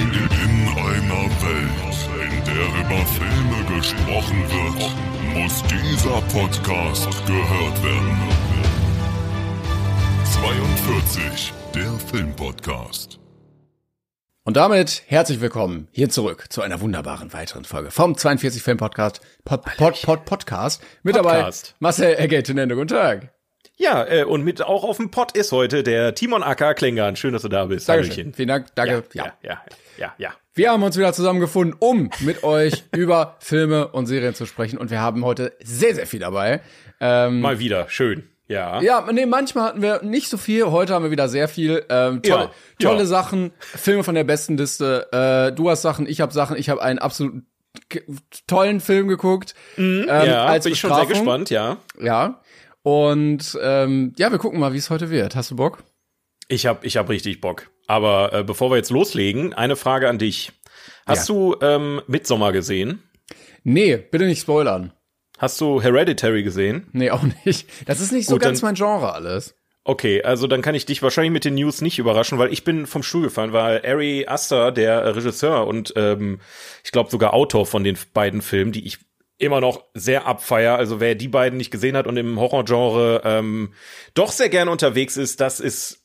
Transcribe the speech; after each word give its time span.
In 0.00 0.06
einer 0.06 1.28
Welt, 1.42 2.08
in 2.14 2.44
der 2.46 2.64
über 2.80 3.04
Filme 3.04 3.76
gesprochen 3.76 4.42
wird, 4.48 4.80
muss 5.34 5.62
dieser 5.64 6.22
Podcast 6.22 7.26
gehört 7.26 7.84
werden. 7.84 8.18
42, 10.24 11.52
der 11.74 11.92
Filmpodcast. 11.92 13.20
Und 14.44 14.56
damit 14.56 15.02
herzlich 15.06 15.42
willkommen 15.42 15.88
hier 15.92 16.08
zurück 16.08 16.46
zu 16.48 16.62
einer 16.62 16.80
wunderbaren 16.80 17.34
weiteren 17.34 17.66
Folge 17.66 17.90
vom 17.90 18.16
42 18.16 18.62
Film 18.62 18.78
Podcast 18.78 19.20
Pod, 19.44 19.62
Pod, 19.76 20.00
Pod, 20.00 20.24
Podcast. 20.24 20.82
Mit 21.02 21.14
Podcast. 21.14 21.72
dabei 21.72 21.76
Marcel 21.80 22.14
Ergeltenende. 22.14 22.74
Guten 22.74 22.88
Tag. 22.88 23.34
Ja, 23.80 24.06
äh, 24.06 24.24
und 24.24 24.44
mit 24.44 24.60
auch 24.62 24.84
auf 24.84 24.98
dem 24.98 25.10
Pott 25.10 25.32
ist 25.32 25.52
heute 25.52 25.82
der 25.82 26.14
Timon 26.14 26.42
Acker 26.42 26.74
Klingern. 26.74 27.16
Schön, 27.16 27.32
dass 27.32 27.40
du 27.42 27.48
da 27.48 27.64
bist. 27.64 27.88
Dankeschön. 27.88 28.34
Vielen 28.34 28.48
Dank. 28.48 28.66
Danke. 28.74 29.04
Ja, 29.14 29.24
ja, 29.24 29.32
ja, 29.42 29.60
ja, 29.96 30.14
ja. 30.18 30.30
Wir 30.52 30.70
haben 30.72 30.82
uns 30.82 30.98
wieder 30.98 31.14
zusammengefunden, 31.14 31.74
um 31.78 32.10
mit 32.20 32.44
euch 32.44 32.84
über 32.94 33.36
Filme 33.40 33.88
und 33.88 34.04
Serien 34.04 34.34
zu 34.34 34.44
sprechen. 34.44 34.76
Und 34.76 34.90
wir 34.90 35.00
haben 35.00 35.24
heute 35.24 35.54
sehr, 35.62 35.94
sehr 35.94 36.06
viel 36.06 36.20
dabei. 36.20 36.60
Ähm, 37.00 37.40
Mal 37.40 37.58
wieder. 37.58 37.88
Schön. 37.88 38.24
Ja. 38.48 38.82
ja, 38.82 39.08
nee, 39.12 39.24
manchmal 39.26 39.64
hatten 39.68 39.80
wir 39.80 40.02
nicht 40.02 40.28
so 40.28 40.36
viel. 40.36 40.66
Heute 40.66 40.92
haben 40.92 41.04
wir 41.04 41.10
wieder 41.12 41.28
sehr 41.30 41.48
viel. 41.48 41.82
Ähm, 41.88 42.20
tolle, 42.20 42.44
Ja, 42.44 42.50
tolle 42.80 42.98
ja. 43.00 43.06
Sachen, 43.06 43.52
Filme 43.60 44.04
von 44.04 44.14
der 44.14 44.24
besten 44.24 44.58
Liste. 44.58 45.06
Äh, 45.50 45.54
du 45.54 45.70
hast 45.70 45.80
Sachen, 45.82 46.06
ich 46.06 46.20
habe 46.20 46.32
Sachen. 46.34 46.56
Ich 46.58 46.68
habe 46.68 46.82
einen 46.82 46.98
absolut 46.98 47.44
tollen 48.46 48.80
Film 48.80 49.08
geguckt. 49.08 49.54
ähm, 49.78 50.00
Mhm. 50.02 50.06
ja, 50.08 50.44
als 50.44 50.64
bin 50.64 50.72
ich 50.72 50.80
schon 50.80 50.92
sehr 50.92 51.06
gespannt, 51.06 51.48
ja. 51.50 51.76
Ja. 52.00 52.40
Und 52.82 53.58
ähm, 53.62 54.12
ja, 54.16 54.30
wir 54.30 54.38
gucken 54.38 54.58
mal, 54.60 54.72
wie 54.72 54.78
es 54.78 54.90
heute 54.90 55.10
wird. 55.10 55.36
Hast 55.36 55.50
du 55.50 55.56
Bock? 55.56 55.84
Ich 56.48 56.66
hab, 56.66 56.84
ich 56.84 56.96
hab 56.96 57.08
richtig 57.08 57.40
Bock. 57.40 57.70
Aber 57.86 58.32
äh, 58.32 58.44
bevor 58.44 58.70
wir 58.70 58.76
jetzt 58.76 58.90
loslegen, 58.90 59.52
eine 59.52 59.76
Frage 59.76 60.08
an 60.08 60.18
dich. 60.18 60.52
Hast 61.06 61.28
Ja. 61.28 61.34
du 61.34 61.56
ähm, 61.60 62.02
Midsommar 62.06 62.52
gesehen? 62.52 63.02
Nee, 63.62 63.96
bitte 63.96 64.24
nicht 64.24 64.40
spoilern. 64.40 64.92
Hast 65.38 65.60
du 65.60 65.80
Hereditary 65.82 66.42
gesehen? 66.42 66.86
Nee, 66.92 67.10
auch 67.10 67.22
nicht. 67.44 67.68
Das 67.88 68.00
ist 68.00 68.12
nicht 68.12 68.26
so 68.26 68.34
Gut, 68.34 68.42
ganz 68.42 68.62
mein 68.62 68.74
Genre 68.74 69.12
alles. 69.12 69.54
Okay, 69.84 70.22
also 70.22 70.46
dann 70.46 70.60
kann 70.60 70.74
ich 70.74 70.84
dich 70.84 71.02
wahrscheinlich 71.02 71.32
mit 71.32 71.44
den 71.46 71.54
News 71.54 71.80
nicht 71.80 71.98
überraschen, 71.98 72.38
weil 72.38 72.52
ich 72.52 72.64
bin 72.64 72.86
vom 72.86 73.02
Stuhl 73.02 73.22
gefallen, 73.22 73.52
weil 73.54 73.80
Ari 73.84 74.26
Aster, 74.26 74.72
der 74.72 75.16
Regisseur 75.16 75.66
und 75.66 75.94
ähm, 75.96 76.40
ich 76.84 76.92
glaube 76.92 77.10
sogar 77.10 77.32
Autor 77.32 77.64
von 77.64 77.82
den 77.82 77.96
beiden 78.12 78.42
Filmen, 78.42 78.72
die 78.72 78.86
ich 78.86 78.98
immer 79.40 79.60
noch 79.60 79.84
sehr 79.94 80.26
abfeier. 80.26 80.76
Also 80.76 81.00
wer 81.00 81.14
die 81.14 81.28
beiden 81.28 81.56
nicht 81.56 81.70
gesehen 81.70 81.96
hat 81.96 82.06
und 82.06 82.16
im 82.16 82.38
Horrorgenre 82.38 83.22
ähm, 83.24 83.72
doch 84.14 84.32
sehr 84.32 84.48
gerne 84.48 84.70
unterwegs 84.70 85.16
ist, 85.16 85.40
das 85.40 85.60
ist 85.60 86.04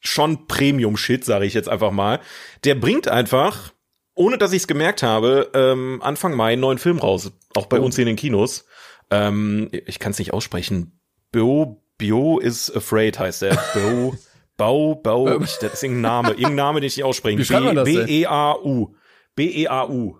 schon 0.00 0.46
Premium-Shit, 0.46 1.24
sage 1.24 1.44
ich 1.44 1.54
jetzt 1.54 1.68
einfach 1.68 1.90
mal. 1.90 2.20
Der 2.64 2.76
bringt 2.76 3.08
einfach, 3.08 3.72
ohne 4.14 4.38
dass 4.38 4.52
ich 4.52 4.62
es 4.62 4.68
gemerkt 4.68 5.02
habe, 5.02 5.50
ähm, 5.54 6.00
Anfang 6.02 6.34
Mai 6.34 6.52
einen 6.52 6.60
neuen 6.60 6.78
Film 6.78 6.98
raus. 6.98 7.32
Auch 7.54 7.66
bei 7.66 7.80
uns 7.80 7.96
hier 7.96 8.02
in 8.02 8.08
den 8.08 8.16
Kinos. 8.16 8.64
Ähm, 9.10 9.68
ich 9.72 9.98
kann 9.98 10.12
es 10.12 10.18
nicht 10.18 10.32
aussprechen. 10.32 11.00
Bio, 11.32 11.82
Bio 11.98 12.38
is 12.38 12.74
afraid 12.74 13.18
heißt 13.18 13.42
der. 13.42 13.58
Bio, 13.74 14.16
Bau, 14.56 14.94
Bau, 14.94 15.40
ich, 15.40 15.56
das 15.58 15.74
ist 15.74 15.82
irgendein 15.82 16.02
Name, 16.02 16.28
irgendein 16.30 16.54
Name, 16.54 16.80
den 16.80 16.86
ich 16.86 16.96
nicht 16.96 17.04
aussprechen. 17.04 17.42
Denn? 17.42 17.84
B-E-A-U. 17.84 18.94
B-E-A-U. 19.34 20.16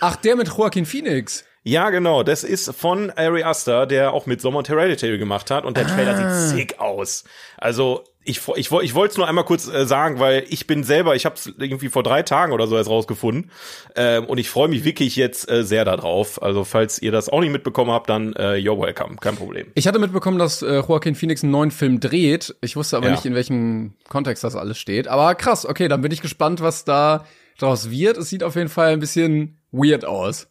Ach, 0.00 0.16
der 0.16 0.36
mit 0.36 0.48
Joaquin 0.48 0.86
Phoenix. 0.86 1.44
Ja, 1.62 1.90
genau. 1.90 2.22
Das 2.22 2.42
ist 2.42 2.74
von 2.74 3.10
Ari 3.10 3.42
Aster, 3.44 3.86
der 3.86 4.12
auch 4.14 4.24
mit 4.26 4.40
Sommer 4.40 4.58
und 4.58 4.68
Hereditary 4.68 5.18
gemacht 5.18 5.50
hat. 5.50 5.64
Und 5.64 5.76
der 5.76 5.86
Trailer 5.86 6.16
Ah. 6.18 6.30
sieht 6.46 6.56
sick 6.58 6.80
aus. 6.80 7.24
Also 7.58 8.04
ich, 8.24 8.40
ich, 8.56 8.70
ich 8.70 8.94
wollte 8.94 9.12
es 9.12 9.16
nur 9.18 9.26
einmal 9.28 9.44
kurz 9.44 9.68
äh, 9.68 9.84
sagen, 9.86 10.18
weil 10.20 10.44
ich 10.48 10.66
bin 10.66 10.84
selber, 10.84 11.16
ich 11.16 11.24
habe 11.26 11.34
es 11.36 11.46
irgendwie 11.58 11.88
vor 11.88 12.02
drei 12.02 12.22
Tagen 12.22 12.52
oder 12.52 12.66
so 12.66 12.76
erst 12.76 12.88
rausgefunden. 12.88 13.50
Ähm, 13.96 14.24
und 14.26 14.38
ich 14.38 14.48
freue 14.48 14.68
mich 14.68 14.84
wirklich 14.84 15.16
jetzt 15.16 15.50
äh, 15.50 15.62
sehr 15.64 15.84
darauf. 15.84 16.42
Also 16.42 16.64
falls 16.64 17.00
ihr 17.00 17.12
das 17.12 17.28
auch 17.28 17.40
nicht 17.40 17.50
mitbekommen 17.52 17.90
habt, 17.90 18.08
dann 18.08 18.32
äh, 18.34 18.54
you're 18.54 18.80
welcome. 18.80 19.16
Kein 19.16 19.36
Problem. 19.36 19.66
Ich 19.74 19.86
hatte 19.86 19.98
mitbekommen, 19.98 20.38
dass 20.38 20.62
äh, 20.62 20.76
Joaquin 20.80 21.14
Phoenix 21.14 21.42
einen 21.42 21.52
neuen 21.52 21.70
Film 21.70 22.00
dreht. 22.00 22.54
Ich 22.62 22.76
wusste 22.76 22.96
aber 22.96 23.06
Ja. 23.06 23.12
nicht, 23.12 23.24
in 23.26 23.34
welchem 23.34 23.94
Kontext 24.08 24.44
das 24.44 24.54
alles 24.56 24.78
steht. 24.78 25.08
Aber 25.08 25.34
krass, 25.34 25.66
okay, 25.66 25.88
dann 25.88 26.00
bin 26.02 26.12
ich 26.12 26.22
gespannt, 26.22 26.60
was 26.62 26.84
da 26.84 27.24
draus 27.58 27.90
wird. 27.90 28.16
Es 28.18 28.28
sieht 28.30 28.44
auf 28.44 28.54
jeden 28.56 28.68
Fall 28.70 28.92
ein 28.92 29.00
bisschen 29.00 29.58
weird 29.72 30.04
aus. 30.04 30.46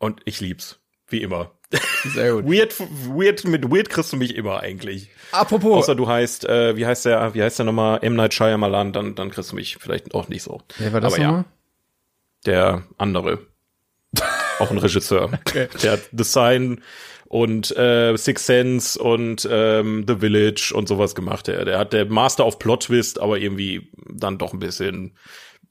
Und 0.00 0.22
ich 0.24 0.40
lieb's. 0.40 0.80
Wie 1.08 1.22
immer. 1.22 1.52
Sehr 2.04 2.32
gut. 2.32 2.46
Weird, 2.46 2.74
weird, 2.80 3.44
mit 3.44 3.70
weird 3.70 3.90
kriegst 3.90 4.12
du 4.12 4.16
mich 4.16 4.34
immer 4.34 4.60
eigentlich. 4.60 5.10
Apropos, 5.30 5.84
Außer 5.84 5.94
du 5.94 6.08
heißt, 6.08 6.48
äh, 6.48 6.76
wie 6.76 6.86
heißt 6.86 7.04
der, 7.04 7.34
wie 7.34 7.42
heißt 7.42 7.58
der 7.58 7.66
nochmal, 7.66 7.98
M. 8.02 8.16
Night 8.16 8.34
Shyamalan, 8.34 8.92
dann, 8.92 9.14
dann 9.14 9.30
kriegst 9.30 9.52
du 9.52 9.56
mich 9.56 9.76
vielleicht 9.78 10.14
auch 10.14 10.28
nicht 10.28 10.42
so. 10.42 10.62
wer 10.78 10.92
war 10.92 11.00
das 11.00 11.14
Aber 11.14 11.22
ja. 11.22 11.44
der 12.46 12.82
andere. 12.96 13.46
auch 14.58 14.70
ein 14.70 14.78
Regisseur. 14.78 15.30
Der 15.82 15.92
hat 15.92 16.00
The 16.16 16.24
Sign 16.24 16.82
und 17.26 17.76
äh, 17.76 18.16
Six 18.16 18.46
Sense 18.46 19.00
und 19.00 19.48
ähm, 19.50 20.04
The 20.08 20.16
Village 20.16 20.72
und 20.74 20.88
sowas 20.88 21.14
gemacht. 21.14 21.46
Der, 21.46 21.64
der 21.64 21.78
hat 21.78 21.92
der 21.92 22.06
Master 22.06 22.46
of 22.46 22.58
Plot 22.58 22.84
Twist, 22.84 23.20
aber 23.20 23.38
irgendwie 23.38 23.88
dann 24.08 24.38
doch 24.38 24.52
ein 24.52 24.58
bisschen 24.58 25.16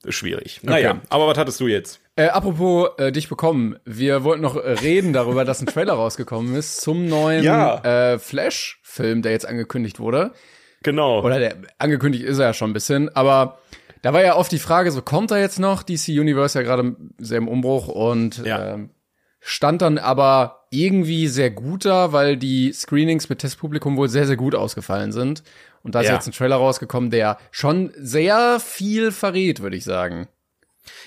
schwierig. 0.08 0.60
Naja, 0.62 1.02
aber 1.10 1.26
was 1.26 1.36
hattest 1.36 1.60
du 1.60 1.66
jetzt? 1.66 2.00
Äh, 2.20 2.28
apropos 2.28 2.90
äh, 2.98 3.12
dich 3.12 3.28
bekommen, 3.28 3.76
wir 3.84 4.24
wollten 4.24 4.42
noch 4.42 4.56
äh, 4.56 4.72
reden 4.72 5.12
darüber, 5.12 5.44
dass 5.46 5.60
ein 5.62 5.66
Trailer 5.66 5.92
rausgekommen 6.02 6.54
ist 6.54 6.80
zum 6.82 7.06
neuen 7.06 7.44
Ja. 7.44 7.80
äh, 8.12 8.18
Flash-Film, 8.18 9.22
der 9.22 9.32
jetzt 9.32 9.46
angekündigt 9.46 10.00
wurde. 10.00 10.32
Genau. 10.82 11.22
Oder 11.22 11.38
der 11.38 11.56
angekündigt 11.78 12.24
ist 12.24 12.38
er 12.38 12.46
ja 12.46 12.52
schon 12.54 12.70
ein 12.70 12.74
bisschen, 12.74 13.08
aber 13.16 13.58
da 14.02 14.12
war 14.12 14.22
ja 14.22 14.36
oft 14.36 14.52
die 14.52 14.58
Frage, 14.58 14.90
so 14.90 15.02
kommt 15.02 15.30
er 15.30 15.38
jetzt 15.40 15.58
noch? 15.58 15.82
DC 15.82 16.08
Universe 16.08 16.58
ja 16.58 16.62
gerade 16.64 16.96
sehr 17.18 17.38
im 17.38 17.48
Umbruch 17.48 17.88
und 17.88 18.38
Ja. 18.44 18.74
ähm, 18.74 18.90
stand 19.40 19.80
dann 19.82 19.96
aber 19.98 20.66
irgendwie 20.70 21.26
sehr 21.28 21.50
gut 21.50 21.84
da, 21.86 22.12
weil 22.12 22.36
die 22.36 22.72
Screenings 22.72 23.28
mit 23.30 23.38
Testpublikum 23.38 23.96
wohl 23.96 24.08
sehr, 24.10 24.26
sehr 24.26 24.36
gut 24.36 24.54
ausgefallen 24.54 25.12
sind. 25.12 25.42
Und 25.82 25.94
da 25.94 26.00
ist 26.00 26.08
Ja. 26.08 26.14
jetzt 26.14 26.26
ein 26.26 26.32
Trailer 26.32 26.56
rausgekommen, 26.56 27.10
der 27.10 27.38
schon 27.50 27.92
sehr 27.96 28.60
viel 28.60 29.10
verrät, 29.10 29.60
würde 29.60 29.76
ich 29.76 29.84
sagen. 29.84 30.28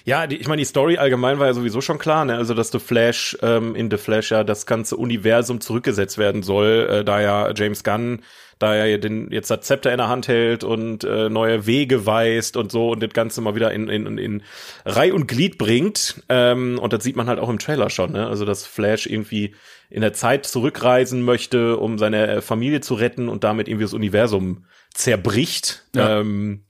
Ja, 0.05 0.27
die, 0.27 0.37
ich 0.37 0.47
meine, 0.47 0.61
die 0.61 0.65
Story 0.65 0.97
allgemein 0.97 1.39
war 1.39 1.47
ja 1.47 1.53
sowieso 1.53 1.81
schon 1.81 1.97
klar, 1.97 2.25
ne? 2.25 2.35
Also, 2.35 2.53
dass 2.53 2.71
The 2.71 2.79
Flash 2.79 3.37
ähm, 3.41 3.75
in 3.75 3.89
The 3.89 3.97
Flash 3.97 4.31
ja 4.31 4.43
das 4.43 4.65
ganze 4.65 4.97
Universum 4.97 5.61
zurückgesetzt 5.61 6.17
werden 6.17 6.43
soll, 6.43 6.87
äh, 6.89 7.03
da 7.03 7.21
ja 7.21 7.53
James 7.53 7.83
Gunn 7.83 8.21
da 8.63 8.75
er 8.75 8.97
den 8.97 9.29
jetzt 9.29 9.51
das 9.51 9.61
Zepter 9.61 9.91
in 9.91 9.97
der 9.97 10.07
Hand 10.07 10.29
hält 10.29 10.63
und 10.63 11.03
äh, 11.03 11.29
neue 11.29 11.65
Wege 11.65 12.05
weist 12.05 12.55
und 12.55 12.71
so 12.71 12.91
und 12.91 13.03
das 13.03 13.11
Ganze 13.11 13.41
mal 13.41 13.55
wieder 13.55 13.73
in, 13.73 13.89
in, 13.89 14.17
in 14.17 14.43
Reih 14.85 15.13
und 15.13 15.27
Glied 15.27 15.57
bringt. 15.57 16.23
Ähm, 16.29 16.79
und 16.79 16.93
das 16.93 17.03
sieht 17.03 17.17
man 17.17 17.27
halt 17.27 17.39
auch 17.39 17.49
im 17.49 17.59
Trailer 17.59 17.89
schon, 17.89 18.13
ne? 18.13 18.25
Also 18.25 18.45
dass 18.45 18.65
Flash 18.65 19.05
irgendwie 19.05 19.53
in 19.89 19.99
der 19.99 20.13
Zeit 20.13 20.45
zurückreisen 20.45 21.23
möchte, 21.23 21.77
um 21.77 21.97
seine 21.97 22.27
äh, 22.27 22.41
Familie 22.41 22.79
zu 22.79 22.93
retten 22.93 23.27
und 23.27 23.43
damit 23.43 23.67
irgendwie 23.67 23.83
das 23.83 23.93
Universum 23.93 24.65
zerbricht. 24.93 25.83
Ja. 25.93 26.21
Ähm, 26.21 26.63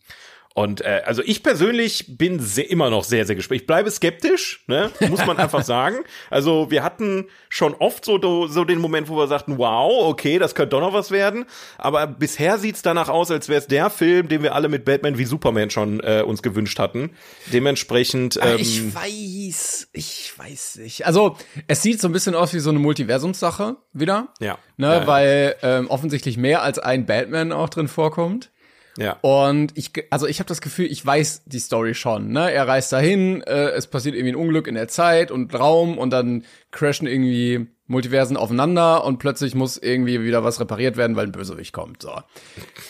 und 0.55 0.81
äh, 0.81 1.01
also 1.05 1.23
ich 1.25 1.41
persönlich 1.41 2.17
bin 2.17 2.39
sehr, 2.39 2.69
immer 2.69 2.91
noch 2.91 3.03
sehr, 3.03 3.25
sehr 3.25 3.35
gespannt. 3.35 3.61
Ich 3.61 3.67
bleibe 3.67 3.89
skeptisch, 3.89 4.63
ne? 4.67 4.91
muss 5.09 5.25
man 5.25 5.37
einfach 5.37 5.63
sagen. 5.63 5.97
Also 6.29 6.69
wir 6.69 6.83
hatten 6.83 7.25
schon 7.49 7.73
oft 7.73 8.05
so, 8.05 8.47
so 8.47 8.63
den 8.63 8.79
Moment, 8.79 9.09
wo 9.09 9.17
wir 9.17 9.27
sagten, 9.27 9.57
wow, 9.57 10.05
okay, 10.05 10.37
das 10.37 10.53
könnte 10.53 10.75
doch 10.75 10.81
noch 10.81 10.93
was 10.93 11.09
werden. 11.09 11.45
Aber 11.79 12.05
bisher 12.05 12.59
sieht's 12.59 12.83
danach 12.83 13.09
aus, 13.09 13.31
als 13.31 13.49
wäre 13.49 13.61
es 13.61 13.67
der 13.67 13.89
Film, 13.89 14.27
den 14.27 14.43
wir 14.43 14.53
alle 14.53 14.69
mit 14.69 14.85
Batman 14.85 15.17
wie 15.17 15.25
Superman 15.25 15.71
schon 15.71 16.01
äh, 16.01 16.21
uns 16.21 16.43
gewünscht 16.43 16.77
hatten. 16.77 17.11
Dementsprechend. 17.51 18.39
Ähm, 18.39 18.57
ich 18.59 18.93
weiß, 18.93 19.89
ich 19.91 20.33
weiß 20.37 20.75
nicht. 20.83 21.07
Also, 21.07 21.35
es 21.67 21.81
sieht 21.81 21.99
so 21.99 22.07
ein 22.07 22.13
bisschen 22.13 22.35
aus 22.35 22.53
wie 22.53 22.59
so 22.59 22.69
eine 22.69 22.79
Multiversumssache 22.79 23.77
wieder. 23.91 24.27
Ja. 24.39 24.59
Ne, 24.77 24.87
ja. 24.87 25.07
weil 25.07 25.55
ähm, 25.63 25.89
offensichtlich 25.89 26.37
mehr 26.37 26.61
als 26.61 26.77
ein 26.77 27.07
Batman 27.07 27.51
auch 27.51 27.69
drin 27.69 27.87
vorkommt. 27.87 28.51
Ja. 28.97 29.17
Und 29.21 29.75
ich, 29.77 29.91
also 30.11 30.27
ich 30.27 30.39
habe 30.39 30.47
das 30.47 30.61
Gefühl, 30.61 30.85
ich 30.85 31.03
weiß 31.05 31.43
die 31.45 31.59
Story 31.59 31.95
schon. 31.95 32.31
Ne? 32.31 32.51
Er 32.51 32.67
reist 32.67 32.91
dahin, 32.91 33.41
äh, 33.41 33.69
es 33.69 33.87
passiert 33.87 34.15
irgendwie 34.15 34.33
ein 34.33 34.35
Unglück 34.35 34.67
in 34.67 34.75
der 34.75 34.87
Zeit 34.87 35.31
und 35.31 35.53
Raum 35.53 35.97
und 35.97 36.11
dann 36.11 36.43
crashen 36.71 37.07
irgendwie 37.07 37.67
Multiversen 37.87 38.37
aufeinander 38.37 39.03
und 39.03 39.17
plötzlich 39.17 39.55
muss 39.55 39.77
irgendwie 39.77 40.21
wieder 40.23 40.43
was 40.43 40.59
repariert 40.59 40.95
werden, 40.95 41.15
weil 41.15 41.25
ein 41.25 41.31
Bösewicht 41.31 41.73
kommt. 41.73 42.01
So. 42.01 42.13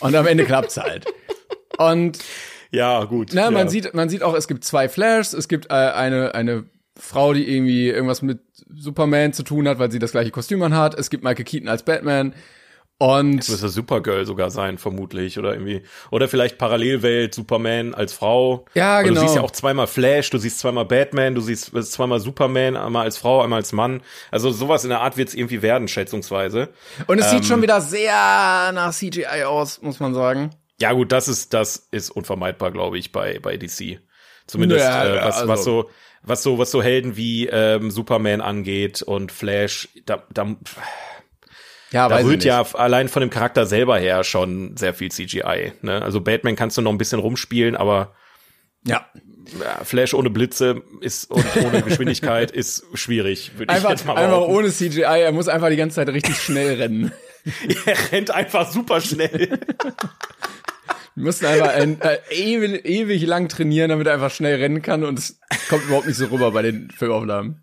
Und 0.02 0.16
am 0.16 0.28
Ende 0.28 0.46
klappt's 0.46 0.78
halt. 0.78 1.06
Und 1.78 2.20
Ja, 2.72 3.04
gut. 3.06 3.32
na, 3.34 3.44
ja. 3.44 3.52
man 3.52 3.70
sieht, 3.70 3.94
man 3.94 4.10
sieht 4.10 4.24
auch, 4.24 4.36
es 4.36 4.48
gibt 4.48 4.64
zwei 4.64 4.90
Flashs, 4.90 5.34
es 5.34 5.48
gibt 5.48 5.68
äh, 5.68 5.74
eine 5.74 6.36
eine 6.36 6.66
Frau, 6.96 7.34
die 7.34 7.50
irgendwie 7.50 7.90
irgendwas 7.90 8.22
mit 8.22 8.40
Superman 8.76 9.34
zu 9.34 9.44
tun 9.44 9.68
hat, 9.68 9.80
weil 9.80 9.92
sie 9.92 10.00
das 10.00 10.12
gleiche 10.12 10.32
Kostüm 10.32 10.62
anhat. 10.62 10.98
Es 10.98 11.10
gibt 11.10 11.24
Michael 11.24 11.46
Keaton 11.46 11.68
als 11.68 11.84
Batman. 11.84 12.34
Und 13.00 13.36
Müsste 13.50 13.68
Supergirl 13.68 14.25
sogar 14.25 14.50
sein, 14.50 14.78
vermutlich, 14.78 15.38
oder 15.38 15.51
irgendwie. 15.54 15.81
Oder 16.12 16.30
vielleicht 16.30 16.57
Parallelwelt, 16.57 17.34
Superman 17.34 17.94
als 17.94 18.13
Frau. 18.13 18.66
Ja, 18.75 19.01
genau. 19.01 19.16
Du 19.16 19.22
siehst 19.22 19.36
ja 19.36 19.42
auch 19.42 19.51
zweimal 19.51 19.88
Flash, 19.88 20.30
du 20.30 20.38
siehst 20.38 20.60
zweimal 20.60 20.86
Batman, 20.86 21.36
du 21.36 21.42
siehst 21.42 21.74
äh, 21.74 21.81
zweimal 21.84 22.19
Superman, 22.22 22.78
einmal 22.78 23.04
als 23.04 23.18
Frau, 23.18 23.42
einmal 23.42 23.60
als 23.60 23.74
Mann. 23.74 24.01
Also 24.31 24.51
sowas 24.51 24.84
in 24.84 24.90
der 24.90 25.01
Art 25.01 25.18
wird 25.18 25.30
es 25.30 25.36
irgendwie 25.36 25.62
werden, 25.62 25.88
schätzungsweise. 25.90 26.69
Und 27.07 27.19
es 27.19 27.25
Ähm. 27.25 27.40
sieht 27.40 27.45
schon 27.45 27.62
wieder 27.62 27.81
sehr 27.81 28.13
nach 28.74 28.94
CGI 28.94 29.44
aus, 29.45 29.81
muss 29.81 30.00
man 30.00 30.13
sagen. 30.13 30.51
Ja, 30.80 30.94
gut, 30.94 31.12
das 31.12 31.28
ist, 31.28 31.54
das 31.54 31.88
ist 31.92 32.10
unvermeidbar, 32.10 32.72
glaube 32.72 32.98
ich, 32.98 33.12
bei, 33.12 33.40
bei 33.40 33.57
DC. 33.57 34.00
Zumindest, 34.48 34.81
Ja, 34.86 35.04
äh, 35.04 35.16
ja, 35.16 35.25
was, 35.25 35.38
also- 35.38 35.48
was 35.50 35.63
so, 35.63 35.90
was 36.22 36.44
so, 36.44 36.57
was 36.57 36.72
so 36.72 36.81
Helden 36.81 37.18
wie 37.18 37.48
ähm, 37.48 37.92
Superman 37.92 38.40
angeht 38.40 39.01
und 39.01 39.31
Flash, 39.31 39.90
da, 40.06 40.24
da, 40.34 40.56
Ja, 41.94 42.10
da 42.10 42.18
rührt 42.18 42.44
ja 42.44 42.66
allein 42.74 43.07
von 43.07 43.22
dem 43.22 43.30
Charakter 43.30 43.66
selber 43.66 43.98
her 43.98 44.24
schon 44.24 44.75
sehr 44.75 44.94
viel 44.94 45.10
CGI. 45.12 45.74
Ne? 45.81 46.01
Also 46.01 46.19
Batman 46.22 46.56
kannst 46.56 46.78
du 46.78 46.81
noch 46.81 46.92
ein 46.92 46.98
bisschen 46.98 47.19
rumspielen, 47.19 47.75
aber 47.75 48.13
Ja. 48.86 49.06
Flash 49.84 50.13
ohne 50.13 50.30
Blitze 50.30 50.81
ist 51.01 51.30
und 51.30 51.45
ohne 51.63 51.81
Geschwindigkeit 51.88 52.50
ist 52.50 52.86
schwierig, 52.94 53.51
würde 53.57 53.74
ich 53.74 53.81
jetzt 53.84 53.90
Einfach, 53.92 54.06
mal 54.16 54.24
einfach 54.24 54.42
ohne 54.42 54.72
CGI, 54.72 55.01
er 55.01 55.31
muss 55.34 55.48
einfach 55.50 55.69
die 55.69 55.75
ganze 55.75 55.98
Zeit 55.98 56.10
richtig 56.10 56.38
schnell 56.38 56.75
rennen. 56.81 57.12
Er 57.86 58.12
rennt 58.12 58.31
einfach 58.31 58.72
super 58.72 59.01
schnell. 59.01 59.60
Wir 61.16 61.24
müssen 61.25 61.45
einfach 61.45 61.74
ein, 61.74 62.01
äh, 62.01 62.18
ewig, 62.31 62.86
ewig 62.86 63.24
lang 63.25 63.50
trainieren, 63.50 63.90
damit 63.90 64.07
er 64.07 64.13
einfach 64.13 64.31
schnell 64.31 64.56
rennen 64.60 64.81
kann 64.81 65.04
und 65.04 65.19
es 65.19 65.40
kommt 65.69 65.86
überhaupt 65.86 66.07
nicht 66.07 66.18
so 66.18 66.25
rüber 66.28 66.51
bei 66.51 66.62
den 66.62 66.90
Filmaufnahmen. 66.90 67.62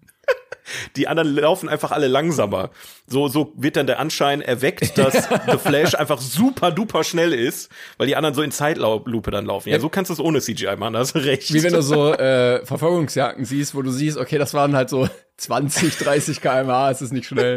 Die 0.96 1.08
anderen 1.08 1.34
laufen 1.34 1.68
einfach 1.68 1.90
alle 1.92 2.08
langsamer. 2.08 2.70
So, 3.06 3.28
so 3.28 3.52
wird 3.56 3.76
dann 3.76 3.86
der 3.86 3.98
Anschein 3.98 4.42
erweckt, 4.42 4.98
dass 4.98 5.28
The 5.50 5.58
Flash 5.58 5.94
einfach 5.94 6.20
super 6.20 6.70
duper 6.70 7.04
schnell 7.04 7.32
ist, 7.32 7.70
weil 7.98 8.06
die 8.06 8.16
anderen 8.16 8.34
so 8.34 8.42
in 8.42 8.50
Zeitlupe 8.50 9.30
dann 9.30 9.46
laufen. 9.46 9.70
Ja, 9.70 9.80
so 9.80 9.88
kannst 9.88 10.10
du 10.10 10.14
es 10.14 10.20
ohne 10.20 10.40
CGI 10.40 10.76
machen, 10.76 10.94
da 10.94 11.00
hast 11.00 11.14
du 11.14 11.18
recht. 11.20 11.52
Wie 11.52 11.62
wenn 11.62 11.72
du 11.72 11.82
so 11.82 12.12
äh, 12.14 12.64
Verfolgungsjagden 12.64 13.44
siehst, 13.44 13.74
wo 13.74 13.82
du 13.82 13.90
siehst, 13.90 14.18
okay, 14.18 14.38
das 14.38 14.54
waren 14.54 14.76
halt 14.76 14.90
so 14.90 15.08
20, 15.38 15.96
30 15.98 16.40
km/h, 16.40 16.90
es 16.90 17.02
ist 17.02 17.12
nicht 17.12 17.26
schnell. 17.26 17.56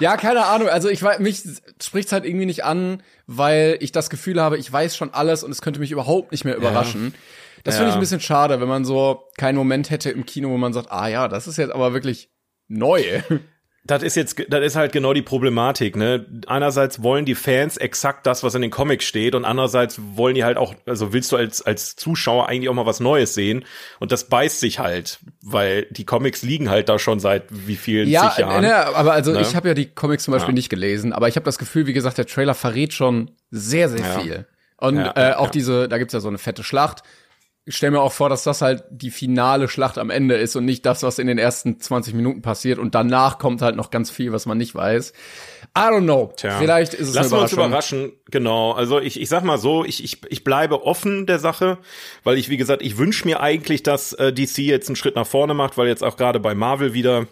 Ja, 0.00 0.16
keine 0.16 0.46
Ahnung. 0.46 0.68
Also 0.68 0.88
ich 0.88 1.02
weiß, 1.02 1.18
mich 1.20 1.42
spricht's 1.82 2.12
halt 2.12 2.24
irgendwie 2.24 2.46
nicht 2.46 2.64
an, 2.64 3.02
weil 3.26 3.76
ich 3.80 3.92
das 3.92 4.10
Gefühl 4.10 4.40
habe, 4.40 4.58
ich 4.58 4.70
weiß 4.72 4.96
schon 4.96 5.12
alles 5.12 5.44
und 5.44 5.50
es 5.50 5.62
könnte 5.62 5.80
mich 5.80 5.90
überhaupt 5.90 6.32
nicht 6.32 6.44
mehr 6.44 6.56
überraschen. 6.56 7.14
Das 7.64 7.76
finde 7.76 7.88
ich 7.88 7.94
Ja. 7.94 7.98
ein 7.98 8.00
bisschen 8.00 8.20
schade, 8.20 8.60
wenn 8.60 8.68
man 8.68 8.84
so 8.84 9.24
keinen 9.36 9.56
Moment 9.56 9.90
hätte 9.90 10.10
im 10.10 10.24
Kino, 10.26 10.50
wo 10.50 10.56
man 10.58 10.72
sagt, 10.72 10.92
ah 10.92 11.08
ja, 11.08 11.28
das 11.28 11.46
ist 11.46 11.56
jetzt 11.56 11.72
aber 11.72 11.92
wirklich 11.94 12.30
neu. 12.68 13.02
Das 13.86 14.02
ist 14.02 14.14
jetzt, 14.16 14.42
das 14.48 14.64
ist 14.64 14.76
halt 14.76 14.92
genau 14.92 15.12
die 15.12 15.20
Problematik, 15.20 15.94
ne? 15.94 16.24
Einerseits 16.46 17.02
wollen 17.02 17.26
die 17.26 17.34
Fans 17.34 17.76
exakt 17.76 18.26
das, 18.26 18.42
was 18.42 18.54
in 18.54 18.62
den 18.62 18.70
Comics 18.70 19.04
steht, 19.04 19.34
und 19.34 19.44
andererseits 19.44 20.00
wollen 20.16 20.34
die 20.34 20.42
halt 20.42 20.56
auch, 20.56 20.74
also 20.86 21.12
willst 21.12 21.30
du 21.32 21.36
als, 21.36 21.60
als 21.60 21.94
Zuschauer 21.94 22.48
eigentlich 22.48 22.70
auch 22.70 22.74
mal 22.74 22.86
was 22.86 23.00
Neues 23.00 23.34
sehen, 23.34 23.66
und 24.00 24.10
das 24.10 24.30
beißt 24.30 24.58
sich 24.58 24.78
halt, 24.78 25.18
weil 25.42 25.82
die 25.90 26.06
Comics 26.06 26.40
liegen 26.40 26.70
halt 26.70 26.88
da 26.88 26.98
schon 26.98 27.20
seit 27.20 27.42
wie 27.50 27.76
vielen 27.76 28.08
Ja, 28.08 28.30
zig 28.30 28.38
Jahren. 28.38 28.62
ne, 28.62 28.74
aber 28.74 29.12
also 29.12 29.32
Ne? 29.32 29.42
ich 29.42 29.54
habe 29.54 29.68
ja 29.68 29.74
die 29.74 29.90
Comics 29.94 30.24
zum 30.24 30.32
Beispiel 30.32 30.54
Ja. 30.54 30.56
nicht 30.56 30.70
gelesen, 30.70 31.12
aber 31.12 31.28
ich 31.28 31.36
habe 31.36 31.44
das 31.44 31.58
Gefühl, 31.58 31.86
wie 31.86 31.92
gesagt, 31.92 32.16
der 32.16 32.24
Trailer 32.24 32.54
verrät 32.54 32.94
schon 32.94 33.32
sehr, 33.50 33.90
sehr 33.90 34.00
Ja. 34.00 34.18
viel. 34.20 34.46
Und 34.78 34.96
Ja, 34.96 35.10
äh, 35.10 35.22
ja, 35.28 35.36
auch 35.36 35.44
ja. 35.48 35.50
diese, 35.50 35.88
da 35.90 35.98
gibt's 35.98 36.14
ja 36.14 36.20
so 36.20 36.28
eine 36.28 36.38
fette 36.38 36.64
Schlacht. 36.64 37.02
Ich 37.66 37.76
stelle 37.76 37.92
mir 37.92 38.00
auch 38.02 38.12
vor, 38.12 38.28
dass 38.28 38.42
das 38.42 38.60
halt 38.60 38.84
die 38.90 39.10
finale 39.10 39.68
Schlacht 39.68 39.96
am 39.96 40.10
Ende 40.10 40.34
ist 40.36 40.54
und 40.54 40.66
nicht 40.66 40.84
das, 40.84 41.02
was 41.02 41.18
in 41.18 41.26
den 41.26 41.38
ersten 41.38 41.80
20 41.80 42.12
Minuten 42.12 42.42
passiert. 42.42 42.78
Und 42.78 42.94
danach 42.94 43.38
kommt 43.38 43.62
halt 43.62 43.74
noch 43.74 43.90
ganz 43.90 44.10
viel, 44.10 44.32
was 44.32 44.44
man 44.44 44.58
nicht 44.58 44.74
weiß. 44.74 45.14
I 45.76 45.80
don't 45.80 46.02
know. 46.02 46.32
Tja. 46.36 46.58
Vielleicht 46.58 46.92
ist 46.92 47.08
es 47.08 47.14
Lassen 47.14 47.32
eine 47.32 47.40
wir 47.40 47.42
uns 47.44 47.52
Überraschung. 47.54 47.98
überraschen, 48.00 48.20
genau. 48.30 48.72
Also 48.72 49.00
ich, 49.00 49.18
ich 49.18 49.28
sag 49.30 49.44
mal 49.44 49.56
so, 49.58 49.82
ich, 49.84 50.04
ich, 50.04 50.20
ich 50.28 50.44
bleibe 50.44 50.84
offen 50.84 51.24
der 51.26 51.38
Sache, 51.38 51.78
weil 52.22 52.36
ich, 52.36 52.50
wie 52.50 52.58
gesagt, 52.58 52.82
ich 52.82 52.98
wünsche 52.98 53.24
mir 53.24 53.40
eigentlich, 53.40 53.82
dass 53.82 54.12
äh, 54.12 54.32
DC 54.32 54.58
jetzt 54.58 54.88
einen 54.88 54.96
Schritt 54.96 55.16
nach 55.16 55.26
vorne 55.26 55.54
macht, 55.54 55.78
weil 55.78 55.88
jetzt 55.88 56.04
auch 56.04 56.16
gerade 56.16 56.40
bei 56.40 56.54
Marvel 56.54 56.92
wieder 56.92 57.26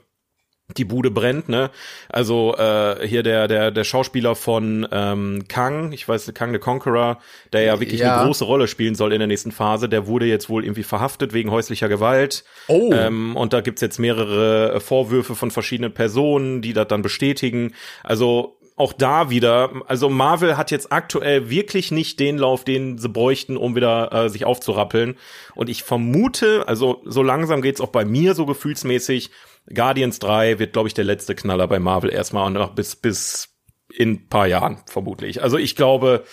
die 0.77 0.85
Bude 0.85 1.11
brennt, 1.11 1.49
ne? 1.49 1.71
Also 2.09 2.55
äh, 2.57 3.07
hier 3.07 3.23
der 3.23 3.49
der 3.49 3.71
der 3.71 3.85
Schauspieler 3.85 4.35
von 4.35 4.87
ähm, 4.91 5.45
Kang, 5.49 5.93
ich 5.93 6.09
weiß 6.09 6.33
Kang 6.35 6.53
the 6.53 6.59
Conqueror, 6.59 7.19
der 7.53 7.63
ja 7.63 7.81
wirklich 7.81 8.01
Ja. 8.01 8.17
eine 8.17 8.27
große 8.27 8.45
Rolle 8.45 8.69
spielen 8.69 8.95
soll 8.95 9.13
in 9.13 9.19
der 9.19 9.29
nächsten 9.29 9.53
Phase, 9.53 9.89
der 9.89 10.07
wurde 10.07 10.27
jetzt 10.27 10.49
wohl 10.49 10.65
irgendwie 10.65 10.83
verhaftet 10.83 11.33
wegen 11.33 11.51
häuslicher 11.51 11.89
Gewalt. 11.89 12.45
Oh. 12.69 12.91
Ähm, 12.93 13.37
und 13.37 13.53
da 13.53 13.61
gibt's 13.61 13.81
jetzt 13.81 13.99
mehrere 13.99 14.75
äh, 14.75 14.81
Vorwürfe 14.81 15.35
von 15.35 15.51
verschiedenen 15.51 15.93
Personen, 15.93 16.63
die 16.63 16.73
das 16.73 16.89
dann 16.89 17.03
bestätigen. 17.03 17.73
Also 18.03 18.57
auch 18.75 18.95
da 18.95 19.29
wieder, 19.29 19.71
also 19.87 20.09
Marvel 20.09 20.57
hat 20.57 20.71
jetzt 20.71 20.93
aktuell 20.93 21.51
wirklich 21.51 21.93
nicht 21.93 22.19
den 22.19 22.39
Lauf, 22.39 22.65
den 22.65 22.97
sie 22.97 23.09
bräuchten, 23.11 23.59
um 23.59 23.77
wieder 23.77 24.11
äh, 24.13 24.29
sich 24.31 24.47
aufzurappeln. 24.47 25.17
Und 25.55 25.69
ich 25.69 25.83
vermute, 25.83 26.67
also 26.67 27.03
so 27.05 27.23
langsam 27.23 27.61
geht's 27.61 27.83
auch 27.83 27.91
bei 27.91 28.05
mir 28.07 28.35
so 28.35 28.47
gefühlsmäßig. 28.47 29.31
Guardians 29.73 30.19
3 30.19 30.59
wird, 30.59 30.73
glaube 30.73 30.89
ich, 30.89 30.95
der 30.95 31.05
letzte 31.05 31.35
Knaller 31.35 31.69
bei 31.69 31.79
Marvel 31.79 32.13
erstmal 32.13 32.47
und 32.47 32.55
noch 32.55 32.75
bis 32.75 32.97
bis 32.97 33.49
in 33.93 34.13
ein 34.13 34.29
paar 34.29 34.47
Jahren 34.47 34.79
vermutlich. 34.87 35.43
Also 35.43 35.59
ich 35.59 35.77
glaube, 35.77 36.25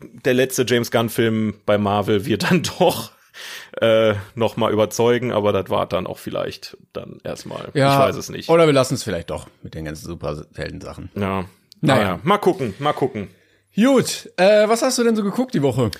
der 0.00 0.34
letzte 0.34 0.64
James 0.66 0.90
Gunn 0.90 1.08
Film 1.08 1.54
bei 1.66 1.78
Marvel 1.78 2.24
wird 2.26 2.50
dann 2.50 2.62
doch 2.78 3.12
äh, 3.80 4.14
noch 4.34 4.56
mal 4.56 4.72
überzeugen, 4.72 5.32
aber 5.32 5.52
das 5.52 5.70
war 5.70 5.86
dann 5.86 6.06
auch 6.06 6.18
vielleicht 6.18 6.76
dann 6.92 7.18
erstmal. 7.24 7.70
Ja, 7.74 7.94
ich 7.94 8.08
weiß 8.08 8.16
es 8.16 8.28
nicht. 8.28 8.48
Oder 8.48 8.66
wir 8.66 8.72
lassen 8.72 8.94
es 8.94 9.02
vielleicht 9.02 9.30
doch 9.30 9.46
mit 9.62 9.74
den 9.74 9.84
ganzen 9.84 10.06
Superhelden-Sachen. 10.06 11.10
Ja. 11.14 11.44
Naja. 11.82 12.02
Naja, 12.02 12.20
mal 12.22 12.38
gucken, 12.38 12.74
mal 12.78 12.92
gucken. 12.92 13.28
Gut, 13.74 14.30
äh, 14.36 14.68
was 14.68 14.82
hast 14.82 14.98
du 14.98 15.04
denn 15.04 15.16
so 15.16 15.22
geguckt 15.22 15.54
die 15.54 15.62
Woche? 15.62 15.90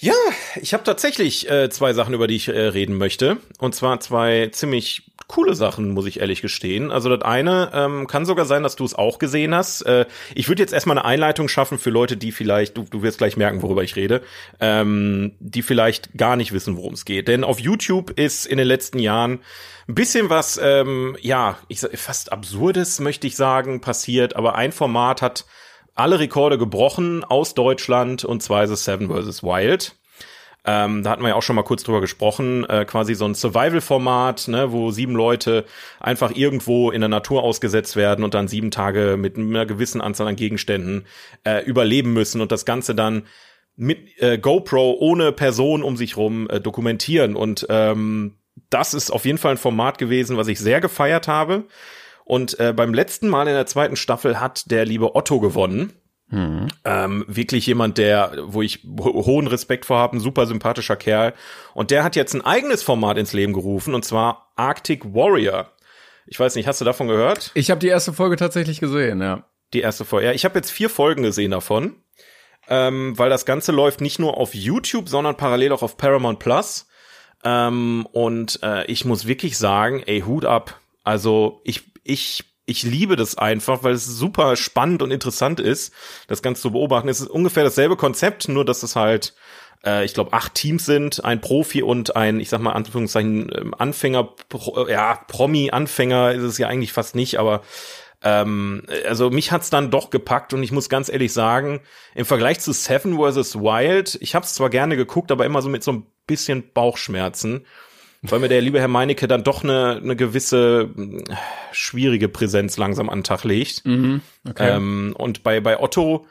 Ja, 0.00 0.14
ich 0.60 0.74
habe 0.74 0.84
tatsächlich 0.84 1.50
äh, 1.50 1.68
zwei 1.70 1.92
Sachen, 1.92 2.14
über 2.14 2.28
die 2.28 2.36
ich 2.36 2.46
äh, 2.46 2.52
reden 2.52 2.96
möchte. 2.96 3.38
Und 3.58 3.74
zwar 3.74 3.98
zwei 3.98 4.48
ziemlich 4.52 5.10
coole 5.26 5.56
Sachen, 5.56 5.90
muss 5.90 6.06
ich 6.06 6.20
ehrlich 6.20 6.40
gestehen. 6.40 6.92
Also 6.92 7.14
das 7.14 7.22
eine 7.22 7.72
ähm, 7.74 8.06
kann 8.06 8.24
sogar 8.24 8.46
sein, 8.46 8.62
dass 8.62 8.76
du 8.76 8.84
es 8.84 8.94
auch 8.94 9.18
gesehen 9.18 9.56
hast. 9.56 9.82
Äh, 9.82 10.06
ich 10.36 10.48
würde 10.48 10.62
jetzt 10.62 10.72
erstmal 10.72 10.96
eine 10.96 11.04
Einleitung 11.04 11.48
schaffen 11.48 11.78
für 11.78 11.90
Leute, 11.90 12.16
die 12.16 12.30
vielleicht, 12.30 12.76
du, 12.76 12.84
du 12.84 13.02
wirst 13.02 13.18
gleich 13.18 13.36
merken, 13.36 13.60
worüber 13.60 13.82
ich 13.82 13.96
rede, 13.96 14.22
ähm, 14.60 15.32
die 15.40 15.62
vielleicht 15.62 16.16
gar 16.16 16.36
nicht 16.36 16.52
wissen, 16.52 16.76
worum 16.76 16.94
es 16.94 17.04
geht. 17.04 17.26
Denn 17.26 17.42
auf 17.42 17.58
YouTube 17.58 18.12
ist 18.12 18.46
in 18.46 18.58
den 18.58 18.68
letzten 18.68 19.00
Jahren 19.00 19.40
ein 19.88 19.94
bisschen 19.96 20.30
was, 20.30 20.60
ähm, 20.62 21.16
ja, 21.20 21.58
ich 21.66 21.80
fast 21.80 22.30
absurdes, 22.30 23.00
möchte 23.00 23.26
ich 23.26 23.34
sagen, 23.34 23.80
passiert. 23.80 24.36
Aber 24.36 24.54
ein 24.54 24.70
Format 24.70 25.22
hat 25.22 25.44
alle 25.98 26.18
Rekorde 26.20 26.58
gebrochen 26.58 27.24
aus 27.24 27.54
Deutschland 27.54 28.24
und 28.24 28.42
zwar 28.42 28.64
ist 28.64 28.70
es 28.70 28.84
Seven 28.84 29.08
vs. 29.08 29.42
Wild. 29.42 29.96
Ähm, 30.64 31.02
da 31.02 31.10
hatten 31.10 31.22
wir 31.22 31.30
ja 31.30 31.34
auch 31.34 31.42
schon 31.42 31.56
mal 31.56 31.62
kurz 31.62 31.82
drüber 31.82 32.00
gesprochen, 32.00 32.64
äh, 32.68 32.84
quasi 32.84 33.14
so 33.14 33.24
ein 33.24 33.34
Survival-Format, 33.34 34.48
ne, 34.48 34.70
wo 34.70 34.90
sieben 34.90 35.14
Leute 35.14 35.64
einfach 35.98 36.32
irgendwo 36.34 36.90
in 36.90 37.00
der 37.00 37.08
Natur 37.08 37.42
ausgesetzt 37.42 37.96
werden 37.96 38.24
und 38.24 38.34
dann 38.34 38.48
sieben 38.48 38.70
Tage 38.70 39.16
mit 39.18 39.36
einer 39.38 39.66
gewissen 39.66 40.00
Anzahl 40.00 40.28
an 40.28 40.36
Gegenständen 40.36 41.06
äh, 41.44 41.64
überleben 41.64 42.12
müssen 42.12 42.40
und 42.40 42.52
das 42.52 42.64
Ganze 42.64 42.94
dann 42.94 43.22
mit 43.76 44.20
äh, 44.20 44.38
GoPro 44.38 44.96
ohne 44.98 45.32
Person 45.32 45.82
um 45.82 45.96
sich 45.96 46.16
rum 46.16 46.50
äh, 46.50 46.60
dokumentieren. 46.60 47.34
Und 47.34 47.66
ähm, 47.70 48.34
das 48.70 48.94
ist 48.94 49.10
auf 49.10 49.24
jeden 49.24 49.38
Fall 49.38 49.52
ein 49.52 49.58
Format 49.58 49.98
gewesen, 49.98 50.36
was 50.36 50.48
ich 50.48 50.58
sehr 50.58 50.80
gefeiert 50.80 51.28
habe. 51.28 51.64
Und 52.28 52.60
äh, 52.60 52.74
beim 52.74 52.92
letzten 52.92 53.28
Mal 53.28 53.48
in 53.48 53.54
der 53.54 53.66
zweiten 53.66 53.96
Staffel 53.96 54.38
hat 54.38 54.70
der 54.70 54.84
liebe 54.84 55.16
Otto 55.16 55.40
gewonnen. 55.40 55.94
Ähm, 56.84 57.24
wirklich 57.26 57.66
jemand, 57.66 57.96
der, 57.96 58.32
wo 58.42 58.60
ich 58.60 58.84
ho 58.84 59.24
hohen 59.24 59.46
Respekt 59.46 59.86
vor 59.86 59.98
habe, 59.98 60.18
ein 60.18 60.20
super 60.20 60.46
sympathischer 60.46 60.96
Kerl. 60.96 61.32
Und 61.72 61.90
der 61.90 62.04
hat 62.04 62.16
jetzt 62.16 62.34
ein 62.34 62.44
eigenes 62.44 62.82
Format 62.82 63.16
ins 63.16 63.32
Leben 63.32 63.54
gerufen, 63.54 63.94
und 63.94 64.04
zwar 64.04 64.52
Arctic 64.56 65.14
Warrior. 65.14 65.72
Ich 66.26 66.38
weiß 66.38 66.54
nicht, 66.56 66.66
hast 66.66 66.82
du 66.82 66.84
davon 66.84 67.08
gehört? 67.08 67.50
Ich 67.54 67.70
habe 67.70 67.80
die 67.80 67.88
erste 67.88 68.12
Folge 68.12 68.36
tatsächlich 68.36 68.78
gesehen, 68.78 69.22
ja. 69.22 69.44
Die 69.72 69.80
erste 69.80 70.04
Folge. 70.04 70.26
Ja, 70.26 70.32
ich 70.34 70.44
habe 70.44 70.58
jetzt 70.58 70.70
vier 70.70 70.90
Folgen 70.90 71.22
gesehen 71.22 71.50
davon, 71.52 71.96
ähm, 72.68 73.18
weil 73.18 73.30
das 73.30 73.46
Ganze 73.46 73.72
läuft 73.72 74.02
nicht 74.02 74.18
nur 74.18 74.36
auf 74.36 74.54
YouTube, 74.54 75.08
sondern 75.08 75.38
parallel 75.38 75.72
auch 75.72 75.82
auf 75.82 75.96
Paramount 75.96 76.40
Plus. 76.40 76.88
Ähm, 77.42 78.06
und 78.12 78.60
äh, 78.62 78.84
ich 78.84 79.06
muss 79.06 79.26
wirklich 79.26 79.56
sagen, 79.56 80.02
ey, 80.04 80.20
Hut 80.20 80.44
ab. 80.44 80.78
Also 81.04 81.62
ich, 81.64 81.90
ich 82.08 82.44
ich 82.66 82.82
liebe 82.82 83.16
das 83.16 83.38
einfach, 83.38 83.82
weil 83.82 83.94
es 83.94 84.04
super 84.04 84.54
spannend 84.54 85.00
und 85.00 85.10
interessant 85.10 85.58
ist, 85.58 85.92
das 86.26 86.42
Ganze 86.42 86.60
zu 86.60 86.72
beobachten. 86.72 87.08
Es 87.08 87.20
ist 87.20 87.30
ungefähr 87.30 87.64
dasselbe 87.64 87.96
Konzept, 87.96 88.46
nur 88.48 88.62
dass 88.64 88.82
es 88.82 88.94
halt 88.94 89.34
äh, 89.84 90.04
ich 90.04 90.14
glaube, 90.14 90.32
acht 90.32 90.54
Teams 90.54 90.84
sind, 90.84 91.24
ein 91.24 91.40
Profi 91.40 91.82
und 91.82 92.16
ein, 92.16 92.40
ich 92.40 92.48
sag 92.48 92.60
mal, 92.60 92.72
Anführungszeichen, 92.72 93.50
ähm, 93.54 93.74
Anfänger, 93.76 94.24
Pro, 94.48 94.86
ja, 94.88 95.14
Promi-Anfänger 95.28 96.32
ist 96.32 96.42
es 96.42 96.58
ja 96.58 96.68
eigentlich 96.68 96.92
fast 96.92 97.14
nicht, 97.14 97.38
aber 97.38 97.62
ähm, 98.22 98.82
also 99.06 99.30
mich 99.30 99.52
hat's 99.52 99.70
dann 99.70 99.90
doch 99.90 100.10
gepackt 100.10 100.52
und 100.52 100.62
ich 100.62 100.72
muss 100.72 100.88
ganz 100.88 101.08
ehrlich 101.08 101.32
sagen, 101.32 101.80
im 102.14 102.24
Vergleich 102.24 102.60
zu 102.60 102.72
Seven 102.72 103.16
vs. 103.16 103.56
Wild, 103.56 104.18
ich 104.20 104.34
habe 104.34 104.44
es 104.44 104.54
zwar 104.54 104.70
gerne 104.70 104.96
geguckt, 104.96 105.30
aber 105.30 105.46
immer 105.46 105.62
so 105.62 105.68
mit 105.68 105.84
so 105.84 105.92
ein 105.92 106.06
bisschen 106.26 106.72
Bauchschmerzen, 106.72 107.64
weil 108.22 108.40
mir 108.40 108.48
der 108.48 108.60
liebe 108.60 108.80
Herr 108.80 108.88
Meinecke 108.88 109.28
dann 109.28 109.44
doch 109.44 109.62
eine, 109.62 110.00
eine 110.02 110.16
gewisse 110.16 110.90
äh, 110.96 111.22
schwierige 111.72 112.28
Präsenz 112.28 112.76
langsam 112.76 113.08
an 113.10 113.18
den 113.20 113.24
Tag 113.24 113.44
legt. 113.44 113.84
Mhm, 113.86 114.20
okay. 114.48 114.70
Ähm, 114.76 115.14
und 115.16 115.42
bei, 115.42 115.60
bei 115.60 115.78
Otto, 115.80 116.26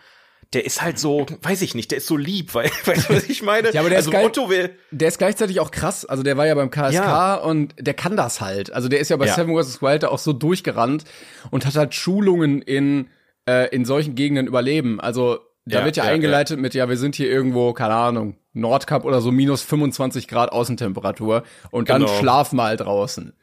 der 0.53 0.65
ist 0.65 0.81
halt 0.81 0.97
so, 0.99 1.25
weiß 1.41 1.61
ich 1.61 1.75
nicht, 1.75 1.91
der 1.91 1.97
ist 1.99 2.07
so 2.07 2.17
lieb, 2.17 2.53
weil, 2.55 2.69
weißt 2.85 3.09
du, 3.09 3.15
was 3.15 3.29
ich 3.29 3.41
meine? 3.41 3.71
Ja, 3.71 3.81
aber 3.81 3.89
der 3.89 3.97
also 3.99 4.09
ist 4.11 4.13
geil. 4.15 4.25
Otto 4.25 4.49
will, 4.49 4.71
Der 4.91 5.07
ist 5.07 5.17
gleichzeitig 5.17 5.59
auch 5.59 5.71
krass. 5.71 6.05
Also 6.05 6.23
der 6.23 6.37
war 6.37 6.45
ja 6.47 6.55
beim 6.55 6.71
KSK 6.71 6.93
Ja. 6.93 7.35
und 7.35 7.73
der 7.79 7.93
kann 7.93 8.15
das 8.17 8.41
halt. 8.41 8.71
Also 8.73 8.87
der 8.89 8.99
ist 8.99 9.09
ja 9.09 9.17
bei 9.17 9.25
Ja. 9.27 9.35
Seven 9.35 9.55
vs. 9.61 9.81
Wild 9.81 10.05
auch 10.05 10.19
so 10.19 10.33
durchgerannt 10.33 11.03
und 11.51 11.65
hat 11.65 11.75
halt 11.75 11.95
Schulungen 11.95 12.61
in, 12.61 13.07
äh, 13.47 13.69
in 13.75 13.85
solchen 13.85 14.15
Gegenden 14.15 14.47
überleben. 14.47 14.99
Also 15.01 15.39
da 15.65 15.79
Ja, 15.79 15.85
wird 15.85 15.97
ja, 15.97 16.05
ja, 16.05 16.11
eingeleitet 16.11 16.59
mit, 16.59 16.73
ja, 16.73 16.87
wir 16.87 16.95
sind 16.97 17.15
hier 17.15 17.29
irgendwo, 17.29 17.73
keine 17.73 17.95
Ahnung, 17.95 18.37
Nordkap 18.59 19.05
oder 19.05 19.21
so 19.21 19.31
minus 19.31 19.61
25 19.63 20.27
Grad 20.27 20.51
Außentemperatur 20.51 21.43
und 21.71 21.89
dann 21.89 22.01
Genau. 22.01 22.19
schlaf 22.19 22.51
mal 22.53 22.75
draußen. 22.77 23.33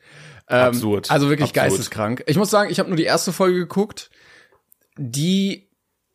absurd. 0.46 1.10
Also 1.10 1.30
wirklich 1.30 1.50
absurd. 1.50 1.68
geisteskrank. 1.70 2.22
Ich 2.26 2.36
muss 2.36 2.50
sagen, 2.50 2.70
ich 2.70 2.78
habe 2.78 2.88
nur 2.90 2.96
die 2.98 3.04
erste 3.04 3.32
Folge 3.32 3.58
geguckt. 3.60 4.10
Die, 4.96 5.68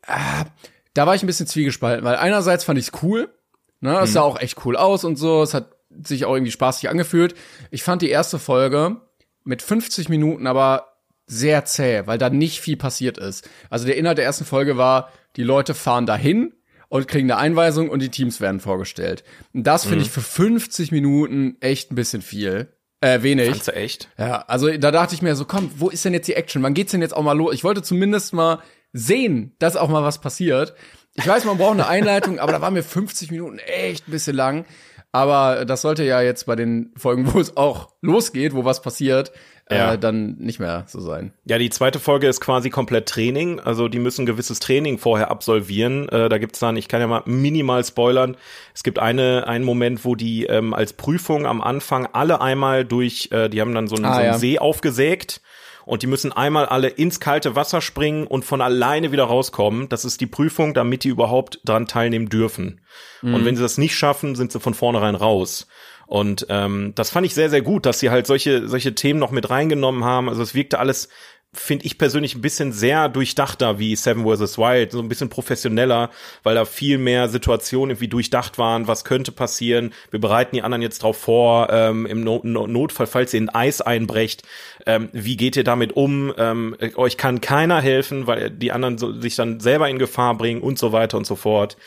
äh, 0.07 0.45
da 0.93 1.07
war 1.07 1.15
ich 1.15 1.23
ein 1.23 1.27
bisschen 1.27 1.47
zwiegespalten, 1.47 2.05
weil 2.05 2.15
einerseits 2.15 2.63
fand 2.63 2.79
ich's 2.79 2.91
cool, 3.01 3.33
ne, 3.81 3.99
es 3.99 4.09
Mhm. 4.11 4.13
sah 4.13 4.21
auch 4.21 4.39
echt 4.39 4.65
cool 4.65 4.77
aus 4.77 5.03
und 5.03 5.17
so, 5.17 5.41
es 5.41 5.53
hat 5.53 5.71
sich 6.03 6.25
auch 6.25 6.33
irgendwie 6.33 6.51
spaßig 6.51 6.89
angefühlt. 6.89 7.35
Ich 7.71 7.83
fand 7.83 8.01
die 8.01 8.09
erste 8.09 8.39
Folge 8.39 8.97
mit 9.43 9.61
50 9.61 10.07
Minuten 10.09 10.45
aber 10.47 10.93
sehr 11.25 11.65
zäh, 11.65 12.03
weil 12.05 12.17
da 12.17 12.29
nicht 12.29 12.61
viel 12.61 12.77
passiert 12.77 13.17
ist. 13.17 13.47
Also 13.69 13.85
der 13.85 13.97
Inhalt 13.97 14.17
der 14.17 14.25
ersten 14.25 14.45
Folge 14.45 14.77
war, 14.77 15.11
die 15.35 15.43
Leute 15.43 15.73
fahren 15.73 16.05
dahin 16.05 16.53
und 16.89 17.07
kriegen 17.07 17.31
eine 17.31 17.39
Einweisung 17.39 17.89
und 17.89 18.01
die 18.01 18.09
Teams 18.09 18.41
werden 18.41 18.59
vorgestellt. 18.59 19.23
Und 19.53 19.63
das 19.65 19.85
Mhm. 19.85 19.89
finde 19.89 20.05
ich 20.05 20.11
für 20.11 20.21
50 20.21 20.91
Minuten 20.91 21.57
echt 21.61 21.91
ein 21.91 21.95
bisschen 21.95 22.21
viel. 22.21 22.73
Äh, 23.01 23.21
wenig. 23.23 23.49
Fandst 23.51 23.67
du 23.69 23.75
echt? 23.75 24.09
Ja, 24.17 24.41
also 24.47 24.69
da 24.75 24.91
dachte 24.91 25.15
ich 25.15 25.21
mir 25.21 25.35
so, 25.35 25.45
komm, 25.45 25.71
wo 25.77 25.89
ist 25.89 26.03
denn 26.03 26.13
jetzt 26.13 26.27
die 26.27 26.33
Action? 26.33 26.61
Wann 26.63 26.73
geht's 26.73 26.91
denn 26.91 27.01
jetzt 27.01 27.15
auch 27.15 27.23
mal 27.23 27.31
los? 27.37 27.53
Ich 27.53 27.63
wollte 27.63 27.81
zumindest 27.81 28.33
mal 28.33 28.59
sehen, 28.91 29.55
dass 29.59 29.77
auch 29.77 29.87
mal 29.87 30.03
was 30.03 30.19
passiert. 30.19 30.73
Ich 31.15 31.25
weiß, 31.27 31.45
man 31.45 31.57
braucht 31.57 31.73
eine 31.73 31.87
Einleitung, 31.87 32.39
aber 32.39 32.51
da 32.51 32.59
waren 32.61 32.73
mir 32.73 32.83
50 32.83 33.31
Minuten 33.31 33.59
echt 33.59 34.07
ein 34.07 34.11
bisschen 34.11 34.35
lang. 34.35 34.65
Aber 35.11 35.65
das 35.65 35.81
sollte 35.81 36.03
ja 36.03 36.21
jetzt 36.21 36.45
bei 36.45 36.55
den 36.55 36.91
Folgen, 36.95 37.33
wo 37.33 37.39
es 37.39 37.55
auch 37.57 37.93
losgeht, 38.01 38.53
wo 38.53 38.63
was 38.65 38.81
passiert, 38.81 39.31
Ja. 39.71 39.93
äh, 39.93 39.99
dann 39.99 40.35
nicht 40.39 40.59
mehr 40.59 40.85
so 40.87 40.99
sein. 40.99 41.31
Ja, 41.45 41.57
die 41.57 41.69
zweite 41.69 41.99
Folge 41.99 42.27
ist 42.27 42.41
quasi 42.41 42.69
komplett 42.69 43.07
Training. 43.07 43.59
Also 43.59 43.87
die 43.87 43.99
müssen 43.99 44.25
gewisses 44.25 44.59
Training 44.59 44.97
vorher 44.97 45.29
absolvieren. 45.29 46.09
Äh, 46.09 46.27
da 46.29 46.37
gibt's 46.39 46.59
dann, 46.59 46.75
ich 46.75 46.87
kann 46.87 47.01
ja 47.01 47.07
mal 47.07 47.21
minimal 47.25 47.83
spoilern. 47.83 48.35
Es 48.73 48.83
gibt 48.83 48.97
eine 48.99 49.47
einen 49.47 49.65
Moment, 49.65 50.05
wo 50.05 50.15
die 50.15 50.45
ähm, 50.45 50.73
als 50.73 50.93
Prüfung 50.93 51.45
am 51.45 51.61
Anfang 51.61 52.07
alle 52.13 52.41
einmal 52.41 52.83
durch, 52.85 53.29
äh, 53.31 53.47
die 53.49 53.61
haben 53.61 53.75
dann 53.75 53.87
so 53.87 53.95
einen, 53.95 54.05
Ah, 54.05 54.13
so 54.13 54.19
einen 54.19 54.27
ja. 54.27 54.37
See 54.39 54.57
aufgesägt. 54.59 55.41
Und 55.85 56.03
die 56.03 56.07
müssen 56.07 56.31
einmal 56.31 56.67
alle 56.67 56.87
ins 56.87 57.19
kalte 57.19 57.55
Wasser 57.55 57.81
springen 57.81 58.27
und 58.27 58.45
von 58.45 58.61
alleine 58.61 59.11
wieder 59.11 59.23
rauskommen. 59.23 59.89
Das 59.89 60.05
ist 60.05 60.21
die 60.21 60.27
Prüfung, 60.27 60.75
damit 60.75 61.03
die 61.03 61.09
überhaupt 61.09 61.61
dran 61.65 61.87
teilnehmen 61.87 62.29
dürfen. 62.29 62.81
Und 63.23 63.43
wenn 63.43 63.55
sie 63.55 63.63
das 63.63 63.79
nicht 63.79 63.95
schaffen, 63.95 64.35
sind 64.35 64.51
sie 64.51 64.59
von 64.59 64.75
vornherein 64.75 65.15
raus. 65.15 65.67
Und 66.09 66.47
ähm, 66.49 66.93
das 66.95 67.11
fand 67.11 67.27
ich 67.27 67.35
sehr, 67.35 67.51
sehr 67.51 67.61
gut, 67.61 67.85
dass 67.85 67.99
sie 67.99 68.09
halt 68.09 68.25
solche, 68.25 68.67
solche 68.67 68.95
Themen 68.95 69.19
noch 69.19 69.29
mit 69.29 69.51
reingenommen 69.51 70.03
haben. 70.03 70.27
Also 70.27 70.41
es 70.41 70.55
wirkte 70.55 70.79
alles, 70.79 71.07
finde 71.53 71.85
ich 71.85 71.99
persönlich, 71.99 72.33
ein 72.33 72.41
bisschen 72.41 72.71
sehr 72.71 73.09
durchdachter 73.09 73.77
wie 73.77 73.95
Seven 73.95 74.25
vs. 74.25 74.57
Wild, 74.57 74.91
so 74.91 75.01
ein 75.01 75.07
bisschen 75.07 75.29
professioneller, 75.29 76.09
weil 76.41 76.55
da 76.55 76.65
viel 76.65 76.97
mehr 76.97 77.29
Situationen 77.29 77.91
irgendwie 77.91 78.07
durchdacht 78.07 78.57
waren, 78.57 78.87
was 78.87 79.05
könnte 79.05 79.31
passieren. 79.31 79.93
Wir 80.09 80.19
bereiten 80.19 80.55
die 80.55 80.63
anderen 80.63 80.81
jetzt 80.81 81.03
drauf 81.03 81.15
vor, 81.15 81.69
ähm, 81.69 82.07
im 82.07 82.23
no 82.23 82.41
no 82.41 82.65
Notfall, 82.65 83.05
falls 83.05 83.35
ihr 83.35 83.41
in 83.41 83.49
Eis 83.49 83.79
einbrecht, 83.79 84.41
ähm, 84.87 85.09
wie 85.13 85.37
geht 85.37 85.57
ihr 85.57 85.63
damit 85.63 85.95
um? 85.95 86.33
Ähm, 86.39 86.75
euch 86.95 87.17
kann 87.17 87.39
keiner 87.39 87.81
helfen, 87.81 88.25
weil 88.25 88.49
die 88.49 88.71
anderen 88.71 88.97
so, 88.97 89.11
sich 89.21 89.35
dann 89.35 89.59
selber 89.59 89.87
in 89.87 89.99
Gefahr 89.99 90.35
bringen 90.35 90.61
und 90.61 90.79
so 90.79 90.91
weiter 90.91 91.19
und 91.19 91.27
so 91.27 91.35
fort. 91.35 91.77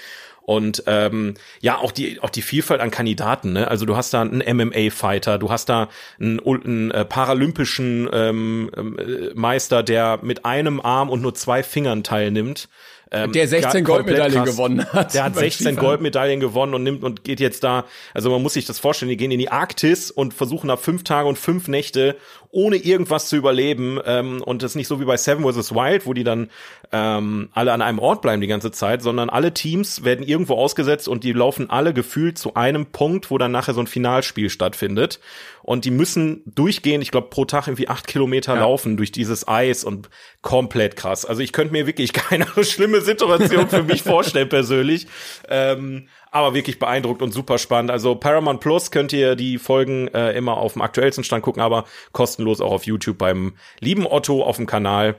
Und 0.44 0.84
ähm, 0.86 1.34
ja, 1.60 1.78
auch 1.78 1.92
die 1.92 2.20
auch 2.20 2.30
die 2.30 2.42
Vielfalt 2.42 2.80
an 2.80 2.90
Kandidaten. 2.90 3.52
Ne? 3.52 3.68
Also 3.68 3.86
du 3.86 3.96
hast 3.96 4.12
da 4.12 4.22
einen 4.22 4.42
MMA-Fighter, 4.56 5.38
du 5.38 5.50
hast 5.50 5.68
da 5.68 5.88
einen, 6.20 6.40
einen 6.40 6.90
äh, 6.90 7.04
paralympischen 7.04 8.08
ähm, 8.12 8.70
äh, 8.76 9.34
Meister, 9.34 9.82
der 9.82 10.18
mit 10.22 10.44
einem 10.44 10.80
Arm 10.80 11.10
und 11.10 11.22
nur 11.22 11.34
zwei 11.34 11.62
Fingern 11.62 12.02
teilnimmt. 12.02 12.68
Ähm, 13.14 13.30
Der 13.32 13.46
16 13.46 13.84
ga- 13.84 13.94
komplett 13.96 14.16
Goldmedaillen 14.16 14.44
gewonnen 14.46 14.84
hat. 14.92 15.12
Der 15.14 15.24
hat 15.24 15.34
beim 15.34 15.40
16 15.44 15.66
Skifahren. 15.66 15.86
Goldmedaillen 15.86 16.40
gewonnen 16.40 16.74
und 16.74 16.82
nimmt 16.82 17.04
und 17.04 17.24
geht 17.24 17.40
jetzt 17.40 17.62
da. 17.62 17.84
Also 18.14 18.30
man 18.30 18.42
muss 18.42 18.54
sich 18.54 18.64
das 18.64 18.78
vorstellen, 18.78 19.10
die 19.10 19.16
gehen 19.18 19.30
in 19.30 19.38
die 19.38 19.50
Arktis 19.50 20.10
und 20.10 20.32
versuchen 20.32 20.68
da 20.68 20.76
fünf 20.78 21.04
Tage 21.04 21.28
und 21.28 21.36
fünf 21.38 21.68
Nächte 21.68 22.16
ohne 22.54 22.76
irgendwas 22.76 23.28
zu 23.28 23.36
überleben. 23.36 23.98
Ähm, 24.06 24.42
und 24.42 24.62
das 24.62 24.72
ist 24.72 24.76
nicht 24.76 24.88
so 24.88 25.00
wie 25.00 25.04
bei 25.04 25.16
Seven 25.16 25.42
vs. 25.44 25.74
Wild, 25.74 26.06
wo 26.06 26.12
die 26.14 26.24
dann 26.24 26.50
ähm, 26.90 27.48
alle 27.52 27.72
an 27.72 27.80
einem 27.82 27.98
Ort 27.98 28.20
bleiben 28.22 28.40
die 28.42 28.46
ganze 28.46 28.70
Zeit, 28.72 29.02
sondern 29.02 29.30
alle 29.30 29.52
Teams 29.54 30.04
werden 30.04 30.26
irgendwo 30.26 30.54
ausgesetzt 30.54 31.08
und 31.08 31.24
die 31.24 31.32
laufen 31.32 31.70
alle 31.70 31.94
gefühlt 31.94 32.36
zu 32.38 32.54
einem 32.54 32.86
Punkt, 32.86 33.30
wo 33.30 33.38
dann 33.38 33.52
nachher 33.52 33.72
so 33.74 33.80
ein 33.80 33.86
Finalspiel 33.86 34.50
stattfindet. 34.50 35.18
Und 35.62 35.84
die 35.84 35.90
müssen 35.90 36.42
durchgehen, 36.46 37.02
ich 37.02 37.10
glaube, 37.10 37.28
pro 37.30 37.44
Tag 37.44 37.66
irgendwie 37.68 37.88
acht 37.88 38.06
Kilometer 38.06 38.56
laufen 38.56 38.96
durch 38.96 39.12
dieses 39.12 39.46
Eis 39.46 39.84
und 39.84 40.10
komplett 40.40 40.96
krass. 40.96 41.24
Also 41.24 41.40
ich 41.40 41.52
könnte 41.52 41.72
mir 41.72 41.86
wirklich 41.86 42.12
keine 42.12 42.46
schlimme 42.64 43.00
Situation 43.00 43.68
für 43.68 43.82
mich 43.82 44.02
vorstellen 44.02 44.48
persönlich. 44.48 45.06
Ähm, 45.48 46.08
aber 46.30 46.54
wirklich 46.54 46.78
beeindruckt 46.78 47.22
und 47.22 47.32
super 47.32 47.58
spannend. 47.58 47.90
Also 47.90 48.14
Paramount 48.14 48.60
Plus 48.60 48.90
könnt 48.90 49.12
ihr 49.12 49.36
die 49.36 49.58
Folgen 49.58 50.08
äh, 50.08 50.32
immer 50.32 50.56
auf 50.56 50.72
dem 50.72 50.82
aktuellsten 50.82 51.24
Stand 51.24 51.42
gucken, 51.42 51.62
aber 51.62 51.84
kostenlos 52.12 52.60
auch 52.60 52.72
auf 52.72 52.86
YouTube 52.86 53.18
beim 53.18 53.52
lieben 53.80 54.06
Otto 54.06 54.42
auf 54.42 54.56
dem 54.56 54.66
Kanal. 54.66 55.16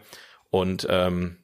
Und 0.49 0.87
ähm, 0.89 1.37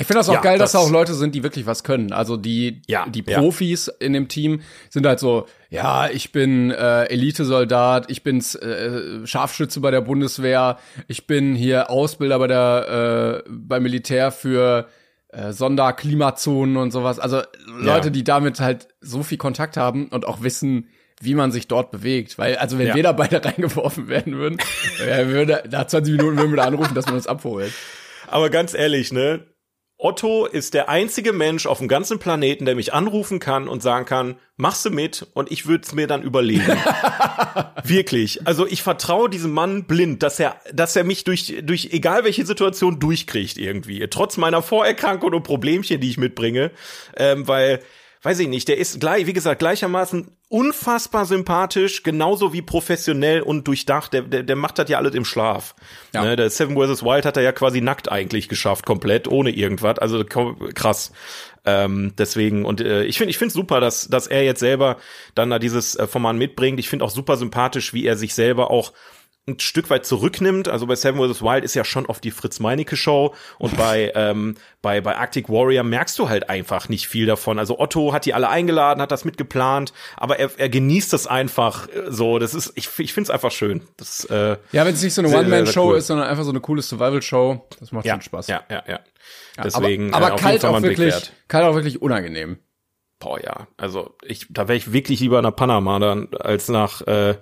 Ich 0.00 0.06
finde 0.06 0.20
das 0.20 0.28
auch 0.28 0.34
Ja, 0.34 0.40
geil, 0.40 0.58
dass 0.58 0.70
das- 0.72 0.80
da 0.80 0.86
auch 0.86 0.90
Leute 0.92 1.12
sind, 1.14 1.34
die 1.34 1.42
wirklich 1.42 1.66
was 1.66 1.82
können. 1.82 2.12
Also 2.12 2.36
die, 2.36 2.82
Ja, 2.86 3.06
die 3.08 3.24
ja. 3.26 3.38
Profis 3.40 3.88
in 3.88 4.12
dem 4.12 4.28
Team 4.28 4.60
sind 4.90 5.04
halt 5.06 5.18
so, 5.18 5.46
ja, 5.70 6.08
ich 6.08 6.30
bin 6.30 6.70
äh, 6.70 7.04
Elitesoldat, 7.06 8.08
ich 8.10 8.22
bin 8.22 8.38
äh, 8.38 9.26
Scharfschütze 9.26 9.80
bei 9.80 9.90
der 9.90 10.00
Bundeswehr, 10.02 10.78
ich 11.08 11.26
bin 11.26 11.54
hier 11.56 11.90
Ausbilder 11.90 12.38
bei 12.38 12.46
der 12.46 13.42
äh, 13.44 13.48
beim 13.50 13.82
Militär 13.82 14.30
für 14.30 14.86
äh, 15.30 15.52
Sonderklimazonen 15.52 16.76
und 16.76 16.90
sowas. 16.92 17.18
Also 17.18 17.42
Leute, 17.66 18.10
die 18.10 18.24
damit 18.24 18.60
halt 18.60 18.88
so 19.00 19.22
viel 19.22 19.36
Kontakt 19.38 19.76
haben 19.76 20.08
und 20.08 20.26
auch 20.26 20.42
wissen, 20.42 20.88
wie 21.20 21.34
man 21.34 21.50
sich 21.50 21.66
dort 21.66 21.90
bewegt. 21.90 22.38
Weil, 22.38 22.56
also 22.56 22.78
wenn 22.78 22.86
Ja. 22.86 22.94
wir 22.94 23.02
da 23.02 23.12
beide 23.12 23.42
reingeworfen 23.44 24.08
werden 24.08 24.36
würden, 24.36 24.58
würde, 25.26 25.64
nach 25.70 25.86
20 25.88 26.16
Minuten 26.16 26.38
würden 26.38 26.52
wir 26.52 26.58
da 26.58 26.64
anrufen, 26.64 26.94
dass 26.94 27.06
man 27.06 27.16
uns 27.16 27.26
abholt. 27.26 27.72
Aber 28.28 28.48
ganz 28.48 28.74
ehrlich, 28.74 29.12
ne? 29.12 29.40
Otto 30.00 30.46
ist 30.46 30.74
der 30.74 30.88
einzige 30.88 31.32
Mensch 31.32 31.66
auf 31.66 31.78
dem 31.78 31.88
ganzen 31.88 32.20
Planeten, 32.20 32.64
der 32.64 32.76
mich 32.76 32.94
anrufen 32.94 33.40
kann 33.40 33.66
und 33.66 33.82
sagen 33.82 34.04
kann, 34.04 34.36
machst 34.56 34.84
du 34.84 34.90
mit 34.90 35.26
und 35.34 35.50
ich 35.50 35.66
würde 35.66 35.82
es 35.84 35.92
mir 35.92 36.06
dann 36.06 36.22
überlegen. 36.22 36.64
Wirklich. 37.82 38.46
Also 38.46 38.64
ich 38.64 38.84
vertraue 38.84 39.28
diesem 39.28 39.50
Mann 39.50 39.86
blind, 39.86 40.22
dass 40.22 40.38
er, 40.38 40.60
dass 40.72 40.94
er 40.94 41.02
mich 41.02 41.24
durch, 41.24 41.52
durch 41.62 41.88
egal 41.90 42.22
welche 42.22 42.46
Situation 42.46 43.00
durchkriegt 43.00 43.58
irgendwie. 43.58 44.06
Trotz 44.08 44.36
meiner 44.36 44.62
Vorerkrankung 44.62 45.32
und 45.32 45.42
Problemchen, 45.42 46.00
die 46.00 46.10
ich 46.10 46.16
mitbringe. 46.16 46.70
Ähm, 47.16 47.48
weil, 47.48 47.80
weiß 48.22 48.40
ich 48.40 48.48
nicht, 48.48 48.68
der 48.68 48.78
ist 48.78 49.00
gleich, 49.00 49.26
wie 49.26 49.32
gesagt, 49.32 49.60
gleichermaßen 49.60 50.30
unfassbar 50.48 51.26
sympathisch, 51.26 52.02
genauso 52.02 52.52
wie 52.52 52.62
professionell 52.62 53.42
und 53.42 53.66
durchdacht. 53.68 54.12
Der, 54.12 54.22
der, 54.22 54.42
der 54.42 54.56
macht 54.56 54.78
das 54.78 54.88
ja 54.88 54.98
alles 54.98 55.14
im 55.14 55.24
Schlaf. 55.24 55.74
Ja. 56.14 56.24
Ne, 56.24 56.36
der 56.36 56.50
Seven 56.50 56.76
vs. 56.76 57.02
Wild 57.02 57.24
hat 57.24 57.36
er 57.36 57.42
ja 57.42 57.52
quasi 57.52 57.80
nackt 57.80 58.10
eigentlich 58.10 58.48
geschafft, 58.48 58.86
komplett, 58.86 59.28
ohne 59.28 59.50
irgendwas. 59.50 59.98
Also 59.98 60.24
krass. 60.24 61.12
Ähm, 61.64 62.14
deswegen, 62.16 62.64
und 62.64 62.80
äh, 62.80 63.04
ich 63.04 63.18
finde 63.18 63.30
ich 63.30 63.38
finde 63.38 63.52
super, 63.52 63.80
dass, 63.80 64.08
dass 64.08 64.26
er 64.26 64.42
jetzt 64.42 64.60
selber 64.60 64.96
dann 65.34 65.50
da 65.50 65.58
dieses 65.58 65.96
äh, 65.96 66.06
Format 66.06 66.36
mitbringt. 66.36 66.80
Ich 66.80 66.88
finde 66.88 67.04
auch 67.04 67.10
super 67.10 67.36
sympathisch, 67.36 67.92
wie 67.92 68.06
er 68.06 68.16
sich 68.16 68.34
selber 68.34 68.70
auch 68.70 68.92
ein 69.48 69.60
Stück 69.60 69.90
weit 69.90 70.06
zurücknimmt. 70.06 70.68
Also 70.68 70.86
bei 70.86 70.94
Seven 70.94 71.18
vs. 71.18 71.42
Wild 71.42 71.64
ist 71.64 71.74
ja 71.74 71.84
schon 71.84 72.06
oft 72.06 72.22
die 72.22 72.30
Fritz 72.30 72.60
Meinecke 72.60 72.96
Show 72.96 73.34
und 73.58 73.76
bei 73.78 74.12
ähm, 74.14 74.56
bei 74.82 75.00
bei 75.00 75.16
Arctic 75.16 75.48
Warrior 75.48 75.84
merkst 75.84 76.18
du 76.18 76.28
halt 76.28 76.48
einfach 76.48 76.88
nicht 76.88 77.08
viel 77.08 77.26
davon. 77.26 77.58
Also 77.58 77.78
Otto 77.78 78.12
hat 78.12 78.26
die 78.26 78.34
alle 78.34 78.48
eingeladen, 78.48 79.02
hat 79.02 79.10
das 79.10 79.24
mitgeplant, 79.24 79.92
aber 80.16 80.38
er, 80.38 80.50
er 80.56 80.68
genießt 80.68 81.12
das 81.12 81.26
einfach 81.26 81.88
äh, 81.88 82.10
so. 82.10 82.38
Das 82.38 82.54
ist 82.54 82.72
ich 82.76 82.88
ich 82.98 83.12
finde 83.12 83.28
es 83.28 83.30
einfach 83.30 83.50
schön. 83.50 83.82
Das 83.96 84.24
äh, 84.26 84.56
ja, 84.72 84.84
wenn 84.84 84.94
es 84.94 85.02
nicht 85.02 85.14
so 85.14 85.22
eine 85.22 85.36
One 85.36 85.48
Man 85.48 85.66
Show 85.66 85.90
cool. 85.90 85.98
ist, 85.98 86.06
sondern 86.06 86.28
einfach 86.28 86.44
so 86.44 86.50
eine 86.50 86.60
coole 86.60 86.82
Survival 86.82 87.22
Show, 87.22 87.66
das 87.80 87.92
macht 87.92 88.06
ja, 88.06 88.14
schon 88.14 88.22
Spaß. 88.22 88.46
Ja, 88.48 88.62
ja, 88.70 88.82
ja. 88.86 89.00
Deswegen 89.62 90.14
aber, 90.14 90.26
aber 90.26 90.36
äh, 90.36 90.38
kalt 90.38 90.64
auch 90.64 90.82
wirklich 90.82 91.32
kalt 91.48 91.64
auch 91.64 91.74
wirklich 91.74 92.00
unangenehm. 92.00 92.58
Boah, 93.18 93.42
ja. 93.42 93.66
Also 93.76 94.16
ich, 94.22 94.46
da 94.48 94.68
wäre 94.68 94.76
ich 94.76 94.92
wirklich 94.92 95.20
lieber 95.20 95.42
nach 95.42 95.54
Panama 95.54 95.98
dann, 95.98 96.28
als 96.38 96.68
nach, 96.68 97.02
äh, 97.02 97.34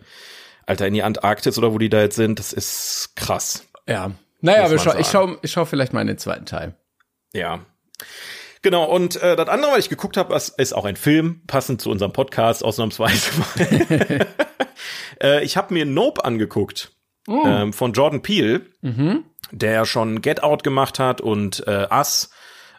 Alter, 0.66 0.86
in 0.86 0.94
die 0.94 1.02
Antarktis 1.02 1.56
oder 1.58 1.72
wo 1.72 1.78
die 1.78 1.88
da 1.88 2.00
jetzt 2.00 2.16
sind. 2.16 2.38
Das 2.38 2.52
ist 2.52 3.12
krass. 3.14 3.66
Ja. 3.86 4.10
Naja, 4.40 4.64
aber 4.64 4.78
schau, 4.78 4.96
ich 4.98 5.06
schau, 5.06 5.36
ich 5.42 5.52
schau 5.52 5.64
vielleicht 5.64 5.92
mal 5.92 6.00
in 6.00 6.08
den 6.08 6.18
zweiten 6.18 6.44
Teil. 6.44 6.74
Ja. 7.32 7.60
Genau, 8.62 8.84
und 8.84 9.16
äh, 9.22 9.36
das 9.36 9.48
andere, 9.48 9.72
was 9.72 9.78
ich 9.78 9.88
geguckt 9.88 10.16
habe, 10.16 10.34
ist 10.34 10.74
auch 10.74 10.84
ein 10.84 10.96
Film, 10.96 11.42
passend 11.46 11.80
zu 11.80 11.90
unserem 11.90 12.12
Podcast, 12.12 12.64
ausnahmsweise 12.64 13.30
mal. 13.38 14.26
äh, 15.22 15.44
ich 15.44 15.56
habe 15.56 15.72
mir 15.72 15.86
Nope 15.86 16.24
angeguckt. 16.24 16.92
Mm. 17.28 17.42
Ähm, 17.44 17.72
von 17.72 17.92
Jordan 17.92 18.22
Peele, 18.22 18.62
mhm. 18.82 19.24
der 19.50 19.84
schon 19.84 20.22
Get 20.22 20.42
Out 20.42 20.62
gemacht 20.62 20.98
hat 20.98 21.20
und 21.20 21.66
äh, 21.66 21.86
Us. 21.90 22.30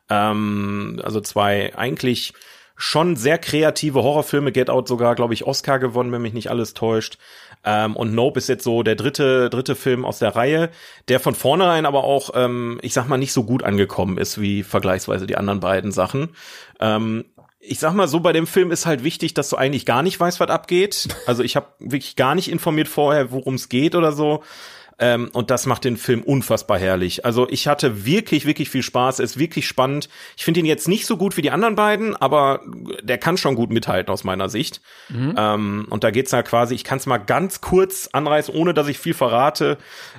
Ähm, 0.09 1.01
also 1.03 1.19
zwei 1.19 1.75
eigentlich 1.75 2.33
schon 2.77 3.15
sehr 3.15 3.37
kreative 3.39 4.03
Horrorfilme. 4.03 4.51
Get 4.51 4.69
Out 4.69 4.87
sogar, 4.87 5.15
glaube 5.15 5.33
ich, 5.33 5.45
Oscar 5.45 5.79
gewonnen, 5.79 6.11
wenn 6.11 6.21
mich 6.21 6.33
nicht 6.33 6.49
alles 6.49 6.73
täuscht. 6.73 7.17
Ähm, 7.63 7.95
und 7.95 8.13
Nope 8.13 8.37
ist 8.37 8.49
jetzt 8.49 8.63
so 8.63 8.83
der 8.83 8.95
dritte, 8.95 9.49
dritte 9.49 9.75
Film 9.75 10.05
aus 10.05 10.19
der 10.19 10.35
Reihe, 10.35 10.69
der 11.07 11.19
von 11.19 11.35
vornherein 11.35 11.85
aber 11.85 12.03
auch, 12.03 12.31
ähm, 12.33 12.79
ich 12.81 12.93
sag 12.93 13.07
mal, 13.07 13.17
nicht 13.17 13.33
so 13.33 13.43
gut 13.43 13.63
angekommen 13.63 14.17
ist 14.17 14.39
wie 14.39 14.63
vergleichsweise 14.63 15.27
die 15.27 15.37
anderen 15.37 15.59
beiden 15.59 15.91
Sachen. 15.91 16.29
Ähm, 16.79 17.25
ich 17.59 17.79
sag 17.79 17.93
mal 17.93 18.07
so, 18.07 18.19
bei 18.19 18.33
dem 18.33 18.47
Film 18.47 18.71
ist 18.71 18.85
halt 18.85 19.03
wichtig, 19.03 19.33
dass 19.33 19.49
du 19.49 19.57
eigentlich 19.57 19.85
gar 19.85 20.01
nicht 20.01 20.19
weißt, 20.19 20.39
was 20.39 20.49
abgeht. 20.49 21.09
Also 21.25 21.43
ich 21.43 21.55
habe 21.55 21.67
wirklich 21.79 22.15
gar 22.15 22.35
nicht 22.35 22.49
informiert 22.49 22.87
vorher, 22.87 23.31
worum 23.31 23.55
es 23.55 23.67
geht 23.67 23.95
oder 23.95 24.13
so. 24.13 24.43
Ähm, 24.99 25.29
und 25.33 25.51
das 25.51 25.65
macht 25.65 25.83
den 25.83 25.97
Film 25.97 26.23
unfassbar 26.23 26.79
herrlich. 26.79 27.23
Also 27.23 27.47
ich 27.49 27.67
hatte 27.67 28.05
wirklich, 28.05 28.45
wirklich 28.45 28.69
viel 28.69 28.81
Spaß. 28.81 29.19
Er 29.19 29.25
ist 29.25 29.37
wirklich 29.37 29.67
spannend. 29.67 30.09
Ich 30.35 30.43
finde 30.43 30.59
ihn 30.59 30.65
jetzt 30.65 30.87
nicht 30.87 31.05
so 31.05 31.17
gut 31.17 31.37
wie 31.37 31.41
die 31.41 31.51
anderen 31.51 31.75
beiden, 31.75 32.15
aber 32.15 32.61
der 33.03 33.17
kann 33.17 33.37
schon 33.37 33.55
gut 33.55 33.69
mithalten 33.69 34.11
aus 34.11 34.23
meiner 34.23 34.49
Sicht. 34.49 34.81
Mhm. 35.09 35.35
Ähm, 35.37 35.87
und 35.89 36.03
da 36.03 36.11
geht's 36.11 36.31
ja 36.31 36.41
quasi, 36.41 36.73
ich 36.73 36.83
kann 36.83 36.97
es 36.97 37.05
mal 37.05 37.19
ganz 37.19 37.61
kurz 37.61 38.09
anreißen, 38.11 38.53
ohne 38.53 38.73
dass 38.73 38.87
ich 38.87 38.97
viel 38.97 39.13
verrate. 39.13 39.77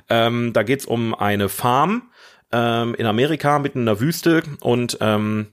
Ähm, 0.09 0.53
da 0.53 0.63
geht's 0.63 0.85
um 0.85 1.13
eine 1.13 1.49
Farm 1.49 2.03
ähm, 2.51 2.95
in 2.95 3.05
Amerika 3.05 3.59
mitten 3.59 3.79
in 3.79 3.85
der 3.85 3.99
Wüste 3.99 4.43
und 4.61 4.97
ähm, 5.01 5.47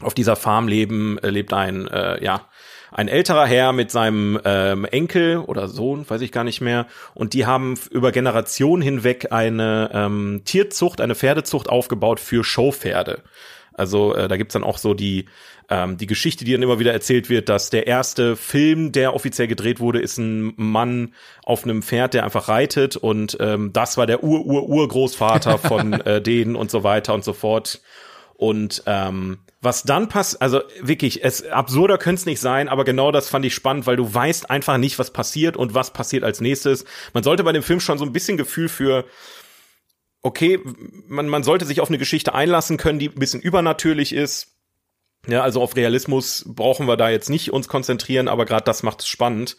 auf 0.00 0.14
dieser 0.14 0.36
Farm 0.36 0.68
leben, 0.68 1.18
äh, 1.18 1.30
lebt 1.30 1.52
ein, 1.52 1.86
äh, 1.88 2.22
ja, 2.22 2.48
ein 2.92 3.08
älterer 3.08 3.46
Herr 3.46 3.72
mit 3.72 3.90
seinem 3.90 4.40
ähm, 4.44 4.84
Enkel 4.84 5.38
oder 5.38 5.68
Sohn, 5.68 6.08
weiß 6.08 6.20
ich 6.20 6.32
gar 6.32 6.44
nicht 6.44 6.60
mehr. 6.60 6.86
Und 7.14 7.32
die 7.32 7.46
haben 7.46 7.74
über 7.90 8.12
Generationen 8.12 8.82
hinweg 8.82 9.32
eine 9.32 9.90
ähm, 9.92 10.42
Tierzucht, 10.44 11.00
eine 11.00 11.14
Pferdezucht 11.14 11.68
aufgebaut 11.68 12.20
für 12.20 12.44
Showpferde. 12.44 13.22
Also 13.72 14.14
äh, 14.14 14.28
da 14.28 14.36
gibt's 14.36 14.54
dann 14.54 14.64
auch 14.64 14.78
so 14.78 14.94
die 14.94 15.26
ähm, 15.68 15.96
die 15.96 16.06
Geschichte, 16.06 16.44
die 16.44 16.52
dann 16.52 16.62
immer 16.62 16.78
wieder 16.78 16.92
erzählt 16.92 17.28
wird, 17.28 17.48
dass 17.48 17.70
der 17.70 17.86
erste 17.86 18.36
Film, 18.36 18.92
der 18.92 19.14
offiziell 19.14 19.48
gedreht 19.48 19.80
wurde, 19.80 20.00
ist 20.00 20.18
ein 20.18 20.52
Mann 20.56 21.14
auf 21.44 21.64
einem 21.64 21.82
Pferd, 21.82 22.14
der 22.14 22.24
einfach 22.24 22.48
reitet 22.48 22.96
und 22.96 23.36
ähm, 23.40 23.72
das 23.72 23.96
war 23.96 24.06
der 24.06 24.22
Ur-Ur-Urgroßvater 24.22 25.58
von 25.58 25.92
äh, 26.06 26.22
denen 26.22 26.56
und 26.56 26.70
so 26.70 26.84
weiter 26.84 27.14
und 27.14 27.24
so 27.24 27.32
fort. 27.32 27.80
Und 28.34 28.82
ähm, 28.86 29.38
was 29.66 29.82
dann 29.82 30.08
passt, 30.08 30.40
also 30.40 30.62
wirklich, 30.80 31.24
es 31.24 31.44
absurder 31.44 31.98
könnte 31.98 32.20
es 32.20 32.26
nicht 32.26 32.40
sein, 32.40 32.68
aber 32.68 32.84
genau 32.84 33.10
das 33.10 33.28
fand 33.28 33.44
ich 33.44 33.52
spannend, 33.52 33.86
weil 33.86 33.96
du 33.96 34.14
weißt 34.14 34.48
einfach 34.48 34.78
nicht, 34.78 34.98
was 35.00 35.12
passiert 35.12 35.56
und 35.56 35.74
was 35.74 35.92
passiert 35.92 36.22
als 36.22 36.40
nächstes. 36.40 36.84
Man 37.12 37.24
sollte 37.24 37.42
bei 37.42 37.52
dem 37.52 37.64
Film 37.64 37.80
schon 37.80 37.98
so 37.98 38.04
ein 38.04 38.12
bisschen 38.12 38.36
Gefühl 38.36 38.68
für 38.68 39.04
okay, 40.22 40.60
man, 41.08 41.28
man 41.28 41.42
sollte 41.42 41.64
sich 41.64 41.80
auf 41.80 41.88
eine 41.88 41.98
Geschichte 41.98 42.32
einlassen 42.32 42.76
können, 42.76 43.00
die 43.00 43.08
ein 43.08 43.18
bisschen 43.18 43.40
übernatürlich 43.40 44.12
ist. 44.12 44.54
Ja, 45.26 45.42
also 45.42 45.60
auf 45.60 45.74
Realismus 45.74 46.44
brauchen 46.46 46.86
wir 46.86 46.96
da 46.96 47.10
jetzt 47.10 47.28
nicht 47.28 47.52
uns 47.52 47.66
konzentrieren, 47.66 48.28
aber 48.28 48.44
gerade 48.44 48.64
das 48.64 48.84
macht 48.84 49.00
es 49.00 49.08
spannend, 49.08 49.56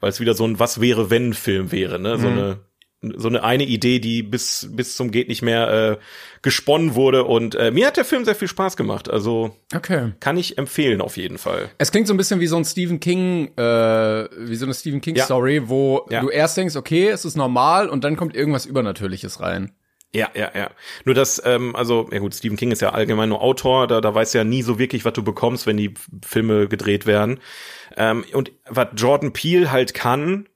weil 0.00 0.08
es 0.08 0.20
wieder 0.20 0.32
so 0.32 0.46
ein 0.46 0.58
Was 0.58 0.80
wäre 0.80 1.10
wenn 1.10 1.34
Film 1.34 1.70
wäre, 1.70 1.98
ne? 1.98 2.18
So 2.18 2.28
mhm. 2.28 2.38
eine 2.38 2.60
so 3.02 3.28
eine 3.28 3.42
eine 3.42 3.64
Idee, 3.64 3.98
die 3.98 4.22
bis 4.22 4.68
bis 4.72 4.96
zum 4.96 5.10
geht 5.10 5.28
nicht 5.28 5.42
mehr 5.42 5.70
äh, 5.70 5.96
gesponnen 6.42 6.94
wurde 6.94 7.24
und 7.24 7.54
äh, 7.54 7.70
mir 7.70 7.86
hat 7.86 7.96
der 7.96 8.04
Film 8.04 8.24
sehr 8.24 8.34
viel 8.34 8.48
Spaß 8.48 8.76
gemacht. 8.76 9.10
Also 9.10 9.56
okay. 9.74 10.12
kann 10.20 10.36
ich 10.36 10.58
empfehlen 10.58 11.00
auf 11.00 11.16
jeden 11.16 11.38
Fall. 11.38 11.70
Es 11.78 11.92
klingt 11.92 12.06
so 12.06 12.14
ein 12.14 12.18
bisschen 12.18 12.40
wie 12.40 12.46
so 12.46 12.56
ein 12.56 12.64
Stephen 12.64 13.00
King, 13.00 13.52
äh, 13.56 14.28
wie 14.38 14.56
so 14.56 14.66
eine 14.66 14.74
Stephen 14.74 15.00
King 15.00 15.16
ja. 15.16 15.24
Story, 15.24 15.68
wo 15.68 16.06
ja. 16.10 16.20
du 16.20 16.28
erst 16.28 16.56
denkst, 16.56 16.76
okay, 16.76 17.08
es 17.08 17.24
ist 17.24 17.36
normal 17.36 17.88
und 17.88 18.04
dann 18.04 18.16
kommt 18.16 18.36
irgendwas 18.36 18.66
Übernatürliches 18.66 19.40
rein. 19.40 19.72
Ja, 20.12 20.28
ja, 20.34 20.50
ja. 20.54 20.70
Nur 21.04 21.14
das, 21.14 21.40
ähm, 21.44 21.76
also, 21.76 22.08
ja 22.10 22.18
gut, 22.18 22.34
Stephen 22.34 22.56
King 22.56 22.72
ist 22.72 22.82
ja 22.82 22.90
allgemein 22.90 23.28
nur 23.28 23.40
Autor, 23.42 23.86
da, 23.86 24.00
da 24.00 24.12
weißt 24.12 24.34
du 24.34 24.38
ja 24.38 24.44
nie 24.44 24.62
so 24.62 24.78
wirklich, 24.78 25.04
was 25.04 25.12
du 25.12 25.22
bekommst, 25.22 25.66
wenn 25.66 25.76
die 25.76 25.94
Filme 26.24 26.66
gedreht 26.66 27.06
werden. 27.06 27.38
Ähm, 27.96 28.24
und 28.32 28.50
was 28.68 28.88
Jordan 28.96 29.32
Peele 29.32 29.70
halt 29.70 29.94
kann, 29.94 30.48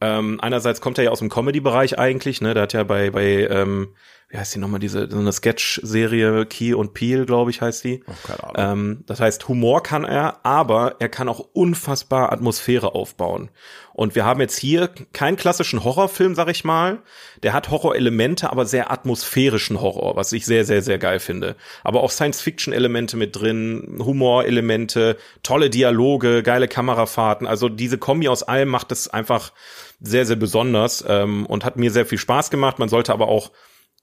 ähm, 0.00 0.40
einerseits 0.40 0.80
kommt 0.80 0.98
er 0.98 1.04
ja 1.04 1.10
aus 1.10 1.20
dem 1.20 1.28
Comedy-Bereich 1.28 1.98
eigentlich, 1.98 2.40
ne? 2.40 2.54
Der 2.54 2.64
hat 2.64 2.72
ja 2.72 2.84
bei, 2.84 3.10
bei 3.10 3.46
ähm, 3.48 3.94
wie 4.28 4.38
heißt 4.38 4.56
die 4.56 4.58
nochmal, 4.58 4.80
diese 4.80 5.08
so 5.08 5.18
eine 5.18 5.32
Sketch-Serie, 5.32 6.46
Key 6.46 6.74
und 6.74 6.94
Peel, 6.94 7.26
glaube 7.26 7.52
ich, 7.52 7.60
heißt 7.60 7.84
die. 7.84 8.02
Oh, 8.08 8.12
keine 8.26 8.42
Ahnung. 8.42 8.54
Ähm, 8.56 9.04
das 9.06 9.20
heißt, 9.20 9.46
Humor 9.46 9.84
kann 9.84 10.04
er, 10.04 10.44
aber 10.44 10.96
er 10.98 11.08
kann 11.08 11.28
auch 11.28 11.38
unfassbar 11.52 12.32
Atmosphäre 12.32 12.96
aufbauen. 12.96 13.50
Und 13.92 14.16
wir 14.16 14.24
haben 14.24 14.40
jetzt 14.40 14.58
hier 14.58 14.88
keinen 15.12 15.36
klassischen 15.36 15.84
Horrorfilm, 15.84 16.34
sag 16.34 16.48
ich 16.48 16.64
mal. 16.64 17.02
Der 17.44 17.52
hat 17.52 17.70
Horrorelemente, 17.70 18.50
aber 18.50 18.66
sehr 18.66 18.90
atmosphärischen 18.90 19.80
Horror, 19.80 20.16
was 20.16 20.32
ich 20.32 20.44
sehr, 20.44 20.64
sehr, 20.64 20.82
sehr 20.82 20.98
geil 20.98 21.20
finde. 21.20 21.54
Aber 21.84 22.02
auch 22.02 22.10
Science-Fiction-Elemente 22.10 23.16
mit 23.16 23.36
drin, 23.36 24.00
Humorelemente, 24.04 25.18
tolle 25.44 25.70
Dialoge, 25.70 26.42
geile 26.42 26.66
Kamerafahrten. 26.66 27.46
Also 27.46 27.68
diese 27.68 27.96
Kombi 27.96 28.28
aus 28.28 28.42
allem 28.42 28.68
macht 28.68 28.90
es 28.90 29.06
einfach 29.06 29.52
sehr, 30.00 30.26
sehr 30.26 30.36
besonders 30.36 31.04
ähm, 31.06 31.46
und 31.46 31.64
hat 31.64 31.76
mir 31.76 31.90
sehr 31.90 32.06
viel 32.06 32.18
Spaß 32.18 32.50
gemacht. 32.50 32.78
Man 32.78 32.88
sollte 32.88 33.12
aber 33.12 33.28
auch 33.28 33.50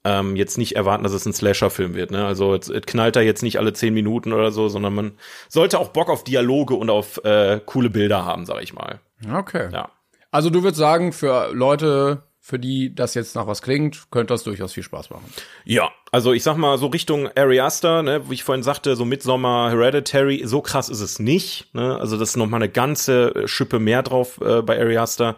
ähm, 0.04 0.36
jetzt 0.36 0.58
nicht 0.58 0.76
erwarten, 0.76 1.02
dass 1.02 1.12
es 1.12 1.26
ein 1.26 1.32
Slasher-Film 1.32 1.94
wird. 1.94 2.10
Ne? 2.10 2.24
Also 2.24 2.54
es, 2.54 2.68
es 2.68 2.82
knallt 2.82 3.16
da 3.16 3.20
jetzt 3.20 3.42
nicht 3.42 3.58
alle 3.58 3.72
zehn 3.72 3.94
Minuten 3.94 4.32
oder 4.32 4.52
so, 4.52 4.68
sondern 4.68 4.94
man 4.94 5.12
sollte 5.48 5.78
auch 5.78 5.88
Bock 5.88 6.10
auf 6.10 6.24
Dialoge 6.24 6.74
und 6.74 6.90
auf 6.90 7.24
äh, 7.24 7.60
coole 7.64 7.90
Bilder 7.90 8.24
haben, 8.24 8.44
sag 8.44 8.62
ich 8.62 8.74
mal. 8.74 9.00
Okay. 9.32 9.70
Ja. 9.72 9.90
Also 10.30 10.50
du 10.50 10.62
würdest 10.62 10.78
sagen, 10.78 11.12
für 11.12 11.52
Leute, 11.54 12.24
für 12.40 12.58
die 12.58 12.94
das 12.94 13.14
jetzt 13.14 13.34
nach 13.34 13.46
was 13.46 13.62
klingt, 13.62 14.10
könnte 14.10 14.34
das 14.34 14.42
durchaus 14.42 14.74
viel 14.74 14.82
Spaß 14.82 15.08
machen. 15.08 15.32
Ja, 15.64 15.90
also 16.12 16.34
ich 16.34 16.42
sag 16.42 16.56
mal 16.56 16.76
so 16.76 16.88
Richtung 16.88 17.30
Ari 17.34 17.60
Aster, 17.60 18.02
ne, 18.02 18.28
wie 18.28 18.34
ich 18.34 18.44
vorhin 18.44 18.62
sagte, 18.62 18.96
so 18.96 19.06
Midsommar, 19.06 19.70
Hereditary, 19.70 20.42
so 20.44 20.60
krass 20.60 20.90
ist 20.90 21.00
es 21.00 21.18
nicht. 21.18 21.72
Ne? 21.72 21.98
Also 21.98 22.18
das 22.18 22.30
ist 22.30 22.36
noch 22.36 22.48
mal 22.48 22.58
eine 22.58 22.68
ganze 22.68 23.48
Schippe 23.48 23.78
mehr 23.78 24.02
drauf 24.02 24.38
äh, 24.42 24.60
bei 24.60 24.78
Ari 24.78 24.98
Aster. 24.98 25.36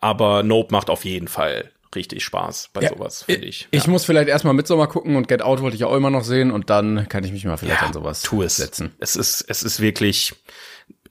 Aber 0.00 0.42
Nope 0.42 0.72
macht 0.72 0.90
auf 0.90 1.04
jeden 1.04 1.28
Fall 1.28 1.70
richtig 1.94 2.24
Spaß 2.24 2.70
bei 2.72 2.82
ja, 2.82 2.90
sowas, 2.90 3.22
finde 3.24 3.46
ich. 3.46 3.68
Ich 3.70 3.84
ja. 3.84 3.90
muss 3.90 4.04
vielleicht 4.04 4.28
erstmal 4.28 4.54
Midsommar 4.54 4.88
gucken 4.88 5.16
und 5.16 5.28
Get 5.28 5.42
Out 5.42 5.62
wollte 5.62 5.76
ich 5.76 5.84
auch 5.84 5.94
immer 5.94 6.10
noch 6.10 6.24
sehen 6.24 6.50
und 6.50 6.70
dann 6.70 7.08
kann 7.08 7.24
ich 7.24 7.32
mich 7.32 7.44
mal 7.44 7.56
vielleicht 7.56 7.80
ja, 7.80 7.86
an 7.86 7.92
sowas 7.92 8.22
tu 8.22 8.42
es. 8.42 8.56
setzen. 8.56 8.92
Es 8.98 9.16
ist, 9.16 9.44
es 9.48 9.62
ist 9.62 9.80
wirklich, 9.80 10.34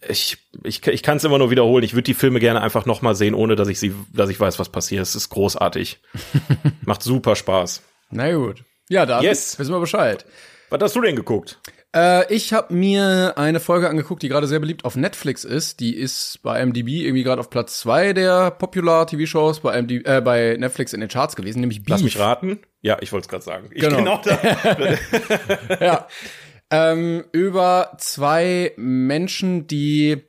ich, 0.08 0.38
ich, 0.64 0.86
ich 0.86 1.04
kann 1.04 1.18
es 1.18 1.24
immer 1.24 1.38
nur 1.38 1.50
wiederholen. 1.50 1.84
Ich 1.84 1.94
würde 1.94 2.04
die 2.04 2.14
Filme 2.14 2.40
gerne 2.40 2.62
einfach 2.62 2.86
noch 2.86 3.02
mal 3.02 3.16
sehen, 3.16 3.34
ohne 3.34 3.56
dass 3.56 3.68
ich 3.68 3.80
sie, 3.80 3.94
dass 4.14 4.30
ich 4.30 4.40
weiß, 4.40 4.60
was 4.60 4.70
passiert. 4.70 5.02
Es 5.02 5.16
ist 5.16 5.30
großartig. 5.30 6.00
Macht 6.86 7.04
super 7.04 7.36
Spaß. 7.36 7.82
Na 8.12 8.32
gut. 8.34 8.64
Ja, 8.90 9.06
dann 9.06 9.24
yes. 9.24 9.58
wissen 9.58 9.74
wir 9.74 9.80
Bescheid. 9.80 10.26
Was 10.70 10.82
hast 10.82 10.96
du 10.96 11.02
denn 11.02 11.16
geguckt? 11.16 11.60
Äh, 11.96 12.34
ich 12.34 12.52
habe 12.52 12.74
mir 12.74 13.34
eine 13.38 13.62
Folge 13.62 13.90
angeguckt, 13.90 14.22
die 14.22 14.28
gerade 14.28 14.48
sehr 14.48 14.60
beliebt 14.60 14.84
auf 14.84 14.98
Netflix 14.98 15.46
ist. 15.46 15.80
Die 15.80 15.96
ist 15.96 16.40
bei 16.44 16.64
MDB 16.64 17.06
irgendwie 17.06 17.24
gerade 17.24 17.40
auf 17.40 17.50
Platz 17.50 17.80
zwei 17.80 18.12
der 18.12 18.52
Popular 18.52 19.08
TV-Shows 19.08 19.62
bei, 19.62 19.82
MDB, 19.82 20.06
äh, 20.06 20.22
bei 20.22 20.58
Netflix 20.60 20.92
in 20.92 21.00
den 21.00 21.10
Charts 21.10 21.38
gewesen, 21.38 21.62
nämlich 21.62 21.80
Beef. 21.84 21.90
Lass 21.90 22.04
mich 22.04 22.20
raten. 22.20 22.60
Ja, 22.82 22.98
ich 23.00 23.14
wollte 23.14 23.26
es 23.26 23.30
gerade 23.30 23.44
sagen. 23.44 23.70
Ich 23.72 23.82
genau. 23.82 23.98
genau 23.98 24.22
da. 24.24 25.78
ja. 25.80 26.08
Ähm, 26.70 27.24
über 27.32 27.96
zwei 27.98 28.74
Menschen, 28.76 29.68
die 29.68 30.24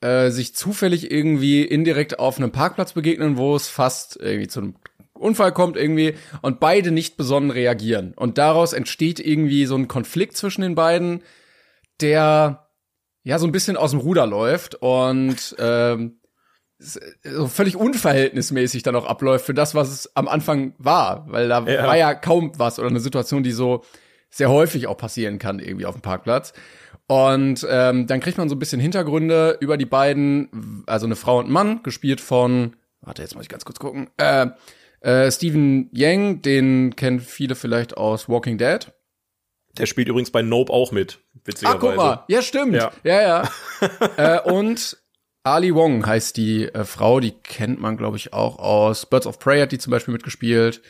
äh, 0.00 0.30
sich 0.30 0.54
zufällig 0.54 1.10
irgendwie 1.10 1.62
indirekt 1.62 2.20
auf 2.20 2.38
einem 2.38 2.52
Parkplatz 2.52 2.92
begegnen, 2.92 3.36
wo 3.36 3.56
es 3.56 3.68
fast 3.68 4.16
irgendwie 4.20 4.46
zu 4.46 4.60
einem 4.60 4.76
Unfall 5.18 5.52
kommt 5.52 5.76
irgendwie 5.76 6.14
und 6.42 6.60
beide 6.60 6.90
nicht 6.90 7.16
besonnen 7.16 7.50
reagieren. 7.50 8.12
Und 8.16 8.38
daraus 8.38 8.72
entsteht 8.72 9.20
irgendwie 9.20 9.66
so 9.66 9.76
ein 9.76 9.88
Konflikt 9.88 10.36
zwischen 10.36 10.62
den 10.62 10.74
beiden, 10.74 11.22
der 12.00 12.68
ja 13.24 13.38
so 13.38 13.46
ein 13.46 13.52
bisschen 13.52 13.76
aus 13.76 13.90
dem 13.90 14.00
Ruder 14.00 14.26
läuft 14.26 14.76
und 14.76 15.54
ähm, 15.58 16.20
so 16.78 17.48
völlig 17.48 17.76
unverhältnismäßig 17.76 18.82
dann 18.84 18.94
auch 18.96 19.06
abläuft 19.06 19.44
für 19.44 19.54
das, 19.54 19.74
was 19.74 19.90
es 19.90 20.16
am 20.16 20.28
Anfang 20.28 20.74
war, 20.78 21.24
weil 21.28 21.48
da 21.48 21.64
Ja. 21.66 21.86
war 21.86 21.96
ja 21.96 22.14
kaum 22.14 22.52
was 22.56 22.78
oder 22.78 22.88
eine 22.88 23.00
Situation, 23.00 23.42
die 23.42 23.50
so 23.52 23.82
sehr 24.30 24.50
häufig 24.50 24.86
auch 24.86 24.96
passieren 24.96 25.38
kann 25.38 25.58
irgendwie 25.58 25.86
auf 25.86 25.94
dem 25.96 26.02
Parkplatz. 26.02 26.52
Und 27.08 27.66
ähm, 27.68 28.06
dann 28.06 28.20
kriegt 28.20 28.38
man 28.38 28.48
so 28.48 28.54
ein 28.54 28.58
bisschen 28.58 28.80
Hintergründe 28.80 29.56
über 29.60 29.76
die 29.76 29.86
beiden, 29.86 30.84
also 30.86 31.06
eine 31.06 31.16
Frau 31.16 31.38
und 31.38 31.48
Mann, 31.50 31.82
gespielt 31.82 32.20
von, 32.20 32.76
warte, 33.00 33.22
jetzt 33.22 33.34
muss 33.34 33.44
ich 33.44 33.48
ganz 33.48 33.64
kurz 33.64 33.78
gucken, 33.78 34.08
äh, 34.18 34.48
äh, 35.00 35.30
Stephen 35.30 35.90
Yang, 35.92 36.42
den 36.42 36.96
kennen 36.96 37.20
viele 37.20 37.54
vielleicht 37.54 37.96
aus 37.96 38.28
Walking 38.28 38.58
Dead. 38.58 38.90
Der 39.76 39.86
spielt 39.86 40.08
übrigens 40.08 40.30
bei 40.30 40.42
Nope 40.42 40.72
auch 40.72 40.90
mit, 40.92 41.20
witzigerweise. 41.44 41.78
guck 41.78 41.96
mal, 41.96 42.24
ja 42.28 42.42
stimmt, 42.42 42.74
ja, 42.74 42.90
Ja. 43.04 43.20
ja. 43.22 43.50
äh, 44.16 44.50
und 44.50 44.96
Ali 45.44 45.74
Wong 45.74 46.04
heißt 46.04 46.36
die 46.36 46.64
äh, 46.64 46.84
Frau, 46.84 47.20
die 47.20 47.30
kennt 47.30 47.80
man, 47.80 47.96
glaube 47.96 48.16
ich, 48.16 48.32
auch 48.32 48.58
aus 48.58 49.06
Birds 49.06 49.26
of 49.26 49.38
Prey 49.38 49.60
hat 49.60 49.72
die 49.72 49.78
zum 49.78 49.90
Beispiel 49.92 50.12
mitgespielt. 50.12 50.82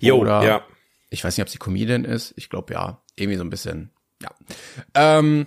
Jo, 0.00 0.18
Oder- 0.18 0.44
ja. 0.44 0.62
Ich 1.08 1.22
weiß 1.24 1.36
nicht, 1.36 1.42
ob 1.42 1.48
sie 1.48 1.58
Comedian 1.58 2.04
ist. 2.04 2.34
Ich 2.36 2.50
glaube 2.50 2.74
ja, 2.74 3.00
irgendwie 3.14 3.38
so 3.38 3.44
ein 3.44 3.48
bisschen. 3.50 3.90
Ja. 4.20 4.30
Ähm, 4.94 5.46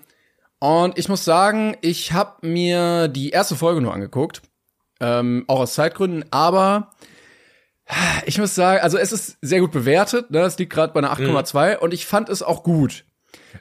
und 0.59 0.97
ich 0.97 1.09
muss 1.09 1.25
sagen, 1.25 1.75
ich 1.81 2.13
habe 2.13 2.47
mir 2.47 3.07
die 3.09 3.29
erste 3.31 3.55
Folge 3.55 3.81
nur 3.81 3.93
angeguckt, 3.93 4.41
ähm, 5.01 5.43
auch 5.47 5.59
aus 5.59 5.73
Zeitgründen, 5.73 6.23
aber 6.31 6.91
ich 8.25 8.37
muss 8.37 8.55
sagen, 8.55 8.81
also 8.81 8.97
es 8.97 9.11
ist 9.11 9.37
sehr 9.41 9.61
gut 9.61 9.71
bewertet, 9.71 10.31
ne? 10.31 10.41
es 10.41 10.57
liegt 10.57 10.71
gerade 10.71 10.93
bei 10.93 10.99
einer 10.99 11.13
8,2 11.13 11.77
und 11.77 11.93
ich 11.93 12.05
fand 12.05 12.29
es 12.29 12.43
auch 12.43 12.63
gut. 12.63 13.05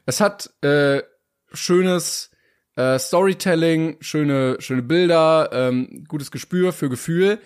Es 0.07 0.21
hat 0.21 0.51
äh, 0.63 1.03
schönes 1.53 2.31
äh, 2.77 2.99
Storytelling, 2.99 3.97
schöne 4.01 4.57
schöne 4.61 4.83
Bilder, 4.83 5.51
ähm, 5.53 6.05
gutes 6.09 6.31
Gespür 6.31 6.73
für 6.73 6.89
Gefühl. 6.89 7.41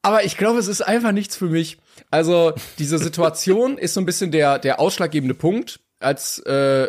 Aber 0.00 0.24
ich 0.24 0.36
glaube, 0.36 0.58
es 0.58 0.68
ist 0.68 0.80
einfach 0.80 1.12
nichts 1.12 1.36
für 1.36 1.48
mich. 1.48 1.78
Also 2.10 2.54
diese 2.78 2.98
Situation 2.98 3.76
ist 3.76 3.94
so 3.94 4.00
ein 4.00 4.06
bisschen 4.06 4.30
der 4.30 4.58
der 4.58 4.80
ausschlaggebende 4.80 5.34
Punkt, 5.34 5.80
als 6.00 6.38
äh, 6.40 6.88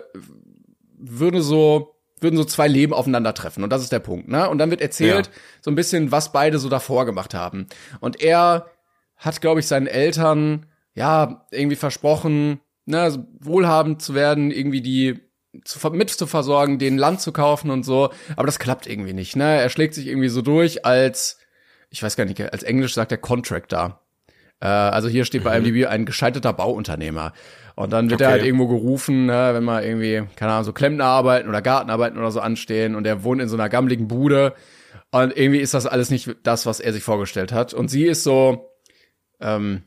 würde 0.98 1.42
so 1.42 1.99
würden 2.22 2.38
so 2.38 2.44
zwei 2.44 2.68
Leben 2.68 2.94
aufeinandertreffen 2.94 3.64
und 3.64 3.70
das 3.72 3.82
ist 3.84 3.92
der 3.92 4.00
Punkt, 4.00 4.28
ne? 4.28 4.50
Und 4.50 4.58
dann 4.58 4.70
wird 4.70 4.82
erzählt 4.82 5.28
Ja. 5.28 5.34
so 5.62 5.72
ein 5.72 5.76
bisschen, 5.76 6.12
was 6.12 6.32
beide 6.32 6.60
so 6.60 6.70
davor 6.70 7.06
gemacht 7.06 7.34
haben. 7.34 7.68
Und 8.00 8.22
er 8.22 8.68
hat, 9.16 9.42
glaube 9.42 9.60
ich, 9.60 9.68
seinen 9.68 9.88
Eltern 9.88 10.66
ja 10.94 11.46
irgendwie 11.52 11.76
versprochen, 11.76 12.60
ne, 12.86 13.28
wohlhabend 13.40 14.02
zu 14.02 14.14
werden, 14.16 14.52
irgendwie 14.52 14.82
die 14.82 15.20
zu, 15.66 15.90
mit 15.92 16.10
zu 16.10 16.28
versorgen, 16.28 16.78
denen 16.80 16.98
Land 16.98 17.22
zu 17.22 17.32
kaufen 17.32 17.72
und 17.72 17.84
so. 17.84 18.12
Aber 18.36 18.46
das 18.46 18.60
klappt 18.60 18.88
irgendwie 18.88 19.14
nicht, 19.14 19.36
ne? 19.36 19.60
Er 19.62 19.70
schlägt 19.70 19.94
sich 19.94 20.08
irgendwie 20.08 20.30
so 20.30 20.42
durch 20.42 20.86
als, 20.86 21.38
ich 21.90 22.04
weiß 22.04 22.16
gar 22.16 22.26
nicht, 22.26 22.40
als 22.54 22.64
Englisch 22.64 22.94
sagt 22.94 23.12
er 23.12 23.18
Contractor. 23.18 24.02
Äh, 24.62 24.68
also 24.68 25.08
hier 25.08 25.26
steht 25.26 25.44
bei 25.44 25.58
IMDb 25.58 25.88
ein 25.88 26.06
gescheiterter 26.06 26.54
Bauunternehmer. 26.54 27.34
Und 27.76 27.92
dann 27.94 28.10
wird 28.10 28.20
er 28.22 28.28
Okay. 28.28 28.34
halt 28.40 28.46
irgendwo 28.46 28.68
gerufen, 28.68 29.26
ne, 29.26 29.52
wenn 29.54 29.64
mal 29.64 29.84
irgendwie, 29.84 30.24
keine 30.36 30.52
Ahnung, 30.52 30.66
so 30.66 30.74
Klempnerarbeiten 30.74 31.48
oder 31.48 31.62
Gartenarbeiten 31.62 32.20
oder 32.20 32.32
so 32.32 32.42
anstehen 32.42 32.96
und 32.96 33.08
er 33.08 33.24
wohnt 33.24 33.42
in 33.42 33.48
so 33.48 33.56
einer 33.56 33.70
gammeligen 33.70 34.08
Bude. 34.10 34.54
Und 35.12 35.36
irgendwie 35.38 35.60
ist 35.62 35.74
das 35.74 35.86
alles 35.88 36.10
nicht 36.12 36.36
das, 36.44 36.66
was 36.66 36.80
er 36.82 36.92
sich 36.94 37.04
vorgestellt 37.04 37.52
hat. 37.54 37.74
Und 37.74 37.88
sie 37.88 38.06
ist 38.06 38.24
so, 38.24 38.70
ähm, 39.40 39.84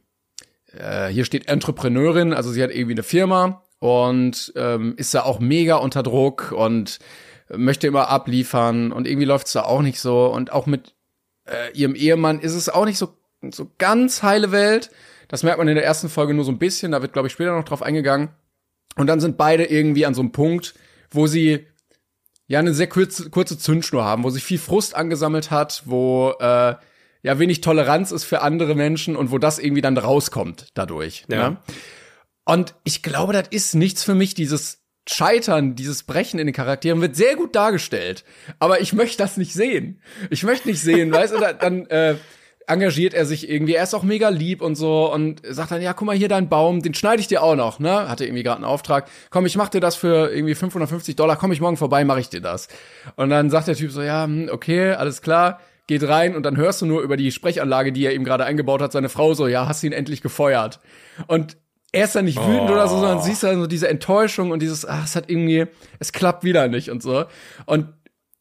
äh, 0.76 1.08
hier 1.08 1.24
steht 1.26 1.48
Entrepreneurin, 1.48 2.32
also 2.32 2.50
sie 2.50 2.62
hat 2.62 2.70
irgendwie 2.70 2.94
eine 2.94 3.02
Firma 3.02 3.62
und 3.78 4.52
ähm, 4.56 4.94
ist 4.96 5.12
da 5.12 5.22
auch 5.24 5.38
mega 5.38 5.76
unter 5.76 6.02
Druck 6.02 6.52
und 6.56 6.98
möchte 7.54 7.86
immer 7.86 8.08
abliefern 8.08 8.90
und 8.92 9.06
irgendwie 9.06 9.26
läuft's 9.26 9.52
da 9.52 9.62
auch 9.64 9.82
nicht 9.82 10.00
so 10.00 10.26
und 10.26 10.50
auch 10.52 10.64
mit 10.66 10.94
äh, 11.44 11.76
ihrem 11.76 11.94
Ehemann 11.94 12.40
ist 12.40 12.54
es 12.54 12.70
auch 12.70 12.86
nicht 12.86 12.96
so 12.96 13.18
so 13.50 13.70
ganz 13.78 14.22
heile 14.22 14.52
Welt. 14.52 14.90
Das 15.28 15.42
merkt 15.42 15.58
man 15.58 15.68
in 15.68 15.74
der 15.74 15.84
ersten 15.84 16.08
Folge 16.08 16.34
nur 16.34 16.44
so 16.44 16.52
ein 16.52 16.58
bisschen, 16.58 16.92
da 16.92 17.02
wird 17.02 17.12
glaube 17.12 17.28
ich 17.28 17.32
später 17.32 17.56
noch 17.56 17.64
drauf 17.64 17.82
eingegangen. 17.82 18.30
Und 18.96 19.06
dann 19.06 19.20
sind 19.20 19.36
beide 19.38 19.64
irgendwie 19.64 20.04
an 20.06 20.14
so 20.14 20.20
einem 20.20 20.32
Punkt, 20.32 20.74
wo 21.10 21.26
sie 21.26 21.66
ja 22.46 22.58
eine 22.58 22.74
sehr 22.74 22.88
kurze, 22.88 23.30
kurze 23.30 23.56
Zündschnur 23.58 24.04
haben, 24.04 24.24
wo 24.24 24.30
sich 24.30 24.44
viel 24.44 24.58
Frust 24.58 24.94
angesammelt 24.94 25.50
hat, 25.50 25.82
wo 25.86 26.34
äh, 26.38 26.74
ja 27.22 27.38
wenig 27.38 27.62
Toleranz 27.62 28.10
ist 28.12 28.24
für 28.24 28.42
andere 28.42 28.74
Menschen 28.74 29.16
und 29.16 29.30
wo 29.30 29.38
das 29.38 29.58
irgendwie 29.58 29.80
dann 29.80 29.96
rauskommt 29.96 30.66
dadurch. 30.74 31.24
Ja. 31.28 31.50
Ne? 31.50 31.56
Und 32.44 32.74
ich 32.84 33.02
glaube, 33.02 33.32
das 33.32 33.48
ist 33.50 33.74
nichts 33.74 34.02
für 34.04 34.14
mich, 34.14 34.34
dieses 34.34 34.80
Scheitern, 35.08 35.74
dieses 35.74 36.02
Brechen 36.02 36.38
in 36.38 36.46
den 36.46 36.54
Charakteren 36.54 37.00
wird 37.00 37.16
sehr 37.16 37.36
gut 37.36 37.56
dargestellt. 37.56 38.24
Aber 38.58 38.80
ich 38.80 38.92
möchte 38.92 39.18
das 39.18 39.36
nicht 39.36 39.52
sehen. 39.52 40.00
Ich 40.30 40.42
möchte 40.42 40.68
nicht 40.68 40.80
sehen, 40.80 41.12
weißt 41.12 41.34
du, 41.34 41.38
da- 41.38 41.52
dann 41.54 41.86
äh, 41.86 42.16
engagiert 42.66 43.14
er 43.14 43.26
sich 43.26 43.48
irgendwie. 43.48 43.74
Er 43.74 43.84
ist 43.84 43.94
auch 43.94 44.02
mega 44.02 44.28
lieb 44.28 44.62
und 44.62 44.74
so 44.74 45.12
und 45.12 45.42
sagt 45.48 45.70
dann, 45.70 45.82
ja, 45.82 45.92
guck 45.92 46.06
mal 46.06 46.16
hier 46.16 46.28
dein 46.28 46.48
Baum, 46.48 46.82
den 46.82 46.94
schneide 46.94 47.20
ich 47.20 47.28
dir 47.28 47.42
auch 47.42 47.56
noch, 47.56 47.78
ne? 47.78 48.08
Hatte 48.08 48.24
irgendwie 48.24 48.42
gerade 48.42 48.56
einen 48.56 48.64
Auftrag. 48.64 49.08
Komm, 49.30 49.46
ich 49.46 49.56
mach 49.56 49.68
dir 49.68 49.80
das 49.80 49.96
für 49.96 50.32
irgendwie 50.32 50.54
550 50.54 51.16
Dollar. 51.16 51.36
Komm 51.36 51.52
ich 51.52 51.60
morgen 51.60 51.76
vorbei, 51.76 52.04
mache 52.04 52.20
ich 52.20 52.28
dir 52.28 52.40
das. 52.40 52.68
Und 53.16 53.30
dann 53.30 53.50
sagt 53.50 53.68
der 53.68 53.76
Typ 53.76 53.90
so, 53.90 54.02
ja, 54.02 54.24
hm, 54.24 54.48
okay, 54.50 54.92
alles 54.92 55.22
klar. 55.22 55.60
Geht 55.86 56.06
rein 56.06 56.36
und 56.36 56.44
dann 56.44 56.56
hörst 56.56 56.80
du 56.80 56.86
nur 56.86 57.02
über 57.02 57.16
die 57.16 57.32
Sprechanlage, 57.32 57.92
die 57.92 58.06
er 58.06 58.14
ihm 58.14 58.24
gerade 58.24 58.44
eingebaut 58.44 58.80
hat, 58.80 58.92
seine 58.92 59.08
Frau 59.08 59.34
so, 59.34 59.48
ja, 59.48 59.66
hast 59.66 59.82
ihn 59.82 59.92
endlich 59.92 60.22
gefeuert. 60.22 60.80
Und 61.26 61.56
er 61.92 62.04
ist 62.04 62.14
dann 62.14 62.24
nicht 62.24 62.38
wütend 62.38 62.70
oder 62.70 62.88
so, 62.88 62.98
sondern 62.98 63.20
siehst 63.20 63.42
dann 63.42 63.60
so 63.60 63.66
diese 63.66 63.88
Enttäuschung 63.88 64.50
und 64.50 64.62
dieses, 64.62 64.86
ah, 64.86 65.02
es 65.04 65.14
hat 65.14 65.28
irgendwie, 65.28 65.66
es 65.98 66.12
klappt 66.12 66.42
wieder 66.44 66.68
nicht 66.68 66.90
und 66.90 67.02
so. 67.02 67.24
Und 67.66 67.88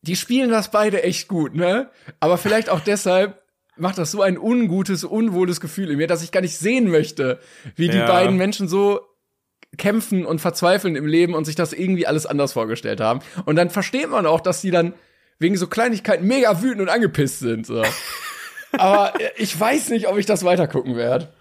die 0.01 0.15
spielen 0.15 0.49
das 0.49 0.71
beide 0.71 1.03
echt 1.03 1.27
gut, 1.27 1.53
ne? 1.53 1.89
Aber 2.19 2.37
vielleicht 2.37 2.69
auch 2.69 2.79
deshalb 2.79 3.41
macht 3.77 3.97
das 3.97 4.11
so 4.11 4.21
ein 4.21 4.37
ungutes, 4.37 5.03
unwohles 5.03 5.59
Gefühl 5.61 5.89
in 5.91 5.97
mir, 5.97 6.07
dass 6.07 6.23
ich 6.23 6.31
gar 6.31 6.41
nicht 6.41 6.57
sehen 6.57 6.89
möchte, 6.89 7.39
wie 7.75 7.89
die 7.89 7.97
Ja. 7.97 8.07
beiden 8.07 8.37
Menschen 8.37 8.67
so 8.67 9.01
kämpfen 9.77 10.25
und 10.25 10.39
verzweifeln 10.41 10.95
im 10.95 11.07
Leben 11.07 11.33
und 11.33 11.45
sich 11.45 11.55
das 11.55 11.71
irgendwie 11.73 12.05
alles 12.05 12.25
anders 12.25 12.53
vorgestellt 12.53 12.99
haben. 12.99 13.21
Und 13.45 13.55
dann 13.55 13.69
versteht 13.69 14.09
man 14.09 14.25
auch, 14.25 14.41
dass 14.41 14.61
die 14.61 14.71
dann 14.71 14.93
wegen 15.39 15.55
so 15.57 15.67
Kleinigkeiten 15.67 16.27
mega 16.27 16.61
wütend 16.61 16.81
und 16.81 16.89
angepisst 16.89 17.39
sind. 17.39 17.65
So. 17.65 17.81
Aber 18.73 19.19
äh, 19.19 19.29
ich 19.37 19.57
weiß 19.57 19.89
nicht, 19.89 20.07
ob 20.07 20.17
ich 20.17 20.25
das 20.25 20.43
weitergucken 20.43 20.95
werde. 20.95 21.33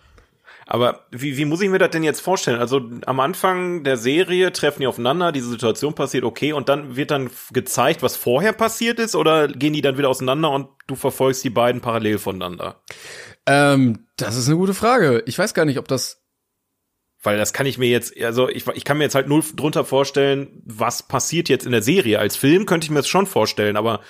Aber 0.72 1.06
wie, 1.10 1.36
wie 1.36 1.46
muss 1.46 1.60
ich 1.62 1.68
mir 1.68 1.80
das 1.80 1.90
denn 1.90 2.04
jetzt 2.04 2.20
vorstellen? 2.20 2.60
Also 2.60 2.80
am 3.04 3.18
Anfang 3.18 3.82
der 3.82 3.96
Serie 3.96 4.52
treffen 4.52 4.82
die 4.82 4.86
aufeinander, 4.86 5.32
diese 5.32 5.50
Situation 5.50 5.96
passiert, 5.96 6.22
okay, 6.22 6.52
und 6.52 6.68
dann 6.68 6.94
wird 6.94 7.10
dann 7.10 7.28
gezeigt, 7.52 8.04
was 8.04 8.16
vorher 8.16 8.52
passiert 8.52 9.00
ist, 9.00 9.16
oder 9.16 9.48
gehen 9.48 9.72
die 9.72 9.82
dann 9.82 9.98
wieder 9.98 10.08
auseinander 10.08 10.52
und 10.52 10.68
du 10.86 10.94
verfolgst 10.94 11.42
die 11.42 11.50
beiden 11.50 11.80
parallel 11.80 12.18
voneinander? 12.18 12.84
Ähm, 13.46 14.06
das 14.16 14.36
ist 14.36 14.46
eine 14.46 14.58
gute 14.58 14.74
Frage. 14.74 15.24
Ich 15.26 15.36
weiß 15.36 15.54
gar 15.54 15.64
nicht, 15.64 15.78
ob 15.80 15.88
das 15.88 16.22
Weil 17.22 17.36
das 17.36 17.52
kann 17.52 17.66
ich 17.66 17.76
mir 17.76 17.88
jetzt, 17.88 18.18
also 18.22 18.48
ich, 18.48 18.66
ich 18.68 18.84
kann 18.84 18.96
mir 18.96 19.04
jetzt 19.04 19.14
halt 19.14 19.28
null 19.28 19.42
drunter 19.54 19.84
vorstellen, 19.84 20.62
was 20.64 21.02
passiert 21.02 21.48
jetzt 21.48 21.66
in 21.66 21.72
der 21.72 21.82
Serie. 21.82 22.18
Als 22.18 22.36
Film 22.36 22.64
könnte 22.64 22.86
ich 22.86 22.90
mir 22.90 23.00
das 23.00 23.08
schon 23.08 23.26
vorstellen, 23.26 23.76
aber 23.76 24.00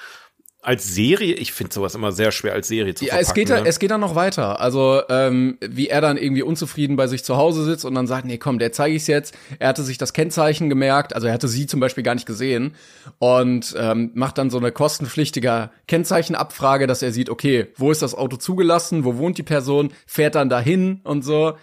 als 0.63 0.95
Serie, 0.95 1.35
ich 1.35 1.53
finde 1.53 1.73
sowas 1.73 1.95
immer 1.95 2.13
sehr 2.13 2.33
schwer 2.33 2.53
als 2.53 2.69
Serie 2.69 2.95
zu 2.95 3.05
Ja, 3.07 3.13
verpacken. 3.15 3.29
es 3.29 3.35
geht, 3.35 3.49
ne? 3.49 3.63
es 3.67 3.79
geht 3.79 3.91
dann 3.91 4.01
noch 4.03 4.15
weiter. 4.15 4.61
Also, 4.61 5.01
ähm, 5.09 5.57
wie 5.61 5.89
er 5.89 6.03
dann 6.03 6.19
irgendwie 6.19 6.43
unzufrieden 6.43 6.97
bei 6.97 7.07
sich 7.07 7.25
zu 7.25 7.37
Hause 7.39 7.65
sitzt 7.65 7.87
und 7.87 7.95
dann 7.95 8.07
sagt, 8.07 8.27
nee, 8.27 8.37
komm, 8.37 8.59
der 8.59 8.71
zeige 8.73 8.95
ich's 8.95 9.07
jetzt. 9.07 9.35
Er 9.59 9.69
hatte 9.69 9.83
sich 9.83 9.97
das 9.97 10.13
Kennzeichen 10.13 10.69
gemerkt, 10.69 11.15
also 11.15 11.29
er 11.29 11.33
hatte 11.33 11.49
sie 11.49 11.67
zum 11.67 11.81
Beispiel 11.81 12.05
gar 12.05 12.15
nicht 12.15 12.27
gesehen 12.27 12.75
und 13.19 13.75
ähm, 13.79 14.11
macht 14.15 14.37
dann 14.37 14.51
so 14.51 14.59
eine 14.59 14.71
kostenpflichtige 14.71 15.71
Kennzeichenabfrage, 15.89 16.87
dass 16.87 17.03
er 17.03 17.13
sieht, 17.13 17.31
okay, 17.31 17.69
wo 17.77 17.91
ist 17.91 18.03
das 18.03 18.15
Auto 18.15 18.37
zugelassen, 18.37 19.05
wo 19.05 19.17
wohnt 19.17 19.39
die 19.39 19.43
Person, 19.43 19.93
fährt 20.07 20.35
dann 20.35 20.51
dahin 20.51 21.01
und 21.05 21.23
so. 21.25 21.55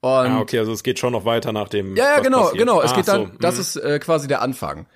Und 0.00 0.10
ah, 0.10 0.38
okay, 0.40 0.58
also 0.58 0.72
es 0.72 0.82
geht 0.82 0.98
schon 0.98 1.12
noch 1.12 1.24
weiter 1.24 1.52
nach 1.52 1.68
dem. 1.68 1.96
ja, 1.96 2.16
ja, 2.16 2.20
genau, 2.20 2.42
passiert. 2.42 2.58
genau. 2.58 2.82
Es 2.82 2.92
Ah, 2.92 2.96
geht 2.96 3.08
dann, 3.08 3.26
so, 3.26 3.30
das 3.40 3.54
hm. 3.54 3.60
ist 3.62 3.76
äh, 3.76 3.98
quasi 3.98 4.28
der 4.28 4.42
Anfang. 4.42 4.86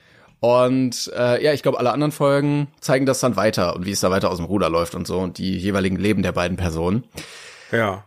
Und 0.41 1.11
äh, 1.17 1.43
ja, 1.43 1.53
ich 1.53 1.63
glaube, 1.63 1.79
alle 1.79 1.93
anderen 1.93 2.13
Folgen 2.13 2.69
zeigen 2.81 3.07
das 3.07 3.21
dann 3.21 3.37
weiter 3.37 3.75
und 3.75 3.87
wie 3.87 3.91
es 3.91 4.01
da 4.01 4.11
weiter 4.11 4.31
aus 4.31 4.37
dem 4.37 4.47
Ruder 4.47 4.71
läuft 4.71 4.95
und 4.95 5.07
so 5.07 5.19
und 5.19 5.39
die 5.39 5.57
jeweiligen 5.57 5.97
Leben 5.97 6.23
der 6.23 6.33
beiden 6.33 6.57
Personen. 6.57 7.05
Ja. 7.73 8.05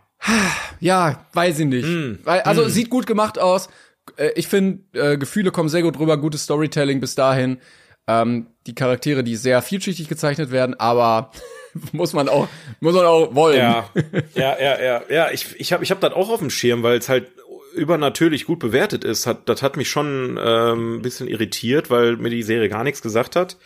Ja, 0.80 1.24
weiß 1.32 1.58
ich 1.58 1.66
nicht. 1.66 1.86
Weil, 2.24 2.40
also 2.42 2.68
sieht 2.68 2.90
gut 2.90 3.06
gemacht 3.06 3.38
aus. 3.38 3.68
Äh, 4.16 4.30
Ich 4.36 4.48
finde, 4.48 4.82
äh, 4.98 5.18
Gefühle 5.18 5.50
kommen 5.50 5.68
sehr 5.68 5.82
gut 5.82 5.98
rüber, 5.98 6.16
gutes 6.16 6.44
Storytelling 6.44 7.00
bis 7.00 7.14
dahin. 7.14 7.58
Ähm, 8.06 8.46
die 8.66 8.74
Charaktere, 8.74 9.22
die 9.24 9.36
sehr 9.36 9.60
vielschichtig 9.62 10.08
gezeichnet 10.08 10.50
werden, 10.50 10.78
aber 10.78 11.30
muss 11.92 12.12
man 12.12 12.28
auch, 12.28 12.48
muss 12.80 12.94
man 12.94 13.04
auch 13.04 13.34
wollen. 13.34 13.58
Ja, 13.58 13.90
ja, 14.34 14.56
ja, 14.60 14.80
ja, 14.82 15.02
ja. 15.08 15.30
Ich, 15.32 15.54
ich 15.60 15.72
habe 15.72 15.84
ich 15.84 15.90
hab 15.90 16.00
das 16.00 16.12
auch 16.12 16.30
auf 16.30 16.40
dem 16.40 16.50
Schirm, 16.50 16.82
weil 16.82 16.98
es 16.98 17.08
halt 17.08 17.30
übernatürlich 17.74 18.44
gut 18.46 18.58
bewertet 18.58 19.04
ist. 19.04 19.26
Hat, 19.26 19.48
das 19.48 19.62
hat 19.62 19.76
mich 19.76 19.88
schon 19.90 20.38
ähm, 20.42 20.96
ein 20.98 21.02
bisschen 21.02 21.28
irritiert, 21.28 21.90
weil 21.90 22.16
mir 22.16 22.30
die 22.30 22.42
Serie 22.42 22.68
gar 22.68 22.84
nichts 22.84 23.02
gesagt 23.02 23.36
hat. 23.36 23.56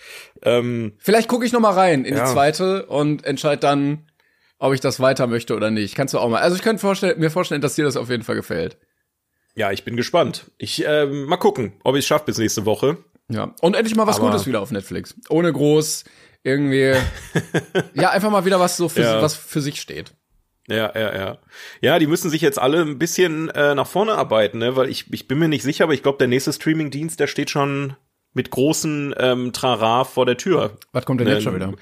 Ähm, 0.43 0.93
Vielleicht 0.99 1.29
gucke 1.29 1.45
ich 1.47 1.53
noch 1.53 1.61
mal 1.61 1.73
rein 1.73 2.05
in 2.05 2.17
Ja. 2.17 2.25
die 2.27 2.33
zweite 2.33 2.87
und 2.87 3.25
entscheide 3.25 3.61
dann, 3.61 4.07
ob 4.59 4.73
ich 4.73 4.81
das 4.81 5.01
weiter 5.01 5.27
möchte 5.27 5.55
oder 5.55 5.71
nicht. 5.71 5.95
Kannst 5.95 6.15
du 6.15 6.19
auch 6.19 6.29
mal. 6.29 6.41
Also 6.41 6.57
ich 6.57 6.63
könnte 6.63 6.81
vorstellen, 6.81 7.19
mir 7.21 7.31
vorstellen, 7.31 7.61
dass 7.61 7.75
dir 7.75 7.85
das 7.85 7.97
auf 7.97 8.09
jeden 8.11 8.23
Fall 8.23 8.37
gefällt. 8.37 8.77
ja, 9.55 9.73
ich 9.73 9.85
bin 9.85 9.97
gespannt. 9.97 10.51
Ich 10.59 10.85
ähm, 10.87 11.25
mal 11.25 11.37
gucken, 11.37 11.73
ob 11.85 11.95
ich 11.97 12.01
es 12.01 12.07
schaffe 12.07 12.27
bis 12.27 12.39
nächste 12.39 12.65
Woche. 12.67 12.99
Ja. 13.29 13.55
Und 13.61 13.75
endlich 13.75 13.97
mal 13.97 14.07
was 14.07 14.17
Aber- 14.19 14.29
Gutes 14.31 14.47
wieder 14.47 14.61
auf 14.61 14.71
Netflix. 14.71 15.15
Ohne 15.29 15.53
groß 15.53 16.05
irgendwie, 16.43 16.95
ja, 17.95 18.11
einfach 18.11 18.31
mal 18.31 18.45
wieder 18.45 18.61
was 18.61 18.77
so 18.77 18.89
für, 18.89 19.03
Ja. 19.03 19.21
was 19.23 19.35
für 19.35 19.61
sich 19.61 19.81
steht. 19.81 20.13
Ja, 20.69 20.93
ja, 20.95 21.17
ja. 21.17 21.39
Ja, 21.81 21.99
die 21.99 22.07
müssen 22.07 22.31
sich 22.31 22.41
jetzt 22.41 22.59
alle 22.59 22.81
ein 22.81 22.99
bisschen 22.99 23.51
äh, 23.51 23.75
nach 23.75 23.87
vorne 23.87 24.15
arbeiten, 24.15 24.59
ne? 24.59 24.77
weil 24.77 24.89
ich, 24.89 25.13
ich 25.13 25.29
bin 25.29 25.39
mir 25.39 25.49
nicht 25.49 25.63
sicher, 25.63 25.85
aber 25.85 25.95
ich 25.95 26.03
glaube, 26.03 26.19
der 26.19 26.29
nächste 26.29 26.53
Streaming-Dienst, 26.53 27.21
der 27.21 27.27
steht 27.27 27.51
schon 27.51 27.95
mit 28.33 28.51
großen 28.51 29.15
ähm, 29.19 29.53
Trara 29.53 30.05
vor 30.05 30.27
der 30.27 30.37
Tür. 30.37 30.77
Was 30.93 31.07
kommt 31.07 31.21
denn 31.21 31.29
jetzt 31.29 31.45
schon 31.45 31.55
wieder? 31.55 31.73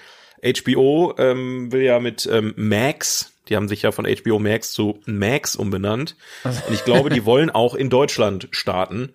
HBO 0.44 1.14
ähm, 1.18 1.72
will 1.72 1.82
ja 1.82 1.98
mit 1.98 2.28
ähm, 2.30 2.52
Max, 2.56 3.32
die 3.48 3.56
haben 3.56 3.68
sich 3.68 3.82
ja 3.82 3.92
von 3.92 4.06
HBO 4.06 4.38
Max 4.38 4.72
zu 4.72 5.00
Max 5.06 5.56
umbenannt. 5.56 6.16
Und 6.44 6.74
ich 6.74 6.84
glaube, 6.84 7.10
die 7.10 7.24
wollen 7.24 7.50
auch 7.50 7.74
in 7.74 7.90
Deutschland 7.90 8.48
starten. 8.52 9.14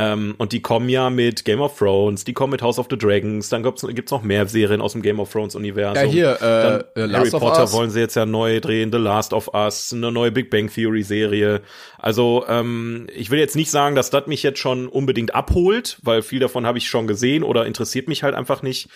Ähm, 0.00 0.36
und 0.38 0.52
die 0.52 0.62
kommen 0.62 0.88
ja 0.88 1.10
mit 1.10 1.44
Game 1.44 1.60
of 1.60 1.76
Thrones, 1.76 2.22
die 2.22 2.32
kommen 2.32 2.52
mit 2.52 2.62
House 2.62 2.78
of 2.78 2.86
the 2.88 2.96
Dragons, 2.96 3.48
dann 3.48 3.64
gibt's, 3.64 3.84
gibt's 3.84 4.12
noch 4.12 4.22
mehr 4.22 4.46
Serien 4.46 4.80
aus 4.80 4.92
dem 4.92 5.02
Game 5.02 5.18
of 5.18 5.32
Thrones 5.32 5.56
Universum. 5.56 6.04
Ja, 6.04 6.08
hier, 6.08 6.32
äh, 6.36 6.84
Dann 6.94 7.10
äh, 7.10 7.12
Harry 7.16 7.30
Potter 7.30 7.72
wollen 7.72 7.90
sie 7.90 7.98
jetzt 7.98 8.14
ja 8.14 8.24
neu 8.24 8.60
drehen, 8.60 8.92
The 8.92 8.98
Last 8.98 9.32
of 9.32 9.52
Us, 9.52 9.92
eine 9.92 10.12
neue 10.12 10.30
Big 10.30 10.50
Bang 10.50 10.72
Theory 10.72 11.02
Serie. 11.02 11.62
Also 11.98 12.44
ähm, 12.48 13.08
ich 13.12 13.30
will 13.30 13.40
jetzt 13.40 13.56
nicht 13.56 13.72
sagen, 13.72 13.96
dass 13.96 14.10
das 14.10 14.28
mich 14.28 14.44
jetzt 14.44 14.60
schon 14.60 14.86
unbedingt 14.86 15.34
abholt, 15.34 15.98
weil 16.02 16.22
viel 16.22 16.38
davon 16.38 16.64
habe 16.64 16.78
ich 16.78 16.86
schon 16.86 17.08
gesehen 17.08 17.42
oder 17.42 17.66
interessiert 17.66 18.06
mich 18.06 18.22
halt 18.22 18.36
einfach 18.36 18.62
nicht. 18.62 18.88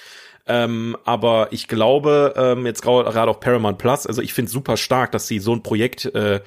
Ähm, 0.46 0.96
aber 1.04 1.48
ich 1.52 1.68
glaube, 1.68 2.34
ähm, 2.36 2.66
jetzt 2.66 2.82
gerade 2.82 3.30
auf 3.30 3.38
Paramount 3.38 3.78
Plus, 3.78 4.06
also 4.06 4.20
ich 4.22 4.34
finde 4.34 4.46
es 4.46 4.52
super 4.52 4.76
stark, 4.76 5.12
dass 5.12 5.28
sie 5.28 5.38
so 5.38 5.54
ein 5.54 5.62
Projekt 5.62 6.06
äh, 6.06 6.40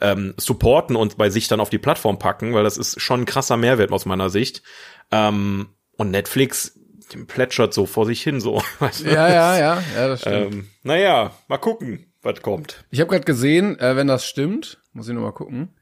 ähm, 0.00 0.34
supporten 0.38 0.96
und 0.96 1.18
bei 1.18 1.28
sich 1.28 1.48
dann 1.48 1.60
auf 1.60 1.68
die 1.68 1.78
Plattform 1.78 2.18
packen, 2.18 2.54
weil 2.54 2.64
das 2.64 2.78
ist 2.78 3.00
schon 3.00 3.20
ein 3.20 3.26
krasser 3.26 3.58
Mehrwert 3.58 3.92
aus 3.92 4.06
meiner 4.06 4.30
Sicht. 4.30 4.62
Ähm, 5.10 5.68
und 5.96 6.10
Netflix 6.10 6.78
plätschert 7.26 7.74
so 7.74 7.84
vor 7.84 8.06
sich 8.06 8.22
hin, 8.22 8.40
so. 8.40 8.62
weißt 8.78 9.04
du? 9.04 9.10
Ja, 9.12 9.28
ja, 9.28 9.58
ja, 9.58 9.82
ja, 9.96 10.08
das 10.08 10.22
stimmt. 10.22 10.54
Ähm, 10.54 10.68
naja, 10.82 11.32
mal 11.48 11.58
gucken, 11.58 12.06
was 12.22 12.40
kommt. 12.40 12.84
Ich 12.90 13.00
habe 13.00 13.10
gerade 13.10 13.24
gesehen, 13.24 13.78
äh, 13.78 13.96
wenn 13.96 14.06
das 14.06 14.26
stimmt, 14.26 14.78
muss 14.92 15.08
ich 15.08 15.14
nur 15.14 15.24
mal 15.24 15.32
gucken. 15.32 15.74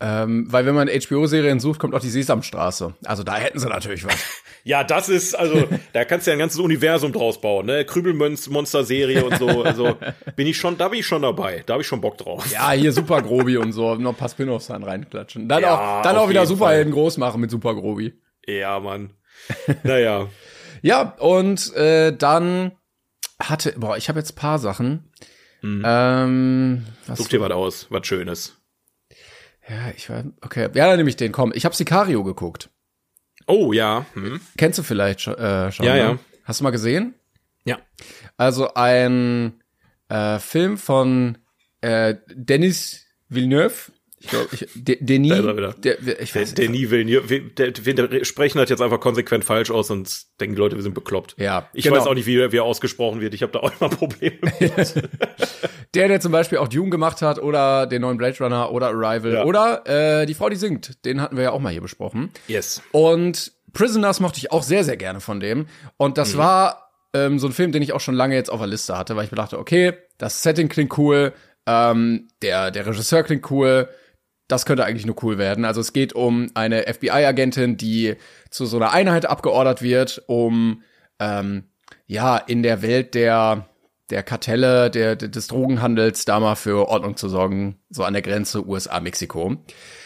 Ähm, 0.00 0.46
weil 0.50 0.66
wenn 0.66 0.74
man 0.74 0.88
HBO-Serien 0.88 1.60
sucht, 1.60 1.78
kommt 1.78 1.94
auch 1.94 2.00
die 2.00 2.10
Sesamstraße. 2.10 2.94
Also 3.04 3.22
da 3.22 3.36
hätten 3.36 3.58
sie 3.58 3.68
natürlich 3.68 4.04
was. 4.04 4.14
Ja, 4.64 4.82
das 4.82 5.10
ist, 5.10 5.34
also, 5.34 5.68
da 5.92 6.04
kannst 6.04 6.26
du 6.26 6.30
ja 6.30 6.36
ein 6.36 6.38
ganzes 6.38 6.58
Universum 6.58 7.12
draus 7.12 7.40
bauen, 7.40 7.66
ne? 7.66 7.84
Krübelmonster-Serie 7.84 9.24
und 9.24 9.38
so. 9.38 9.62
Also, 9.62 9.96
bin 10.36 10.46
ich 10.46 10.56
schon, 10.56 10.78
da 10.78 10.88
bin 10.88 11.00
ich 11.00 11.06
schon 11.06 11.22
dabei. 11.22 11.62
Da 11.66 11.74
habe 11.74 11.82
ich 11.82 11.86
schon 11.86 12.00
Bock 12.00 12.16
drauf. 12.18 12.50
Ja, 12.50 12.72
hier 12.72 12.92
Super 12.92 13.22
Grobi 13.22 13.58
und 13.58 13.72
so, 13.72 13.94
noch 13.94 14.12
ein 14.12 14.16
paar 14.16 14.30
Spin-offs 14.30 14.68
dann 14.68 14.82
reinklatschen. 14.82 15.48
Dann 15.48 15.62
Ja, 15.62 15.98
auch, 15.98 16.02
dann 16.02 16.16
auch 16.16 16.28
wieder 16.28 16.46
Superhelden 16.46 16.92
groß 16.92 17.18
machen 17.18 17.40
mit 17.40 17.50
Super 17.50 17.74
Grobi. 17.74 18.14
Ja, 18.46 18.80
Mann. 18.80 19.10
Naja. 19.82 20.28
Ja, 20.82 21.14
und 21.18 21.74
äh, 21.74 22.16
dann 22.16 22.72
hatte, 23.38 23.74
boah, 23.76 23.96
ich 23.96 24.08
habe 24.08 24.18
jetzt 24.18 24.36
paar 24.36 24.58
Sachen. 24.58 25.10
Ähm, 25.62 26.84
was 27.06 27.18
Such 27.18 27.28
dir 27.28 27.40
was 27.40 27.50
aus, 27.50 27.86
was 27.90 28.06
Schönes. 28.06 28.60
Ja, 29.66 29.90
ich 29.96 30.10
war, 30.10 30.24
okay. 30.42 30.68
Ja, 30.74 30.86
dann 30.86 30.98
nehme 30.98 31.08
ich 31.08 31.16
den, 31.16 31.32
komm. 31.32 31.52
Ich 31.54 31.64
habe 31.64 31.74
Sicario 31.74 32.22
geguckt. 32.22 32.70
Oh, 33.46 33.72
ja. 33.72 34.06
Hm. 34.14 34.40
Kennst 34.56 34.78
du 34.78 34.82
vielleicht 34.82 35.20
schon, 35.20 35.34
äh, 35.34 35.70
schon 35.72 35.86
Ja, 35.86 35.94
ne? 35.94 35.98
ja. 36.00 36.18
Hast 36.44 36.60
du 36.60 36.64
mal 36.64 36.70
gesehen? 36.70 37.14
Ja. 37.64 37.78
Also 38.36 38.74
ein 38.74 39.62
äh, 40.08 40.38
Film 40.38 40.76
von 40.78 41.38
äh, 41.80 42.14
Denis 42.28 43.06
Villeneuve. 43.28 43.92
Ich 44.24 44.30
glaube, 44.30 44.48
ich, 44.52 44.66
De 44.74 44.96
Denis. 45.00 45.32
Er. 45.32 45.72
Der, 45.74 45.98
ich 46.20 46.32
Der, 46.32 46.40
weiß 46.42 46.54
der 46.54 46.68
nie 46.70 46.88
will, 46.90 47.04
der, 47.56 47.70
der, 47.72 48.24
sprechen 48.24 48.58
hat 48.60 48.70
jetzt 48.70 48.80
einfach 48.80 49.00
konsequent 49.00 49.44
falsch 49.44 49.70
aus 49.70 49.90
und 49.90 50.10
denken 50.40 50.54
die 50.56 50.60
Leute, 50.60 50.76
wir 50.76 50.82
sind 50.82 50.94
bekloppt. 50.94 51.36
Ja, 51.38 51.68
Ich 51.74 51.84
genau. 51.84 51.96
weiß 51.96 52.06
auch 52.06 52.14
nicht, 52.14 52.26
wie, 52.26 52.38
wie 52.52 52.56
er 52.56 52.64
ausgesprochen 52.64 53.20
wird. 53.20 53.34
Ich 53.34 53.42
habe 53.42 53.52
da 53.52 53.58
auch 53.60 53.72
immer 53.78 53.90
Probleme. 53.96 54.36
mit. 54.60 54.72
Der, 55.94 56.08
der 56.08 56.18
zum 56.20 56.32
Beispiel 56.32 56.58
auch 56.58 56.66
Dune 56.66 56.90
gemacht 56.90 57.22
hat 57.22 57.38
oder 57.38 57.86
den 57.86 58.02
neuen 58.02 58.16
Blade 58.16 58.36
Runner 58.40 58.72
oder 58.72 58.88
Arrival 58.88 59.32
Ja. 59.32 59.44
oder 59.44 60.22
äh, 60.22 60.26
die 60.26 60.34
Frau, 60.34 60.48
die 60.48 60.56
singt. 60.56 61.04
Den 61.04 61.20
hatten 61.20 61.36
wir 61.36 61.44
ja 61.44 61.50
auch 61.52 61.60
mal 61.60 61.70
hier 61.70 61.82
besprochen. 61.82 62.30
yes. 62.48 62.82
Und 62.90 63.52
Prisoners 63.72 64.18
mochte 64.18 64.38
ich 64.38 64.50
auch 64.50 64.64
sehr, 64.64 64.82
sehr 64.82 64.96
gerne 64.96 65.20
von 65.20 65.38
dem. 65.38 65.66
Und 65.96 66.18
das 66.18 66.36
war 66.36 66.90
ähm, 67.12 67.38
so 67.38 67.46
ein 67.46 67.52
Film, 67.52 67.70
den 67.70 67.80
ich 67.82 67.92
auch 67.92 68.00
schon 68.00 68.16
lange 68.16 68.34
jetzt 68.34 68.50
auf 68.50 68.58
der 68.58 68.66
Liste 68.66 68.98
hatte, 68.98 69.14
weil 69.14 69.24
ich 69.26 69.30
mir 69.30 69.36
dachte, 69.36 69.56
okay, 69.56 69.92
das 70.18 70.42
Setting 70.42 70.68
klingt 70.68 70.98
cool, 70.98 71.32
ähm, 71.66 72.26
der, 72.42 72.72
der 72.72 72.86
Regisseur 72.86 73.22
klingt 73.22 73.48
cool, 73.52 73.88
das 74.48 74.66
könnte 74.66 74.84
eigentlich 74.84 75.06
nur 75.06 75.22
cool 75.22 75.38
werden. 75.38 75.64
Also 75.64 75.80
es 75.80 75.92
geht 75.92 76.12
um 76.12 76.50
eine 76.54 76.82
FBI-Agentin, 76.82 77.76
die 77.76 78.16
zu 78.50 78.66
so 78.66 78.76
einer 78.76 78.92
Einheit 78.92 79.26
abgeordert 79.26 79.82
wird, 79.82 80.22
um 80.26 80.82
ähm, 81.18 81.64
ja 82.06 82.36
in 82.36 82.62
der 82.62 82.82
Welt 82.82 83.14
der 83.14 83.68
der 84.10 84.22
Kartelle, 84.22 84.90
der, 84.90 85.16
des 85.16 85.46
Drogenhandels 85.46 86.24
da 86.26 86.38
mal 86.38 86.56
für 86.56 86.88
Ordnung 86.88 87.16
zu 87.16 87.28
sorgen, 87.28 87.80
so 87.88 88.04
an 88.04 88.12
der 88.12 88.22
Grenze 88.22 88.66
USA-Mexiko. 88.66 89.56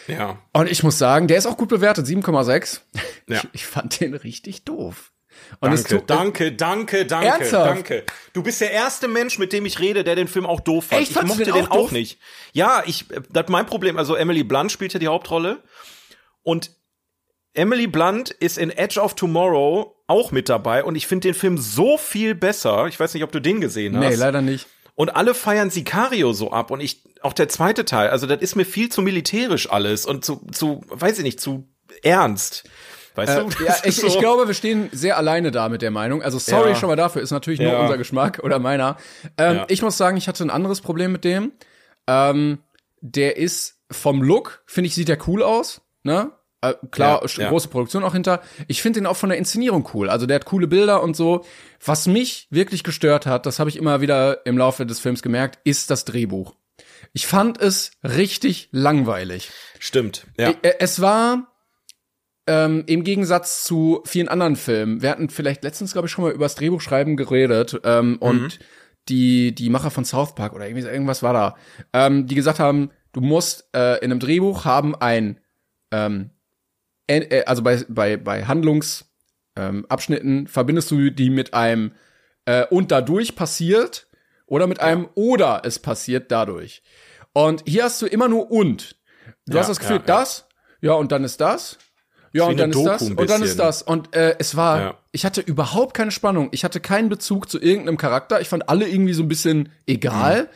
Ja. 0.07 0.39
Und 0.53 0.71
ich 0.71 0.83
muss 0.83 0.97
sagen, 0.97 1.27
der 1.27 1.37
ist 1.37 1.45
auch 1.45 1.57
gut 1.57 1.69
bewertet, 1.69 2.07
7,6. 2.07 2.79
Ja. 3.27 3.37
Ich, 3.37 3.47
ich 3.51 3.65
fand 3.65 3.99
den 3.99 4.13
richtig 4.13 4.63
doof. 4.63 5.11
Und 5.59 5.71
Danke, 5.71 5.83
tut- 5.97 6.09
danke, 6.09 6.51
danke, 6.53 7.05
danke, 7.05 7.27
Ernsthaft? 7.27 7.69
danke. 7.69 8.03
Du 8.33 8.43
bist 8.43 8.61
der 8.61 8.71
erste 8.71 9.07
Mensch, 9.07 9.39
mit 9.39 9.51
dem 9.51 9.65
ich 9.65 9.79
rede, 9.79 10.03
der 10.03 10.15
den 10.15 10.27
Film 10.27 10.45
auch 10.45 10.59
doof 10.59 10.85
fand. 10.85 11.01
Echt? 11.01 11.11
Ich 11.11 11.21
mochte 11.23 11.43
den 11.43 11.53
den 11.53 11.67
auch 11.67 11.71
auch, 11.85 11.91
nicht. 11.91 12.19
Ja, 12.53 12.83
ich, 12.85 13.05
das 13.29 13.43
ist 13.45 13.49
mein 13.49 13.65
Problem. 13.65 13.97
Also 13.97 14.15
Emily 14.15 14.43
Blunt 14.43 14.71
spielt 14.71 14.93
ja 14.93 14.99
die 14.99 15.07
Hauptrolle 15.07 15.61
und 16.43 16.71
Emily 17.53 17.87
Blunt 17.87 18.29
ist 18.29 18.57
in 18.57 18.69
Edge 18.69 18.99
of 19.01 19.15
Tomorrow 19.15 19.95
auch 20.07 20.31
mit 20.31 20.49
dabei 20.49 20.83
und 20.83 20.95
ich 20.95 21.07
finde 21.07 21.27
den 21.29 21.33
Film 21.35 21.57
so 21.57 21.97
viel 21.97 22.35
besser. 22.35 22.85
Ich 22.87 22.99
weiß 22.99 23.13
nicht, 23.13 23.23
ob 23.23 23.31
du 23.31 23.39
den 23.41 23.59
gesehen 23.59 23.97
hast. 23.97 24.09
Nee, 24.09 24.15
leider 24.15 24.41
nicht. 24.41 24.67
Und 24.95 25.15
alle 25.15 25.33
feiern 25.33 25.69
Sicario 25.69 26.33
so 26.33 26.51
ab 26.51 26.71
und 26.71 26.81
ich, 26.81 27.03
auch 27.21 27.33
der 27.33 27.47
zweite 27.49 27.85
Teil, 27.85 28.09
also 28.09 28.27
das 28.27 28.41
ist 28.41 28.55
mir 28.55 28.65
viel 28.65 28.89
zu 28.89 29.01
militärisch 29.01 29.69
alles 29.69 30.05
und 30.05 30.25
zu, 30.25 30.45
zu, 30.51 30.81
weiß 30.89 31.17
ich 31.19 31.23
nicht, 31.23 31.39
zu 31.39 31.67
ernst. 32.03 32.69
Weißt 33.19 33.37
Äh, 33.37 33.43
du? 33.43 33.49
ja, 33.65 33.75
ich, 33.83 33.85
ist 33.97 34.03
ich 34.03 34.13
so- 34.13 34.19
glaube, 34.19 34.47
wir 34.47 34.53
stehen 34.53 34.89
sehr 34.91 35.17
alleine 35.17 35.51
da 35.51 35.69
mit 35.69 35.81
der 35.81 35.91
Meinung. 35.91 36.21
Also 36.23 36.39
sorry 36.39 36.69
Ja. 36.69 36.75
schon 36.75 36.89
mal 36.89 36.95
dafür, 36.95 37.21
ist 37.21 37.31
natürlich 37.31 37.59
nur 37.59 37.71
Ja. 37.71 37.81
unser 37.81 37.97
Geschmack 37.97 38.39
oder 38.43 38.59
meiner. 38.59 38.97
Ähm. 39.37 39.61
Ich 39.67 39.81
muss 39.81 39.97
sagen, 39.97 40.17
ich 40.17 40.27
hatte 40.27 40.43
ein 40.43 40.49
anderes 40.49 40.81
Problem 40.81 41.11
mit 41.11 41.23
dem. 41.23 41.51
Ähm, 42.07 42.59
der 43.01 43.37
ist 43.37 43.77
vom 43.91 44.21
Look, 44.21 44.63
finde 44.65 44.87
ich, 44.87 44.95
sieht 44.95 45.07
der 45.07 45.17
cool 45.27 45.43
aus. 45.43 45.81
Ne? 46.03 46.31
Äh, 46.61 46.73
klar, 46.91 47.21
große 47.21 47.69
Produktion 47.69 48.03
auch 48.03 48.13
hinter. 48.13 48.41
Ich 48.67 48.81
finde 48.81 48.99
den 48.99 49.07
auch 49.07 49.15
von 49.15 49.29
der 49.29 49.37
Inszenierung 49.37 49.87
cool. 49.93 50.09
Also 50.09 50.25
der 50.25 50.35
hat 50.35 50.45
coole 50.45 50.67
Bilder 50.67 51.01
und 51.01 51.15
so. 51.15 51.45
Was 51.85 52.05
mich 52.07 52.47
wirklich 52.49 52.83
gestört 52.83 53.25
hat, 53.25 53.45
das 53.45 53.59
habe 53.59 53.69
ich 53.69 53.77
immer 53.77 54.01
wieder 54.01 54.45
im 54.45 54.57
Laufe 54.57 54.85
des 54.85 54.99
Films 54.99 55.21
gemerkt, 55.21 55.59
ist 55.63 55.89
das 55.89 56.03
Drehbuch. 56.03 56.55
Ich 57.13 57.27
fand 57.27 57.59
es 57.61 57.91
richtig 58.03 58.67
langweilig. 58.71 59.49
Stimmt, 59.79 60.25
ja. 60.37 60.49
Äh, 60.61 60.73
Es 60.79 60.99
war 61.01 61.48
ähm, 62.49 62.83
im 62.87 63.03
Gegensatz 63.03 63.63
zu 63.63 64.01
vielen 64.05 64.27
anderen 64.27 64.55
Filmen. 64.55 65.03
Wir 65.03 65.11
hatten 65.11 65.29
vielleicht 65.29 65.63
letztens, 65.63 65.93
glaube 65.93 66.07
ich, 66.07 66.11
schon 66.11 66.25
mal 66.25 66.33
über 66.33 66.45
das 66.45 66.55
Drehbuchschreiben 66.55 67.15
geredet 67.15 67.79
ähm, 67.83 68.17
und 68.19 68.57
die 69.07 69.53
die 69.53 69.69
Macher 69.69 69.91
von 69.91 70.03
South 70.03 70.33
Park 70.33 70.53
oder 70.53 70.67
irgendwie 70.67 70.87
irgendwas 70.87 71.21
war 71.21 71.33
da, 71.33 71.55
ähm, 71.93 72.25
die 72.25 72.33
gesagt 72.33 72.59
haben, 72.59 72.89
du 73.13 73.21
musst 73.21 73.69
äh, 73.75 73.97
in 73.97 74.11
einem 74.11 74.19
Drehbuch 74.19 74.65
haben 74.65 74.95
ein 74.95 75.39
ähm, 75.91 76.31
äh, 77.05 77.43
also 77.45 77.61
bei 77.61 77.85
bei 77.87 78.17
bei 78.17 78.45
Handlungsabschnitten 78.45 80.37
ähm, 80.39 80.47
verbindest 80.47 80.89
du 80.89 81.11
die 81.11 81.29
mit 81.29 81.53
einem 81.53 81.91
äh, 82.45 82.65
und 82.65 82.91
dadurch 82.91 83.35
passiert 83.35 84.07
oder 84.47 84.65
mit 84.65 84.79
einem 84.79 85.07
oder 85.13 85.61
es 85.65 85.77
passiert 85.77 86.31
dadurch. 86.31 86.81
Und 87.31 87.63
hier 87.67 87.83
hast 87.83 88.01
du 88.01 88.07
immer 88.07 88.27
nur 88.27 88.49
und. 88.49 88.95
Du 89.45 89.53
Ja, 89.53 89.59
hast 89.59 89.69
das 89.69 89.79
Gefühl, 89.79 89.97
ja, 89.97 90.01
ja. 90.01 90.05
das, 90.07 90.47
ja, 90.81 90.93
und 90.93 91.11
dann 91.11 91.23
ist 91.23 91.39
das. 91.41 91.77
Ja, 92.33 92.45
und 92.45 92.59
dann 92.59 92.71
ist 92.71 92.83
das. 92.85 93.01
Und 93.09 93.29
dann 93.29 93.43
ist 93.43 93.59
das. 93.59 93.81
Und 93.81 94.15
äh, 94.15 94.35
es 94.39 94.55
war, 94.55 94.79
Ja. 94.81 94.93
ich 95.11 95.25
hatte 95.25 95.41
überhaupt 95.41 95.93
keine 95.95 96.11
Spannung. 96.11 96.49
Ich 96.51 96.63
hatte 96.63 96.79
keinen 96.79 97.09
Bezug 97.09 97.49
zu 97.49 97.59
irgendeinem 97.59 97.97
Charakter. 97.97 98.39
Ich 98.41 98.49
fand 98.49 98.69
alle 98.69 98.87
irgendwie 98.87 99.13
so 99.13 99.23
ein 99.23 99.27
bisschen 99.27 99.69
egal. 99.87 100.43
Mhm. 100.43 100.47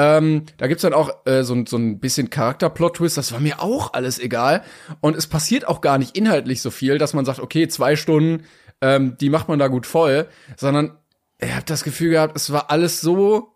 Ähm, 0.00 0.42
da 0.58 0.68
gibt's 0.68 0.82
dann 0.82 0.92
auch 0.94 1.10
äh, 1.26 1.42
so, 1.42 1.54
ein- 1.54 1.66
so 1.66 1.76
ein 1.76 1.98
bisschen 1.98 2.30
Charakter-Plot-Twist. 2.30 3.16
Das 3.16 3.32
war 3.32 3.40
mir 3.40 3.60
auch 3.60 3.94
alles 3.94 4.20
egal. 4.20 4.62
Und 5.00 5.16
es 5.16 5.26
passiert 5.26 5.66
auch 5.66 5.80
gar 5.80 5.98
nicht 5.98 6.16
inhaltlich 6.16 6.62
so 6.62 6.70
viel, 6.70 6.98
dass 6.98 7.14
man 7.14 7.24
sagt, 7.24 7.40
okay, 7.40 7.66
zwei 7.66 7.96
Stunden, 7.96 8.44
ähm, 8.80 9.16
die 9.20 9.28
macht 9.28 9.48
man 9.48 9.58
da 9.58 9.66
gut 9.66 9.86
voll. 9.86 10.28
Sondern 10.56 10.96
ich 11.40 11.52
habe 11.52 11.64
das 11.66 11.82
Gefühl 11.82 12.10
gehabt, 12.10 12.36
es 12.36 12.52
war 12.52 12.70
alles 12.70 13.00
so 13.00 13.48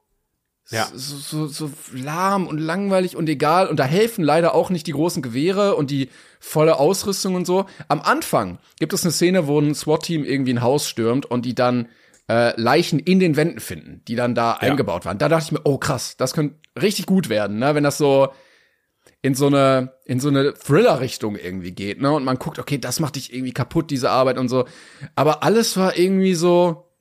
Ja. 0.73 0.89
so, 0.95 1.17
so, 1.17 1.47
so 1.47 1.71
lahm 1.93 2.47
und 2.47 2.59
langweilig 2.59 3.15
und 3.15 3.29
egal. 3.29 3.69
Und 3.69 3.79
da 3.79 3.85
helfen 3.85 4.25
leider 4.25 4.55
auch 4.55 4.71
nicht 4.71 4.87
die 4.87 4.93
großen 4.93 5.23
Gewehre 5.23 5.77
und 5.77 5.91
die 5.91 6.09
volle 6.41 6.79
Ausrüstung 6.79 7.35
und 7.35 7.47
so. 7.47 7.67
Am 7.89 8.01
Anfang 8.01 8.59
gibt 8.79 8.93
es 8.93 9.05
eine 9.05 9.13
Szene, 9.13 9.47
wo 9.47 9.61
ein 9.61 9.75
SWAT-Team 9.75 10.25
irgendwie 10.25 10.55
ein 10.55 10.63
Haus 10.63 10.89
stürmt 10.89 11.27
und 11.27 11.45
die 11.45 11.55
dann 11.55 11.89
äh, 12.29 12.59
Leichen 12.61 12.99
in 12.99 13.21
den 13.21 13.37
Wänden 13.37 13.61
finden, 13.61 14.03
die 14.09 14.17
dann 14.17 14.35
da 14.35 14.53
eingebaut 14.53 15.05
waren. 15.05 15.19
Da 15.19 15.29
dachte 15.29 15.45
ich 15.47 15.53
mir, 15.53 15.61
oh 15.65 15.79
krass, 15.79 16.17
das 16.17 16.33
könnte 16.33 16.57
richtig 16.81 17.07
gut 17.07 17.29
werden, 17.29 17.59
ne? 17.59 17.75
wenn 17.75 17.85
das 17.85 17.99
so 17.99 18.29
in 19.21 19.35
so 19.35 19.47
eine 19.47 19.93
in 20.05 20.19
so 20.19 20.29
eine 20.29 20.53
Thriller-Richtung 20.55 21.37
irgendwie 21.37 21.73
geht, 21.73 22.01
ne? 22.01 22.13
Und 22.13 22.25
man 22.25 22.39
guckt, 22.39 22.59
okay, 22.59 22.79
das 22.79 22.99
macht 22.99 23.15
dich 23.15 23.33
irgendwie 23.33 23.53
kaputt, 23.53 23.91
diese 23.91 24.11
Arbeit 24.11 24.37
und 24.37 24.49
so. 24.49 24.67
Aber 25.15 25.45
alles 25.45 25.77
war 25.77 25.97
irgendwie 25.97 26.35
so, 26.35 26.92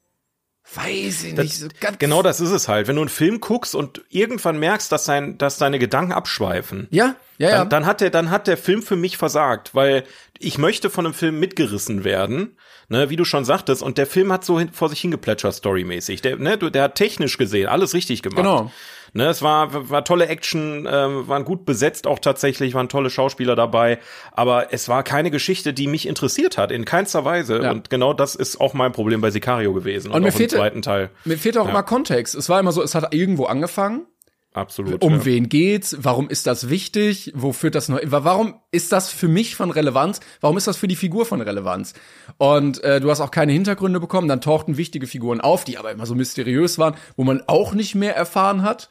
Weiß 0.74 1.24
ich 1.24 1.36
Das, 1.36 1.46
nicht. 1.46 1.58
So 1.58 1.68
ganz 1.80 2.00
genau 2.00 2.22
das 2.22 2.40
ist 2.40 2.52
es 2.52 2.68
halt. 2.68 2.88
Wenn 2.88 2.96
du 2.96 3.02
einen 3.02 3.10
Film 3.10 3.42
guckst 3.42 3.76
und 3.76 4.02
irgendwann 4.10 4.58
merkst, 4.58 4.92
dass, 4.92 5.06
dein, 5.06 5.38
dass 5.38 5.58
deine 5.58 5.80
Gedanken 5.80 6.14
abschweifen, 6.14 6.88
Ja, 6.92 7.16
ja, 7.38 7.50
ja. 7.50 7.58
dann, 7.60 7.70
dann, 7.70 7.86
hat 7.86 8.02
der, 8.02 8.10
dann 8.10 8.30
hat 8.30 8.48
der 8.48 8.58
Film 8.58 8.82
für 8.82 8.96
mich 8.96 9.18
versagt, 9.18 9.76
weil 9.76 10.04
ich 10.40 10.58
möchte 10.58 10.90
von 10.90 11.06
einem 11.06 11.14
Film 11.14 11.40
mitgerissen 11.40 12.04
werden, 12.04 12.58
ne, 12.90 13.10
wie 13.10 13.16
du 13.16 13.26
schon 13.26 13.46
sagtest, 13.46 13.82
und 13.84 13.98
der 13.98 14.08
Film 14.08 14.32
hat 14.32 14.46
so 14.46 14.60
hin, 14.60 14.70
vor 14.72 14.90
sich 14.90 15.02
hingeplätschert 15.02 15.54
storymäßig. 15.56 16.22
Der, 16.22 16.38
ne, 16.38 16.58
der 16.58 16.84
hat 16.84 16.96
technisch 16.96 17.38
gesehen 17.38 17.68
alles 17.68 17.94
richtig 17.94 18.22
gemacht. 18.22 18.38
Genau. 18.38 18.72
Ne, 19.14 19.26
es 19.28 19.42
war, 19.42 19.90
war 19.90 20.06
tolle 20.06 20.28
Action, 20.28 20.88
ähm, 20.90 21.28
waren 21.28 21.44
gut 21.44 21.66
besetzt 21.66 22.08
auch 22.08 22.20
tatsächlich, 22.20 22.74
waren 22.76 22.88
tolle 22.88 23.10
Schauspieler 23.10 23.58
dabei, 23.58 24.00
aber 24.32 24.72
es 24.72 24.88
war 24.88 25.04
keine 25.04 25.32
Geschichte, 25.32 25.74
die 25.74 25.88
mich 25.88 26.08
interessiert 26.08 26.58
hat, 26.58 26.72
in 26.72 26.86
keinster 26.86 27.26
Weise. 27.26 27.62
Ja. 27.62 27.72
Und 27.72 27.90
genau 27.90 28.14
das 28.14 28.36
ist 28.36 28.62
auch 28.62 28.74
mein 28.74 28.94
Problem 28.94 29.20
bei 29.20 29.30
Sicario 29.30 29.74
gewesen. 29.74 30.12
Und 30.12 30.22
mir 30.22 30.30
auch 30.30 30.32
im 30.32 30.38
fehlte- 30.38 30.56
zweiten 30.56 30.82
Teil. 30.82 31.10
Mir 31.26 31.38
fehlt 31.38 31.58
auch 31.58 31.66
Ja. 31.66 31.72
immer 31.72 31.84
Kontext. 31.84 32.36
Es 32.36 32.48
war 32.48 32.60
immer 32.62 32.72
so, 32.72 32.82
es 32.82 32.96
hat 32.96 33.14
irgendwo 33.14 33.46
angefangen. 33.46 34.06
Absolut. 34.54 35.02
Um 35.02 35.14
ja. 35.14 35.26
wen 35.26 35.48
geht's? 35.48 35.96
Warum 36.02 36.30
ist 36.30 36.46
das 36.46 36.70
wichtig? 36.70 37.32
Wo 37.36 37.54
führt 37.54 37.74
das 37.74 37.88
noch? 37.88 38.00
Warum 38.04 38.56
ist 38.72 38.92
das 38.92 39.10
für 39.10 39.30
mich 39.30 39.56
von 39.56 39.72
Relevanz? 39.72 40.20
Warum 40.42 40.58
ist 40.58 40.68
das 40.68 40.76
für 40.76 40.90
die 40.90 40.98
Figur 40.98 41.26
von 41.26 41.40
Relevanz? 41.40 41.94
Und 42.38 42.84
äh, 42.84 43.00
du 43.00 43.10
hast 43.10 43.22
auch 43.22 43.32
keine 43.32 43.54
Hintergründe 43.54 44.02
bekommen. 44.02 44.28
Dann 44.28 44.42
tauchten 44.42 44.76
wichtige 44.76 45.08
Figuren 45.08 45.40
auf, 45.40 45.64
die 45.64 45.78
aber 45.78 45.92
immer 45.92 46.06
so 46.06 46.16
mysteriös 46.16 46.78
waren, 46.78 46.96
wo 47.16 47.24
man 47.24 47.44
auch 47.48 47.74
nicht 47.74 47.96
mehr 47.96 48.16
erfahren 48.16 48.64
hat. 48.64 48.90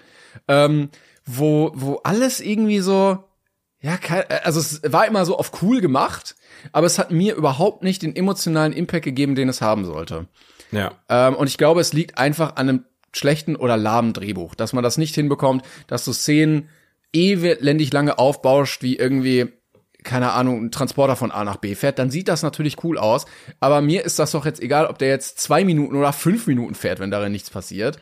Ähm, 0.48 0.88
wo 1.26 1.72
wo 1.74 1.96
alles 2.04 2.40
irgendwie 2.40 2.80
so 2.80 3.24
ja, 3.82 3.96
kein, 3.96 4.24
also 4.44 4.60
es 4.60 4.82
war 4.84 5.06
immer 5.06 5.24
so 5.24 5.38
auf 5.38 5.62
cool 5.62 5.80
gemacht, 5.80 6.36
aber 6.72 6.86
es 6.86 6.98
hat 6.98 7.10
mir 7.10 7.34
überhaupt 7.34 7.82
nicht 7.82 8.02
den 8.02 8.14
emotionalen 8.14 8.74
Impact 8.74 9.04
gegeben, 9.04 9.34
den 9.34 9.48
es 9.48 9.62
haben 9.62 9.84
sollte. 9.86 10.26
Ja. 10.70 10.92
Ähm, 11.08 11.34
und 11.34 11.48
ich 11.48 11.56
glaube, 11.56 11.80
es 11.80 11.92
liegt 11.92 12.18
einfach 12.18 12.56
an 12.56 12.68
einem 12.68 12.84
schlechten 13.12 13.56
oder 13.56 13.76
lahmen 13.76 14.12
Drehbuch, 14.12 14.54
dass 14.54 14.72
man 14.72 14.84
das 14.84 14.98
nicht 14.98 15.14
hinbekommt, 15.14 15.64
dass 15.86 16.04
du 16.04 16.12
Szenen 16.12 16.68
elendig 17.12 17.92
lange 17.92 18.18
aufbauscht, 18.18 18.82
wie 18.82 18.96
irgendwie, 18.96 19.48
keine 20.04 20.32
Ahnung, 20.32 20.66
ein 20.66 20.70
Transporter 20.70 21.16
von 21.16 21.32
A 21.32 21.44
nach 21.44 21.56
B 21.56 21.74
fährt, 21.74 21.98
dann 21.98 22.10
sieht 22.10 22.28
das 22.28 22.42
natürlich 22.42 22.82
cool 22.84 22.98
aus. 22.98 23.26
Aber 23.58 23.80
mir 23.80 24.04
ist 24.04 24.18
das 24.18 24.30
doch 24.30 24.46
jetzt 24.46 24.62
egal, 24.62 24.86
ob 24.86 24.98
der 24.98 25.08
jetzt 25.08 25.40
zwei 25.40 25.64
Minuten 25.64 25.96
oder 25.96 26.12
fünf 26.12 26.46
Minuten 26.46 26.74
fährt, 26.74 27.00
wenn 27.00 27.10
darin 27.10 27.32
nichts 27.32 27.50
passiert. 27.50 27.98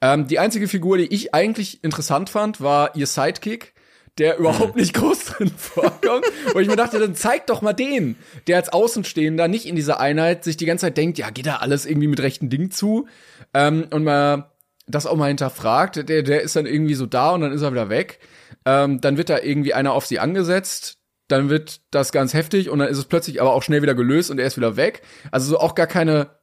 Ähm, 0.00 0.26
die 0.26 0.38
einzige 0.38 0.68
Figur, 0.68 0.98
die 0.98 1.12
ich 1.12 1.34
eigentlich 1.34 1.82
interessant 1.84 2.30
fand, 2.30 2.60
war 2.60 2.96
ihr 2.96 3.06
Sidekick 3.06 3.73
der 4.18 4.38
überhaupt 4.38 4.76
nicht 4.76 4.94
groß 4.94 5.24
drin 5.24 5.50
vorkommt. 5.56 6.24
Wo 6.52 6.60
ich 6.60 6.68
mir 6.68 6.76
dachte, 6.76 6.98
dann 6.98 7.14
zeig 7.14 7.46
doch 7.46 7.62
mal 7.62 7.72
den, 7.72 8.16
der 8.46 8.56
als 8.56 8.68
Außenstehender 8.68 9.48
nicht 9.48 9.66
in 9.66 9.76
dieser 9.76 10.00
Einheit 10.00 10.44
sich 10.44 10.56
die 10.56 10.66
ganze 10.66 10.86
Zeit 10.86 10.96
denkt, 10.96 11.18
ja, 11.18 11.30
geht 11.30 11.46
da 11.46 11.56
alles 11.56 11.86
irgendwie 11.86 12.08
mit 12.08 12.20
rechten 12.20 12.50
Dingen 12.50 12.70
zu? 12.70 13.06
Ähm, 13.52 13.86
und 13.90 14.04
mal 14.04 14.52
das 14.86 15.06
auch 15.06 15.16
mal 15.16 15.28
hinterfragt. 15.28 16.08
Der, 16.08 16.22
der 16.22 16.42
ist 16.42 16.56
dann 16.56 16.66
irgendwie 16.66 16.94
so 16.94 17.06
da 17.06 17.32
und 17.32 17.40
dann 17.40 17.52
ist 17.52 17.62
er 17.62 17.72
wieder 17.72 17.88
weg. 17.88 18.20
Ähm, 18.64 19.00
dann 19.00 19.16
wird 19.16 19.30
da 19.30 19.38
irgendwie 19.38 19.74
einer 19.74 19.92
auf 19.92 20.06
sie 20.06 20.18
angesetzt. 20.18 20.98
Dann 21.28 21.48
wird 21.48 21.80
das 21.90 22.12
ganz 22.12 22.34
heftig 22.34 22.68
und 22.68 22.78
dann 22.80 22.88
ist 22.88 22.98
es 22.98 23.06
plötzlich 23.06 23.40
aber 23.40 23.54
auch 23.54 23.62
schnell 23.62 23.82
wieder 23.82 23.94
gelöst 23.94 24.30
und 24.30 24.38
er 24.38 24.46
ist 24.46 24.58
wieder 24.58 24.76
weg. 24.76 25.02
Also 25.30 25.48
so 25.48 25.58
auch 25.58 25.74
gar 25.74 25.86
keine, 25.86 26.38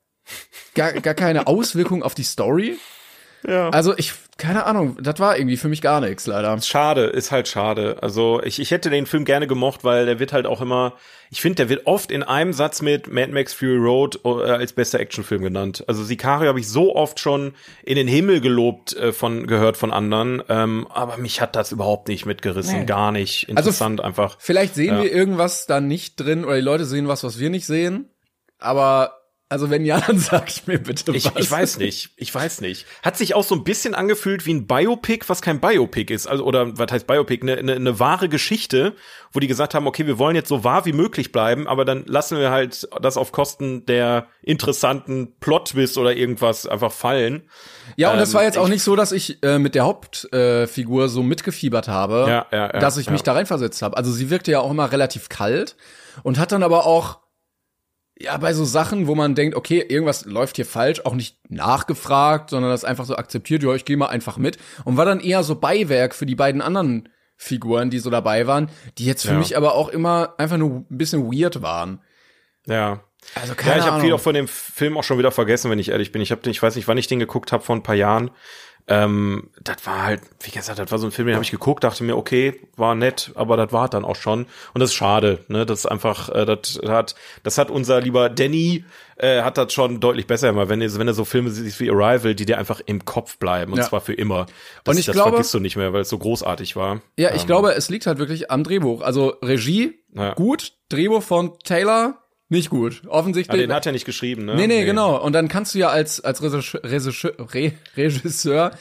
gar, 0.74 0.94
gar 0.94 1.14
keine 1.14 1.48
Auswirkung 1.48 2.02
auf 2.02 2.16
die 2.16 2.24
Story. 2.24 2.78
Ja. 3.48 3.70
Also 3.70 3.98
ich, 3.98 4.14
keine 4.38 4.66
Ahnung, 4.66 4.98
das 5.02 5.20
war 5.20 5.38
irgendwie 5.38 5.58
für 5.58 5.68
mich 5.68 5.82
gar 5.82 6.00
nichts, 6.00 6.28
leider. 6.28 6.60
Schade, 6.62 7.06
ist 7.06 7.32
halt 7.32 7.48
schade. 7.48 7.98
Also 8.02 8.42
ich, 8.44 8.60
ich 8.60 8.72
hätte 8.72 8.90
den 8.90 9.06
Film 9.06 9.26
gerne 9.26 9.48
gemocht, 9.48 9.84
weil 9.84 10.06
der 10.06 10.20
wird 10.20 10.32
halt 10.34 10.46
auch 10.46 10.62
immer, 10.62 10.94
ich 11.32 11.42
finde, 11.42 11.56
der 11.58 11.70
wird 11.70 11.88
oft 11.88 12.12
in 12.12 12.22
einem 12.24 12.54
Satz 12.54 12.82
mit 12.82 13.12
Mad 13.12 13.32
Max 13.32 13.54
Fury 13.54 13.78
Road 13.78 14.20
äh, 14.26 14.30
als 14.30 14.74
bester 14.74 15.00
Actionfilm 15.00 15.42
genannt. 15.42 15.84
Also 15.88 16.04
Sicario 16.04 16.50
habe 16.50 16.60
ich 16.60 16.68
so 16.70 16.96
oft 16.96 17.20
schon 17.20 17.54
in 17.84 17.96
den 17.96 18.08
Himmel 18.08 18.42
gelobt 18.42 18.96
äh, 18.96 19.12
von 19.12 19.48
gehört 19.48 19.78
von 19.78 19.92
anderen, 19.92 20.44
ähm, 20.50 20.88
aber 20.94 21.18
mich 21.18 21.42
hat 21.42 21.56
das 21.56 21.72
überhaupt 21.72 22.08
nicht 22.08 22.26
mitgerissen, 22.26 22.80
Nee. 22.80 22.86
gar 22.86 23.12
nicht. 23.12 23.46
Also 23.50 23.52
Interessant 23.70 24.02
einfach. 24.02 24.36
Vielleicht 24.40 24.76
sehen 24.76 24.98
Ja. 24.98 25.04
wir 25.04 25.12
irgendwas 25.12 25.66
da 25.66 25.82
nicht 25.82 26.16
drin 26.18 26.46
oder 26.46 26.56
die 26.56 26.62
Leute 26.62 26.86
sehen 26.86 27.08
was, 27.08 27.24
was 27.24 27.40
wir 27.40 27.50
nicht 27.50 27.66
sehen. 27.66 28.10
Aber 28.60 29.21
also 29.52 29.70
wenn 29.70 29.86
ja, 29.86 30.00
dann 30.00 30.18
sag 30.18 30.50
mir 30.68 30.80
bitte 30.80 31.12
Ich, 31.16 31.26
was. 31.26 31.34
ich 31.36 31.52
weiß 31.52 31.78
nicht, 31.78 32.12
ich 32.16 32.34
weiß 32.34 32.62
nicht. 32.62 32.86
Hat 33.04 33.18
sich 33.18 33.36
auch 33.36 33.44
so 33.44 33.54
ein 33.56 33.64
bisschen 33.64 33.94
angefühlt 33.94 34.46
wie 34.46 34.54
ein 34.54 34.66
Biopic, 34.68 35.26
was 35.28 35.42
kein 35.42 35.60
Biopic 35.60 36.14
ist. 36.14 36.26
Also, 36.28 36.44
oder 36.46 36.78
was 36.78 36.92
heißt 36.92 37.06
Biopic? 37.06 37.42
Eine, 37.44 37.58
eine, 37.58 37.74
eine 37.76 38.00
wahre 38.00 38.30
Geschichte, 38.30 38.94
wo 39.34 39.40
die 39.40 39.48
gesagt 39.48 39.74
haben, 39.76 39.86
okay, 39.88 40.08
wir 40.08 40.18
wollen 40.18 40.36
jetzt 40.36 40.50
so 40.50 40.64
wahr 40.64 40.86
wie 40.86 40.94
möglich 40.94 41.32
bleiben, 41.32 41.68
aber 41.68 41.86
dann 41.86 42.06
lassen 42.06 42.38
wir 42.40 42.50
halt 42.52 42.88
das 43.02 43.18
auf 43.18 43.32
Kosten 43.32 43.86
der 43.86 44.28
interessanten 44.42 45.34
Plot-Twist 45.40 45.98
oder 45.98 46.16
irgendwas 46.16 46.66
einfach 46.68 46.92
fallen. 46.92 47.44
Ja, 47.98 48.12
und 48.12 48.18
das 48.20 48.30
Ähm, 48.30 48.36
war 48.36 48.44
jetzt 48.44 48.58
auch 48.58 48.66
ich- 48.66 48.72
nicht 48.72 48.84
so, 48.84 48.96
dass 48.96 49.12
ich 49.12 49.44
äh, 49.44 49.60
mit 49.60 49.76
der 49.76 49.84
Hauptfigur 49.86 51.06
äh, 51.06 51.10
so 51.10 51.24
mitgefiebert 51.24 51.88
habe, 51.88 52.26
Ja, 52.28 52.46
ja, 52.52 52.58
ja, 52.74 52.80
dass 52.80 52.98
ich 52.98 53.10
mich 53.10 53.24
da 53.24 53.34
reinversetzt 53.34 53.82
habe. 53.82 53.98
Also 53.98 54.12
sie 54.12 54.30
wirkte 54.30 54.52
ja 54.52 54.60
auch 54.62 54.72
immer 54.72 54.92
relativ 54.92 55.30
kalt 55.30 55.76
und 56.24 56.40
hat 56.40 56.52
dann 56.52 56.64
aber 56.64 56.86
auch 56.86 57.20
ja 58.24 58.38
bei 58.38 58.54
so 58.54 58.64
Sachen, 58.66 59.08
wo 59.08 59.16
man 59.16 59.36
denkt, 59.36 59.56
okay, 59.56 59.80
irgendwas 59.88 60.26
läuft 60.26 60.56
hier 60.56 60.66
falsch, 60.66 61.02
auch 61.06 61.14
nicht 61.16 61.38
nachgefragt, 61.50 62.50
sondern 62.50 62.72
das 62.72 62.84
einfach 62.86 63.06
so 63.06 63.16
akzeptiert, 63.16 63.64
ja, 63.64 63.74
ich 63.74 63.86
gehe 63.86 63.98
mal 63.98 64.08
einfach 64.08 64.38
mit 64.38 64.58
und 64.86 64.98
war 64.98 65.06
dann 65.06 65.20
eher 65.20 65.44
so 65.44 65.56
Beiwerk 65.56 66.14
für 66.16 66.26
die 66.26 66.36
beiden 66.36 66.62
anderen 66.62 67.10
Figuren, 67.38 67.90
die 67.90 68.00
so 68.00 68.10
dabei 68.10 68.46
waren, 68.48 68.70
die 68.98 69.06
jetzt 69.06 69.24
für 69.26 69.32
Ja. 69.34 69.38
mich 69.40 69.58
aber 69.58 69.74
auch 69.76 69.90
immer 69.90 70.36
einfach 70.38 70.58
nur 70.58 70.70
ein 70.90 70.98
bisschen 70.98 71.24
weird 71.32 71.62
waren. 71.62 72.00
Ja. 72.68 73.02
Also 73.36 73.50
Ja, 73.54 73.56
keine 73.56 73.80
ich 73.80 73.86
habe 73.86 74.02
viel 74.02 74.14
auch 74.14 74.20
von 74.20 74.34
dem 74.34 74.48
Film 74.48 74.98
auch 74.98 75.04
schon 75.04 75.18
wieder 75.20 75.32
vergessen, 75.32 75.70
wenn 75.72 75.80
ich 75.80 75.90
ehrlich 75.90 76.12
bin. 76.12 76.22
Ich 76.22 76.32
habe, 76.32 76.50
ich 76.50 76.62
weiß 76.62 76.76
nicht, 76.76 76.88
wann 76.88 76.98
ich 76.98 77.08
den 77.08 77.20
geguckt 77.20 77.52
habe, 77.52 77.64
vor 77.64 77.76
ein 77.76 77.84
paar 77.84 77.96
Jahren. 77.96 78.32
Ähm, 78.88 79.50
das 79.62 79.86
war 79.86 80.04
halt, 80.06 80.22
wie 80.42 80.52
gesagt, 80.52 80.80
das 80.80 80.92
war 80.92 80.98
so 81.00 81.08
ein 81.08 81.12
Film, 81.12 81.28
den 81.28 81.36
habe 81.36 81.44
ich 81.46 81.52
geguckt, 81.52 81.84
dachte 81.84 82.04
mir, 82.04 82.18
okay, 82.18 82.60
war 82.76 82.96
nett, 82.96 83.32
aber 83.36 83.56
das 83.58 83.72
war 83.72 83.88
dann 83.90 84.04
auch 84.04 84.16
schon. 84.16 84.46
Und 84.74 84.80
das 84.82 84.90
ist 84.92 84.96
schade, 84.96 85.46
ne? 85.48 85.66
Das 85.66 85.80
ist 85.80 85.86
einfach, 85.86 86.30
äh, 86.30 86.46
das 86.46 86.80
hat, 86.88 87.16
das 87.44 87.58
hat 87.58 87.70
unser 87.70 88.02
lieber 88.02 88.30
Danny 88.30 88.84
äh, 89.18 89.44
hat 89.44 89.58
das 89.58 89.72
schon 89.72 90.00
deutlich 90.00 90.26
besser 90.26 90.50
immer, 90.50 90.68
wenn 90.68 90.82
wenn 90.82 91.08
du 91.08 91.14
so 91.14 91.26
Filme 91.26 91.52
siehst 91.52 91.80
wie 91.80 91.92
Arrival, 91.92 92.34
die 92.34 92.46
dir 92.46 92.58
einfach 92.58 92.82
im 92.86 93.06
Kopf 93.06 93.38
bleiben 93.38 93.72
und 93.72 93.78
Ja. 93.78 93.86
zwar 93.88 94.02
für 94.02 94.14
immer. 94.14 94.48
Das, 94.84 94.96
Und 94.96 95.00
ich 95.00 95.06
das 95.06 95.14
glaube- 95.14 95.32
vergisst 95.32 95.54
du 95.54 95.60
nicht 95.60 95.76
mehr, 95.76 95.94
weil 95.94 96.02
es 96.02 96.10
so 96.10 96.18
großartig 96.18 96.76
war. 96.76 97.02
Ja, 97.18 97.34
ich 97.36 97.42
Ähm, 97.42 97.48
glaube, 97.48 97.74
es 97.76 97.90
liegt 97.90 98.08
halt 98.08 98.18
wirklich 98.18 98.50
am 98.50 98.64
Drehbuch. 98.64 99.02
Also 99.02 99.36
Regie 99.44 100.00
Ja. 100.14 100.34
gut, 100.34 100.74
Drehbuch 100.90 101.22
von 101.22 101.58
Taylor 101.60 102.16
nicht 102.52 102.70
gut. 102.70 103.02
Offensichtlich. 103.08 103.62
den 103.62 103.74
hat 103.74 103.86
er 103.86 103.92
nicht 103.92 104.06
geschrieben, 104.06 104.46
ne? 104.46 104.56
nee, 104.56 104.68
nee, 104.68 104.86
genau. 104.86 105.20
Und 105.22 105.34
dann 105.34 105.48
kannst 105.48 105.74
du 105.74 105.80
ja 105.80 105.90
als 105.90 106.20
als 106.24 106.42
Regisseur, 106.44 106.84
Regisseur, 106.84 107.34
Re, 107.54 107.74
Regisseur 107.98 108.72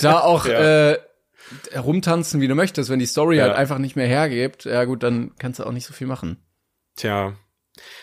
da 0.00 0.20
auch 0.20 0.46
Ja. 0.54 0.90
äh, 0.92 0.98
rumtanzen, 1.76 2.40
wie 2.40 2.48
du 2.48 2.54
möchtest. 2.54 2.90
Wenn 2.90 2.98
die 2.98 3.06
Story 3.06 3.36
Ja. 3.36 3.44
halt 3.44 3.54
einfach 3.54 3.78
nicht 3.78 3.96
mehr 3.96 4.06
hergibt, 4.06 4.64
ja 4.64 4.84
gut, 4.84 5.02
dann 5.02 5.32
kannst 5.38 5.60
du 5.60 5.64
auch 5.64 5.72
nicht 5.72 5.86
so 5.86 5.92
viel 5.92 6.06
machen. 6.06 6.38
Tja, 6.96 7.34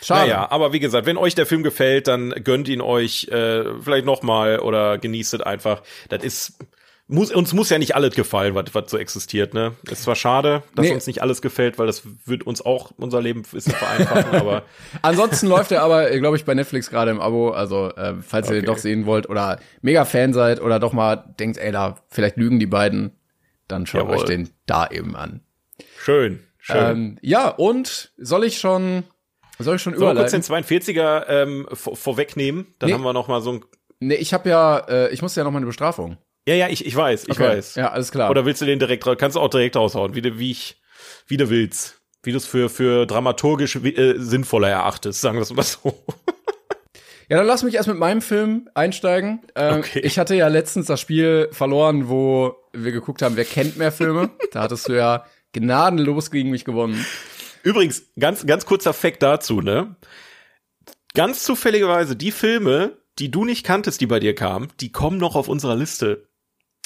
Schade. 0.01 0.27
Naja, 0.29 0.51
aber 0.51 0.73
wie 0.73 0.79
gesagt, 0.81 1.05
wenn 1.05 1.15
euch 1.17 1.33
der 1.33 1.45
Film 1.45 1.63
gefällt, 1.63 2.07
dann 2.07 2.31
gönnt 2.43 2.67
ihn 2.67 2.81
euch 2.81 3.29
äh, 3.29 3.63
vielleicht 3.81 4.05
noch 4.05 4.21
mal 4.21 4.59
oder 4.59 4.97
genießt 4.97 5.33
es 5.35 5.41
einfach. 5.41 5.81
Das 6.09 6.23
ist 6.23 6.59
muss, 7.11 7.31
uns 7.31 7.53
muss 7.53 7.69
ja 7.69 7.77
nicht 7.77 7.95
alles 7.95 8.15
gefallen, 8.15 8.55
was 8.55 8.65
was 8.73 8.89
so 8.89 8.97
existiert, 8.97 9.53
ne? 9.53 9.73
Ist 9.89 10.03
zwar 10.03 10.15
schade, 10.15 10.63
dass 10.75 10.85
Nee. 10.87 10.93
uns 10.93 11.05
nicht 11.07 11.21
alles 11.21 11.41
gefällt, 11.41 11.77
weil 11.77 11.85
das 11.87 12.03
wird 12.25 12.43
uns 12.47 12.65
auch 12.65 12.91
unser 12.97 13.21
Leben 13.21 13.41
ein 13.41 13.51
bisschen 13.51 13.73
vereinfachen, 13.73 14.33
aber 14.35 14.63
Ansonsten 15.01 15.47
läuft 15.47 15.71
er 15.71 15.83
aber, 15.83 16.09
glaube 16.19 16.37
ich, 16.37 16.45
bei 16.45 16.53
Netflix 16.53 16.89
gerade 16.89 17.11
im 17.11 17.21
Abo. 17.21 17.51
Also, 17.51 17.89
äh, 17.95 18.15
falls 18.21 18.47
ihr 18.47 18.53
Okay. 18.53 18.61
den 18.61 18.65
doch 18.65 18.77
sehen 18.77 19.05
wollt 19.05 19.29
oder 19.29 19.59
mega 19.81 20.05
Fan 20.05 20.33
seid 20.33 20.61
oder 20.61 20.79
doch 20.79 20.93
mal 20.93 21.17
denkt, 21.39 21.57
ey, 21.57 21.71
da 21.71 21.97
vielleicht 22.09 22.37
lügen 22.37 22.59
die 22.59 22.65
beiden, 22.65 23.11
dann 23.67 23.85
schaut 23.85 24.01
Jawohl. 24.03 24.15
euch 24.17 24.23
den 24.25 24.49
da 24.65 24.87
eben 24.87 25.15
an. 25.15 25.41
schön, 25.97 26.39
schön. 26.59 26.77
Ähm, 26.77 27.17
ja, 27.21 27.49
und 27.49 28.11
soll 28.17 28.43
ich 28.45 28.57
schon, 28.59 29.03
soll 29.59 29.75
ich 29.75 29.81
schon 29.81 29.93
Sollen 29.97 30.15
wir 30.17 30.21
kurz 30.23 30.33
überleiten? 30.33 30.65
den 30.67 30.79
42er 30.79 31.27
ähm, 31.27 31.67
vor, 31.73 31.95
vorwegnehmen? 31.95 32.67
Dann 32.79 32.87
Nee. 32.89 32.93
haben 32.93 33.03
wir 33.03 33.13
noch 33.13 33.27
mal 33.27 33.41
so 33.41 33.51
ein 33.53 33.65
Nee, 34.03 34.15
ich 34.15 34.33
habe 34.33 34.49
ja, 34.49 34.79
äh, 34.89 35.09
ich 35.13 35.21
muss 35.21 35.35
ja 35.35 35.43
noch 35.43 35.51
mal 35.51 35.57
eine 35.57 35.67
Bestrafung. 35.67 36.17
Ja, 36.47 36.55
ja, 36.55 36.67
ich, 36.69 36.85
ich 36.85 36.95
weiß, 36.95 37.23
ich 37.25 37.31
Okay. 37.31 37.43
weiß. 37.43 37.75
Ja, 37.75 37.91
alles 37.91 38.11
klar. 38.11 38.29
Oder 38.31 38.45
willst 38.45 38.61
du 38.61 38.65
den 38.65 38.79
direkt? 38.79 39.03
Kannst 39.17 39.35
du 39.35 39.39
auch 39.39 39.49
direkt 39.49 39.75
raushauen, 39.75 40.15
wie 40.15 40.21
du, 40.21 40.39
wie 40.39 40.51
ich, 40.51 40.81
wie 41.27 41.37
du 41.37 41.49
willst. 41.49 42.01
Wie 42.23 42.31
du 42.31 42.37
es 42.37 42.45
für, 42.45 42.69
für 42.69 43.05
dramaturgisch 43.07 43.75
äh, 43.77 44.15
sinnvoller 44.17 44.69
erachtest, 44.69 45.21
sagen 45.21 45.37
wir 45.37 45.43
es 45.43 45.53
mal 45.53 45.63
so. 45.63 46.03
Ja, 47.29 47.37
dann 47.37 47.47
lass 47.47 47.63
mich 47.63 47.75
erst 47.75 47.87
mit 47.87 47.97
meinem 47.97 48.21
Film 48.21 48.67
einsteigen. 48.73 49.39
Ähm, 49.55 49.79
Okay. 49.79 50.01
Ich 50.03 50.19
hatte 50.19 50.35
ja 50.35 50.49
letztens 50.49 50.87
das 50.87 50.99
Spiel 50.99 51.47
verloren, 51.53 52.09
wo 52.09 52.57
wir 52.73 52.91
geguckt 52.91 53.21
haben, 53.21 53.37
wer 53.37 53.45
kennt 53.45 53.77
mehr 53.77 53.93
Filme. 53.93 54.31
da 54.51 54.63
hattest 54.63 54.89
du 54.89 54.97
ja 54.97 55.25
gnadenlos 55.53 56.29
gegen 56.29 56.49
mich 56.49 56.65
gewonnen. 56.65 57.05
Übrigens, 57.63 58.03
ganz, 58.19 58.45
ganz 58.45 58.65
kurzer 58.65 58.91
Fact 58.91 59.23
dazu, 59.23 59.61
ne? 59.61 59.95
Ganz 61.13 61.43
zufälligerweise, 61.43 62.17
die 62.17 62.31
Filme, 62.31 62.97
die 63.17 63.31
du 63.31 63.45
nicht 63.45 63.65
kanntest, 63.65 64.01
die 64.01 64.07
bei 64.07 64.19
dir 64.19 64.35
kamen, 64.35 64.67
die 64.81 64.91
kommen 64.91 65.17
noch 65.17 65.37
auf 65.37 65.47
unserer 65.47 65.77
Liste. 65.77 66.27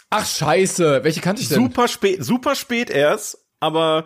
Ach 0.10 0.26
scheiße, 0.26 1.04
welche 1.04 1.22
kannte 1.22 1.41
ich 1.41 1.50
denn? 1.50 1.58
Super 1.58 1.88
spät, 1.88 2.23
super 2.23 2.56
spät 2.56 2.90
erst, 2.90 3.38
aber 3.60 4.06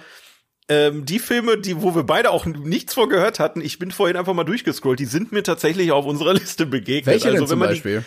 ähm, 0.69 1.05
die 1.05 1.19
Filme, 1.19 1.57
die, 1.57 1.81
wo 1.81 1.95
wir 1.95 2.03
beide 2.03 2.31
auch 2.31 2.45
nichts 2.45 2.93
vorgehört 2.93 3.39
hatten, 3.39 3.61
ich 3.61 3.79
bin 3.79 3.91
vorhin 3.91 4.17
einfach 4.17 4.33
mal 4.33 4.43
durchgescrollt, 4.43 4.99
die 4.99 5.05
sind 5.05 5.31
mir 5.31 5.43
tatsächlich 5.43 5.91
auf 5.91 6.05
unserer 6.05 6.33
Liste 6.35 6.65
begegnet. 6.65 7.07
Welche 7.15 7.27
also, 7.27 7.37
denn 7.39 7.47
zum 7.47 7.51
wenn 7.51 7.59
man 7.59 7.69
Beispiel? 7.69 8.03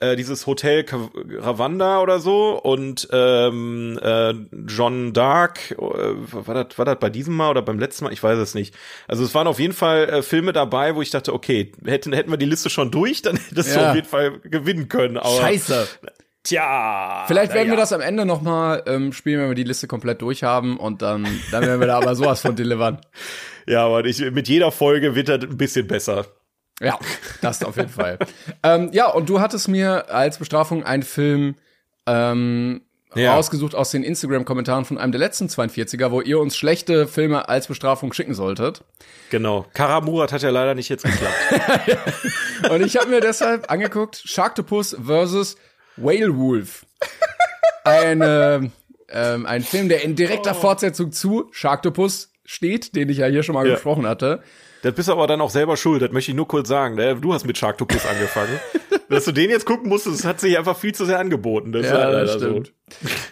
Die, 0.00 0.04
äh, 0.04 0.16
dieses 0.16 0.46
Hotel 0.46 0.84
Ravanda 1.38 2.00
oder 2.00 2.18
so 2.18 2.60
und 2.60 3.08
ähm, 3.12 3.98
äh, 4.02 4.34
John 4.66 5.12
Dark, 5.12 5.72
äh, 5.72 5.76
war 5.78 6.64
das 6.64 6.78
war 6.78 6.84
das 6.84 6.98
bei 6.98 7.10
diesem 7.10 7.34
Mal 7.34 7.50
oder 7.50 7.62
beim 7.62 7.78
letzten 7.78 8.04
Mal? 8.04 8.12
Ich 8.12 8.22
weiß 8.22 8.38
es 8.38 8.54
nicht. 8.54 8.74
Also 9.08 9.24
es 9.24 9.34
waren 9.34 9.46
auf 9.46 9.58
jeden 9.58 9.74
Fall 9.74 10.08
äh, 10.08 10.22
Filme 10.22 10.52
dabei, 10.52 10.94
wo 10.96 11.02
ich 11.02 11.10
dachte, 11.10 11.32
okay, 11.32 11.72
hätten 11.84 12.12
hätten 12.12 12.30
wir 12.30 12.36
die 12.38 12.46
Liste 12.46 12.68
schon 12.70 12.90
durch, 12.90 13.22
dann 13.22 13.36
hättest 13.36 13.74
Ja. 13.74 13.82
du 13.82 13.88
auf 13.90 13.94
jeden 13.94 14.08
Fall 14.08 14.38
gewinnen 14.40 14.88
können. 14.88 15.16
Aber, 15.18 15.36
Scheiße. 15.36 15.86
Tja. 16.44 17.24
Vielleicht 17.28 17.54
werden 17.54 17.68
naja. 17.68 17.78
wir 17.78 17.82
das 17.82 17.92
am 17.92 18.00
Ende 18.00 18.24
noch 18.24 18.42
mal 18.42 18.82
ähm, 18.86 19.12
spielen, 19.12 19.40
wenn 19.40 19.48
wir 19.48 19.54
die 19.54 19.62
Liste 19.62 19.86
komplett 19.86 20.22
durch 20.22 20.42
haben 20.42 20.76
und 20.76 21.00
dann, 21.00 21.26
dann 21.52 21.64
werden 21.64 21.80
wir 21.80 21.86
da 21.86 21.98
aber 21.98 22.14
sowas 22.16 22.40
von 22.40 22.56
delivern. 22.56 23.00
Ja, 23.64 23.86
aber 23.86 24.04
ich, 24.04 24.18
mit 24.32 24.48
jeder 24.48 24.72
Folge 24.72 25.14
wird 25.14 25.28
das 25.28 25.42
ein 25.42 25.56
bisschen 25.56 25.86
besser. 25.86 26.26
Ja, 26.80 26.98
das 27.42 27.62
auf 27.62 27.76
jeden 27.76 27.90
Fall. 27.90 28.18
ähm, 28.64 28.90
ja, 28.92 29.06
und 29.06 29.28
du 29.28 29.40
hattest 29.40 29.68
mir 29.68 30.10
als 30.10 30.38
Bestrafung 30.38 30.82
einen 30.82 31.04
Film 31.04 31.54
ähm, 32.06 32.80
Ja. 33.14 33.34
rausgesucht 33.36 33.76
aus 33.76 33.92
den 33.92 34.02
Instagram-Kommentaren 34.02 34.84
von 34.84 34.98
einem 34.98 35.12
der 35.12 35.20
letzten 35.20 35.46
42er, 35.46 36.10
wo 36.10 36.20
ihr 36.20 36.40
uns 36.40 36.56
schlechte 36.56 37.06
Filme 37.06 37.48
als 37.48 37.68
Bestrafung 37.68 38.12
schicken 38.12 38.34
solltet. 38.34 38.82
Genau. 39.30 39.66
Karamurat 39.74 40.32
hat 40.32 40.42
ja 40.42 40.50
leider 40.50 40.74
nicht 40.74 40.88
jetzt 40.88 41.04
geklappt. 41.04 42.00
Und 42.70 42.84
ich 42.84 42.96
habe 42.96 43.10
mir 43.10 43.20
deshalb 43.20 43.70
angeguckt, 43.70 44.20
Sharktopus 44.24 44.96
versus 45.00 45.56
Whale 45.96 46.36
Wolf. 46.36 46.86
Eine, 47.84 48.70
ähm, 49.10 49.46
ein 49.46 49.62
Film, 49.62 49.88
der 49.88 50.02
in 50.04 50.14
direkter 50.16 50.54
Fortsetzung 50.54 51.12
zu 51.12 51.48
Sharktopus 51.52 52.30
steht, 52.44 52.94
den 52.96 53.08
ich 53.08 53.18
ja 53.18 53.26
hier 53.26 53.42
schon 53.42 53.54
mal 53.54 53.66
Ja. 53.66 53.74
gesprochen 53.74 54.06
hatte. 54.06 54.42
das 54.82 54.94
bist 54.94 55.08
du 55.08 55.12
aber 55.12 55.26
dann 55.26 55.40
auch 55.40 55.50
selber 55.50 55.76
schuld, 55.76 56.02
das 56.02 56.10
möchte 56.12 56.30
ich 56.30 56.36
nur 56.36 56.48
kurz 56.48 56.68
sagen. 56.68 56.94
ne? 56.96 57.16
Du 57.16 57.32
hast 57.34 57.44
mit 57.46 57.58
Sharktopus 57.58 58.06
angefangen. 58.06 58.58
Dass 59.08 59.26
du 59.26 59.32
den 59.32 59.50
jetzt 59.50 59.66
gucken 59.66 59.88
musstest, 59.90 60.20
das 60.20 60.24
hat 60.26 60.40
sich 60.40 60.56
einfach 60.56 60.76
viel 60.78 60.94
zu 60.94 61.04
sehr 61.04 61.18
angeboten. 61.18 61.72
Das 61.72 61.84
Ja, 61.86 62.08
leider 62.08 62.24
das 62.24 62.34
stimmt. 62.36 62.72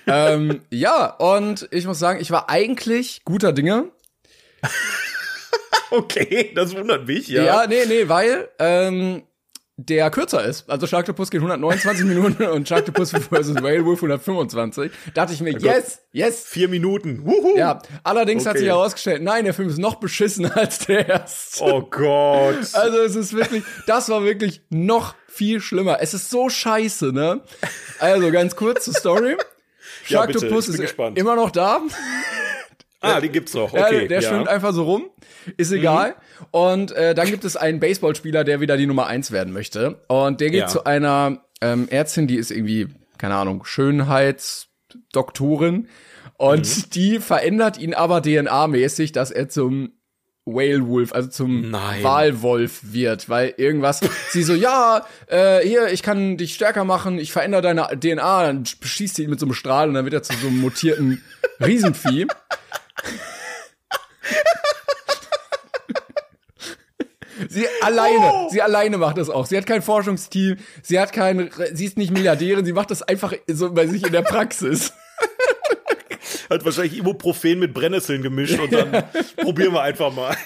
ähm, 0.07 0.61
ja, 0.71 1.07
und 1.17 1.69
ich 1.71 1.87
muss 1.87 1.99
sagen, 1.99 2.21
ich 2.21 2.31
war 2.31 2.51
eigentlich 2.51 3.23
guter 3.25 3.53
Dinge. 3.53 3.91
So. 4.63 4.69
Okay, 5.93 6.53
das 6.55 6.77
wundert 6.77 7.09
mich, 7.09 7.27
Ja, 7.27 7.43
ja. 7.45 7.67
nee, 7.67 7.85
nee, 7.89 8.09
weil 8.09 8.49
ähm, 8.61 9.23
der 9.89 10.11
kürzer 10.11 10.45
ist. 10.45 10.69
Also 10.69 10.87
Sharktopus 10.87 11.31
geht 11.31 11.41
129 11.41 12.05
Minuten 12.07 12.43
und 12.45 12.69
Sharktopus 12.69 13.11
vs. 13.13 13.31
Whale 13.63 13.85
Wolf 13.85 13.99
125. 13.99 14.91
Da 15.15 15.23
dachte 15.23 15.33
ich 15.35 15.41
mir, 15.41 15.59
yes, 15.59 16.01
yes. 16.13 16.45
Vier 16.47 16.69
Minuten. 16.69 17.25
Wuhu. 17.25 17.57
Ja, 17.57 17.81
allerdings 18.03 18.45
hat 18.47 18.51
Okay. 18.53 18.61
sich 18.61 18.69
herausgestellt, 18.69 19.23
nein, 19.23 19.45
der 19.45 19.55
Film 19.55 19.69
ist 19.69 19.79
noch 19.79 19.97
beschissener 19.97 20.57
als 20.57 20.81
der 20.87 21.09
erste. 21.09 21.65
Oh 21.65 21.83
Gott. 21.83 22.57
Also 22.75 22.99
es 23.01 23.15
ist 23.17 23.33
wirklich, 23.35 23.63
das 23.87 24.09
war 24.09 24.25
wirklich 24.25 24.63
noch 24.71 25.15
viel 25.29 25.61
schlimmer. 25.61 25.99
Es 26.01 26.13
ist 26.15 26.31
so 26.31 26.49
scheiße, 26.49 27.13
ne? 27.13 27.41
Also 27.99 28.31
ganz 28.31 28.57
kurz 28.57 28.85
zur 28.85 28.95
Story. 28.95 29.37
Ja, 30.09 30.27
bitte, 30.27 30.41
Sharktopus 30.41 30.67
bin 30.67 30.75
ist 30.75 30.81
gespannt. 30.81 31.19
immer 31.19 31.37
noch 31.37 31.51
da. 31.51 31.81
Ah, 33.03 33.21
die 33.21 33.31
gibt's 33.31 33.55
noch. 33.55 33.73
Ja, 33.73 33.87
Okay. 33.87 34.09
der 34.09 34.21
ja. 34.21 34.29
schwimmt 34.29 34.49
einfach 34.49 34.73
so 34.75 34.85
rum. 34.85 35.09
Ist 35.57 35.73
egal. 35.73 36.17
Und 36.51 36.93
äh, 36.93 37.15
dann 37.15 37.29
gibt 37.29 37.45
es 37.45 37.57
einen 37.57 37.81
Baseballspieler, 37.81 38.45
der 38.45 38.61
wieder 38.61 38.77
die 38.77 38.87
Nummer 38.87 39.07
eins 39.07 39.31
werden 39.31 39.53
möchte. 39.53 40.03
Und 40.09 40.41
der 40.41 40.51
geht 40.51 40.61
Ja. 40.61 40.67
zu 40.67 40.85
einer 40.85 41.45
ähm, 41.63 41.89
Ärztin, 41.91 42.27
die 42.27 42.37
ist 42.37 42.51
irgendwie, 42.51 42.89
keine 43.19 43.35
Ahnung, 43.37 43.65
Schönheitsdoktorin. 43.65 45.89
Und 46.37 46.67
Mhm. 46.67 46.91
die 46.95 47.19
verändert 47.19 47.79
ihn 47.79 47.95
aber 47.95 48.23
DNA-mäßig, 48.23 49.13
dass 49.13 49.31
er 49.31 49.49
zum 49.49 49.93
Whale 50.47 50.87
Wolf, 50.89 51.13
also 51.13 51.29
zum 51.29 51.71
Nein. 51.71 52.03
Walwolf 52.03 52.81
wird, 52.93 53.29
weil 53.29 53.55
irgendwas, 53.59 54.01
sie 54.31 54.43
so, 54.43 54.55
ja, 54.55 55.05
äh, 55.27 55.61
hier, 55.61 55.89
ich 55.93 56.03
kann 56.03 56.39
dich 56.39 56.55
stärker 56.55 56.85
machen, 56.85 57.19
ich 57.19 57.31
verändere 57.31 57.61
deine 57.63 57.89
DNA, 58.01 58.45
dann 58.47 58.65
beschießt 58.81 59.17
sie 59.17 59.25
ihn 59.25 59.31
mit 59.31 59.39
so 59.39 59.47
einem 59.47 59.55
Strahl 59.55 59.89
und 59.89 59.95
dann 59.95 60.05
wird 60.05 60.15
er 60.15 60.23
zu 60.23 60.33
so 60.35 60.49
einem 60.49 60.61
mutierten 60.61 61.23
Riesenvieh. 61.65 62.27
Sie 67.49 67.67
alleine, 67.81 68.49
sie 68.51 68.63
alleine 68.63 68.99
macht 68.99 69.19
das 69.19 69.31
auch. 69.31 69.47
Sie 69.47 69.57
hat 69.57 69.67
kein 69.67 69.83
Forschungsteam, 69.83 70.57
sie 70.83 71.01
hat 71.01 71.13
kein, 71.13 71.51
sie 71.73 71.87
ist 71.87 71.97
nicht 71.97 72.13
Milliardärin, 72.13 72.65
sie 72.65 72.73
macht 72.73 72.91
das 72.91 73.03
einfach 73.03 73.33
so 73.49 73.73
bei 73.73 73.87
sich 73.87 74.05
in 74.05 74.13
der 74.13 74.23
Praxis. 74.23 74.93
Hat 76.51 76.65
wahrscheinlich 76.65 76.99
Ibuprofen 76.99 77.61
mit 77.61 77.75
Brennnesseln 77.75 78.23
gemischt 78.23 78.59
und 78.59 78.73
dann 78.73 79.05
probieren 79.37 79.73
wir 79.73 79.83
einfach 79.83 80.13
mal. 80.13 80.37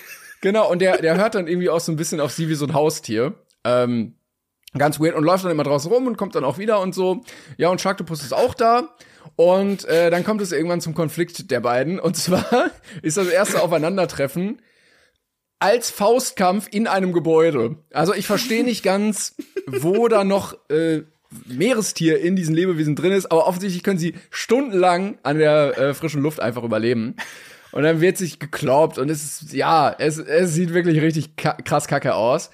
Genau, 0.42 0.70
und 0.70 0.80
der, 0.80 0.98
der 0.98 1.16
hört 1.16 1.34
dann 1.34 1.46
irgendwie 1.46 1.70
auch 1.70 1.80
so 1.80 1.90
ein 1.90 1.96
bisschen 1.96 2.20
auf 2.20 2.32
sie 2.32 2.48
wie 2.48 2.55
so 2.55 2.66
ein 2.66 2.74
Haustier. 2.74 3.34
Ähm, 3.64 4.14
ganz 4.76 5.00
weird 5.00 5.14
und 5.14 5.24
läuft 5.24 5.44
dann 5.44 5.50
immer 5.50 5.62
draußen 5.62 5.90
rum 5.90 6.07
und 6.07 6.16
kommt 6.16 6.34
dann 6.34 6.44
auch 6.44 6.59
wieder 6.59 6.80
und 6.80 6.94
so. 6.94 7.22
Ja, 7.57 7.70
und 7.70 7.80
Sharktopus 7.80 8.22
ist 8.22 8.34
auch 8.34 8.55
da. 8.55 8.94
Und 9.37 9.85
äh, 9.87 10.11
dann 10.11 10.24
kommt 10.24 10.41
es 10.41 10.53
irgendwann 10.53 10.80
zum 10.80 10.95
Konflikt 10.95 11.51
der 11.51 11.61
beiden. 11.61 11.99
Und 11.99 12.16
zwar 12.16 12.70
ist 13.03 13.16
das 13.16 13.28
erste 13.28 13.62
Aufeinandertreffen 13.62 14.61
als 15.59 15.91
Faustkampf 15.91 16.68
in 16.70 16.87
einem 16.87 17.12
Gebäude. 17.12 17.76
Also 17.93 18.14
ich 18.14 18.26
verstehe 18.26 18.64
nicht 18.64 18.82
ganz, 18.82 19.35
wo 19.66 20.09
da 20.09 20.24
noch 20.24 20.57
äh, 20.68 21.03
Meerestier 21.47 22.20
in 22.20 22.37
diesen 22.37 22.55
Lebewesen 22.55 22.97
drin 22.97 23.12
ist, 23.12 23.26
aber 23.26 23.47
offensichtlich 23.47 23.82
können 23.82 23.99
sie 23.99 24.14
stundenlang 24.30 25.18
an 25.22 25.39
der 25.39 25.78
äh, 25.78 25.95
frischen 25.95 26.22
Luft 26.22 26.41
einfach 26.41 26.62
überleben. 26.62 27.16
Und 27.72 27.82
dann 27.82 28.01
wird 28.01 28.16
sich 28.16 28.39
gekloppt 28.39 28.99
und 28.99 29.11
es 29.11 29.43
ist, 29.43 29.53
ja, 29.53 29.95
es, 29.99 30.18
es 30.18 30.55
sieht 30.55 30.74
wirklich 30.74 31.01
richtig 31.03 31.37
ka 31.37 31.55
krass 31.55 31.89
kacke 31.89 32.14
aus. 32.14 32.51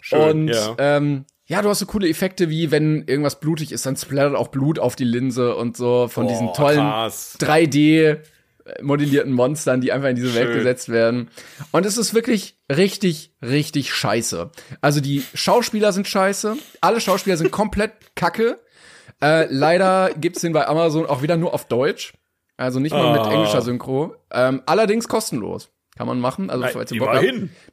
Schön, 0.00 0.20
und 0.22 0.48
ja. 0.48 0.74
ähm, 0.78 1.26
ja, 1.52 1.60
du 1.62 1.68
hast 1.68 1.80
so 1.80 1.86
coole 1.86 2.08
Effekte 2.08 2.48
wie, 2.48 2.70
wenn 2.70 3.04
irgendwas 3.06 3.38
blutig 3.38 3.72
ist, 3.72 3.84
dann 3.84 3.94
splattert 3.96 4.34
auch 4.34 4.48
Blut 4.48 4.78
auf 4.78 4.96
die 4.96 5.04
Linse 5.04 5.54
und 5.54 5.76
so 5.76 6.08
von 6.08 6.26
diesen 6.26 6.46
Boah, 6.48 6.54
tollen 6.54 6.78
krass. 6.78 7.36
3D 7.40 8.18
modellierten 8.80 9.32
Monstern, 9.32 9.80
die 9.80 9.90
einfach 9.92 10.08
in 10.08 10.16
diese 10.16 10.34
Welt 10.34 10.46
Schön. 10.48 10.58
gesetzt 10.58 10.88
werden. 10.88 11.28
Und 11.72 11.84
es 11.84 11.98
ist 11.98 12.14
wirklich 12.14 12.56
richtig, 12.70 13.34
richtig 13.42 13.92
scheiße. 13.92 14.50
Also 14.80 15.00
die 15.00 15.24
Schauspieler 15.34 15.92
sind 15.92 16.06
scheiße, 16.06 16.56
alle 16.80 17.00
Schauspieler 17.00 17.36
sind 17.36 17.50
komplett 17.50 17.92
kacke. 18.14 18.60
Äh, 19.20 19.46
leider 19.50 20.10
gibt's 20.16 20.40
den 20.42 20.52
bei 20.52 20.66
Amazon 20.66 21.06
auch 21.06 21.22
wieder 21.22 21.36
nur 21.36 21.54
auf 21.54 21.66
Deutsch. 21.66 22.14
Also 22.56 22.78
nicht 22.80 22.92
mal 22.92 23.12
mit 23.12 23.20
Ah. 23.22 23.32
englischer 23.32 23.62
Synchro. 23.62 24.14
Ähm, 24.32 24.62
allerdings 24.66 25.08
kostenlos. 25.08 25.70
Kann 25.96 26.06
man 26.06 26.20
machen. 26.20 26.48
Also 26.48 26.64
Nein, 26.64 26.72
falls 26.72 26.90
Bock 26.96 27.08
habt. 27.08 27.24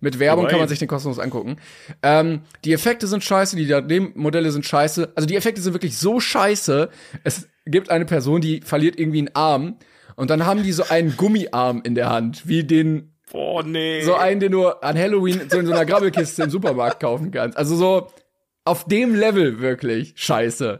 Mit 0.01 0.19
Werbung 0.19 0.47
kann 0.47 0.59
man 0.59 0.67
sich 0.67 0.79
den 0.79 0.89
kostenlos 0.89 1.19
angucken. 1.19 1.57
Ähm, 2.03 2.41
die 2.65 2.73
Effekte 2.73 3.07
sind 3.07 3.23
scheiße, 3.23 3.55
die 3.55 3.65
3D-Modelle 3.67 4.51
sind 4.51 4.65
scheiße. 4.65 5.13
Also 5.15 5.25
die 5.25 5.37
Effekte 5.37 5.61
sind 5.61 5.73
wirklich 5.73 5.97
so 5.97 6.19
scheiße. 6.19 6.89
Es 7.23 7.47
gibt 7.65 7.89
eine 7.89 8.05
Person, 8.05 8.41
die 8.41 8.61
verliert 8.61 8.99
irgendwie 8.99 9.19
einen 9.19 9.35
Arm 9.35 9.77
und 10.17 10.29
dann 10.29 10.45
haben 10.45 10.63
die 10.63 10.73
so 10.73 10.83
einen 10.89 11.15
Gummiarm 11.15 11.81
in 11.85 11.95
der 11.95 12.09
Hand, 12.09 12.45
wie 12.45 12.65
den 12.65 13.13
Oh 13.31 13.61
nee. 13.63 14.01
so 14.01 14.15
einen, 14.15 14.39
den 14.39 14.51
du 14.51 14.67
an 14.67 14.97
Halloween 14.97 15.49
so 15.49 15.59
in 15.59 15.65
so 15.65 15.71
einer 15.71 15.85
Grabbelkiste 15.85 16.43
im 16.43 16.49
Supermarkt 16.49 16.99
kaufen 16.99 17.31
kannst. 17.31 17.57
Also 17.57 17.75
so 17.75 18.07
auf 18.65 18.85
dem 18.85 19.15
Level 19.15 19.59
wirklich 19.61 20.13
scheiße. 20.15 20.79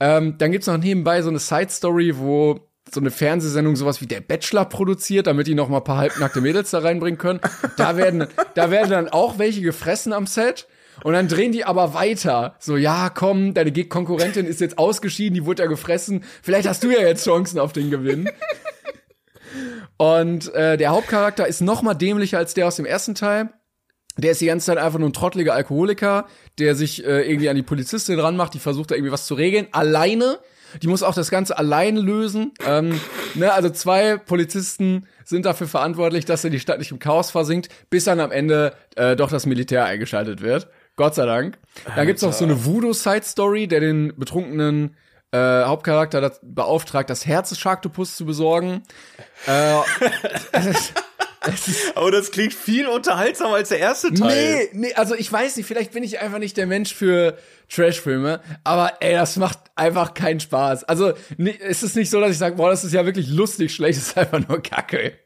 Ähm, 0.00 0.36
dann 0.38 0.52
gibt's 0.52 0.66
noch 0.66 0.76
nebenbei 0.76 1.22
so 1.22 1.30
eine 1.30 1.38
Side-Story, 1.38 2.18
wo 2.18 2.67
so 2.92 3.00
eine 3.00 3.10
Fernsehsendung 3.10 3.76
sowas 3.76 4.00
wie 4.00 4.06
der 4.06 4.20
Bachelor 4.20 4.64
produziert, 4.64 5.26
damit 5.26 5.46
die 5.46 5.54
noch 5.54 5.68
mal 5.68 5.78
ein 5.78 5.84
paar 5.84 5.98
halbnackte 5.98 6.40
Mädels 6.40 6.70
da 6.70 6.78
reinbringen 6.80 7.18
können. 7.18 7.40
Da 7.76 7.96
werden, 7.96 8.26
da 8.54 8.70
werden 8.70 8.90
dann 8.90 9.08
auch 9.08 9.38
welche 9.38 9.60
gefressen 9.60 10.12
am 10.12 10.26
Set. 10.26 10.66
Und 11.04 11.12
dann 11.12 11.28
drehen 11.28 11.52
die 11.52 11.64
aber 11.64 11.94
weiter. 11.94 12.56
So, 12.58 12.76
ja, 12.76 13.08
komm, 13.10 13.54
deine 13.54 13.72
Konkurrentin 13.84 14.46
ist 14.46 14.60
jetzt 14.60 14.78
ausgeschieden, 14.78 15.34
die 15.34 15.46
wurde 15.46 15.62
ja 15.62 15.68
gefressen. 15.68 16.24
Vielleicht 16.42 16.68
hast 16.68 16.82
du 16.82 16.90
ja 16.90 17.00
jetzt 17.00 17.24
Chancen 17.24 17.60
auf 17.60 17.72
den 17.72 17.90
Gewinn. 17.90 18.28
Und 19.96 20.52
äh, 20.54 20.76
der 20.76 20.90
Hauptcharakter 20.90 21.46
ist 21.46 21.60
noch 21.60 21.82
mal 21.82 21.94
dämlicher 21.94 22.38
als 22.38 22.54
der 22.54 22.66
aus 22.66 22.76
dem 22.76 22.84
ersten 22.84 23.14
Teil. 23.14 23.50
Der 24.16 24.32
ist 24.32 24.40
die 24.40 24.46
ganze 24.46 24.66
Zeit 24.66 24.78
einfach 24.78 24.98
nur 24.98 25.08
ein 25.08 25.12
trotteliger 25.12 25.54
Alkoholiker, 25.54 26.26
der 26.58 26.74
sich 26.74 27.04
äh, 27.04 27.22
irgendwie 27.28 27.48
an 27.48 27.56
die 27.56 27.62
Polizistin 27.62 28.18
ranmacht, 28.18 28.54
die 28.54 28.58
versucht 28.58 28.90
da 28.90 28.96
irgendwie 28.96 29.12
was 29.12 29.26
zu 29.26 29.34
regeln. 29.34 29.68
Alleine. 29.70 30.38
Die 30.82 30.86
muss 30.86 31.02
auch 31.02 31.14
das 31.14 31.30
Ganze 31.30 31.58
alleine 31.58 32.00
lösen. 32.00 32.52
Ähm, 32.66 33.00
ne, 33.34 33.52
also 33.52 33.70
zwei 33.70 34.16
Polizisten 34.16 35.06
sind 35.24 35.46
dafür 35.46 35.68
verantwortlich, 35.68 36.24
dass 36.24 36.44
er 36.44 36.50
die 36.50 36.60
Stadt 36.60 36.78
nicht 36.78 36.90
im 36.90 36.98
Chaos 36.98 37.30
versinkt, 37.30 37.68
bis 37.90 38.04
dann 38.04 38.20
am 38.20 38.30
Ende 38.30 38.74
äh, 38.96 39.16
doch 39.16 39.30
das 39.30 39.46
Militär 39.46 39.84
eingeschaltet 39.84 40.40
wird. 40.40 40.68
Gott 40.96 41.14
sei 41.14 41.26
Dank. 41.26 41.58
Dann 41.94 42.06
gibt's 42.06 42.22
noch 42.22 42.32
so 42.32 42.44
eine 42.44 42.64
Voodoo-Side-Story, 42.64 43.68
der 43.68 43.80
den 43.80 44.12
betrunkenen 44.16 44.96
äh, 45.30 45.64
Hauptcharakter 45.64 46.20
das 46.20 46.40
beauftragt, 46.42 47.10
das 47.10 47.26
Herz 47.26 47.50
des 47.50 47.58
Sharktopus 47.58 48.16
zu 48.16 48.24
besorgen. 48.24 48.82
Äh, 49.46 49.78
Aber 51.94 52.10
das 52.10 52.30
klingt 52.30 52.54
viel 52.54 52.86
unterhaltsamer 52.86 53.54
als 53.54 53.68
der 53.68 53.78
erste 53.78 54.12
Teil. 54.12 54.68
Nee, 54.72 54.88
nee, 54.88 54.94
also 54.94 55.14
ich 55.14 55.30
weiß 55.30 55.56
nicht, 55.56 55.66
vielleicht 55.66 55.92
bin 55.92 56.02
ich 56.02 56.20
einfach 56.20 56.38
nicht 56.38 56.56
der 56.56 56.66
Mensch 56.66 56.94
für 56.94 57.38
Trashfilme, 57.70 58.40
aber 58.64 58.94
ey, 59.00 59.12
das 59.12 59.36
macht 59.36 59.58
einfach 59.76 60.14
keinen 60.14 60.40
Spaß. 60.40 60.84
Also 60.84 61.12
nee, 61.36 61.58
es 61.60 61.82
ist 61.82 61.96
nicht 61.96 62.10
so, 62.10 62.20
dass 62.20 62.30
ich 62.30 62.38
sage, 62.38 62.56
boah, 62.56 62.70
das 62.70 62.84
ist 62.84 62.94
ja 62.94 63.04
wirklich 63.04 63.28
lustig 63.28 63.74
schlecht, 63.74 63.98
es 63.98 64.08
ist 64.08 64.18
einfach 64.18 64.46
nur 64.46 64.62
Kacke. 64.62 65.18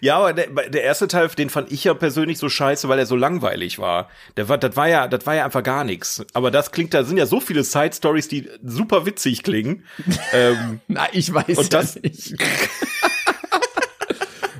Ja, 0.00 0.16
aber 0.18 0.32
der, 0.32 0.48
der 0.70 0.82
erste 0.82 1.08
Teil, 1.08 1.28
den 1.28 1.50
fand 1.50 1.70
ich 1.70 1.84
ja 1.84 1.94
persönlich 1.94 2.38
so 2.38 2.48
scheiße, 2.48 2.88
weil 2.88 2.98
er 2.98 3.06
so 3.06 3.16
langweilig 3.16 3.78
war. 3.78 4.08
Der 4.36 4.48
war, 4.48 4.58
das 4.58 4.76
war 4.76 4.88
ja, 4.88 5.08
das 5.08 5.26
war 5.26 5.34
ja 5.34 5.44
einfach 5.44 5.62
gar 5.62 5.84
nichts. 5.84 6.24
Aber 6.32 6.50
das 6.50 6.72
klingt, 6.72 6.94
da 6.94 7.04
sind 7.04 7.16
ja 7.16 7.26
so 7.26 7.38
viele 7.38 7.62
Side 7.64 7.92
Stories, 7.94 8.28
die 8.28 8.48
super 8.64 9.06
witzig 9.06 9.42
klingen. 9.42 9.84
ähm, 10.32 10.80
Na, 10.88 11.06
ich 11.12 11.32
weiß 11.32 11.58
und 11.58 11.72
das, 11.72 11.96
ja 11.96 12.00
nicht. 12.02 12.34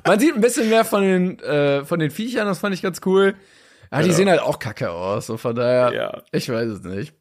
Man 0.06 0.18
sieht 0.20 0.34
ein 0.34 0.40
bisschen 0.40 0.68
mehr 0.68 0.84
von 0.84 1.02
den, 1.02 1.38
äh, 1.40 1.84
von 1.84 1.98
den 1.98 2.10
Viechern, 2.10 2.46
das 2.46 2.58
fand 2.60 2.74
ich 2.74 2.82
ganz 2.82 3.00
cool. 3.06 3.34
Ja, 3.92 4.02
die 4.02 4.08
Ja. 4.08 4.14
sehen 4.14 4.28
halt 4.28 4.40
auch 4.40 4.58
kacke 4.58 4.90
aus, 4.90 5.26
so 5.26 5.36
von 5.36 5.54
daher, 5.54 5.92
Ja. 5.94 6.22
ich 6.32 6.48
weiß 6.48 6.68
es 6.68 6.82
nicht. 6.82 7.14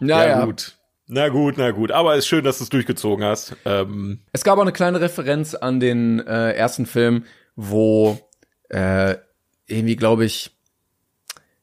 ja, 0.00 0.06
Naja, 0.18 0.44
gut. 0.44 0.76
Na 1.06 1.28
gut, 1.28 1.56
na 1.58 1.70
gut. 1.70 1.90
Aber 1.92 2.16
ist 2.16 2.26
schön, 2.26 2.44
dass 2.44 2.58
du 2.58 2.64
es 2.64 2.70
durchgezogen 2.70 3.24
hast. 3.24 3.54
Ähm, 3.66 4.20
Es 4.32 4.42
gab 4.42 4.56
auch 4.56 4.62
eine 4.62 4.72
kleine 4.72 5.00
Referenz 5.02 5.54
an 5.54 5.78
den 5.78 6.26
äh, 6.26 6.52
ersten 6.52 6.86
Film, 6.86 7.24
wo 7.56 8.18
äh, 8.70 9.16
irgendwie, 9.66 9.96
glaube 9.96 10.24
ich, 10.24 10.50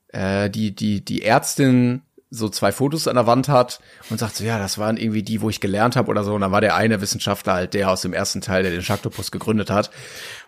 äh, 0.09 0.49
die, 0.51 0.75
die, 0.75 1.03
die 1.03 1.23
Ärztin 1.23 2.03
so 2.33 2.47
zwei 2.47 2.71
Fotos 2.71 3.09
an 3.09 3.15
der 3.15 3.27
Wand 3.27 3.49
hat 3.49 3.81
und 4.09 4.17
sagt 4.17 4.37
so, 4.37 4.45
ja, 4.45 4.57
das 4.57 4.77
waren 4.77 4.95
irgendwie 4.95 5.21
die, 5.21 5.41
wo 5.41 5.49
ich 5.49 5.59
gelernt 5.59 5.97
habe 5.97 6.09
oder 6.09 6.23
so. 6.23 6.33
Und 6.33 6.39
dann 6.41 6.53
war 6.53 6.61
der 6.61 6.75
eine 6.75 7.01
Wissenschaftler 7.01 7.53
halt 7.53 7.73
der 7.73 7.91
aus 7.91 8.01
dem 8.01 8.13
ersten 8.13 8.39
Teil, 8.39 8.63
der 8.63 8.71
den 8.71 8.81
Schaktopus 8.81 9.31
gegründet 9.31 9.69
hat. 9.69 9.91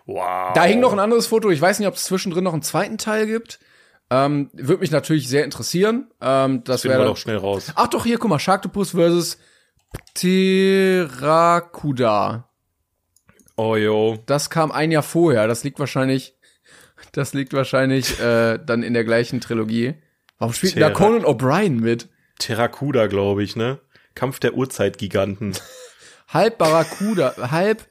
wow. 0.06 0.54
Da 0.54 0.64
hing 0.64 0.80
noch 0.80 0.94
ein 0.94 0.98
anderes 0.98 1.26
Foto. 1.26 1.50
Ich 1.50 1.60
weiß 1.60 1.78
nicht, 1.78 1.88
ob 1.88 1.94
es 1.94 2.04
zwischendrin 2.04 2.42
noch 2.42 2.54
einen 2.54 2.62
zweiten 2.62 2.96
Teil 2.96 3.26
gibt. 3.26 3.60
Ähm, 4.10 4.48
Würde 4.54 4.80
mich 4.80 4.90
natürlich 4.90 5.28
sehr 5.28 5.44
interessieren. 5.44 6.10
Ähm, 6.22 6.64
das 6.64 6.84
wäre 6.84 7.04
doch 7.04 7.18
schnell 7.18 7.36
raus. 7.36 7.70
Ach 7.74 7.88
doch, 7.88 8.04
hier, 8.04 8.16
guck 8.18 8.30
mal, 8.30 8.38
Sharktopus 8.38 8.92
versus 8.92 9.36
Pterakuda. 10.14 11.28
Oh 13.56 13.76
yo. 13.76 14.18
Das 14.24 14.48
kam 14.48 14.72
ein 14.72 14.90
Jahr 14.90 15.02
vorher. 15.02 15.46
Das 15.46 15.64
liegt 15.64 15.78
wahrscheinlich, 15.78 16.34
das 17.12 17.34
liegt 17.34 17.52
wahrscheinlich 17.52 18.18
äh, 18.20 18.58
dann 18.58 18.82
in 18.82 18.94
der 18.94 19.04
gleichen 19.04 19.42
Trilogie. 19.42 19.96
Warum 20.38 20.52
spielt 20.54 20.74
denn 20.74 20.80
da 20.80 20.88
Terra- 20.90 20.98
Conan 20.98 21.24
O'Brien 21.24 21.80
mit? 21.80 22.08
Terrakuda, 22.38 23.06
glaube 23.06 23.42
ich, 23.42 23.56
ne? 23.56 23.78
Kampf 24.14 24.40
der 24.40 24.54
Urzeitgiganten. 24.54 25.56
Halb 26.28 26.58
Barracuda, 26.58 27.34
halb 27.50 27.86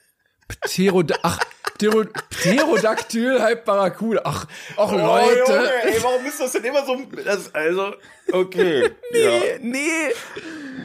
Pterod 0.47 1.13
ach, 1.23 1.39
Ptero 1.77 2.03
Pterodactyl, 2.29 3.39
halb 3.41 3.63
Barracuda. 3.65 4.21
Ach, 4.25 4.45
ach 4.75 4.91
Leute. 4.91 5.43
Oh, 5.47 5.87
ey, 5.87 6.03
warum 6.03 6.25
ist 6.25 6.39
das 6.41 6.51
denn 6.51 6.63
immer 6.65 6.85
so? 6.85 6.97
Das, 7.23 7.53
also, 7.55 7.93
okay. 8.31 8.83
ja. 9.13 9.29
Nee, 9.61 9.81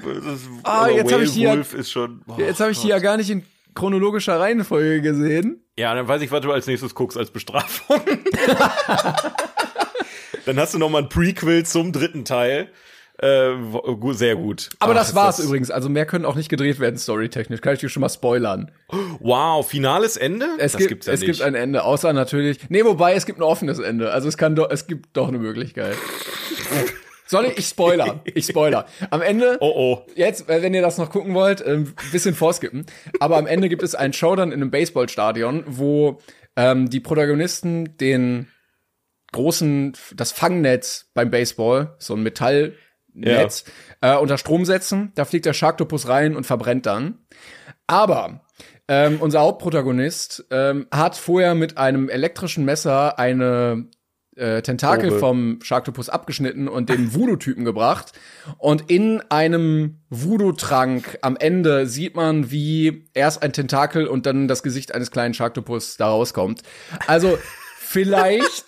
Das, 0.04 0.40
Ah, 0.62 0.88
jetzt 0.88 1.12
hab 1.12 1.20
ich 1.20 1.32
hier- 1.32 1.48
Werewolf 1.48 1.74
ist 1.74 1.90
schon. 1.90 2.22
oh 2.28 2.34
jetzt 2.38 2.60
habe 2.60 2.70
ich 2.70 2.80
die 2.80 2.88
ja 2.88 2.98
gar 3.00 3.16
nicht 3.16 3.30
in 3.30 3.44
chronologischer 3.74 4.38
Reihenfolge 4.38 5.00
gesehen. 5.02 5.64
Ja, 5.76 5.94
dann 5.94 6.06
weiß 6.06 6.22
ich, 6.22 6.30
was 6.30 6.40
du 6.42 6.52
als 6.52 6.66
nächstes 6.66 6.94
guckst 6.94 7.18
als 7.18 7.30
Bestrafung. 7.30 8.00
dann 10.48 10.58
hast 10.58 10.74
du 10.74 10.78
noch 10.78 10.88
mal 10.90 11.02
ein 11.02 11.08
Prequel 11.08 11.64
zum 11.64 11.92
dritten 11.92 12.24
Teil. 12.24 12.68
Äh, 13.20 13.50
gu- 13.72 14.12
sehr 14.12 14.36
gut. 14.36 14.70
Aber 14.78 14.92
Ach, 14.92 14.96
das 14.96 15.14
war's 15.14 15.40
übrigens. 15.40 15.70
Also 15.72 15.88
mehr 15.88 16.06
können 16.06 16.24
auch 16.24 16.36
nicht 16.36 16.48
gedreht 16.48 16.78
werden, 16.78 16.96
storytechnisch. 16.98 17.60
Kann 17.60 17.74
ich 17.74 17.80
dir 17.80 17.88
schon 17.88 18.00
mal 18.00 18.08
spoilern. 18.08 18.70
Wow, 19.18 19.68
finales 19.68 20.16
Ende? 20.16 20.46
Es 20.58 20.72
das 20.72 20.78
gibt, 20.78 20.88
gibt's 20.90 21.06
ja 21.06 21.12
es 21.14 21.20
nicht. 21.20 21.30
gibt 21.32 21.42
ein 21.42 21.54
Ende, 21.56 21.82
außer 21.82 22.12
natürlich. 22.12 22.70
Nee, 22.70 22.84
wobei 22.84 23.14
es 23.14 23.26
gibt 23.26 23.40
ein 23.40 23.42
offenes 23.42 23.80
Ende. 23.80 24.12
Also 24.12 24.28
es 24.28 24.36
kann 24.36 24.54
doch, 24.54 24.70
es 24.70 24.86
gibt 24.86 25.16
doch 25.16 25.28
eine 25.28 25.38
Möglichkeit. 25.38 25.96
Soll 27.26 27.46
ich, 27.46 27.58
ich 27.58 27.66
spoiler, 27.66 28.20
ich 28.24 28.46
spoiler. 28.46 28.86
Am 29.10 29.20
Ende, 29.20 29.58
oh 29.60 29.72
oh. 29.74 30.06
jetzt, 30.14 30.48
äh, 30.48 30.62
wenn 30.62 30.72
ihr 30.72 30.80
das 30.80 30.96
noch 30.96 31.10
gucken 31.10 31.34
wollt, 31.34 31.60
ein 31.60 31.92
bisschen 32.10 32.34
vorskippen. 32.34 32.86
Aber 33.20 33.36
am 33.36 33.46
Ende 33.46 33.68
gibt 33.68 33.82
es 33.82 33.94
einen 33.94 34.14
Showdown 34.14 34.50
in 34.52 34.62
einem 34.62 34.70
Baseballstadion, 34.70 35.64
wo 35.66 36.20
ähm, 36.56 36.88
die 36.88 37.00
Protagonisten 37.00 37.98
den 37.98 38.46
großen, 39.32 39.94
das 40.14 40.32
Fangnetz 40.32 41.10
beim 41.14 41.30
Baseball, 41.30 41.96
so 41.98 42.14
ein 42.14 42.22
Metallnetz, 42.22 43.64
äh, 44.00 44.16
unter 44.16 44.38
Strom 44.38 44.64
setzen. 44.64 45.12
Da 45.14 45.24
fliegt 45.24 45.46
der 45.46 45.52
Sharktopus 45.52 46.08
rein 46.08 46.36
und 46.36 46.44
verbrennt 46.44 46.86
dann. 46.86 47.18
Aber 47.86 48.40
ähm, 48.88 49.18
unser 49.20 49.40
Hauptprotagonist 49.40 50.46
ähm, 50.50 50.86
hat 50.90 51.16
vorher 51.16 51.54
mit 51.54 51.76
einem 51.76 52.08
elektrischen 52.08 52.64
Messer 52.64 53.18
eine 53.18 53.88
äh, 54.38 54.62
Tentakel 54.62 55.08
Probe. 55.08 55.20
vom 55.20 55.58
Sharktopus 55.62 56.08
abgeschnitten 56.08 56.68
und 56.68 56.88
dem 56.88 57.12
Voodoo-Typen 57.12 57.64
gebracht. 57.64 58.12
Und 58.56 58.90
in 58.90 59.20
einem 59.30 59.98
Voodoo-Trank 60.10 61.18
am 61.22 61.36
Ende 61.36 61.86
sieht 61.86 62.16
man, 62.16 62.50
wie 62.50 63.10
erst 63.14 63.42
ein 63.42 63.52
Tentakel 63.52 64.06
und 64.06 64.26
dann 64.26 64.48
das 64.48 64.62
Gesicht 64.62 64.94
eines 64.94 65.10
kleinen 65.10 65.34
Sharktopus 65.34 65.96
da 65.96 66.08
rauskommt. 66.08 66.62
Also 67.06 67.38
vielleicht 67.78 68.64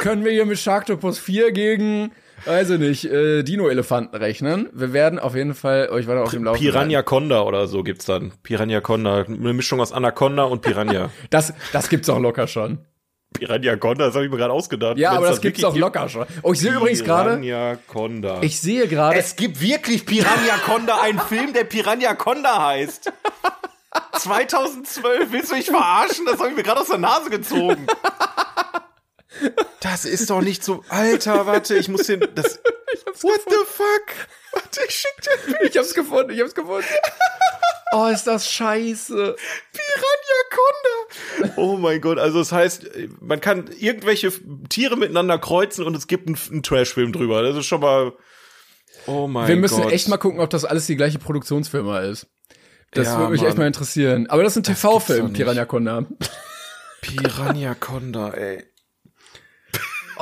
können 0.00 0.24
wir 0.24 0.32
hier 0.32 0.46
mit 0.46 0.58
Sharktopus 0.58 1.18
4 1.18 1.52
gegen, 1.52 2.12
weiß 2.44 2.70
ich 2.70 2.78
nicht, 2.78 3.04
äh, 3.06 3.42
Dino-Elefanten 3.42 4.16
rechnen. 4.16 4.68
Wir 4.72 4.92
werden 4.92 5.18
auf 5.18 5.34
jeden 5.34 5.54
Fall 5.54 5.88
euch 5.90 6.06
weiter 6.06 6.22
auf 6.22 6.30
dem 6.30 6.44
Laufenden. 6.44 6.72
Piranha 6.72 7.02
Conda 7.02 7.42
oder 7.42 7.66
so 7.66 7.82
gibt's 7.82 8.04
dann. 8.04 8.32
Piranha 8.42 8.80
Conda. 8.80 9.24
Eine 9.24 9.52
Mischung 9.52 9.80
aus 9.80 9.92
Anaconda 9.92 10.44
und 10.44 10.62
Piranha. 10.62 11.10
Das, 11.30 11.52
das 11.72 11.88
gibt's 11.88 12.08
auch 12.08 12.18
locker 12.18 12.46
schon. 12.46 12.78
Piranha 13.32 13.76
Conda, 13.76 14.06
das 14.06 14.14
habe 14.14 14.24
ich 14.24 14.30
mir 14.30 14.38
gerade 14.38 14.52
ausgedacht. 14.52 14.98
Ja, 14.98 15.10
Wenn's 15.10 15.18
aber 15.18 15.26
das, 15.28 15.40
gibt's 15.40 15.62
wirklich 15.62 15.74
auch 15.74 15.78
locker 15.78 16.08
schon. 16.08 16.26
Oh, 16.42 16.52
ich 16.52 16.60
sehe 16.60 16.72
übrigens 16.72 17.04
gerade, 17.04 17.38
Piranha 17.38 17.78
Conda. 17.86 18.38
ich 18.42 18.60
sehe 18.60 18.88
gerade, 18.88 19.16
es 19.18 19.36
gibt 19.36 19.60
wirklich 19.60 20.04
Piranha 20.04 20.56
Conda, 20.66 21.00
einen 21.00 21.20
Film, 21.20 21.52
der 21.52 21.64
Piranha 21.64 22.14
Conda 22.14 22.66
heißt. 22.66 23.12
2012, 24.18 25.32
willst 25.32 25.50
du 25.50 25.56
mich 25.56 25.66
verarschen? 25.66 26.26
Das 26.26 26.38
habe 26.38 26.50
ich 26.50 26.56
mir 26.56 26.62
gerade 26.62 26.80
aus 26.80 26.88
der 26.88 26.98
Nase 26.98 27.30
gezogen. 27.30 27.86
Das 29.80 30.04
ist 30.04 30.30
doch 30.30 30.40
nicht 30.40 30.64
so. 30.64 30.84
Alter, 30.88 31.46
warte, 31.46 31.76
ich 31.76 31.88
muss 31.88 32.02
den. 32.06 32.20
Das, 32.34 32.58
what 33.22 33.40
the 33.48 33.56
fuck? 33.66 34.28
Warte, 34.52 34.80
ich 34.88 34.94
schick 34.94 35.22
dir 35.22 35.30
ein 35.32 35.58
Bild. 35.58 35.70
ich 35.70 35.78
hab's 35.78 35.94
gefunden, 35.94 36.30
ich 36.32 36.40
hab's 36.40 36.54
gefunden. 36.54 36.84
Oh, 37.92 38.06
ist 38.06 38.22
das 38.28 38.48
scheiße. 38.48 39.34
Piranha 39.72 41.48
Conda. 41.48 41.54
Oh 41.56 41.76
mein 41.76 42.00
Gott, 42.00 42.20
also 42.20 42.38
das 42.38 42.52
heißt, 42.52 42.88
man 43.20 43.40
kann 43.40 43.68
irgendwelche 43.80 44.30
Tiere 44.68 44.96
miteinander 44.96 45.38
kreuzen 45.40 45.84
und 45.84 45.96
es 45.96 46.06
gibt 46.06 46.28
einen, 46.28 46.38
einen 46.52 46.62
Trash-Film 46.62 47.12
drüber. 47.12 47.42
Das 47.42 47.56
ist 47.56 47.66
schon 47.66 47.80
mal. 47.80 48.12
Oh 49.08 49.26
mein 49.26 49.42
Gott. 49.42 49.48
Wir 49.48 49.56
müssen 49.56 49.88
echt 49.88 50.06
mal 50.06 50.18
gucken, 50.18 50.38
ob 50.38 50.50
das 50.50 50.64
alles 50.64 50.86
die 50.86 50.94
gleiche 50.94 51.18
Produktionsfirma 51.18 51.98
ist. 52.02 52.28
Das 52.92 53.08
Ja, 53.08 53.18
würde 53.18 53.32
mich 53.32 53.40
Mann. 53.40 53.48
echt 53.50 53.58
mal 53.58 53.66
interessieren. 53.66 54.28
Aber 54.30 54.44
das 54.44 54.52
ist 54.52 54.58
ein 54.58 54.72
TV-Film. 54.72 55.32
Piranha 55.32 55.64
Conda. 55.64 56.06
Piranha 57.00 57.74
Conda, 57.74 58.30
ey. 58.34 58.69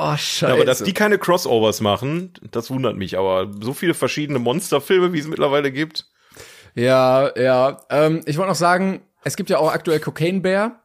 Oh, 0.01 0.15
scheiße. 0.15 0.47
Ja, 0.47 0.53
aber 0.53 0.65
dass 0.65 0.83
die 0.83 0.93
keine 0.93 1.17
Crossovers 1.17 1.81
machen, 1.81 2.33
das 2.51 2.69
wundert 2.71 2.95
mich. 2.95 3.17
Aber 3.17 3.51
so 3.61 3.73
viele 3.73 3.93
verschiedene 3.93 4.39
Monsterfilme, 4.39 5.11
wie 5.13 5.19
es 5.19 5.27
mittlerweile 5.27 5.71
gibt. 5.71 6.05
ja, 6.75 7.31
ja. 7.37 7.81
Ähm, 7.89 8.21
ich 8.25 8.37
wollte 8.37 8.49
noch 8.49 8.55
sagen, 8.55 9.01
es 9.23 9.35
gibt 9.35 9.49
ja 9.49 9.57
auch 9.57 9.71
aktuell 9.71 9.99
Cocaine 9.99 10.39
Bear. 10.41 10.83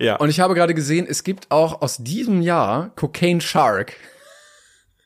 Ja. 0.00 0.16
Und 0.16 0.28
ich 0.28 0.40
habe 0.40 0.54
gerade 0.54 0.74
gesehen, 0.74 1.06
es 1.08 1.24
gibt 1.24 1.50
auch 1.50 1.80
aus 1.82 1.98
diesem 1.98 2.42
Jahr 2.42 2.90
Cocaine 2.96 3.40
Shark. 3.40 3.94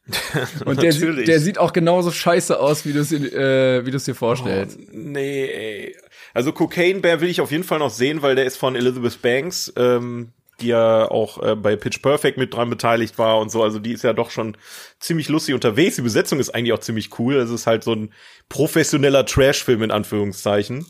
Und 0.65 0.83
der, 0.83 0.93
sieht- 0.93 1.29
der 1.29 1.39
sieht 1.39 1.59
auch 1.59 1.73
genauso 1.73 2.11
scheiße 2.11 2.59
aus, 2.59 2.85
wie 2.85 2.93
du 2.93 2.99
es 3.01 3.13
äh, 3.13 3.87
wie 3.87 3.91
du 3.93 3.97
es 3.97 4.05
dir 4.05 4.15
vorstellst. 4.17 4.79
nee, 4.93 5.45
ey. 5.47 5.97
Also 6.35 6.53
Cocaine 6.53 7.01
Bear 7.01 7.21
will 7.21 7.29
ich 7.29 7.41
auf 7.41 7.51
jeden 7.53 7.63
Fall 7.65 7.79
noch 7.79 7.91
sehen, 7.91 8.23
weil 8.23 8.35
der 8.35 8.45
ist 8.47 8.57
von 8.57 8.75
Elizabeth 8.75 9.23
Banks, 9.23 9.73
ähm, 9.77 10.33
die 10.63 10.69
ja 10.69 11.11
auch 11.11 11.43
äh, 11.43 11.55
bei 11.55 11.77
Pitch 11.77 12.01
Perfect 12.01 12.39
mit 12.39 12.55
dran 12.55 12.71
beteiligt 12.71 13.19
war 13.19 13.39
und 13.39 13.51
so. 13.51 13.63
Also 13.63 13.79
die 13.79 13.93
ist 13.93 14.05
ja 14.05 14.13
doch 14.13 14.31
schon 14.31 14.57
ziemlich 15.01 15.29
lustig 15.29 15.55
unterwegs. 15.55 15.97
Die 15.97 16.03
Besetzung 16.03 16.39
ist 16.41 16.55
eigentlich 16.55 16.73
auch 16.73 16.79
ziemlich 16.79 17.19
cool. 17.19 17.37
Es 17.37 17.51
ist 17.51 17.67
halt 17.67 17.85
so 17.85 17.93
ein 17.93 18.13
professioneller 18.49 19.27
Trash-Film 19.27 19.83
in 19.83 19.91
Anführungszeichen. 19.91 20.87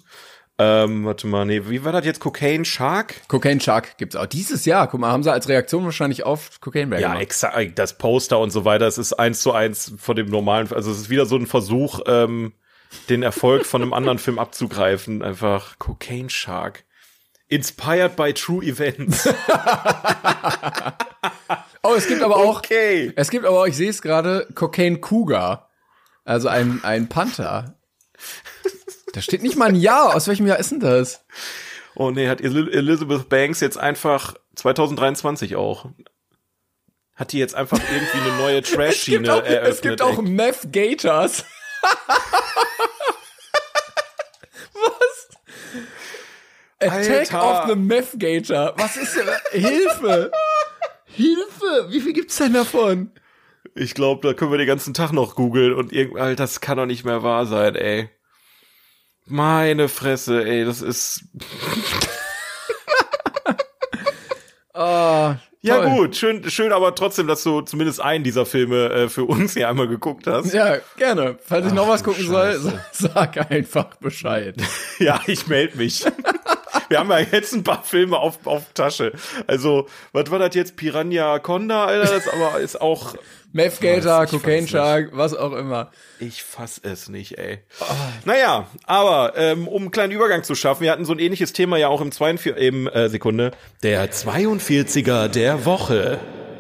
Ähm, 0.59 1.07
warte 1.07 1.27
mal, 1.27 1.47
nee, 1.47 1.63
wie 1.67 1.83
war 1.85 1.93
das 1.93 2.05
jetzt? 2.05 2.21
Cocaine 2.21 2.65
Shark? 2.65 3.27
Cocaine 3.27 3.61
Shark 3.61 3.97
gibt's 3.97 4.17
auch 4.17 4.27
dieses 4.27 4.65
Jahr. 4.65 4.87
Guck 4.87 5.01
mal, 5.01 5.11
haben 5.11 5.23
sie 5.23 5.33
als 5.33 5.49
Reaktion 5.49 5.85
wahrscheinlich 5.85 6.25
auf 6.25 6.61
Cocaine 6.61 6.89
Bear 6.89 7.01
Ja, 7.01 7.19
exakt. 7.19 7.79
Das 7.79 7.97
Poster 7.97 8.39
und 8.39 8.51
so 8.51 8.65
weiter, 8.65 8.87
es 8.87 8.99
ist 8.99 9.15
eins 9.15 9.41
zu 9.41 9.53
eins 9.53 9.95
von 9.99 10.15
dem 10.15 10.29
normalen, 10.29 10.71
also 10.73 10.91
es 10.93 10.99
ist 10.99 11.11
wieder 11.11 11.27
so 11.27 11.37
ein 11.37 11.47
Versuch, 11.47 12.01
ähm, 12.07 12.53
den 13.09 13.23
Erfolg 13.23 13.65
von 13.65 13.83
einem 13.83 13.95
anderen 13.95 14.19
Film 14.19 14.39
abzugreifen. 14.39 15.23
Einfach 15.23 15.79
Cocaine 15.79 16.31
Shark. 16.31 16.85
Inspired 17.53 18.17
by 18.17 18.33
True 18.33 18.65
Events. 18.65 19.29
Oh, 21.85 21.95
es 21.97 22.07
gibt 22.07 22.23
aber 22.23 22.37
auch, 22.37 22.59
Okay. 22.59 23.13
es 23.17 23.29
gibt 23.29 23.45
aber 23.45 23.59
auch, 23.61 23.67
ich 23.67 23.77
sehe 23.77 23.91
es 23.91 24.03
gerade, 24.03 24.47
Cocaine 24.55 24.99
Cougar. 25.01 25.69
Also 26.25 26.47
ein, 26.47 26.79
ein 26.85 27.09
Panther. 27.09 27.77
Da 29.13 29.21
steht 29.21 29.43
nicht 29.43 29.57
mal 29.57 29.69
ein 29.69 29.75
Jahr. 29.75 30.15
Aus 30.15 30.29
welchem 30.29 30.47
Jahr 30.47 30.61
ist 30.61 30.71
denn 30.71 30.79
das? 30.79 31.25
Oh 31.97 32.13
nee, 32.13 32.29
hat 32.29 32.41
El 32.41 32.73
Elizabeth 32.73 33.29
Banks 33.29 33.59
jetzt 33.59 33.79
einfach 33.79 34.35
2023 34.55 35.57
auch. 35.57 35.87
Hat 37.17 37.33
die 37.33 37.39
jetzt 37.39 37.57
einfach 37.57 37.79
irgendwie 37.93 38.19
eine 38.31 38.37
neue 38.39 38.63
Trash-Schiene 38.63 39.27
eröffnet. 39.45 39.65
es 39.65 39.81
gibt 39.83 40.03
auch. 40.03 40.23
Meth 40.23 40.73
Gators. 40.73 41.45
Attack 46.83 47.33
Alter. 47.35 47.63
of 47.65 47.69
the 47.71 47.77
Meth 47.77 48.19
Gator. 48.19 48.75
Was 48.77 48.97
ist 48.97 49.17
denn? 49.17 49.29
Hilfe! 49.61 50.31
Hilfe! 51.07 51.87
Wie 51.91 52.01
viel 52.01 52.13
gibt's 52.13 52.37
denn 52.37 52.53
davon? 52.55 53.11
Ich 53.75 53.95
glaube, 53.95 54.27
da 54.27 54.35
können 54.35 54.51
wir 54.51 54.59
den 54.59 54.67
ganzen 54.67 54.93
Tag 54.95 55.13
noch 55.13 55.35
googeln 55.35 55.73
und 55.75 55.93
irgend, 55.93 56.19
Alter, 56.21 56.43
das 56.45 56.61
kann 56.61 56.77
doch 56.79 56.87
nicht 56.87 57.05
mehr 57.05 57.23
wahr 57.23 57.47
sein, 57.47 57.75
ey. 57.75 58.11
Meine 59.27 59.89
Fresse, 59.89 60.45
ey, 60.45 60.65
das 60.65 60.83
ist. 60.83 61.25
Ah, 64.75 65.37
Ja 65.61 65.77
toll. 65.83 65.91
gut, 65.91 66.17
schön, 66.17 66.49
schön, 66.51 66.73
aber 66.73 66.95
trotzdem, 66.95 67.27
dass 67.27 67.43
du 67.43 67.61
zumindest 67.61 68.01
einen 68.01 68.25
dieser 68.25 68.47
Filme 68.47 68.89
äh, 68.89 69.09
für 69.11 69.25
uns 69.25 69.53
hier 69.53 69.69
einmal 69.69 69.87
geguckt 69.87 70.27
hast. 70.27 70.55
Ja, 70.55 70.79
gerne. 70.97 71.37
Falls 71.45 71.67
ich 71.67 71.73
noch 71.75 71.87
was 71.89 72.03
gucken 72.03 72.27
soll, 72.27 72.53
Scheiße. 72.55 72.85
sag 72.93 73.51
einfach 73.51 73.95
Bescheid. 73.97 74.57
Ja, 74.99 75.21
ich 75.27 75.47
melde 75.47 75.77
mich. 75.77 76.05
Wir 76.93 76.99
haben 76.99 77.11
ja 77.11 77.21
jetzt 77.21 77.55
ein 77.55 77.65
paar 77.65 77.83
Filme 77.83 78.19
auf, 78.19 78.47
auf 78.47 78.75
Tasche. 78.75 79.13
Also, 79.47 79.89
was 80.13 80.31
war 80.31 80.39
das 80.39 80.55
jetzt? 80.55 80.77
Piranha 80.77 81.39
Conda, 81.39 81.87
Alter? 81.87 82.13
Das 82.13 82.29
aber 82.29 82.61
ist 82.61 82.83
auch. 82.83 83.15
Meth 83.55 83.81
Gator, 83.81 84.27
Cocaine 84.27 84.69
Shark, 84.69 85.11
was 85.13 85.35
auch 85.35 85.53
immer. 85.53 85.91
Ich 86.19 86.43
fass 86.43 86.81
es 86.83 87.09
nicht, 87.09 87.39
ey. 87.39 87.61
Naja, 88.27 88.67
aber 88.85 89.33
ähm, 89.37 89.69
um 89.69 89.83
einen 89.83 89.91
kleinen 89.91 90.13
Übergang 90.13 90.43
zu 90.43 90.55
schaffen, 90.55 90.83
wir 90.83 90.91
hatten 90.91 91.07
so 91.07 91.13
ein 91.13 91.19
ähnliches 91.19 91.55
Thema 91.55 91.79
ja 91.79 91.89
auch 91.89 92.03
im 92.03 92.13
42, 92.13 92.63
im 92.63 92.87
äh, 92.89 93.09
Sekunde. 93.09 93.53
Der 93.83 94.11
42er 94.11 95.29
der 95.29 95.65
Woche. 95.65 96.19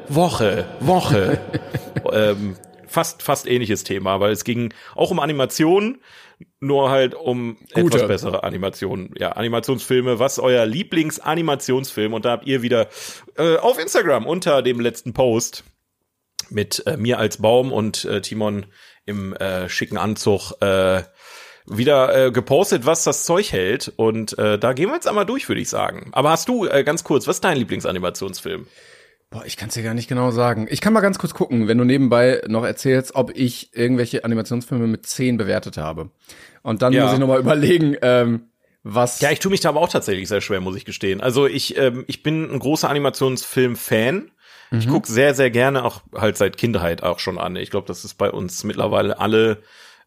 Woche, 0.09 0.67
Woche. 0.81 1.41
ähm, 2.13 2.57
fast, 2.87 3.23
fast 3.23 3.47
ähnliches 3.47 3.85
Thema, 3.85 4.21
weil 4.21 4.33
es 4.33 4.45
ging 4.45 4.73
auch 4.95 5.11
um 5.11 5.19
Animationen, 5.19 6.01
nur 6.61 6.91
halt 6.91 7.15
um 7.15 7.57
Gute. 7.75 7.97
etwas 7.97 8.09
bessere 8.09 8.45
Animationen. 8.45 9.15
Ja, 9.19 9.33
Animationsfilme. 9.33 10.19
Was 10.19 10.39
euer 10.39 10.67
Lieblingsanimationsfilm? 10.67 12.13
Und 12.15 12.25
da 12.25 12.33
habt 12.33 12.47
ihr 12.47 12.63
wieder 12.63 12.89
äh, 13.37 13.57
auf 13.57 13.79
Instagram 13.79 14.27
unter 14.27 14.63
dem 14.63 14.81
letzten 14.81 15.13
Post 15.13 15.65
mit 16.51 16.87
äh, 16.87 16.97
mir 16.97 17.19
als 17.19 17.39
Baum 17.39 17.73
und 17.73 18.05
äh, 18.05 18.21
Timon 18.21 18.67
im 19.05 19.35
äh, 19.35 19.69
schicken 19.69 19.99
Anzug 19.99 20.53
äh, 20.61 21.03
wieder 21.67 22.27
äh, 22.27 22.31
gepostet, 22.33 22.87
was 22.87 23.05
das 23.05 23.25
Zeug 23.25 23.53
hält. 23.53 23.93
Und 23.97 24.39
äh, 24.39 24.59
da 24.59 24.73
gehen 24.73 24.89
wir 24.89 24.95
jetzt 24.95 25.09
einmal 25.09 25.27
durch, 25.27 25.49
würde 25.49 25.61
ich 25.61 25.69
sagen. 25.69 26.11
Aber 26.13 26.31
hast 26.31 26.49
du 26.49 26.67
äh, 26.67 26.85
ganz 26.85 27.05
kurz, 27.05 27.27
was 27.27 27.37
ist 27.37 27.45
dein 27.45 27.57
Lieblingsanimationsfilm? 27.57 28.67
Boah, 29.33 29.45
ich 29.47 29.57
kann 29.57 29.69
es 29.69 29.75
dir 29.75 29.83
gar 29.83 29.95
nicht 29.95 30.09
genau 30.09 30.31
sagen. 30.31 30.67
Ich 30.71 30.81
kann 30.81 30.93
mal 30.93 31.01
ganz 31.01 31.19
kurz 31.19 31.33
gucken, 31.35 31.67
wenn 31.67 31.79
du 31.79 31.85
nebenbei 31.85 32.43
noch 32.49 32.65
erzählst, 32.65 33.15
ob 33.15 33.35
ich 33.35 33.75
irgendwelche 33.75 34.25
Animationsfilme 34.25 34.87
mit 34.87 35.07
10 35.07 35.39
bewertet 35.39 35.79
habe. 35.79 36.11
Und 36.63 36.83
dann 36.83 36.93
Ja. 36.93 37.05
muss 37.05 37.15
ich 37.15 37.19
noch 37.19 37.29
mal 37.29 37.41
überlegen, 37.41 37.97
ähm, 38.03 38.51
was. 38.83 39.21
Ja, 39.21 39.31
ich 39.31 39.39
tue 39.39 39.51
mich 39.51 39.61
da 39.61 39.71
aber 39.71 39.81
auch 39.81 39.89
tatsächlich 39.89 40.29
sehr 40.29 40.41
schwer, 40.41 40.61
muss 40.61 40.77
ich 40.77 40.85
gestehen. 40.85 41.21
Also 41.21 41.47
ich, 41.47 41.77
ähm, 41.79 42.05
ich 42.09 42.23
bin 42.23 42.51
ein 42.53 42.59
großer 42.59 42.89
Animationsfilm-Fan. 42.91 44.31
Ich 44.75 44.89
guck 44.89 45.07
sehr, 45.07 45.35
sehr 45.35 45.51
gerne 45.51 45.85
auch 45.85 46.01
halt 46.15 46.39
seit 46.39 46.57
Kindheit 46.57 47.03
auch 47.03 47.19
schon 47.19 47.37
an. 47.37 47.57
Ich 47.57 47.71
glaube, 47.71 47.87
das 47.87 48.07
ist 48.07 48.15
bei 48.15 48.31
uns 48.31 48.65
mittlerweile 48.65 49.19
alle 49.19 49.59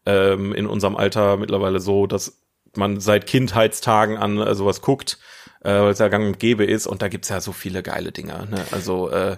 ähm, 0.06 0.52
in 0.52 0.66
unserem 0.66 0.96
Alter 0.96 1.36
mittlerweile 1.36 1.78
so, 1.78 2.08
dass 2.08 2.40
man 2.74 2.98
seit 2.98 3.28
Kindheitstagen 3.28 4.16
an 4.16 4.38
äh, 4.38 4.54
sowas 4.56 4.80
guckt, 4.80 5.18
äh, 5.66 5.80
weil 5.82 5.90
es 5.90 5.98
ja 5.98 6.08
gang 6.08 6.24
und 6.26 6.38
gäbe 6.38 6.64
ist. 6.64 6.86
Und 6.86 7.02
da 7.02 7.08
gibt's 7.08 7.28
ja 7.28 7.40
so 7.40 7.52
viele 7.52 7.82
geile 7.82 8.12
Dinger. 8.12 8.46
Ne? 8.46 8.64
Also 8.70 9.10
äh, 9.10 9.36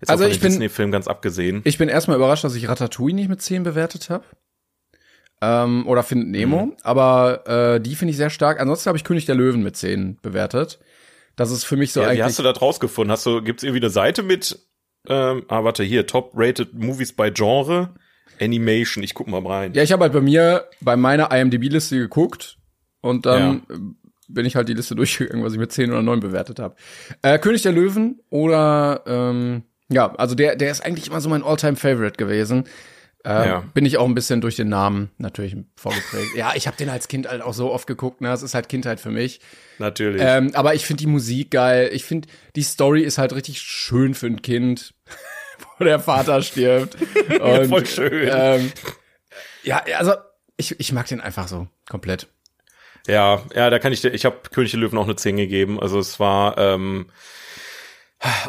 jetzt 0.00 0.08
Also 0.10 0.24
auch 0.24 0.28
ich 0.28 0.34
den 0.36 0.42
bin- 0.42 0.50
Disney-Film 0.52 0.90
ganz 0.92 1.08
abgesehen. 1.08 1.62
Ich 1.64 1.78
bin 1.78 1.88
erstmal 1.88 2.16
überrascht, 2.16 2.44
dass 2.44 2.54
ich 2.54 2.68
Ratatouille 2.68 3.14
nicht 3.14 3.28
mit 3.28 3.42
10 3.42 3.62
bewertet 3.64 4.08
habe. 4.10 4.24
Ähm, 5.42 5.86
oder 5.86 6.02
Findet 6.02 6.28
Nemo. 6.28 6.66
Mhm. 6.66 6.76
Aber 6.82 7.46
äh, 7.74 7.80
die 7.80 7.96
finde 7.96 8.12
ich 8.12 8.16
sehr 8.16 8.30
stark. 8.30 8.60
Ansonsten 8.60 8.88
habe 8.88 8.96
ich 8.96 9.04
König 9.04 9.26
der 9.26 9.34
Löwen 9.34 9.62
mit 9.62 9.76
10 9.76 10.18
bewertet. 10.22 10.78
Das 11.36 11.50
ist 11.50 11.64
für 11.64 11.76
mich 11.76 11.92
so 11.92 12.00
ja, 12.00 12.06
eigentlich. 12.06 12.20
wie 12.20 12.22
hast 12.22 12.38
du 12.38 12.44
das 12.44 12.62
rausgefunden? 12.62 13.10
Hast 13.10 13.26
du, 13.26 13.42
gibt's 13.42 13.64
irgendwie 13.64 13.80
eine 13.82 13.90
Seite 13.90 14.22
mit, 14.22 14.58
ähm, 15.08 15.44
ah, 15.48 15.64
warte, 15.64 15.82
hier, 15.82 16.06
Top-Rated 16.06 16.74
Movies 16.74 17.12
by 17.12 17.30
Genre, 17.32 17.92
Animation, 18.40 19.02
ich 19.02 19.14
guck 19.14 19.26
mal 19.26 19.44
rein. 19.44 19.74
Ja, 19.74 19.82
ich 19.82 19.90
habe 19.92 20.04
halt 20.04 20.12
bei 20.12 20.20
mir 20.20 20.68
bei 20.80 20.96
meiner 20.96 21.32
IMDb-Liste 21.32 21.98
geguckt 21.98 22.58
und 23.00 23.26
dann 23.26 23.64
äh, 23.68 23.74
bin 24.34 24.44
ich 24.46 24.56
halt 24.56 24.68
die 24.68 24.74
Liste 24.74 24.94
durchgegangen, 24.96 25.44
was 25.44 25.52
ich 25.52 25.58
mit 25.58 25.72
10 25.72 25.90
oder 25.92 26.02
9 26.02 26.20
bewertet 26.20 26.58
habe. 26.58 26.76
Äh, 27.22 27.38
König 27.38 27.62
der 27.62 27.72
Löwen 27.72 28.20
oder 28.30 29.02
ähm, 29.06 29.62
ja, 29.88 30.14
also 30.14 30.34
der, 30.34 30.56
der 30.56 30.70
ist 30.70 30.84
eigentlich 30.84 31.08
immer 31.08 31.20
so 31.20 31.28
mein 31.28 31.42
All-Time-Favorite 31.42 32.16
gewesen. 32.16 32.64
Äh, 33.24 33.48
Ja. 33.48 33.64
Bin 33.74 33.86
ich 33.86 33.96
auch 33.98 34.06
ein 34.06 34.14
bisschen 34.14 34.40
durch 34.40 34.56
den 34.56 34.68
Namen 34.68 35.10
natürlich 35.18 35.56
vorgeprägt. 35.76 36.34
ja, 36.36 36.52
ich 36.54 36.66
habe 36.66 36.76
den 36.76 36.88
als 36.90 37.08
Kind 37.08 37.28
halt 37.28 37.42
auch 37.42 37.54
so 37.54 37.70
oft 37.72 37.86
geguckt, 37.86 38.20
ne? 38.20 38.28
Das 38.28 38.42
ist 38.42 38.54
halt 38.54 38.68
Kindheit 38.68 39.00
für 39.00 39.10
mich. 39.10 39.40
Natürlich. 39.78 40.20
Ähm, 40.24 40.50
aber 40.54 40.74
ich 40.74 40.84
finde 40.86 41.00
die 41.02 41.06
Musik 41.06 41.50
geil. 41.50 41.90
Ich 41.92 42.04
finde, 42.04 42.28
die 42.56 42.62
Story 42.62 43.02
ist 43.02 43.18
halt 43.18 43.34
richtig 43.34 43.60
schön 43.60 44.14
für 44.14 44.26
ein 44.26 44.42
Kind, 44.42 44.94
wo 45.78 45.84
der 45.84 46.00
Vater 46.00 46.42
stirbt. 46.42 46.96
Und, 47.40 47.68
Voll 47.68 47.86
schön. 47.86 48.28
Ähm, 48.30 48.72
ja, 49.62 49.82
also 49.96 50.12
ich, 50.56 50.78
ich 50.78 50.92
mag 50.92 51.06
den 51.06 51.20
einfach 51.20 51.48
so 51.48 51.66
komplett. 51.88 52.26
Ja, 53.06 53.42
ja, 53.54 53.70
da 53.70 53.78
kann 53.78 53.92
ich 53.92 54.00
dir, 54.00 54.14
ich 54.14 54.24
habe 54.24 54.36
König 54.50 54.70
der 54.70 54.80
Löwen 54.80 54.98
auch 54.98 55.04
eine 55.04 55.16
10 55.16 55.36
gegeben. 55.36 55.80
Also 55.80 55.98
es 55.98 56.18
war 56.18 56.56
ähm, 56.58 57.06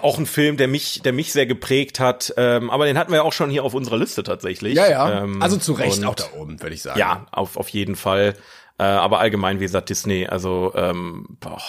auch 0.01 0.17
ein 0.17 0.25
Film, 0.25 0.57
der 0.57 0.67
mich, 0.67 1.01
der 1.03 1.13
mich 1.13 1.33
sehr 1.33 1.45
geprägt 1.45 1.99
hat. 1.99 2.33
Ähm, 2.37 2.69
aber 2.69 2.85
den 2.85 2.97
hatten 2.97 3.11
wir 3.11 3.17
ja 3.17 3.23
auch 3.23 3.33
schon 3.33 3.49
hier 3.49 3.63
auf 3.63 3.73
unserer 3.73 3.97
Liste 3.97 4.23
tatsächlich. 4.23 4.75
Ja, 4.75 4.89
ja. 4.89 5.23
Ähm, 5.23 5.41
also 5.41 5.57
zu 5.57 5.73
Recht 5.73 6.03
auch 6.05 6.15
da 6.15 6.25
oben, 6.37 6.61
würde 6.61 6.73
ich 6.73 6.81
sagen. 6.81 6.99
Ja, 6.99 7.25
auf, 7.31 7.57
auf 7.57 7.69
jeden 7.69 7.95
Fall. 7.95 8.35
Äh, 8.77 8.83
aber 8.83 9.19
allgemein, 9.19 9.59
wie 9.59 9.65
gesagt, 9.65 9.89
Disney, 9.89 10.27
also 10.27 10.73
ähm, 10.75 11.25
boah, 11.39 11.61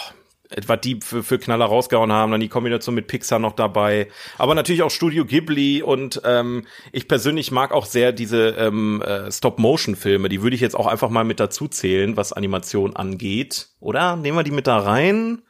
etwa 0.49 0.77
die 0.77 0.99
für, 1.03 1.23
für 1.23 1.39
Knaller 1.39 1.65
rausgehauen 1.65 2.11
haben, 2.11 2.31
dann 2.31 2.41
die 2.41 2.47
Kombination 2.47 2.95
mit 2.95 3.07
Pixar 3.07 3.39
noch 3.39 3.53
dabei. 3.53 4.07
Aber 4.37 4.55
natürlich 4.55 4.83
auch 4.83 4.91
Studio 4.91 5.25
Ghibli 5.25 5.81
und 5.81 6.21
ähm, 6.25 6.65
ich 6.91 7.07
persönlich 7.07 7.51
mag 7.51 7.71
auch 7.71 7.85
sehr 7.85 8.11
diese 8.11 8.49
ähm, 8.49 9.01
äh, 9.01 9.31
Stop-Motion-Filme. 9.31 10.29
Die 10.29 10.41
würde 10.41 10.55
ich 10.55 10.61
jetzt 10.61 10.75
auch 10.75 10.87
einfach 10.87 11.09
mal 11.09 11.23
mit 11.23 11.39
dazu 11.39 11.67
zählen, 11.67 12.17
was 12.17 12.33
Animation 12.33 12.95
angeht. 12.95 13.69
Oder? 13.79 14.15
Nehmen 14.15 14.37
wir 14.37 14.43
die 14.43 14.51
mit 14.51 14.67
da 14.67 14.79
rein? 14.79 15.41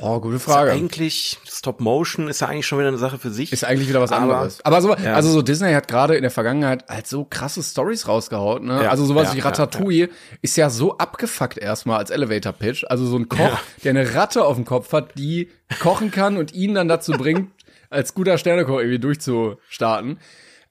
Boah, 0.00 0.20
gute 0.20 0.36
Ist 0.36 0.46
ja 0.46 0.52
Frage. 0.54 0.72
eigentlich, 0.72 1.38
Stop-Motion 1.48 2.28
ist 2.28 2.40
ja 2.40 2.46
eigentlich 2.48 2.66
schon 2.66 2.78
wieder 2.78 2.88
eine 2.88 2.98
Sache 2.98 3.18
für 3.18 3.30
sich. 3.30 3.52
Ist 3.52 3.64
eigentlich 3.64 3.88
wieder 3.88 4.00
was 4.00 4.12
Aber- 4.12 4.22
anderes. 4.36 4.64
Aber 4.64 4.80
so, 4.80 4.94
Ja. 4.94 5.14
also 5.14 5.30
so 5.30 5.42
Disney 5.42 5.72
hat 5.72 5.88
gerade 5.88 6.14
in 6.16 6.22
der 6.22 6.30
Vergangenheit 6.30 6.84
halt 6.88 7.06
so 7.06 7.24
krasse 7.24 7.62
Stories 7.62 8.06
rausgehauen, 8.08 8.64
ne? 8.66 8.84
Ja, 8.84 8.90
also 8.90 9.04
sowas 9.04 9.34
wie 9.34 9.40
Ratatouille 9.40 10.08
ist 10.42 10.56
ja 10.56 10.70
so 10.70 10.98
abgefuckt 10.98 11.58
erstmal 11.58 11.98
als 11.98 12.10
Elevator 12.10 12.52
Pitch. 12.52 12.84
Also 12.88 13.06
so 13.06 13.16
ein 13.18 13.28
Koch, 13.28 13.58
der 13.84 13.90
eine 13.90 14.14
Ratte 14.14 14.44
auf 14.44 14.56
dem 14.56 14.64
Kopf 14.64 14.92
hat, 14.92 15.18
die 15.18 15.50
kochen 15.80 16.10
kann 16.10 16.36
und 16.36 16.52
ihn 16.54 16.74
dann 16.74 16.88
dazu 16.88 17.12
bringt, 17.12 17.50
als 17.90 18.14
guter 18.14 18.38
Sternekoch 18.38 18.78
irgendwie 18.78 18.98
durchzustarten. 19.00 20.18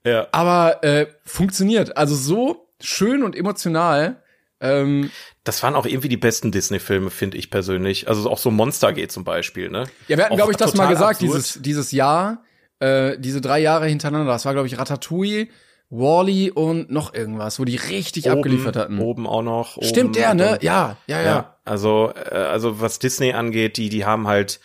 ja. 0.03 0.27
Aber 0.31 0.83
äh, 0.83 1.07
funktioniert. 1.25 1.97
Also 1.97 2.15
so 2.15 2.67
schön 2.79 3.23
und 3.23 3.35
emotional. 3.35 4.21
Ähm, 4.59 5.11
Das 5.47 5.63
waren 5.63 5.75
auch 5.75 5.85
irgendwie 5.85 6.09
die 6.09 6.17
besten 6.17 6.51
Disney-Filme, 6.51 7.09
finde 7.09 7.37
ich 7.37 7.49
persönlich. 7.49 8.09
Also 8.09 8.29
auch 8.29 8.37
so 8.37 8.51
Monster 8.51 8.91
geht 8.91 9.11
zum 9.11 9.23
Beispiel, 9.23 9.69
ne? 9.69 9.85
Ja, 10.07 10.17
wir 10.17 10.25
hatten, 10.25 10.35
glaube 10.35 10.51
ich, 10.51 10.57
das 10.57 10.73
mal 10.73 10.87
gesagt, 10.87 11.21
absurd. 11.21 11.37
dieses, 11.37 11.61
dieses 11.61 11.91
Jahr, 11.91 12.43
äh, 12.79 13.17
diese 13.17 13.39
drei 13.39 13.59
Jahre 13.59 13.87
hintereinander. 13.87 14.31
Das 14.31 14.43
war, 14.45 14.53
glaube 14.53 14.67
ich, 14.67 14.77
Ratatouille, 14.77 15.47
Wally 15.89 16.51
und 16.51 16.91
noch 16.91 17.13
irgendwas, 17.13 17.59
wo 17.59 17.65
die 17.65 17.77
richtig 17.77 18.29
abgeliefert 18.29 18.75
hatten. 18.75 18.99
Oben 18.99 19.25
auch 19.25 19.41
noch. 19.41 19.81
Stimmt 19.81 20.09
oben 20.09 20.13
der, 20.13 20.33
ne? 20.33 20.59
Ja, 20.61 20.97
ja, 21.07 21.21
ja. 21.21 21.25
Ja, 21.25 21.57
also, 21.63 22.11
äh, 22.29 22.35
also 22.35 22.81
was 22.81 22.99
Disney 22.99 23.31
angeht, 23.31 23.77
die, 23.77 23.87
die 23.87 24.03
haben 24.03 24.27
halt 24.27 24.59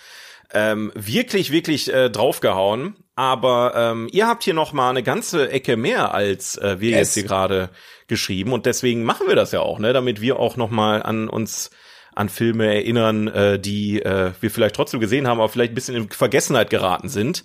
ähm, 0.52 0.90
wirklich, 0.96 1.52
wirklich 1.52 1.92
äh, 1.92 2.10
draufgehauen. 2.10 2.96
Aber 3.14 3.74
ähm, 3.76 4.08
ihr 4.10 4.26
habt 4.26 4.42
hier 4.42 4.54
noch 4.54 4.72
mal 4.72 4.90
eine 4.90 5.02
ganze 5.02 5.50
Ecke 5.50 5.76
mehr 5.76 6.14
als 6.14 6.56
äh, 6.56 6.80
wir 6.80 6.90
Yes. 6.90 6.98
jetzt 6.98 7.14
hier 7.14 7.22
gerade 7.24 7.70
geschrieben 8.06 8.52
und 8.52 8.64
deswegen 8.66 9.04
machen 9.04 9.26
wir 9.28 9.36
das 9.36 9.52
ja 9.52 9.60
auch, 9.60 9.78
ne, 9.78 9.92
damit 9.92 10.20
wir 10.20 10.38
auch 10.38 10.56
noch 10.56 10.70
mal 10.70 11.02
an 11.02 11.28
uns 11.28 11.70
an 12.14 12.28
Filme 12.28 12.66
erinnern, 12.74 13.28
äh, 13.28 13.58
die 13.58 14.02
äh, 14.02 14.32
wir 14.40 14.50
vielleicht 14.50 14.76
trotzdem 14.76 15.00
gesehen 15.00 15.26
haben, 15.26 15.40
aber 15.40 15.48
vielleicht 15.48 15.72
ein 15.72 15.74
bisschen 15.74 15.96
in 15.96 16.10
Vergessenheit 16.10 16.70
geraten 16.70 17.08
sind. 17.08 17.44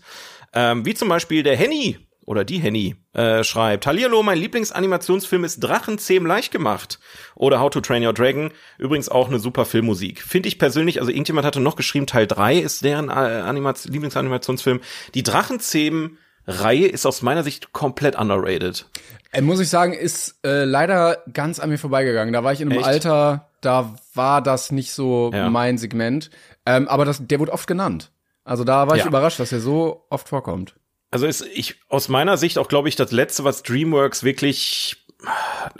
Ähm, 0.53 0.85
wie 0.85 0.93
zum 0.93 1.09
Beispiel 1.09 1.43
der 1.43 1.55
Henny 1.57 1.97
oder 2.27 2.43
die 2.43 2.59
Henny 2.59 2.95
äh, 3.13 3.43
schreibt, 3.43 3.87
Hallihallo, 3.87 4.21
mein 4.21 4.37
Lieblingsanimationsfilm 4.37 5.45
ist 5.45 5.61
Drachenzähm 5.61 6.25
leicht 6.25 6.51
gemacht. 6.51 6.99
Oder 7.35 7.59
How 7.61 7.69
to 7.69 7.79
Train 7.81 8.05
Your 8.05 8.13
Dragon. 8.13 8.51
Übrigens 8.77 9.07
auch 9.09 9.29
eine 9.29 9.39
super 9.39 9.63
Filmmusik. 9.65 10.21
Finde 10.21 10.49
ich 10.49 10.59
persönlich, 10.59 10.99
also 10.99 11.09
irgendjemand 11.09 11.47
hatte 11.47 11.61
noch 11.61 11.77
geschrieben, 11.77 12.05
Teil 12.05 12.27
3 12.27 12.57
ist 12.57 12.83
deren 12.83 13.07
äh, 13.07 13.13
Animats 13.13 13.85
Lieblingsanimationsfilm. 13.85 14.81
Die 15.15 15.23
Drachenzähm-Reihe 15.23 16.87
ist 16.87 17.05
aus 17.05 17.21
meiner 17.21 17.43
Sicht 17.43 17.71
komplett 17.71 18.17
underrated. 18.17 18.89
Äh, 19.31 19.41
muss 19.41 19.59
ich 19.59 19.69
sagen, 19.69 19.93
ist 19.93 20.35
äh, 20.45 20.65
leider 20.65 21.23
ganz 21.33 21.59
an 21.59 21.69
mir 21.69 21.77
vorbeigegangen. 21.77 22.33
Da 22.33 22.43
war 22.43 22.51
ich 22.53 22.61
in 22.61 22.69
einem 22.69 22.79
Echt? 22.79 22.87
Alter, 22.87 23.49
da 23.61 23.95
war 24.13 24.41
das 24.41 24.71
nicht 24.71 24.91
so 24.91 25.31
Ja. 25.33 25.49
mein 25.49 25.77
Segment. 25.77 26.29
Ähm, 26.65 26.87
aber 26.87 27.05
das, 27.05 27.25
der 27.25 27.39
wurde 27.39 27.53
oft 27.53 27.67
genannt. 27.67 28.11
Also 28.43 28.63
da 28.63 28.87
war 28.87 28.95
ich 28.95 29.03
Ja. 29.03 29.07
überrascht, 29.07 29.39
dass 29.39 29.51
er 29.51 29.59
so 29.61 30.05
oft 30.09 30.27
vorkommt. 30.29 30.75
Also 31.11 31.25
ist 31.25 31.45
ich 31.53 31.75
aus 31.89 32.09
meiner 32.09 32.37
Sicht 32.37 32.57
auch, 32.57 32.67
glaube 32.67 32.89
ich, 32.89 32.95
das 32.95 33.11
letzte, 33.11 33.43
was 33.43 33.63
DreamWorks 33.63 34.23
wirklich 34.23 35.05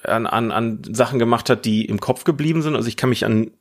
an, 0.04 0.26
an, 0.26 0.52
an 0.52 0.82
Sachen 0.90 1.20
gemacht 1.20 1.50
hat, 1.50 1.66
die 1.66 1.86
im 1.86 2.00
Kopf 2.00 2.24
geblieben 2.24 2.62
sind. 2.62 2.76
Also 2.76 2.88
ich 2.88 2.98
kann 2.98 3.10
mich 3.10 3.26
an 3.26 3.52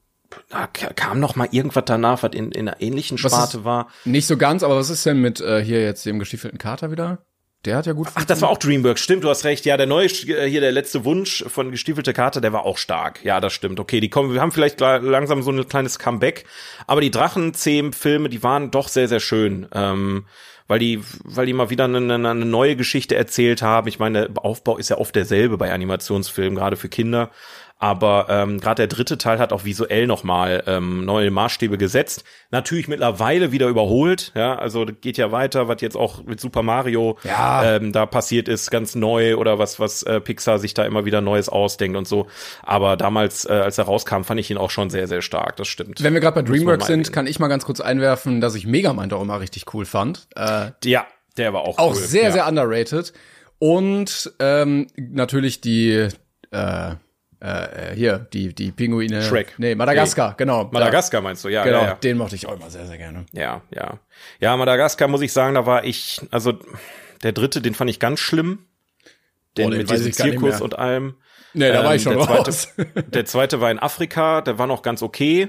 da 0.49 0.67
kam 0.67 1.21
noch 1.21 1.37
mal 1.37 1.49
irgendwas 1.53 1.85
danach, 1.87 2.23
was 2.23 2.33
in, 2.33 2.51
in 2.51 2.69
einer 2.69 2.81
ähnlichen 2.81 3.17
Sparte 3.17 3.65
war. 3.65 3.89
Nicht 4.05 4.27
so 4.27 4.37
ganz, 4.37 4.63
aber 4.65 4.77
was 4.77 4.91
ist 4.91 5.07
denn 5.07 5.21
mit 5.21 5.41
äh, 5.41 5.63
hier 5.65 5.83
jetzt 5.83 6.05
dem 6.05 6.19
gestiefelten 6.19 6.59
Kater 6.59 6.91
wieder? 6.91 7.25
Der 7.65 7.77
hat 7.77 7.87
ja 7.87 7.95
gut 7.95 8.09
Ach, 8.15 8.25
das 8.25 8.43
war 8.43 8.49
auch 8.49 8.59
Dreamworks, 8.59 9.01
stimmt, 9.01 9.25
du 9.25 9.29
hast 9.29 9.45
recht. 9.45 9.65
Ja, 9.65 9.77
der 9.77 9.87
neue, 9.87 10.07
hier 10.07 10.61
der 10.61 10.73
letzte 10.73 11.05
Wunsch 11.05 11.45
von 11.49 11.73
Gestiefelte 11.73 12.13
Karte, 12.13 12.41
der 12.41 12.53
war 12.53 12.65
auch 12.65 12.79
stark. 12.79 13.25
Ja, 13.25 13.41
das 13.41 13.53
stimmt. 13.53 13.81
Okay, 13.81 13.99
die 14.01 14.09
kommen, 14.09 14.33
wir 14.33 14.41
haben 14.41 14.53
vielleicht 14.53 14.81
langsam 14.81 15.43
so 15.43 15.51
ein 15.51 15.69
kleines 15.69 15.99
Comeback, 15.99 16.45
aber 16.87 17.01
die 17.01 17.11
Drachenzähmen-Filme, 17.11 18.29
die 18.29 18.43
waren 18.43 18.71
doch 18.71 18.89
sehr, 18.89 19.09
sehr 19.09 19.21
schön. 19.21 19.67
Ähm, 19.73 20.27
weil 20.69 20.79
die, 20.79 21.01
weil 21.25 21.47
die 21.47 21.53
mal 21.53 21.71
wieder 21.71 21.85
eine, 21.85 22.15
eine, 22.15 22.35
neue 22.45 22.77
Geschichte 22.77 23.15
erzählt 23.15 23.63
haben. 23.63 23.89
Ich 23.89 23.99
meine, 23.99 24.29
der 24.29 24.45
Aufbau 24.45 24.79
ist 24.79 24.91
ja 24.91 24.99
oft 24.99 25.15
derselbe 25.15 25.57
bei 25.59 25.73
Animationsfilmen, 25.73 26.57
gerade 26.57 26.77
für 26.77 26.89
Kinder. 26.89 27.31
Aber 27.79 28.27
ähm, 28.31 28.59
gerade 28.59 28.87
der 28.87 28.87
dritte 28.87 29.19
Teil 29.19 29.39
hat 29.39 29.53
auch 29.53 29.65
visuell 29.65 30.07
nochmal 30.07 30.63
ähm, 30.67 31.05
neue 31.05 31.31
Maßstäbe 31.31 31.77
gesetzt. 31.77 32.25
Natürlich 32.51 32.89
mittlerweile 32.89 33.53
wieder 33.53 33.69
überholt. 33.69 34.33
Ja, 34.35 34.57
also 34.57 34.87
geht 34.87 35.19
ja 35.19 35.31
weiter, 35.31 35.69
was 35.69 35.83
jetzt 35.83 35.97
auch 35.97 36.25
mit 36.25 36.41
Super 36.41 36.63
Mario 36.63 37.19
Ja. 37.23 37.77
ähm, 37.77 37.93
da 37.93 38.07
passiert 38.07 38.49
ist, 38.49 38.71
ganz 38.71 38.95
neu 38.95 39.37
oder 39.37 39.59
was, 39.59 39.79
was 39.79 40.03
äh, 40.05 40.21
Pixar 40.23 40.59
sich 40.59 40.73
da 40.73 40.87
immer 40.87 41.05
wieder 41.05 41.21
Neues 41.21 41.51
ausdenkt 41.51 41.99
und 41.99 42.09
so. 42.09 42.29
Aber 42.63 42.97
damals, 42.97 43.45
äh, 43.45 43.53
als 43.53 43.77
er 43.77 43.85
rauskam, 43.85 44.23
fand 44.23 44.41
ich 44.41 44.51
ihn 44.51 44.57
auch 44.57 44.71
schon 44.71 44.89
sehr, 44.89 45.07
sehr 45.07 45.21
stark. 45.21 45.57
Das 45.57 45.69
stimmt. 45.69 46.03
Wenn 46.03 46.15
wir 46.15 46.21
gerade 46.21 46.43
bei 46.43 46.49
DreamWorks 46.49 46.87
sind, 46.87 47.13
kann 47.13 47.27
ich 47.27 47.39
mal 47.39 47.49
ganz 47.49 47.67
kurz 47.67 47.81
einwerfen, 47.81 48.41
dass 48.41 48.55
ich 48.55 48.67
Megamind 48.67 49.13
auch 49.13 49.21
immer 49.21 49.39
richtig 49.41 49.75
cool 49.75 49.85
fand. 49.85 50.29
Äh, 50.35 50.71
ja, 50.85 51.07
der 51.37 51.53
war 51.53 51.61
auch 51.63 51.77
auch 51.77 51.91
cool. 51.91 51.97
sehr, 51.97 52.25
ja. 52.25 52.31
sehr 52.31 52.49
underrated. 52.49 53.13
Und 53.59 54.33
ähm, 54.39 54.87
natürlich 54.97 55.61
die 55.61 56.09
äh, 56.51 56.95
äh, 57.47 57.95
hier, 57.95 58.19
die, 58.19 58.55
die 58.55 58.73
Pinguine. 58.73 59.23
Shrek. 59.23 59.55
Nee, 59.59 59.75
Madagaskar, 59.75 60.35
genau. 60.37 60.69
Madagaskar 60.73 61.21
meinst 61.21 61.45
du, 61.45 61.49
ja, 61.49 61.65
Genau, 61.65 61.81
ja, 61.81 61.87
ja. 61.89 61.95
den 61.95 62.17
mochte 62.19 62.35
ich 62.37 62.47
auch 62.47 62.55
immer 62.57 62.71
sehr, 62.71 62.87
sehr 62.87 62.99
gerne. 62.99 63.27
Ja, 63.33 63.63
ja. 63.75 63.99
Ja, 64.41 64.57
Madagaskar 64.57 65.09
muss 65.09 65.23
ich 65.23 65.33
sagen, 65.33 65.55
da 65.55 65.67
war 65.67 65.85
ich, 65.85 66.21
also 66.31 66.55
der 67.23 67.33
dritte, 67.33 67.61
den 67.61 67.75
fand 67.75 67.91
ich 67.91 68.01
ganz 68.01 68.21
schlimm. 68.21 68.67
Den 69.57 69.67
Oh, 69.69 69.71
den 69.71 69.79
mit 69.79 69.91
diesem 69.91 70.13
Zirkus 70.13 70.61
und 70.61 70.79
allem. 70.79 71.15
Nee, 71.55 71.73
da 71.73 71.83
war 71.83 71.93
Ähm, 71.93 71.97
ich 71.97 72.03
schon 72.03 72.17
der 72.19 72.27
raus. 72.27 72.69
zweite, 72.75 73.03
der 73.09 73.25
zweite 73.25 73.61
war 73.61 73.71
in 73.71 73.79
Afrika, 73.79 74.43
der 74.43 74.59
war 74.59 74.67
noch 74.67 74.83
ganz 74.83 75.03
okay. 75.03 75.49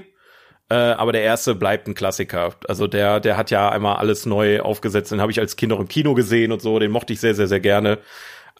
Äh, 0.70 0.74
aber 0.74 1.12
der 1.12 1.22
erste 1.22 1.54
bleibt 1.54 1.86
ein 1.88 1.94
Klassiker. 1.94 2.54
Also 2.68 2.86
der, 2.86 3.20
der 3.20 3.36
hat 3.36 3.50
ja 3.50 3.70
einmal 3.70 3.96
alles 3.96 4.24
neu 4.26 4.60
aufgesetzt. 4.60 5.10
Den 5.12 5.20
habe 5.20 5.32
ich 5.32 5.40
als 5.40 5.56
Kind 5.56 5.72
auch 5.72 5.80
im 5.80 5.88
Kino 5.88 6.14
gesehen 6.14 6.52
und 6.52 6.60
so. 6.62 6.78
Den 6.78 6.90
mochte 6.90 7.12
ich 7.12 7.20
sehr, 7.20 7.34
sehr, 7.34 7.48
sehr 7.48 7.60
gerne. 7.60 7.98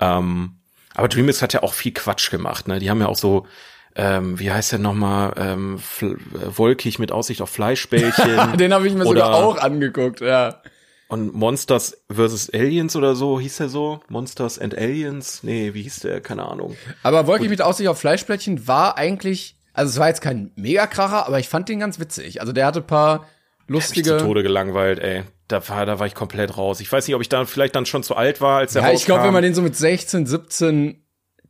Ähm, 0.00 0.57
aber 0.98 1.08
DreamWorks 1.08 1.42
hat 1.42 1.52
ja 1.52 1.62
auch 1.62 1.74
viel 1.74 1.92
Quatsch 1.92 2.30
gemacht. 2.30 2.66
Ne? 2.66 2.80
Die 2.80 2.90
haben 2.90 3.00
ja 3.00 3.06
auch 3.06 3.16
so, 3.16 3.46
ähm, 3.94 4.38
wie 4.40 4.50
heißt 4.50 4.72
der 4.72 4.80
nochmal, 4.80 5.32
ähm, 5.36 5.80
äh, 6.00 6.16
wolkig 6.56 6.98
mit 6.98 7.12
Aussicht 7.12 7.40
auf 7.40 7.50
Fleischbällchen. 7.50 8.56
Den 8.58 8.74
habe 8.74 8.88
ich 8.88 8.94
mir 8.94 9.04
sogar 9.04 9.32
auch 9.32 9.58
angeguckt, 9.58 10.20
ja. 10.20 10.60
Und 11.06 11.32
Monsters 11.34 12.02
vs. 12.12 12.50
Aliens 12.50 12.96
oder 12.96 13.14
so, 13.14 13.38
hieß 13.38 13.58
der 13.58 13.68
so? 13.68 14.00
Monsters 14.08 14.58
and 14.58 14.76
Aliens? 14.76 15.44
Nee, 15.44 15.72
wie 15.72 15.82
hieß 15.82 16.00
der? 16.00 16.20
Keine 16.20 16.44
Ahnung. 16.46 16.76
Aber 17.04 17.28
Wolkig 17.28 17.48
mit 17.48 17.62
Aussicht 17.62 17.88
auf 17.88 18.00
Fleischplättchen 18.00 18.66
war 18.66 18.98
eigentlich, 18.98 19.56
also 19.72 19.90
es 19.90 19.98
war 19.98 20.08
jetzt 20.08 20.20
kein 20.20 20.50
Megakracher, 20.56 21.26
aber 21.26 21.38
ich 21.38 21.48
fand 21.48 21.68
den 21.68 21.78
ganz 21.78 22.00
witzig. 22.00 22.40
Also 22.40 22.52
der 22.52 22.66
hatte 22.66 22.80
ein 22.80 22.86
paar 22.86 23.26
Hab 23.68 23.74
ich 23.76 23.86
zu 23.86 23.94
lustige. 23.94 24.16
Tode 24.18 24.42
gelangweilt, 24.42 24.98
ey. 24.98 25.24
Da 25.48 25.66
war, 25.68 25.86
da 25.86 25.98
war 25.98 26.06
ich 26.06 26.14
komplett 26.14 26.56
raus. 26.56 26.80
Ich 26.80 26.90
weiß 26.92 27.06
nicht, 27.06 27.14
ob 27.14 27.22
ich 27.22 27.28
da 27.28 27.44
vielleicht 27.46 27.74
dann 27.74 27.86
schon 27.86 28.02
zu 28.02 28.16
alt 28.16 28.40
war, 28.40 28.58
als 28.58 28.74
der 28.74 28.82
Ja, 28.82 28.92
ich 28.92 29.04
glaube, 29.04 29.20
rauskam. 29.20 29.26
wenn 29.28 29.32
man 29.34 29.42
den 29.42 29.54
so 29.54 29.62
mit 29.62 29.76
16, 29.76 30.26
17 30.26 31.02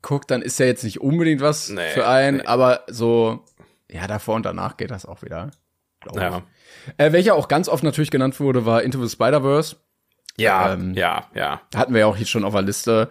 guckt, 0.03 0.31
dann 0.31 0.43
ist 0.43 0.61
der 0.61 0.67
jetzt 0.69 0.85
nicht 0.85 1.01
unbedingt 1.01 1.41
was 1.41 1.69
Nee, 1.71 1.89
für 1.95 2.07
einen, 2.07 2.39
nee. 2.39 2.45
aber 2.47 2.85
so, 2.89 3.45
ja, 3.91 4.07
davor 4.07 4.37
und 4.37 4.47
danach 4.47 4.77
geht 4.77 4.91
das 4.93 5.05
auch 5.07 5.23
wieder. 5.23 5.51
Ja, 6.15 6.43
Äh, 6.97 7.11
welcher 7.13 7.35
auch 7.35 7.49
ganz 7.49 7.69
oft 7.69 7.83
natürlich 7.83 8.11
genannt 8.13 8.39
wurde, 8.39 8.65
war 8.65 8.83
Into 8.85 9.05
the 9.05 9.11
Spider-Verse. 9.13 9.77
ja, 10.37 10.73
Ähm, 10.75 10.95
ja, 10.95 11.27
ja. 11.35 11.61
Hatten 11.75 11.93
wir 11.93 12.01
ja 12.01 12.07
auch 12.07 12.17
hier 12.17 12.27
schon 12.27 12.45
auf 12.45 12.53
der 12.53 12.63
Liste. 12.63 13.09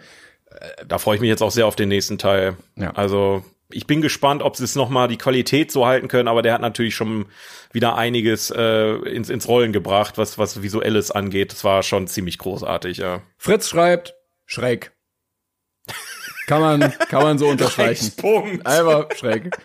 Da 0.88 0.98
freue 0.98 1.16
ich 1.16 1.22
mich 1.22 1.28
jetzt 1.28 1.44
auch 1.44 1.52
sehr 1.52 1.68
auf 1.68 1.76
den 1.76 1.90
nächsten 1.90 2.18
Teil. 2.18 2.56
Ja. 2.78 2.92
Also 2.92 3.44
ich 3.70 3.86
bin 3.86 4.02
gespannt, 4.02 4.44
ob 4.44 4.56
sie 4.56 4.64
es 4.64 4.76
noch 4.76 4.90
mal 4.90 5.08
die 5.08 5.18
Qualität 5.18 5.72
so 5.72 5.86
halten 5.86 6.08
können, 6.08 6.28
aber 6.28 6.42
der 6.42 6.54
hat 6.54 6.62
natürlich 6.62 6.96
schon 6.96 7.26
wieder 7.74 7.96
einiges 7.96 8.50
äh, 8.50 8.94
ins, 9.10 9.30
ins 9.30 9.48
Rollen 9.48 9.74
gebracht, 9.74 10.18
was 10.18 10.38
was 10.38 10.62
visuelles 10.62 11.12
angeht. 11.12 11.52
Das 11.52 11.64
war 11.64 11.84
schon 11.84 12.08
ziemlich 12.08 12.38
großartig, 12.38 12.98
ja. 12.98 13.22
Fritz 13.38 13.68
schreibt, 13.68 14.16
schräg. 14.46 14.92
Kann 16.48 16.62
man, 16.62 16.94
kann 17.10 17.24
man 17.24 17.38
so 17.38 17.48
unterstreichen. 17.50 18.14
Punkt. 18.16 18.66
Einfach 18.66 19.08
schräg. 19.18 19.58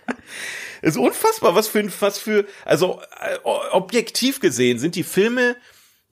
ist 0.83 0.97
unfassbar, 0.97 1.55
was 1.55 1.69
für 1.69 1.79
ein, 1.79 1.93
was 2.01 2.19
für, 2.19 2.45
also 2.65 3.01
äh, 3.21 3.39
objektiv 3.71 4.41
gesehen 4.41 4.81
sind 4.81 4.97
die 4.97 5.05
Filme 5.05 5.57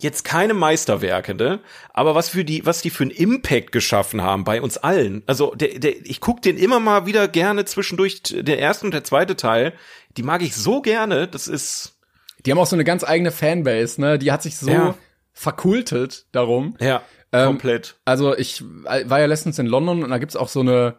jetzt 0.03 0.25
keine 0.25 0.55
Meisterwerke, 0.55 1.35
ne? 1.35 1.61
Aber 1.93 2.15
was 2.15 2.29
für 2.31 2.45
die, 2.45 2.65
was 2.67 2.83
die 2.83 2.91
für 2.91 3.05
einen 3.05 3.11
Impact 3.11 3.73
geschaffen 3.73 4.23
haben 4.23 4.45
bei 4.45 4.61
uns 4.63 4.77
allen. 4.79 5.23
Also 5.27 5.55
der, 5.55 5.79
der, 5.79 6.05
ich 6.05 6.21
guck 6.21 6.43
den 6.43 6.57
immer 6.59 6.81
mal 6.81 7.07
wieder 7.07 7.29
gerne 7.29 7.65
zwischendurch, 7.65 8.23
der 8.23 8.59
erste 8.59 8.87
und 8.87 8.93
der 8.95 9.05
zweite 9.05 9.37
Teil. 9.37 9.73
Die 10.17 10.23
mag 10.23 10.43
ich 10.43 10.55
so 10.57 10.81
gerne. 10.83 11.29
Das 11.29 11.47
ist 11.49 11.97
Die 12.45 12.51
haben 12.51 12.59
auch 12.59 12.67
so 12.67 12.77
eine 12.77 12.85
ganz 12.85 13.05
eigene 13.05 13.31
Fanbase, 13.31 14.01
ne? 14.01 14.19
Die 14.19 14.33
hat 14.33 14.43
sich 14.43 14.57
so 14.57 14.71
Ja. 14.71 14.95
verkultet 15.33 16.27
darum. 16.33 16.77
ja 16.81 17.03
Ähm, 17.33 17.47
komplett. 17.47 17.97
Also 18.05 18.37
ich 18.37 18.63
war 18.65 19.21
ja 19.21 19.27
letztens 19.27 19.59
in 19.59 19.67
London 19.67 20.03
und 20.03 20.11
da 20.11 20.19
gibt's 20.19 20.37
auch 20.37 20.49
so 20.49 20.61
eine 20.61 20.97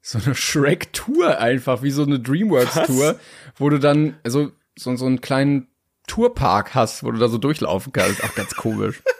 so 0.00 0.18
eine 0.24 0.34
Shrek-Tour 0.34 1.38
einfach, 1.38 1.82
wie 1.82 1.90
so 1.90 2.02
eine 2.04 2.18
Dreamworks-Tour, 2.20 3.18
wo 3.56 3.68
du 3.68 3.78
dann 3.78 4.16
so, 4.26 4.52
so, 4.78 4.94
so 4.96 5.06
einen 5.06 5.20
kleinen 5.20 5.68
Tourpark 6.08 6.74
hast, 6.74 7.04
wo 7.04 7.12
du 7.12 7.18
da 7.18 7.28
so 7.28 7.38
durchlaufen 7.38 7.92
kannst. 7.92 8.24
Auch 8.24 8.34
ganz 8.34 8.54
komisch. 8.54 9.02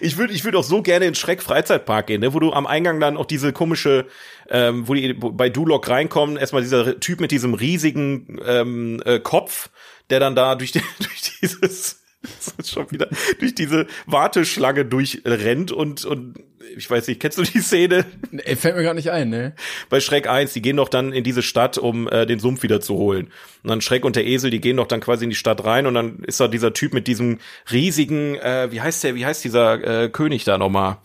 Ich 0.00 0.16
würde, 0.16 0.32
ich 0.32 0.44
würde 0.44 0.58
auch 0.58 0.64
so 0.64 0.82
gerne 0.82 1.06
in 1.06 1.14
Schreck 1.14 1.42
Freizeitpark 1.42 2.06
gehen, 2.06 2.20
ne? 2.20 2.32
wo 2.32 2.40
du 2.40 2.52
am 2.52 2.66
Eingang 2.66 3.00
dann 3.00 3.16
auch 3.16 3.26
diese 3.26 3.52
komische, 3.52 4.06
ähm, 4.48 4.88
wo 4.88 4.94
die 4.94 5.14
bei 5.14 5.48
Duloc 5.50 5.88
reinkommen, 5.88 6.36
erstmal 6.36 6.62
dieser 6.62 7.00
Typ 7.00 7.20
mit 7.20 7.30
diesem 7.30 7.54
riesigen 7.54 8.40
ähm, 8.46 9.02
äh, 9.04 9.18
Kopf, 9.18 9.70
der 10.10 10.20
dann 10.20 10.34
da 10.34 10.54
durch, 10.54 10.72
die, 10.72 10.80
durch 10.98 11.38
dieses 11.40 12.04
schon 12.64 12.90
wieder 12.90 13.08
durch 13.38 13.54
diese 13.54 13.86
Warteschlange 14.06 14.84
durchrennt 14.84 15.72
und 15.72 16.04
und 16.04 16.34
ich 16.76 16.90
weiß 16.90 17.06
nicht, 17.08 17.20
kennst 17.20 17.38
du 17.38 17.42
die 17.42 17.60
Szene 17.60 18.04
Ey, 18.44 18.56
fällt 18.56 18.76
mir 18.76 18.82
gerade 18.82 18.96
nicht 18.96 19.10
ein, 19.10 19.28
ne? 19.30 19.54
bei 19.90 20.00
Schreck 20.00 20.28
1, 20.28 20.52
die 20.52 20.62
gehen 20.62 20.76
doch 20.76 20.88
dann 20.88 21.12
in 21.12 21.24
diese 21.24 21.42
Stadt, 21.42 21.78
um 21.78 22.08
äh, 22.08 22.26
den 22.26 22.38
Sumpf 22.38 22.62
wieder 22.62 22.80
zu 22.80 22.94
holen. 22.94 23.26
Und 23.62 23.70
dann 23.70 23.80
Schreck 23.80 24.04
und 24.04 24.16
der 24.16 24.26
Esel, 24.26 24.50
die 24.50 24.60
gehen 24.60 24.76
doch 24.76 24.86
dann 24.86 25.00
quasi 25.00 25.24
in 25.24 25.30
die 25.30 25.36
Stadt 25.36 25.64
rein 25.64 25.86
und 25.86 25.94
dann 25.94 26.20
ist 26.24 26.40
da 26.40 26.48
dieser 26.48 26.72
Typ 26.72 26.92
mit 26.94 27.06
diesem 27.06 27.38
riesigen, 27.70 28.36
äh, 28.36 28.68
wie 28.70 28.80
heißt 28.80 29.04
der, 29.04 29.14
wie 29.14 29.26
heißt 29.26 29.44
dieser 29.44 30.04
äh, 30.04 30.08
König 30.08 30.44
da 30.44 30.58
nochmal? 30.58 30.98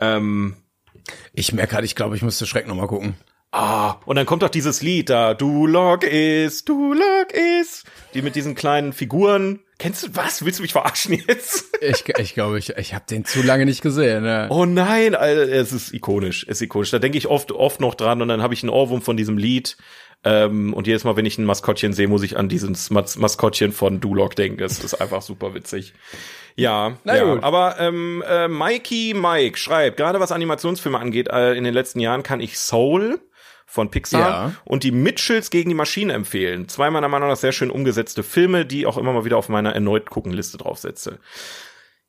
Ähm, 0.00 0.56
Ich 1.32 1.52
merke 1.52 1.72
gerade, 1.72 1.86
ich 1.86 1.94
glaube, 1.94 2.16
ich 2.16 2.22
müsste 2.22 2.46
Schreck 2.46 2.66
noch 2.66 2.74
mal 2.74 2.86
gucken. 2.86 3.14
ah, 3.52 3.96
und 4.04 4.16
dann 4.16 4.26
kommt 4.26 4.42
doch 4.42 4.50
dieses 4.50 4.82
Lied 4.82 5.10
da, 5.10 5.34
Duloc 5.34 6.04
ist, 6.04 6.68
Duloc 6.68 7.32
ist, 7.60 7.84
die 8.14 8.22
mit 8.22 8.36
diesen 8.36 8.54
kleinen 8.54 8.92
Figuren. 8.92 9.60
Kennst 9.78 10.02
du 10.02 10.08
was? 10.14 10.44
Willst 10.44 10.58
du 10.58 10.62
mich 10.62 10.72
verarschen 10.72 11.22
jetzt? 11.28 11.76
Ich, 11.80 12.04
ich 12.18 12.34
glaube, 12.34 12.58
ich, 12.58 12.70
ich 12.70 12.94
habe 12.94 13.04
den 13.08 13.24
zu 13.24 13.42
lange 13.42 13.64
nicht 13.64 13.80
gesehen. 13.80 14.24
Ne? 14.24 14.48
Oh 14.50 14.64
nein, 14.64 15.14
Alter, 15.14 15.48
es 15.48 15.72
ist 15.72 15.94
ikonisch, 15.94 16.42
es 16.48 16.58
ist 16.58 16.62
ikonisch. 16.62 16.90
Da 16.90 16.98
denke 16.98 17.16
ich 17.16 17.28
oft, 17.28 17.52
oft 17.52 17.80
noch 17.80 17.94
dran 17.94 18.20
und 18.20 18.28
dann 18.28 18.42
habe 18.42 18.54
ich 18.54 18.62
einen 18.64 18.70
Ohrwurm 18.70 19.02
von 19.02 19.16
diesem 19.16 19.38
Lied. 19.38 19.76
Ähm, 20.24 20.74
und 20.74 20.88
jedes 20.88 21.04
Mal, 21.04 21.16
wenn 21.16 21.26
ich 21.26 21.38
ein 21.38 21.44
Maskottchen 21.44 21.92
sehe, 21.92 22.08
muss 22.08 22.24
ich 22.24 22.36
an 22.36 22.48
dieses 22.48 22.90
Mas 22.90 23.16
Maskottchen 23.16 23.70
von 23.70 24.00
Duloc 24.00 24.34
denken. 24.34 24.58
Das 24.58 24.82
ist 24.82 24.94
einfach 24.94 25.22
super 25.22 25.54
witzig. 25.54 25.94
Ja, 26.56 26.98
Na 27.04 27.16
ja. 27.16 27.34
gut. 27.34 27.44
aber 27.44 27.76
ähm, 27.78 28.24
äh, 28.28 28.48
Mikey 28.48 29.14
Mike 29.14 29.56
schreibt, 29.56 29.96
gerade 29.96 30.18
was 30.18 30.32
Animationsfilme 30.32 30.98
angeht, 30.98 31.28
äh, 31.28 31.54
in 31.54 31.62
den 31.62 31.72
letzten 31.72 32.00
Jahren 32.00 32.24
kann 32.24 32.40
ich 32.40 32.58
Soul 32.58 33.20
von 33.70 33.90
Pixar 33.90 34.20
Ja. 34.20 34.52
und 34.64 34.82
die 34.82 34.90
Mitchells 34.90 35.50
gegen 35.50 35.68
die 35.68 35.74
Maschine 35.76 36.14
empfehlen. 36.14 36.68
Zwei 36.68 36.90
meiner 36.90 37.08
Meinung 37.08 37.28
nach 37.28 37.36
sehr 37.36 37.52
schön 37.52 37.70
umgesetzte 37.70 38.22
Filme, 38.22 38.64
die 38.66 38.86
auch 38.86 38.96
immer 38.96 39.12
mal 39.12 39.24
wieder 39.26 39.36
auf 39.36 39.48
meiner 39.50 39.74
erneut 39.74 40.08
gucken 40.10 40.32
Liste 40.32 40.56
draufsetze. 40.58 41.18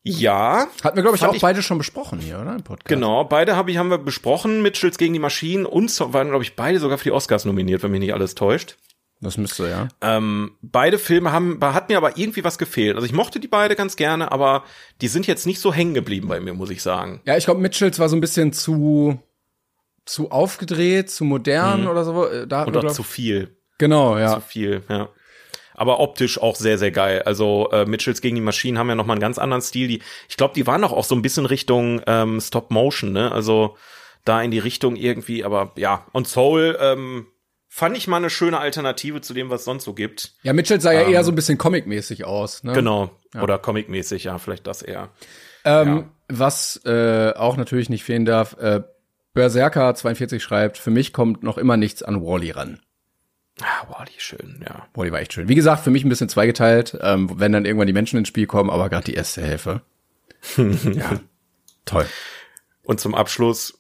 Ja, 0.01 0.68
Hatten 0.82 0.95
wir, 0.95 1.03
glaube 1.03 1.18
ich, 1.18 1.24
auch 1.26 1.34
ich- 1.34 1.41
beide 1.41 1.62
schon 1.62 1.78
besprochen 1.78 2.20
hier, 2.20 2.39
oder? 2.39 2.53
Im 2.55 2.64
Podcast. 2.64 2.88
Genau, 2.88 3.26
beide 3.26 3.57
hab 3.57 3.68
ich, 3.68 3.78
haben 3.78 3.89
wir 3.91 3.97
besprochen. 3.97 4.62
Mitchells 4.62 4.97
gegen 4.97 5.14
die 5.14 5.20
Maschinen 5.20 5.66
und 5.66 5.91
so, 5.91 6.14
waren, 6.14 6.30
glaube 6.30 6.43
ich, 6.43 6.55
beide 6.55 6.80
sogar 6.80 6.97
für 6.97 7.03
die 7.03 7.12
Oscars 7.12 7.43
nominiert, 7.43 7.84
wenn 7.84 7.91
mich 7.91 7.99
nicht 7.99 8.14
alles 8.14 8.34
täuscht. 8.36 8.78
Das 9.22 9.38
müsste, 9.38 9.68
ja. 9.70 9.89
Ähm, 9.99 10.51
beide 10.62 10.97
Filme 10.97 11.34
haben, 11.34 11.60
hat 11.62 11.89
mir 11.89 11.97
aber 11.97 12.18
irgendwie 12.18 12.45
was 12.45 12.57
gefehlt. 12.57 12.95
Also 12.95 13.05
ich 13.05 13.12
mochte 13.12 13.41
die 13.41 13.49
beide 13.49 13.76
ganz 13.76 13.97
gerne, 13.97 14.32
aber 14.32 14.64
die 15.01 15.10
sind 15.10 15.28
jetzt 15.28 15.45
nicht 15.45 15.60
so 15.60 15.74
hängen 15.74 15.93
geblieben 15.93 16.30
bei 16.30 16.39
mir, 16.39 16.53
muss 16.53 16.70
ich 16.70 16.82
sagen. 16.82 17.20
Ja, 17.26 17.36
ich 17.36 17.43
glaube, 17.43 17.60
Mitchells 17.60 17.99
war 17.99 18.07
so 18.07 18.16
ein 18.16 18.22
bisschen 18.22 18.53
zu 18.53 19.20
zu 20.10 20.32
aufgedreht, 20.32 21.10
zu 21.10 21.24
modern 21.24 21.88
oder 21.88 22.03
so. 22.03 22.28
Äh, 22.28 22.47
Da 22.47 22.66
Oder 22.66 22.82
glaub, 22.82 22.93
zu 22.93 23.03
viel. 23.03 23.55
genau, 23.78 24.18
ja. 24.18 24.36
Zu 24.36 24.41
viel, 24.41 24.84
ja. 24.89 25.10
Aber 25.76 26.01
optisch 26.01 26.41
auch 26.41 26.57
sehr, 26.57 26.78
sehr 26.78 26.91
geil. 26.91 27.22
Also 27.22 27.70
äh, 27.72 27.86
Mitchells 27.86 28.20
gegen 28.20 28.36
die 28.36 28.41
Maschinen 28.41 28.78
haben 28.78 28.89
ja 28.89 28.95
noch 28.95 29.05
mal 29.05 29.14
einen 29.14 29.22
ganz 29.22 29.38
anderen 29.38 29.62
Stil. 29.62 29.88
Die, 29.88 30.01
ich 30.28 30.36
glaube, 30.36 30.53
die 30.53 30.68
waren 30.68 30.82
doch 30.82 30.91
auch 30.91 31.05
so 31.05 31.16
ein 31.16 31.22
bisschen 31.22 31.45
Richtung 31.45 32.01
ähm, 32.05 32.41
Stop 32.41 32.70
Motion, 32.70 33.14
ne? 33.14 33.32
Also 33.32 33.78
da 34.26 34.41
in 34.41 34.51
die 34.51 34.60
Richtung 34.60 34.97
irgendwie. 34.97 35.45
Aber 35.45 35.72
ja, 35.78 36.05
und 36.12 36.28
Soul, 36.28 36.78
ähm, 36.82 37.28
fand 37.70 37.95
ich 37.95 38.07
mal 38.07 38.18
eine 38.18 38.30
schöne 38.30 38.60
Alternative 38.60 39.22
zu 39.22 39.34
dem, 39.34 39.49
was 39.49 39.62
es 39.62 39.66
sonst 39.66 39.86
so 39.86 39.93
gibt. 39.93 40.34
Ja, 40.41 40.51
Mitchell 40.51 40.82
sah 40.82 40.91
ja 40.91 41.03
eher 41.03 41.24
so 41.24 41.32
ein 41.32 41.36
bisschen 41.36 41.57
comic-mäßig 41.57 42.26
aus. 42.26 42.64
Ne? 42.64 42.74
Genau. 42.74 43.12
Oder 43.41 43.57
comicmäßig, 43.60 44.26
ja, 44.26 44.38
vielleicht 44.38 44.68
das 44.68 44.82
eher. 44.82 45.10
Ähm, 45.64 46.12
Was 46.28 46.82
äh, 46.86 47.32
auch 47.36 47.55
natürlich 47.57 47.89
nicht 47.89 48.03
fehlen 48.03 48.26
darf, 48.26 48.57
äh, 48.60 48.82
Berserker 49.34 49.93
42 49.93 50.41
schreibt, 50.41 50.77
für 50.77 50.91
mich 50.91 51.13
kommt 51.13 51.43
noch 51.43 51.57
immer 51.57 51.77
nichts 51.77 52.03
an 52.03 52.21
Wally 52.21 52.51
ran. 52.51 52.80
Ah, 53.61 53.88
Wally, 53.89 54.11
schön, 54.17 54.63
ja. 54.65 54.88
Wally 54.93 55.11
war 55.11 55.19
echt 55.19 55.34
schön. 55.34 55.49
Wie 55.49 55.55
gesagt, 55.55 55.84
für 55.84 55.91
mich 55.91 56.03
ein 56.03 56.09
bisschen 56.09 56.30
zweigeteilt, 56.30 56.97
ähm, 57.01 57.30
wenn 57.39 57.51
dann 57.51 57.65
irgendwann 57.65 57.88
die 57.88 57.93
Menschen 57.93 58.17
ins 58.17 58.27
Spiel 58.27 58.47
kommen, 58.47 58.69
aber 58.69 58.89
gerade 58.89 59.05
die 59.05 59.13
erste 59.13 59.41
Hälfte. 59.41 59.82
ja, 60.57 61.19
toll. 61.86 62.05
Und 62.84 62.99
zum 62.99 63.13
Abschluss, 63.13 63.80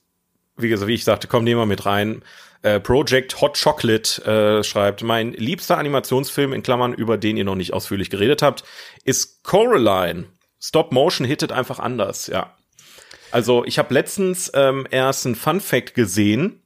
wie 0.57 0.69
gesagt, 0.69 0.87
wie 0.87 0.95
ich 0.95 1.05
sagte, 1.05 1.27
komm, 1.27 1.43
nehmen 1.43 1.61
wir 1.61 1.65
mit 1.65 1.85
rein. 1.85 2.21
Äh, 2.61 2.81
Project 2.81 3.39
Hot 3.39 3.57
Chocolate 3.61 4.59
äh, 4.59 4.63
schreibt, 4.63 5.01
mein 5.01 5.31
liebster 5.31 5.77
Animationsfilm 5.77 6.51
in 6.51 6.61
Klammern, 6.61 6.93
über 6.93 7.17
den 7.17 7.37
ihr 7.37 7.45
noch 7.45 7.55
nicht 7.55 7.73
ausführlich 7.73 8.09
geredet 8.09 8.41
habt, 8.41 8.65
ist 9.05 9.43
Coraline. 9.43 10.25
Stop 10.59 10.91
Motion 10.91 11.25
hittet 11.25 11.53
einfach 11.53 11.79
anders, 11.79 12.27
ja. 12.27 12.53
Also 13.31 13.63
ich 13.65 13.77
habe 13.79 13.93
letztens 13.93 14.51
ähm, 14.53 14.87
erst 14.89 15.25
ein 15.25 15.35
Fun 15.35 15.59
Fact 15.61 15.93
gesehen, 15.93 16.63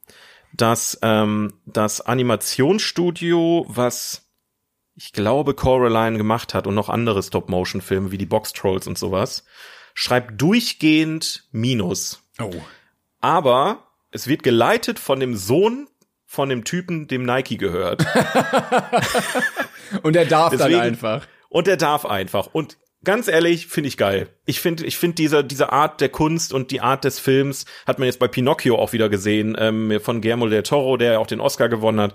dass 0.54 0.98
ähm, 1.02 1.54
das 1.66 2.02
Animationsstudio, 2.02 3.66
was 3.68 4.22
ich 4.96 5.12
glaube 5.12 5.56
Coraline 5.56 6.18
gemacht 6.18 6.54
hat 6.54 6.68
und 6.68 6.76
noch 6.76 6.90
andere 6.90 7.24
Stop-Motion-Filme 7.24 8.12
wie 8.12 8.18
die 8.18 8.26
Box 8.28 8.54
Trolls 8.54 8.88
und 8.88 8.98
sowas, 8.98 9.44
schreibt 9.94 10.40
durchgehend 10.42 11.48
Minus. 11.52 12.22
Oh. 12.40 12.54
Aber 13.20 13.88
es 14.12 14.28
wird 14.28 14.44
geleitet 14.44 15.00
von 15.00 15.20
dem 15.20 15.36
Sohn 15.36 15.88
von 16.26 16.50
dem 16.50 16.64
Typen, 16.64 17.08
dem 17.08 17.24
Nike 17.24 17.58
gehört. 17.58 18.06
Und 20.02 20.16
er 20.16 20.26
darf 20.26 20.50
Deswegen- 20.50 20.72
dann 20.72 20.82
einfach. 20.82 21.28
Und 21.50 21.68
der 21.68 21.78
darf 21.78 22.06
einfach. 22.06 22.48
Und 22.52 22.78
ganz 23.04 23.28
ehrlich, 23.28 23.68
finde 23.68 23.88
ich 23.88 23.98
geil. 23.98 24.30
Ich 24.46 24.60
finde, 24.60 24.86
ich 24.86 24.98
finde 24.98 25.16
diese, 25.16 25.44
diese 25.44 25.72
Art 25.72 26.02
der 26.02 26.10
Kunst 26.10 26.54
und 26.54 26.72
die 26.72 26.82
Art 26.82 27.04
des 27.04 27.20
Films 27.20 27.66
hat 27.86 28.00
man 28.00 28.06
jetzt 28.06 28.20
bei 28.20 28.28
Pinocchio 28.28 28.78
auch 28.78 28.94
wieder 28.94 29.10
gesehen, 29.10 29.56
ähm, 29.60 30.00
von 30.02 30.22
Guillermo 30.22 30.48
del 30.48 30.64
Toro, 30.64 30.98
der 30.98 31.14
ja 31.14 31.20
auch 31.20 31.28
den 31.28 31.42
Oscar 31.42 31.70
gewonnen 31.70 32.00
hat. 32.00 32.14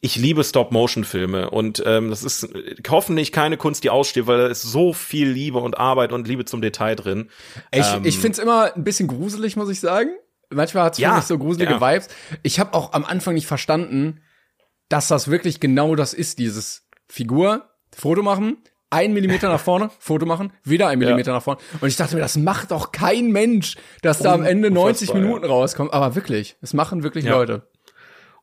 Ich 0.00 0.14
liebe 0.14 0.44
Stop-Motion-Filme 0.44 1.50
und 1.50 1.82
ähm, 1.84 2.10
das 2.10 2.22
ist 2.22 2.48
hoffentlich 2.88 3.32
keine 3.32 3.56
Kunst, 3.56 3.82
die 3.82 3.90
aussteht, 3.90 4.28
weil 4.28 4.38
da 4.38 4.46
ist 4.46 4.62
so 4.62 4.92
viel 4.92 5.28
Liebe 5.28 5.58
und 5.58 5.76
Arbeit 5.76 6.12
und 6.12 6.28
Liebe 6.28 6.44
zum 6.44 6.60
Detail 6.60 6.94
drin. 6.94 7.30
Ich, 7.72 7.84
Ähm, 7.84 8.04
ich 8.04 8.18
find's 8.18 8.38
immer 8.38 8.72
ein 8.76 8.84
bisschen 8.84 9.08
gruselig, 9.08 9.56
muss 9.56 9.68
ich 9.68 9.80
sagen. 9.80 10.10
Manchmal 10.50 10.84
hat's 10.84 10.98
Ja, 10.98 11.10
für 11.10 11.16
mich 11.16 11.24
so 11.24 11.38
gruselige 11.38 11.72
ja. 11.72 11.80
Vibes. 11.80 12.08
Ich 12.44 12.60
habe 12.60 12.74
auch 12.74 12.92
am 12.92 13.04
Anfang 13.04 13.34
nicht 13.34 13.48
verstanden, 13.48 14.20
dass 14.88 15.08
das 15.08 15.28
wirklich 15.28 15.58
genau 15.58 15.96
das 15.96 16.14
ist, 16.14 16.38
dieses 16.38 16.86
Figur, 17.08 17.68
Foto 17.92 18.22
machen, 18.22 18.58
ein 18.90 19.12
Millimeter 19.12 19.48
nach 19.48 19.60
vorne, 19.60 19.90
Foto 19.98 20.26
machen, 20.26 20.52
wieder 20.64 20.88
ein 20.88 20.98
Millimeter 20.98 21.32
nach 21.32 21.42
vorne. 21.42 21.60
Und 21.80 21.88
ich 21.88 21.96
dachte 21.96 22.14
mir, 22.14 22.20
das 22.22 22.36
macht 22.36 22.70
doch 22.70 22.92
kein 22.92 23.30
Mensch, 23.30 23.76
dass 24.02 24.18
da 24.20 24.32
am 24.34 24.44
Ende 24.44 24.70
90 24.70 25.08
Unfassbar, 25.08 25.20
Minuten 25.22 25.44
rauskommt. 25.46 25.92
Aber 25.92 26.14
wirklich, 26.14 26.56
das 26.60 26.74
machen 26.74 27.02
wirklich 27.02 27.24
Ja. 27.24 27.32
Leute. 27.32 27.62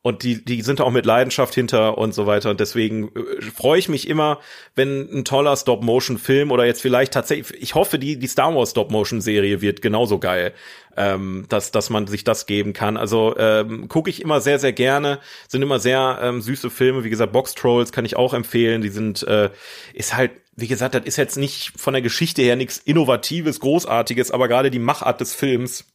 Und 0.05 0.21
die, 0.21 0.45
die 0.45 0.61
sind 0.61 0.81
auch 0.81 0.91
mit 0.91 1.07
Leidenschaft 1.07 1.55
hinter 1.55 1.97
und 1.97 2.13
so 2.13 2.27
weiter. 2.27 2.51
Und 2.51 2.59
deswegen 2.59 3.07
äh, 3.15 3.41
freue 3.41 3.79
ich 3.79 3.89
mich 3.89 4.07
immer, 4.07 4.39
wenn 4.75 5.09
ein 5.11 5.25
toller 5.25 5.57
Stop-Motion-Film 5.57 6.51
oder 6.51 6.63
jetzt 6.63 6.83
vielleicht 6.83 7.11
tatsächlich, 7.11 7.59
ich 7.59 7.73
hoffe, 7.73 7.97
die, 7.97 8.19
die 8.19 8.27
Star 8.27 8.53
Wars 8.53 8.69
Stop-Motion-Serie 8.69 9.61
wird 9.61 9.81
genauso 9.81 10.19
geil, 10.19 10.53
ähm, 10.95 11.47
dass, 11.49 11.71
dass 11.71 11.89
man 11.89 12.05
sich 12.05 12.23
das 12.23 12.45
geben 12.45 12.73
kann. 12.73 12.97
Also 12.97 13.35
ähm, 13.39 13.87
gucke 13.87 14.11
ich 14.11 14.21
immer 14.21 14.41
sehr, 14.41 14.59
sehr 14.59 14.73
gerne. 14.73 15.17
Sind 15.47 15.63
immer 15.63 15.79
sehr 15.79 16.19
ähm, 16.21 16.39
süße 16.39 16.69
Filme. 16.69 17.03
Wie 17.03 17.09
gesagt, 17.09 17.33
Box 17.33 17.55
Trolls 17.55 17.91
kann 17.91 18.05
ich 18.05 18.15
auch 18.15 18.35
empfehlen. 18.35 18.83
Die 18.83 18.89
sind, 18.89 19.23
äh, 19.23 19.49
ist 19.95 20.15
halt, 20.15 20.33
wie 20.55 20.67
gesagt, 20.67 20.93
das 20.93 21.05
ist 21.05 21.17
jetzt 21.17 21.35
nicht 21.35 21.71
von 21.77 21.93
der 21.93 22.03
Geschichte 22.03 22.43
her 22.43 22.55
nichts 22.55 22.77
Innovatives, 22.77 23.59
Großartiges, 23.59 24.29
aber 24.29 24.49
gerade 24.49 24.69
die 24.69 24.77
Machart 24.77 25.19
des 25.19 25.33
Films 25.33 25.85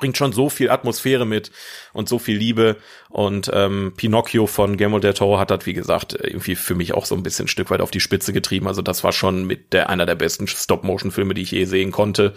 bringt 0.00 0.16
schon 0.16 0.32
so 0.32 0.48
viel 0.48 0.70
Atmosphäre 0.70 1.26
mit 1.26 1.52
und 1.92 2.08
so 2.08 2.18
viel 2.18 2.36
Liebe. 2.36 2.76
Und 3.08 3.50
ähm, 3.54 3.92
Pinocchio 3.96 4.46
von 4.46 4.76
Guillermo 4.76 4.98
del 4.98 5.14
Toro 5.14 5.38
hat 5.38 5.50
das, 5.50 5.66
wie 5.66 5.74
gesagt, 5.74 6.14
irgendwie 6.20 6.56
für 6.56 6.74
mich 6.74 6.94
auch 6.94 7.06
so 7.06 7.14
ein 7.14 7.22
bisschen 7.22 7.44
ein 7.44 7.48
Stück 7.48 7.70
weit 7.70 7.80
auf 7.80 7.90
die 7.90 8.00
Spitze 8.00 8.32
getrieben. 8.32 8.66
Also 8.66 8.82
das 8.82 9.04
war 9.04 9.12
schon 9.12 9.46
mit 9.46 9.72
der 9.72 9.88
einer 9.90 10.06
der 10.06 10.16
besten 10.16 10.48
Stop-Motion-Filme, 10.48 11.34
die 11.34 11.42
ich 11.42 11.52
je 11.52 11.66
sehen 11.66 11.92
konnte. 11.92 12.34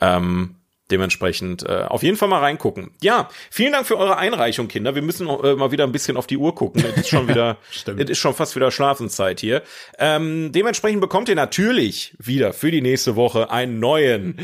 Ähm, 0.00 0.54
dementsprechend 0.90 1.64
äh, 1.68 1.84
auf 1.88 2.02
jeden 2.02 2.16
Fall 2.16 2.28
mal 2.28 2.40
reingucken. 2.40 2.90
Ja, 3.02 3.28
vielen 3.50 3.72
Dank 3.72 3.86
für 3.86 3.98
eure 3.98 4.16
Einreichung, 4.16 4.68
Kinder. 4.68 4.94
Wir 4.94 5.02
müssen 5.02 5.28
äh, 5.28 5.54
mal 5.54 5.70
wieder 5.70 5.84
ein 5.84 5.92
bisschen 5.92 6.16
auf 6.16 6.26
die 6.26 6.36
Uhr 6.36 6.54
gucken. 6.54 6.84
Es 6.84 7.02
ist 7.02 7.08
schon 7.08 7.28
wieder, 7.28 7.58
es 7.86 8.10
ist 8.10 8.18
schon 8.18 8.34
fast 8.34 8.56
wieder 8.56 8.70
Schlafenszeit 8.70 9.40
hier. 9.40 9.62
Ähm, 9.98 10.52
dementsprechend 10.52 11.00
bekommt 11.00 11.28
ihr 11.28 11.34
natürlich 11.34 12.14
wieder 12.18 12.52
für 12.52 12.70
die 12.70 12.80
nächste 12.80 13.16
Woche 13.16 13.50
einen 13.50 13.80
neuen 13.80 14.38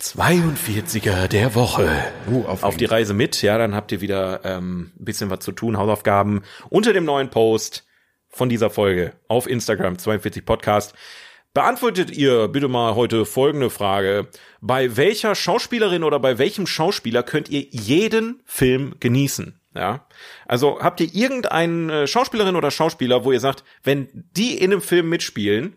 42er 0.00 1.28
der 1.28 1.54
Woche 1.54 1.90
Uh, 2.30 2.44
auf 2.44 2.76
die 2.76 2.84
Reise 2.84 3.14
mit. 3.14 3.42
Ja, 3.42 3.58
dann 3.58 3.74
habt 3.74 3.92
ihr 3.92 4.00
wieder 4.00 4.40
ähm, 4.44 4.92
ein 4.98 5.04
bisschen 5.04 5.30
was 5.30 5.40
zu 5.40 5.52
tun, 5.52 5.76
Hausaufgaben 5.76 6.42
unter 6.68 6.92
dem 6.92 7.04
neuen 7.04 7.30
Post 7.30 7.84
von 8.28 8.48
dieser 8.48 8.70
Folge 8.70 9.12
auf 9.28 9.48
Instagram 9.48 9.98
42 9.98 10.44
Podcast. 10.44 10.94
Beantwortet 11.52 12.16
ihr 12.16 12.46
bitte 12.46 12.68
mal 12.68 12.94
heute 12.94 13.26
folgende 13.26 13.70
Frage. 13.70 14.28
Bei 14.60 14.96
welcher 14.96 15.34
Schauspielerin 15.34 16.04
oder 16.04 16.20
bei 16.20 16.38
welchem 16.38 16.64
Schauspieler 16.64 17.24
könnt 17.24 17.48
ihr 17.48 17.66
jeden 17.70 18.40
Film 18.46 18.94
genießen? 19.00 19.60
Ja, 19.74 20.06
also 20.46 20.78
habt 20.80 21.00
ihr 21.00 21.12
irgendeine 21.12 22.06
Schauspielerin 22.06 22.54
oder 22.54 22.70
Schauspieler, 22.70 23.24
wo 23.24 23.32
ihr 23.32 23.40
sagt, 23.40 23.64
wenn 23.82 24.08
die 24.36 24.58
in 24.58 24.72
einem 24.72 24.80
Film 24.80 25.08
mitspielen, 25.08 25.74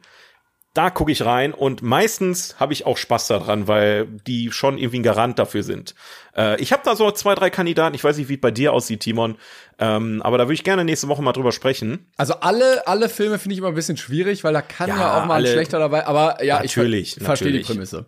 da 0.74 0.90
gucke 0.90 1.12
ich 1.12 1.24
rein 1.24 1.54
und 1.54 1.82
meistens 1.84 2.60
habe 2.60 2.74
ich 2.74 2.86
auch 2.88 2.98
Spaß 2.98 3.28
daran, 3.28 3.68
weil 3.68 4.08
die 4.26 4.52
schon 4.52 4.78
irgendwie 4.78 5.00
ein 5.00 5.04
Garant 5.04 5.38
dafür 5.38 5.62
sind. 5.64 5.94
Äh, 6.36 6.60
ich 6.62 6.72
habe 6.74 6.82
da 6.84 6.96
so 6.96 7.12
zwei, 7.12 7.36
drei 7.36 7.50
Kandidaten. 7.52 7.94
Ich 7.96 8.04
weiß 8.04 8.18
nicht, 8.18 8.28
wie 8.30 8.36
es 8.36 8.42
bei 8.42 8.50
dir 8.52 8.74
aussieht, 8.74 9.02
Timon, 9.02 9.38
ähm, 9.78 10.22
aber 10.24 10.38
da 10.40 10.46
würde 10.46 10.56
ich 10.56 10.64
gerne 10.64 10.84
nächste 10.84 11.08
Woche 11.08 11.22
mal 11.22 11.34
drüber 11.34 11.52
sprechen. 11.52 12.08
Also 12.18 12.34
alle, 12.42 12.88
alle 12.88 13.08
Filme 13.10 13.38
finde 13.38 13.54
ich 13.54 13.60
immer 13.60 13.68
ein 13.68 13.76
bisschen 13.76 13.98
schwierig, 13.98 14.44
weil 14.44 14.54
da 14.54 14.62
kann 14.64 14.90
ja, 14.90 14.98
Ja, 14.98 15.22
auch 15.22 15.26
mal 15.26 15.36
ein 15.36 15.44
alle- 15.44 15.52
schlechter 15.52 15.78
dabei, 15.80 16.08
aber 16.08 16.44
ja, 16.44 16.60
Natürlich, 16.60 17.10
ich 17.10 17.16
ver 17.20 17.26
verstehe 17.26 17.52
die. 17.52 17.60
Prämisse. 17.60 18.06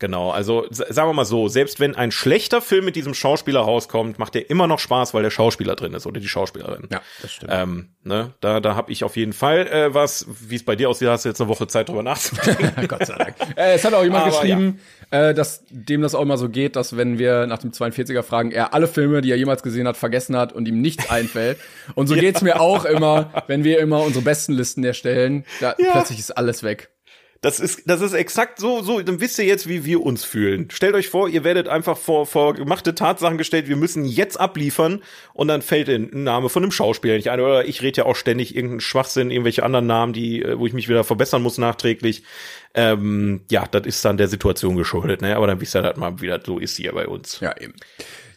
Genau, 0.00 0.30
also 0.30 0.66
sagen 0.70 1.08
wir 1.08 1.12
mal 1.12 1.24
so, 1.24 1.48
selbst 1.48 1.80
wenn 1.80 1.96
ein 1.96 2.12
schlechter 2.12 2.62
Film 2.62 2.84
mit 2.84 2.94
diesem 2.94 3.14
Schauspieler 3.14 3.60
rauskommt, 3.60 4.20
macht 4.20 4.34
der 4.34 4.48
immer 4.48 4.68
noch 4.68 4.78
Spaß, 4.78 5.12
weil 5.12 5.24
der 5.24 5.30
Schauspieler 5.30 5.74
drin 5.74 5.92
ist 5.92 6.06
oder 6.06 6.20
die 6.20 6.28
Schauspielerin. 6.28 6.86
Ja, 6.92 7.00
das 7.20 7.32
stimmt. 7.32 7.52
Ähm, 7.52 7.88
ne, 8.04 8.32
da, 8.40 8.60
da 8.60 8.76
habe 8.76 8.92
ich 8.92 9.02
auf 9.02 9.16
jeden 9.16 9.32
Fall 9.32 9.66
äh, 9.66 9.94
was. 9.94 10.26
Wie 10.28 10.54
es 10.54 10.64
bei 10.64 10.76
dir 10.76 10.88
aussieht, 10.88 11.08
hast 11.08 11.24
du 11.24 11.30
jetzt 11.30 11.40
eine 11.40 11.48
Woche 11.48 11.66
Zeit 11.66 11.88
drüber 11.88 12.04
nachzudenken. 12.04 12.86
Gott 12.88 13.06
sei 13.06 13.16
Dank. 13.16 13.34
Äh, 13.56 13.74
es 13.74 13.84
hat 13.84 13.92
auch 13.92 14.04
jemand 14.04 14.26
Aber 14.26 14.30
geschrieben, 14.30 14.78
äh, 15.10 15.34
dass 15.34 15.64
dem 15.68 16.02
das 16.02 16.14
auch 16.14 16.22
immer 16.22 16.38
so 16.38 16.48
geht, 16.48 16.76
dass 16.76 16.96
wenn 16.96 17.18
wir 17.18 17.48
nach 17.48 17.58
dem 17.58 17.72
42er 17.72 18.22
fragen, 18.22 18.52
er 18.52 18.74
alle 18.74 18.86
Filme, 18.86 19.20
die 19.20 19.32
er 19.32 19.36
jemals 19.36 19.64
gesehen 19.64 19.88
hat, 19.88 19.96
vergessen 19.96 20.36
hat 20.36 20.52
und 20.52 20.68
ihm 20.68 20.80
nichts 20.80 21.10
einfällt. 21.10 21.58
Und 21.96 22.06
so 22.06 22.14
geht's 22.16 22.42
mir 22.42 22.60
auch 22.60 22.84
immer, 22.84 23.32
wenn 23.48 23.64
wir 23.64 23.80
immer 23.80 24.02
unsere 24.02 24.24
besten 24.24 24.52
Listen 24.52 24.84
erstellen. 24.84 25.44
Da 25.60 25.74
plötzlich 25.76 26.20
ist 26.20 26.36
alles 26.36 26.62
weg. 26.62 26.90
Das 27.40 27.60
ist, 27.60 27.82
das 27.86 28.00
ist 28.00 28.14
exakt 28.14 28.58
so, 28.58 28.82
so, 28.82 29.00
dann 29.00 29.20
wisst 29.20 29.38
ihr 29.38 29.44
jetzt, 29.44 29.68
wie 29.68 29.84
wir 29.84 30.02
uns 30.02 30.24
fühlen. 30.24 30.68
Stellt 30.72 30.94
euch 30.96 31.08
vor, 31.08 31.28
ihr 31.28 31.44
werdet 31.44 31.68
einfach 31.68 31.96
vor, 31.96 32.26
vor 32.26 32.54
gemachte 32.54 32.96
Tatsachen 32.96 33.38
gestellt, 33.38 33.68
wir 33.68 33.76
müssen 33.76 34.04
jetzt 34.04 34.40
abliefern 34.40 35.02
und 35.34 35.46
dann 35.46 35.62
fällt 35.62 35.88
ein 35.88 36.24
Name 36.24 36.48
von 36.48 36.64
einem 36.64 36.72
Schauspieler 36.72 37.14
nicht 37.14 37.30
ein. 37.30 37.38
Oder 37.40 37.64
ich 37.64 37.80
rede 37.80 37.98
ja 37.98 38.06
auch 38.06 38.16
ständig 38.16 38.56
irgendeinen 38.56 38.80
Schwachsinn, 38.80 39.30
irgendwelche 39.30 39.62
anderen 39.62 39.86
Namen, 39.86 40.12
die, 40.12 40.42
äh, 40.42 40.58
wo 40.58 40.66
ich 40.66 40.72
mich 40.72 40.88
wieder 40.88 41.04
verbessern 41.04 41.40
muss 41.42 41.58
nachträglich. 41.58 42.24
Ähm, 42.74 43.42
ja, 43.50 43.66
das 43.70 43.86
ist 43.86 44.04
dann 44.04 44.16
der 44.16 44.28
Situation 44.28 44.76
geschuldet, 44.76 45.22
ne? 45.22 45.36
Aber 45.36 45.46
dann 45.46 45.60
wisst 45.60 45.76
ihr 45.76 45.82
das 45.82 45.96
mal, 45.96 46.20
wie 46.20 46.26
das 46.26 46.42
so 46.44 46.58
ist 46.58 46.76
hier 46.76 46.92
bei 46.92 47.06
uns. 47.06 47.38
Ja, 47.38 47.56
eben. 47.56 47.74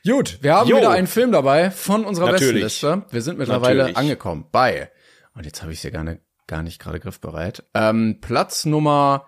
Gut, 0.05 0.37
wir 0.41 0.53
haben 0.53 0.69
Jo. 0.69 0.77
wieder 0.77 0.91
einen 0.91 1.07
Film 1.07 1.31
dabei 1.31 1.71
von 1.71 2.05
unserer 2.05 2.31
Natürlich. 2.31 2.63
Bestenliste. 2.63 3.05
Wir 3.11 3.21
sind 3.21 3.39
mittlerweile 3.39 3.77
Natürlich. 3.77 3.97
angekommen 3.97 4.45
bei, 4.51 4.91
und 5.35 5.45
jetzt 5.45 5.61
habe 5.61 5.71
ich 5.71 5.79
es 5.79 5.83
ja 5.83 5.89
gar 5.89 6.03
nicht, 6.03 6.21
gar 6.47 6.63
nicht 6.63 6.79
gerade 6.79 6.99
griffbereit, 6.99 7.63
ähm, 7.73 8.19
Platz 8.21 8.65
Nummer 8.65 9.27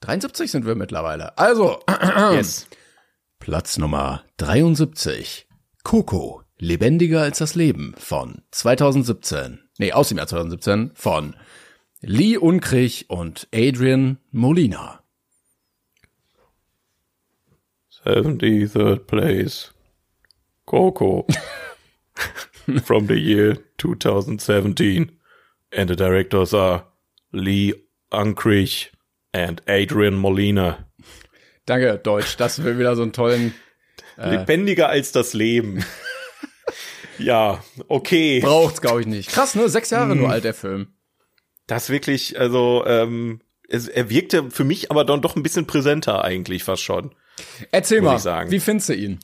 73 0.00 0.50
sind 0.50 0.66
wir 0.66 0.74
mittlerweile. 0.74 1.36
Also, 1.38 1.80
Yes. 2.32 2.68
Platz 3.38 3.78
Nummer 3.78 4.24
73. 4.36 5.46
Coco, 5.82 6.42
lebendiger 6.58 7.22
als 7.22 7.38
das 7.38 7.54
Leben 7.54 7.94
von 7.98 8.42
2017. 8.50 9.60
Nee, 9.78 9.92
aus 9.92 10.08
dem 10.08 10.18
Jahr 10.18 10.26
2017 10.26 10.92
von 10.94 11.36
Lee 12.00 12.36
Unkrich 12.36 13.10
und 13.10 13.48
Adrian 13.54 14.18
Molina. 14.30 15.00
73rd 18.04 18.98
place. 19.06 19.72
Coco. 20.66 21.26
From 22.84 23.06
the 23.06 23.14
year 23.14 23.58
2017. 23.78 25.12
And 25.76 25.88
the 25.90 25.96
directors 25.96 26.54
are 26.54 26.84
Lee 27.32 27.74
Unkrich 28.10 28.90
and 29.32 29.62
Adrian 29.66 30.14
Molina. 30.14 30.86
Danke, 31.66 31.98
Deutsch. 31.98 32.36
Das 32.36 32.62
will 32.62 32.78
wieder 32.78 32.94
so 32.94 33.02
einen 33.02 33.12
tollen. 33.12 33.54
Lebendiger 34.16 34.88
als 34.88 35.12
das 35.12 35.32
Leben. 35.34 35.84
Ja, 37.18 37.62
okay. 37.88 38.40
Braucht's, 38.40 38.80
glaube 38.80 39.00
ich, 39.00 39.06
nicht. 39.06 39.30
Krass, 39.30 39.54
ne? 39.54 39.68
Sechs 39.68 39.90
Jahre 39.90 40.16
nur 40.16 40.30
alt, 40.30 40.42
der 40.42 40.54
Film. 40.54 40.88
Das 41.66 41.88
wirklich, 41.88 42.38
also, 42.38 42.84
ähm, 42.86 43.40
es, 43.68 43.88
er 43.88 44.10
wirkte 44.10 44.50
für 44.50 44.64
mich 44.64 44.90
aber 44.90 45.04
dann 45.04 45.22
doch 45.22 45.36
ein 45.36 45.42
bisschen 45.42 45.66
präsenter 45.66 46.24
eigentlich 46.24 46.64
fast 46.64 46.82
schon. 46.82 47.14
Erzähl 47.70 48.02
mal, 48.02 48.18
wie 48.50 48.60
findest 48.60 48.88
du 48.88 48.94
ihn? 48.94 49.20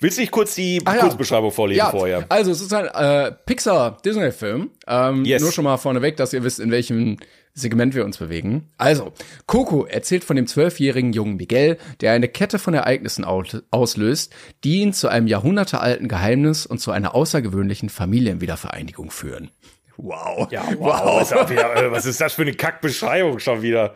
Willst 0.00 0.16
du 0.18 0.20
nicht 0.22 0.30
kurz 0.30 0.54
die 0.54 0.76
ja. 0.84 0.94
Kurzbeschreibung 0.96 1.50
vorlesen 1.50 1.78
Ja, 1.78 1.90
vorher? 1.90 2.24
also 2.28 2.50
es 2.52 2.60
ist 2.60 2.72
ein 2.72 2.86
äh, 2.86 3.32
Pixar-Disney-Film. 3.46 4.70
Ähm, 4.86 5.24
Yes. 5.24 5.42
Nur 5.42 5.52
schon 5.52 5.64
mal 5.64 5.76
vorneweg, 5.76 6.16
dass 6.16 6.32
ihr 6.32 6.44
wisst, 6.44 6.60
in 6.60 6.70
welchem 6.70 7.16
Segment 7.54 7.94
wir 7.94 8.04
uns 8.04 8.18
bewegen. 8.18 8.70
Also, 8.78 9.12
Coco 9.46 9.84
erzählt 9.84 10.22
von 10.22 10.36
dem 10.36 10.46
zwölfjährigen 10.46 11.12
jungen 11.12 11.36
Miguel, 11.36 11.76
der 12.00 12.12
eine 12.12 12.28
Kette 12.28 12.58
von 12.60 12.72
Ereignissen 12.74 13.24
au- 13.24 13.42
auslöst, 13.72 14.32
die 14.62 14.76
ihn 14.80 14.92
zu 14.92 15.08
einem 15.08 15.26
jahrhundertealten 15.26 16.06
Geheimnis 16.06 16.66
und 16.66 16.78
zu 16.78 16.92
einer 16.92 17.16
außergewöhnlichen 17.16 17.88
Familienwiedervereinigung 17.88 19.10
führen. 19.10 19.50
Wow. 19.96 20.46
Ja, 20.52 20.62
wow. 20.78 21.20
Was, 21.20 21.32
ist, 21.32 21.50
wieder, 21.50 21.74
äh, 21.76 21.90
was 21.90 22.06
ist 22.06 22.20
das 22.20 22.34
für 22.34 22.42
eine 22.42 22.52
Kackbeschreibung 22.54 23.40
schon 23.40 23.62
wieder? 23.62 23.94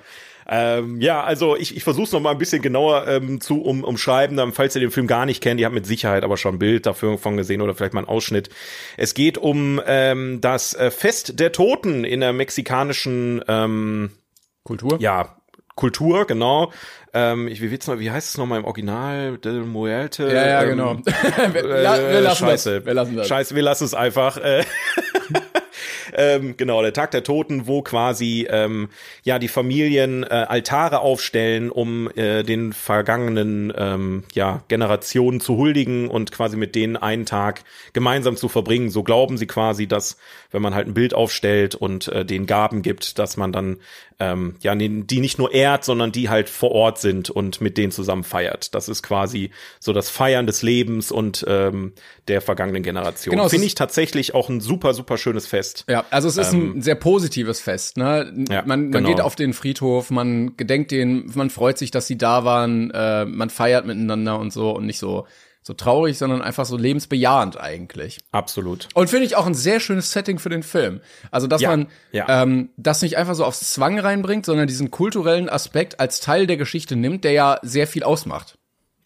Ähm, 0.54 1.00
ja, 1.00 1.24
also 1.24 1.56
ich, 1.56 1.74
ich 1.74 1.82
versuche 1.82 2.04
es 2.04 2.12
noch 2.12 2.20
mal 2.20 2.32
ein 2.32 2.36
bisschen 2.38 2.60
genauer 2.60 3.08
ähm, 3.08 3.40
zu 3.40 3.62
um, 3.62 3.84
umschreiben, 3.84 4.36
dann, 4.36 4.52
falls 4.52 4.74
ihr 4.74 4.82
den 4.82 4.90
Film 4.90 5.06
gar 5.06 5.24
nicht 5.24 5.42
kennt, 5.42 5.58
ihr 5.58 5.64
habt 5.64 5.74
mit 5.74 5.86
Sicherheit 5.86 6.24
aber 6.24 6.36
schon 6.36 6.56
ein 6.56 6.58
Bild 6.58 6.84
dafür 6.84 7.16
von 7.16 7.38
gesehen 7.38 7.62
oder 7.62 7.74
vielleicht 7.74 7.94
mal 7.94 8.00
einen 8.00 8.08
Ausschnitt. 8.08 8.50
Es 8.98 9.14
geht 9.14 9.38
um 9.38 9.80
ähm, 9.86 10.42
das 10.42 10.74
äh, 10.74 10.90
Fest 10.90 11.40
der 11.40 11.52
Toten 11.52 12.04
in 12.04 12.20
der 12.20 12.34
mexikanischen 12.34 13.42
ähm, 13.48 14.10
Kultur? 14.62 14.98
ja, 15.00 15.36
Kultur, 15.74 16.26
genau. 16.26 16.70
Ähm, 17.14 17.48
ich, 17.48 17.62
wie, 17.62 17.78
noch, 17.86 17.98
wie 17.98 18.10
heißt 18.10 18.28
es 18.28 18.36
nochmal 18.36 18.58
im 18.58 18.66
Original? 18.66 19.38
Del 19.38 19.62
Muerte? 19.64 20.24
Ja, 20.26 20.46
ja, 20.46 20.62
ähm, 20.64 20.68
genau. 20.68 20.96
wir, 21.52 21.62
la- 21.62 21.96
wir 21.98 22.08
äh, 22.08 22.20
lassen 22.20 22.44
Scheiße. 22.44 22.74
das. 22.76 22.84
Wir 22.86 22.94
lassen 22.94 23.16
das. 23.16 23.28
Scheiße, 23.28 23.54
wir 23.54 23.62
lassen 23.62 23.84
es 23.84 23.94
einfach. 23.94 24.36
Äh, 26.12 26.32
ähm, 26.32 26.56
genau, 26.56 26.82
der 26.82 26.92
Tag 26.92 27.10
der 27.10 27.24
Toten, 27.24 27.66
wo 27.66 27.82
quasi 27.82 28.46
ähm, 28.48 28.88
ja 29.22 29.38
die 29.38 29.48
Familien 29.48 30.22
äh, 30.22 30.26
Altare 30.26 31.00
aufstellen, 31.00 31.70
um 31.70 32.10
äh, 32.16 32.42
den 32.42 32.72
vergangenen 32.72 33.72
ähm, 33.76 34.24
ja, 34.32 34.62
Generationen 34.68 35.40
zu 35.40 35.56
huldigen 35.56 36.08
und 36.08 36.32
quasi 36.32 36.56
mit 36.56 36.74
denen 36.74 36.96
einen 36.96 37.26
Tag 37.26 37.64
gemeinsam 37.92 38.36
zu 38.36 38.48
verbringen. 38.48 38.90
So 38.90 39.02
glauben 39.02 39.36
sie 39.36 39.46
quasi, 39.46 39.86
dass 39.86 40.16
wenn 40.50 40.62
man 40.62 40.74
halt 40.74 40.86
ein 40.86 40.94
Bild 40.94 41.14
aufstellt 41.14 41.74
und 41.74 42.08
äh, 42.08 42.24
den 42.24 42.46
Gaben 42.46 42.82
gibt, 42.82 43.18
dass 43.18 43.36
man 43.36 43.52
dann 43.52 43.78
ähm, 44.22 44.54
ja 44.60 44.74
die 44.74 45.20
nicht 45.20 45.38
nur 45.38 45.52
ehrt, 45.52 45.84
sondern 45.84 46.12
die 46.12 46.28
halt 46.28 46.48
vor 46.48 46.70
Ort 46.72 46.98
sind 46.98 47.30
und 47.30 47.60
mit 47.60 47.76
denen 47.76 47.90
zusammen 47.90 48.24
feiert. 48.24 48.74
Das 48.74 48.88
ist 48.88 49.02
quasi 49.02 49.50
so 49.80 49.92
das 49.92 50.10
Feiern 50.10 50.46
des 50.46 50.62
Lebens 50.62 51.10
und 51.10 51.44
ähm, 51.48 51.92
der 52.28 52.40
vergangenen 52.40 52.82
Generation. 52.82 53.34
Genau, 53.34 53.48
Finde 53.48 53.66
ich 53.66 53.74
tatsächlich 53.74 54.34
auch 54.34 54.48
ein 54.48 54.60
super, 54.60 54.94
super 54.94 55.18
schönes 55.18 55.46
Fest. 55.46 55.84
Ja, 55.88 56.04
also 56.10 56.28
es 56.28 56.36
ist 56.36 56.52
ein 56.52 56.80
sehr 56.82 56.94
positives 56.94 57.60
Fest. 57.60 57.96
Ne? 57.96 58.32
Ähm, 58.34 58.44
Ja, 58.48 58.62
man, 58.64 58.90
man 58.90 58.92
genau. 58.92 59.08
geht 59.08 59.20
auf 59.20 59.34
den 59.34 59.52
Friedhof, 59.52 60.10
man 60.10 60.56
gedenkt 60.56 60.90
denen, 60.90 61.30
man 61.34 61.50
freut 61.50 61.78
sich, 61.78 61.90
dass 61.90 62.06
sie 62.06 62.16
da 62.16 62.44
waren, 62.44 62.90
äh, 62.92 63.24
man 63.24 63.50
feiert 63.50 63.86
miteinander 63.86 64.38
und 64.38 64.52
so 64.52 64.70
und 64.70 64.86
nicht 64.86 64.98
so 64.98 65.26
so 65.62 65.74
traurig, 65.74 66.18
sondern 66.18 66.42
einfach 66.42 66.64
so 66.66 66.76
lebensbejahend 66.76 67.58
eigentlich. 67.58 68.18
Absolut. 68.32 68.88
Und 68.94 69.08
finde 69.08 69.26
ich 69.26 69.36
auch 69.36 69.46
ein 69.46 69.54
sehr 69.54 69.78
schönes 69.80 70.10
Setting 70.10 70.38
für 70.38 70.48
den 70.48 70.62
Film. 70.62 71.00
Also, 71.30 71.46
dass 71.46 71.60
Ja, 71.60 71.70
man 71.70 71.86
ja. 72.10 72.42
Ähm, 72.42 72.70
das 72.76 73.00
nicht 73.02 73.16
einfach 73.16 73.34
so 73.34 73.44
aufs 73.44 73.72
Zwang 73.72 73.98
reinbringt, 73.98 74.44
sondern 74.44 74.66
diesen 74.66 74.90
kulturellen 74.90 75.48
Aspekt 75.48 76.00
als 76.00 76.20
Teil 76.20 76.46
der 76.46 76.56
Geschichte 76.56 76.96
nimmt, 76.96 77.22
der 77.24 77.32
ja 77.32 77.58
sehr 77.62 77.86
viel 77.86 78.02
ausmacht. 78.02 78.58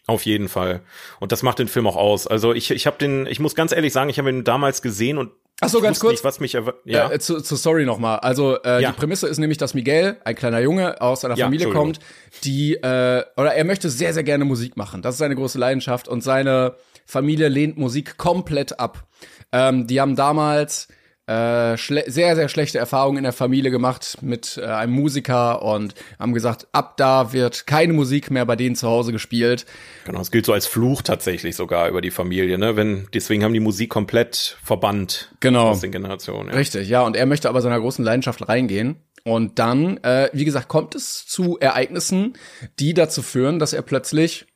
Auf 0.07 0.25
jeden 0.25 0.49
Fall. 0.49 0.83
Und 1.19 1.33
das 1.33 1.43
macht 1.43 1.59
den 1.59 1.69
Film 1.69 1.87
auch 1.87 1.97
aus. 1.97 2.27
Also 2.27 2.53
ich, 2.55 2.71
ich 2.71 2.87
habe 2.87 2.97
den, 2.97 3.27
ich 3.27 3.41
muss 3.41 3.55
ganz 3.55 3.73
ehrlich 3.73 3.93
sagen, 3.93 4.09
ich 4.09 4.19
habe 4.19 4.31
ihn 4.31 4.45
damals 4.45 4.81
gesehen 4.81 5.19
und 5.19 5.33
Ach 5.63 5.69
so, 5.71 5.81
ganz 5.81 6.01
kurz. 6.01 6.13
nicht, 6.13 6.25
was 6.25 6.39
mich 6.39 6.53
ja. 6.53 7.11
Äh, 7.11 7.19
zu, 7.19 7.41
zu 7.41 7.57
Story 7.57 7.87
nochmal. 7.87 8.19
Also 8.19 8.61
äh, 8.63 8.83
Ja. 8.83 8.91
die 8.93 8.97
Prämisse 8.99 9.27
ist 9.27 9.39
nämlich, 9.39 9.57
dass 9.59 9.73
Miguel, 9.73 10.17
ein 10.25 10.35
kleiner 10.35 10.61
Junge 10.61 11.01
aus 11.01 11.25
einer 11.25 11.35
Ja, 11.37 11.47
Familie 11.47 11.71
kommt, 11.71 11.99
die 12.45 12.75
äh, 12.75 13.25
oder 13.37 13.55
er 13.55 13.65
möchte 13.65 13.89
sehr 13.89 14.13
sehr 14.13 14.23
gerne 14.25 14.45
Musik 14.45 14.77
machen. 14.77 15.01
Das 15.01 15.15
ist 15.15 15.19
seine 15.19 15.35
große 15.35 15.59
Leidenschaft 15.59 16.09
und 16.09 16.23
seine 16.23 16.75
Familie 17.07 17.49
lehnt 17.49 17.79
Musik 17.79 18.19
komplett 18.19 18.79
ab. 18.79 19.07
Ähm, 19.53 19.87
die 19.87 20.01
haben 20.01 20.15
damals 20.17 20.89
äh, 21.27 21.77
sehr 21.77 22.37
sehr 22.37 22.49
schlechte 22.49 22.79
Erfahrungen 22.79 23.19
in 23.19 23.25
der 23.25 23.33
Familie 23.33 23.71
gemacht 23.71 24.19
mit 24.23 24.59
äh, 24.63 24.67
einem 24.67 24.93
Musiker 24.93 25.63
und 25.63 25.95
haben 26.19 26.35
gesagt, 26.35 26.69
ab 26.73 26.97
da 26.97 27.33
wird 27.33 27.67
keine 27.67 27.93
Musik 27.93 28.31
mehr 28.31 28.47
bei 28.47 28.55
denen 28.57 28.77
zu 28.77 28.87
Hause 28.89 29.13
gespielt. 29.13 29.67
Genau, 30.05 30.21
es 30.21 30.31
gilt 30.31 30.47
so 30.47 30.53
als 30.53 30.67
Fluch 30.67 31.03
tatsächlich 31.03 31.57
sogar 31.57 31.89
über 31.89 32.01
die 32.01 32.11
Familie, 32.13 32.59
ne? 32.59 32.77
Wenn, 32.77 33.09
deswegen 33.13 33.43
haben 33.43 33.55
die 33.55 33.61
Musik 33.61 33.91
komplett 33.91 34.57
verbannt 34.63 35.33
Genau. 35.41 35.71
aus 35.71 35.81
den 35.81 35.93
Generationen. 35.93 36.51
Ja. 36.51 36.55
Richtig, 36.55 36.89
ja, 36.89 37.03
und 37.03 37.17
er 37.17 37.27
möchte 37.27 37.49
aber 37.49 37.61
seiner 37.61 37.81
großen 37.81 38.05
Leidenschaft 38.05 38.49
reingehen. 38.49 38.97
Und 39.25 39.59
dann, 39.59 39.97
äh, 40.05 40.31
wie 40.33 40.45
gesagt, 40.45 40.69
kommt 40.69 40.95
es 40.95 41.27
zu 41.27 41.59
Ereignissen, 41.59 42.35
die 42.79 42.95
dazu 42.95 43.23
führen, 43.23 43.59
dass 43.59 43.73
er 43.73 43.83
plötzlich 43.83 44.47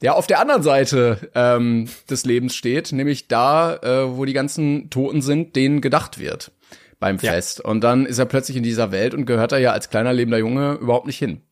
ja 0.00 0.12
auf 0.14 0.26
der 0.26 0.40
anderen 0.40 0.62
Seite 0.62 1.30
ähm, 1.34 1.88
des 2.10 2.24
Lebens 2.24 2.54
steht, 2.54 2.92
nämlich 2.92 3.28
da, 3.28 3.76
äh, 3.76 4.16
wo 4.16 4.24
die 4.24 4.32
ganzen 4.32 4.90
Toten 4.90 5.22
sind, 5.22 5.56
denen 5.56 5.80
gedacht 5.80 6.18
wird 6.18 6.52
beim 6.98 7.18
Ja. 7.18 7.32
Fest. 7.32 7.60
Und 7.60 7.82
dann 7.82 8.06
ist 8.06 8.18
er 8.18 8.26
plötzlich 8.26 8.56
in 8.56 8.62
dieser 8.62 8.92
Welt 8.92 9.14
und 9.14 9.26
gehört 9.26 9.52
da 9.52 9.58
ja 9.58 9.72
als 9.72 9.90
kleiner 9.90 10.12
lebender 10.12 10.38
Junge 10.38 10.74
überhaupt 10.74 11.06
nicht 11.06 11.18
hin. 11.18 11.42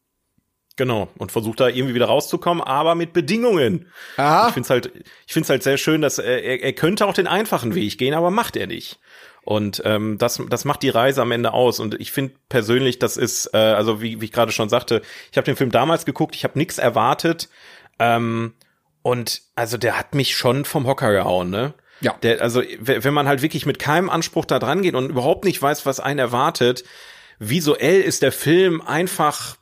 Genau. 0.77 1.09
Und 1.19 1.31
versucht 1.31 1.61
da 1.61 1.69
irgendwie 1.69 1.95
wieder 1.95 2.07
rauszukommen, 2.07 2.63
aber 2.63 2.95
mit 2.97 3.13
Bedingungen. 3.13 3.87
Aha. 4.17 4.49
Ich 4.49 4.55
find's 4.55 4.71
halt, 4.71 4.91
ich 5.27 5.33
find's 5.33 5.49
halt 5.49 5.63
sehr 5.63 5.77
schön, 5.77 6.03
dass 6.03 6.19
er, 6.19 6.43
er, 6.43 6.63
er 6.63 6.73
könnte 6.73 7.07
auch 7.07 7.15
den 7.15 7.29
einfachen 7.29 7.75
Weg 7.75 7.97
gehen, 7.97 8.15
aber 8.15 8.31
macht 8.31 8.57
er 8.57 8.67
nicht. 8.67 8.99
Und 9.45 9.83
ähm, 9.85 10.17
das, 10.19 10.43
das 10.49 10.65
macht 10.65 10.83
die 10.83 10.89
Reise 10.89 11.21
am 11.23 11.31
Ende 11.31 11.53
aus. 11.53 11.79
Und 11.79 12.01
ich 12.01 12.11
finde 12.11 12.35
persönlich, 12.49 12.99
das 12.99 13.17
ist, 13.17 13.51
äh, 13.53 13.59
also 13.59 14.01
wie, 14.01 14.21
wie 14.21 14.25
ich 14.25 14.33
gerade 14.33 14.53
schon 14.53 14.69
sagte, 14.71 15.03
ich 15.31 15.37
habe 15.37 15.45
den 15.45 15.57
Film 15.57 15.71
damals 15.71 16.07
geguckt, 16.07 16.35
ich 16.35 16.45
habe 16.45 16.59
nichts 16.59 16.79
erwartet. 16.79 17.49
Ähm, 17.99 18.55
und 19.03 19.43
also 19.55 19.77
der 19.77 19.99
hat 19.99 20.15
mich 20.15 20.37
schon 20.37 20.65
vom 20.65 20.87
Hocker 20.87 21.13
gehauen, 21.13 21.51
ne? 21.51 21.75
Ja. 22.01 22.15
Der, 22.23 22.41
also 22.43 22.63
wenn 22.81 23.15
man 23.15 23.29
halt 23.29 23.43
wirklich 23.43 23.67
mit 23.67 23.79
keinem 23.79 24.11
Anspruch 24.11 24.45
da 24.45 24.59
dran 24.59 24.83
geht 24.83 24.95
und 24.95 25.11
überhaupt 25.11 25.45
nicht 25.45 25.61
weiß, 25.61 25.87
was 25.87 26.01
einen 26.01 26.19
erwartet, 26.19 26.85
visuell 27.39 28.01
ist 28.01 28.23
der 28.23 28.33
Film 28.33 28.81
einfach 28.81 29.57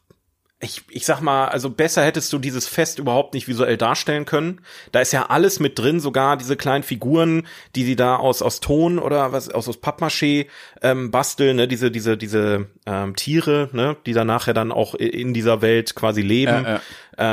ich, 0.65 0.83
ich 0.91 1.05
sag 1.05 1.21
mal, 1.21 1.49
also 1.49 1.71
besser 1.71 2.05
hättest 2.05 2.33
du 2.33 2.39
dieses 2.39 2.69
Fest 2.69 3.01
überhaupt 3.01 3.35
nicht 3.35 3.49
visuell 3.49 3.77
darstellen 3.77 4.25
können. 4.25 4.61
Da 4.93 5.01
ist 5.01 5.13
ja 5.13 5.27
alles 5.27 5.59
mit 5.59 5.77
drin, 5.79 5.99
sogar 5.99 6.37
diese 6.37 6.57
kleinen 6.57 6.85
Figuren, 6.85 7.49
die 7.75 7.85
sie 7.85 7.97
da 7.97 8.15
aus 8.17 8.43
aus 8.43 8.61
Ton 8.61 9.01
oder 9.01 9.33
was 9.33 9.49
aus 9.49 9.69
aus 9.69 9.77
Pappmaché 9.83 10.47
ähm, 10.81 11.11
basteln, 11.11 11.57
ne, 11.57 11.67
diese 11.67 11.91
diese 11.91 12.17
diese 12.17 12.67
ähm, 12.87 13.17
Tiere, 13.17 13.71
ne, 13.73 13.97
die 14.07 14.13
dann 14.13 14.29
nachher 14.29 14.55
dann 14.55 14.71
auch 14.71 14.95
in 14.95 15.35
dieser 15.35 15.63
Welt 15.63 15.97
quasi 15.97 16.23
leben 16.23 16.53
Ja, 16.53 16.63
ja. 16.63 16.81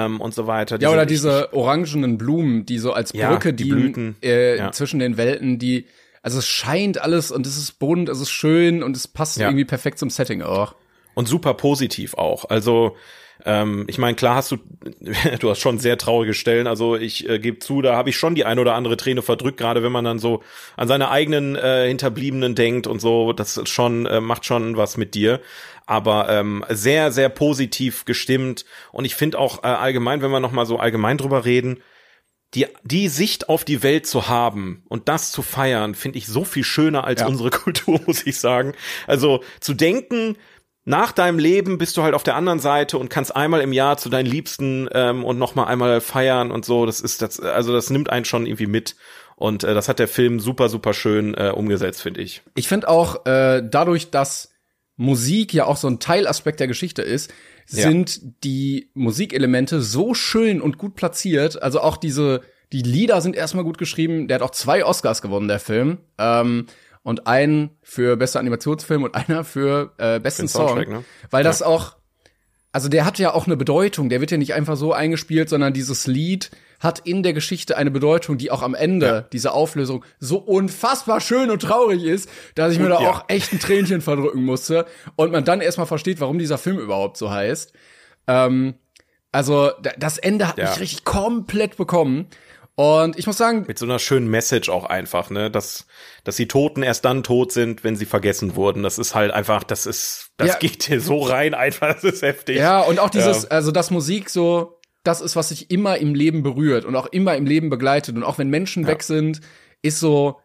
Ähm, 0.06 0.20
und 0.20 0.34
so 0.34 0.48
weiter. 0.48 0.80
Ja, 0.82 0.90
oder 0.90 1.06
diese 1.06 1.54
orangenen 1.54 2.18
Blumen, 2.18 2.66
die 2.66 2.80
so 2.80 2.94
als 2.94 3.14
Ja, 3.14 3.30
Brücke 3.30 3.54
die 3.54 3.66
dienen 3.66 3.94
Blüten. 3.94 4.16
äh, 4.24 4.58
Ja. 4.58 4.72
zwischen 4.72 5.00
den 5.00 5.18
Welten, 5.18 5.60
die 5.60 5.86
also 6.22 6.40
es 6.40 6.48
scheint 6.48 7.00
alles 7.00 7.32
und 7.32 7.46
es 7.48 7.58
ist 7.58 7.80
bunt, 7.80 8.10
es 8.10 8.20
ist 8.20 8.32
schön 8.32 8.84
und 8.84 8.98
es 8.98 9.08
passt 9.08 9.38
Ja. 9.38 9.48
irgendwie 9.48 9.66
perfekt 9.66 10.00
zum 10.00 10.10
Setting 10.10 10.42
auch. 10.42 10.74
Und 11.14 11.28
super 11.28 11.54
positiv 11.54 12.14
auch. 12.16 12.46
Also 12.46 12.96
ähm, 13.46 13.86
ich 13.88 13.98
meine, 13.98 14.16
klar 14.16 14.36
hast 14.36 14.52
du, 14.52 14.58
du 15.40 15.50
hast 15.50 15.60
schon 15.60 15.80
sehr 15.80 15.98
traurige 15.98 16.34
Stellen. 16.34 16.68
Also 16.68 16.96
ich 16.96 17.28
äh, 17.30 17.40
gebe 17.40 17.60
zu, 17.60 17.82
da 17.82 17.96
habe 17.96 18.10
ich 18.10 18.18
schon 18.18 18.36
die 18.36 18.46
ein 18.46 18.60
oder 18.60 18.76
andere 18.76 18.98
Träne 18.98 19.22
verdrückt, 19.22 19.58
gerade 19.58 19.82
wenn 19.84 19.92
man 19.92 20.06
dann 20.06 20.20
so 20.20 20.44
an 20.76 20.88
seine 20.88 21.10
eigenen 21.10 21.56
äh, 21.56 21.88
Hinterbliebenen 21.88 22.56
denkt 22.56 22.88
und 22.88 23.00
so. 23.00 23.34
Das 23.34 23.62
schon 23.66 24.06
äh, 24.06 24.20
macht 24.22 24.46
schon 24.46 24.76
was 24.78 24.98
mit 24.98 25.16
dir. 25.16 25.40
Aber 25.86 26.30
ähm, 26.30 26.64
sehr, 26.70 27.12
sehr 27.12 27.30
positiv 27.30 28.06
gestimmt. 28.06 28.66
Und 28.92 29.06
ich 29.06 29.16
finde 29.16 29.40
auch 29.40 29.64
äh, 29.64 29.68
allgemein, 29.68 30.22
wenn 30.22 30.32
wir 30.32 30.40
noch 30.40 30.52
mal 30.52 30.66
so 30.66 30.78
allgemein 30.78 31.18
drüber 31.18 31.46
reden, 31.46 31.82
die, 32.56 32.66
die 32.84 33.08
Sicht 33.10 33.48
auf 33.48 33.64
die 33.64 33.84
Welt 33.84 34.08
zu 34.08 34.28
haben 34.28 34.84
und 34.90 35.08
das 35.08 35.32
zu 35.32 35.42
feiern, 35.44 35.94
finde 35.96 36.18
ich 36.18 36.28
so 36.28 36.44
viel 36.44 36.64
schöner 36.64 37.04
als 37.06 37.22
Ja. 37.22 37.28
unsere 37.28 37.50
Kultur, 37.52 38.02
muss 38.06 38.26
ich 38.26 38.40
sagen. 38.40 38.74
Also 39.08 39.42
zu 39.60 39.74
denken, 39.74 40.36
nach 40.86 41.12
deinem 41.12 41.38
Leben 41.40 41.78
bist 41.78 41.98
du 41.98 42.04
halt 42.04 42.16
auf 42.16 42.24
der 42.24 42.36
anderen 42.36 42.60
Seite 42.60 42.98
und 42.98 43.10
kannst 43.10 43.36
einmal 43.36 43.62
im 43.62 43.74
Jahr 43.74 43.98
zu 43.98 44.10
deinen 44.10 44.26
Liebsten 44.26 44.88
ähm, 44.94 45.24
und 45.24 45.38
noch 45.38 45.54
mal 45.56 45.66
einmal 45.66 46.02
feiern 46.02 46.52
und 46.52 46.66
so. 46.66 46.86
Das 46.86 47.02
ist 47.02 47.22
das, 47.22 47.40
also 47.40 47.74
das 47.74 47.90
nimmt 47.90 48.10
einen 48.10 48.26
schon 48.26 48.46
irgendwie 48.46 48.66
mit. 48.68 48.96
Und 49.36 49.64
äh, 49.64 49.74
das 49.74 49.88
hat 49.88 50.00
der 50.00 50.08
Film 50.08 50.40
super, 50.40 50.68
super 50.70 50.94
schön 50.94 51.34
äh, 51.36 51.52
umgesetzt, 51.56 52.02
finde 52.02 52.22
ich. 52.22 52.42
Ich 52.56 52.68
finde 52.68 52.88
auch, 52.90 53.26
äh, 53.26 53.62
dadurch, 53.64 54.10
dass 54.10 54.52
Musik 54.98 55.54
ja 55.54 55.66
auch 55.66 55.78
so 55.78 55.88
ein 55.88 56.00
Teilaspekt 56.00 56.60
der 56.60 56.68
Geschichte 56.68 57.02
ist, 57.04 57.32
Ja. 57.70 57.84
sind 57.90 58.44
die 58.44 58.90
Musikelemente 58.96 59.82
so 59.82 60.14
schön 60.14 60.60
und 60.62 60.78
gut 60.78 60.96
platziert. 60.96 61.62
Also 61.62 61.80
auch 61.82 61.96
diese, 61.98 62.42
die 62.74 62.82
Lieder 62.82 63.22
sind 63.22 63.36
erstmal 63.36 63.64
gut 63.64 63.78
geschrieben. 63.78 64.28
Der 64.28 64.36
hat 64.36 64.42
auch 64.42 64.52
zwei 64.52 64.84
Oscars 64.84 65.22
gewonnen, 65.22 65.48
der 65.48 65.60
Film. 65.60 66.00
Ähm, 66.18 66.66
und 67.10 67.26
einen 67.26 67.72
für 67.82 68.18
bester 68.18 68.40
Animationsfilm 68.40 69.02
und 69.02 69.16
einer 69.16 69.44
für 69.44 69.94
äh, 69.98 70.20
besten 70.20 70.48
Song. 70.48 70.78
ne? 70.78 71.04
Weil 71.32 71.44
das 71.44 71.64
auch, 71.64 71.96
also 72.72 72.88
der 72.88 73.04
hat 73.04 73.18
ja 73.18 73.34
auch 73.34 73.48
eine 73.48 73.58
Bedeutung. 73.58 74.10
Der 74.10 74.22
wird 74.22 74.30
ja 74.30 74.38
nicht 74.38 74.54
einfach 74.54 74.78
so 74.78 74.94
eingespielt, 74.94 75.50
sondern 75.50 75.74
dieses 75.74 76.06
Lied 76.06 76.52
hat 76.80 77.00
in 77.00 77.24
der 77.24 77.34
Geschichte 77.34 77.78
eine 77.78 77.90
Bedeutung, 77.90 78.38
die 78.38 78.52
auch 78.52 78.62
am 78.62 78.76
Ende 78.76 79.06
ja. 79.08 79.22
dieser 79.22 79.54
Auflösung 79.54 80.06
so 80.20 80.38
unfassbar 80.38 81.20
schön 81.20 81.50
und 81.50 81.64
traurig 81.64 82.04
ist, 82.04 82.30
dass 82.54 82.72
ich 82.74 82.80
mir 82.80 82.90
da 82.90 83.02
ja. 83.02 83.10
auch 83.10 83.26
echt 83.28 83.52
ein 83.54 83.60
Tränchen 83.60 84.02
verdrücken 84.02 84.46
musste 84.46 84.86
und 85.16 85.32
man 85.32 85.44
dann 85.44 85.62
erstmal 85.62 85.88
versteht, 85.88 86.22
warum 86.22 86.38
dieser 86.38 86.60
Film 86.60 86.78
überhaupt 86.78 87.18
so 87.18 87.32
heißt. 87.32 87.74
Ähm, 88.28 88.76
also 89.32 89.72
das 89.98 90.20
Ende 90.20 90.48
hat 90.48 90.60
ja. 90.60 90.70
mich 90.70 90.80
richtig 90.80 91.06
komplett 91.06 91.76
bekommen. 91.76 92.28
Und 92.80 93.20
ich 93.20 93.28
muss 93.28 93.36
sagen. 93.36 93.66
Mit 93.68 93.78
so 93.78 93.86
einer 93.86 94.00
schönen 94.00 94.30
Message 94.30 94.70
auch 94.70 94.86
einfach, 94.86 95.30
ne, 95.30 95.52
dass, 95.52 95.86
dass 96.24 96.38
die 96.38 96.48
Toten 96.48 96.82
erst 96.82 97.04
dann 97.04 97.24
tot 97.24 97.52
sind, 97.52 97.84
wenn 97.84 97.98
sie 97.98 98.06
vergessen 98.06 98.56
wurden. 98.56 98.84
Das 98.84 98.98
ist 98.98 99.16
halt 99.16 99.32
einfach, 99.32 99.66
das 99.66 99.86
ist, 99.86 100.30
das 100.38 100.48
ja. 100.48 100.58
geht 100.60 100.84
hier 100.84 101.02
so 101.02 101.20
rein 101.20 101.54
einfach, 101.54 101.96
das 101.96 102.06
ist 102.06 102.22
heftig. 102.22 102.56
Ja, 102.56 102.80
und 102.80 103.00
auch 103.00 103.10
dieses, 103.10 103.44
ja. 103.44 103.50
also 103.50 103.74
das 103.74 103.92
Musik 103.92 104.30
so, 104.30 104.80
das 105.04 105.20
ist, 105.20 105.36
was 105.36 105.50
sich 105.50 105.70
immer 105.72 105.98
im 105.98 106.16
Leben 106.16 106.42
berührt 106.42 106.86
und 106.86 106.96
auch 106.96 107.08
immer 107.08 107.36
im 107.36 107.46
Leben 107.46 107.70
begleitet. 107.70 108.16
Und 108.16 108.24
auch 108.24 108.38
wenn 108.38 108.50
Menschen 108.50 108.84
ja. 108.84 108.88
weg 108.88 109.04
sind, 109.04 109.42
ist 109.82 110.00
so 110.00 110.40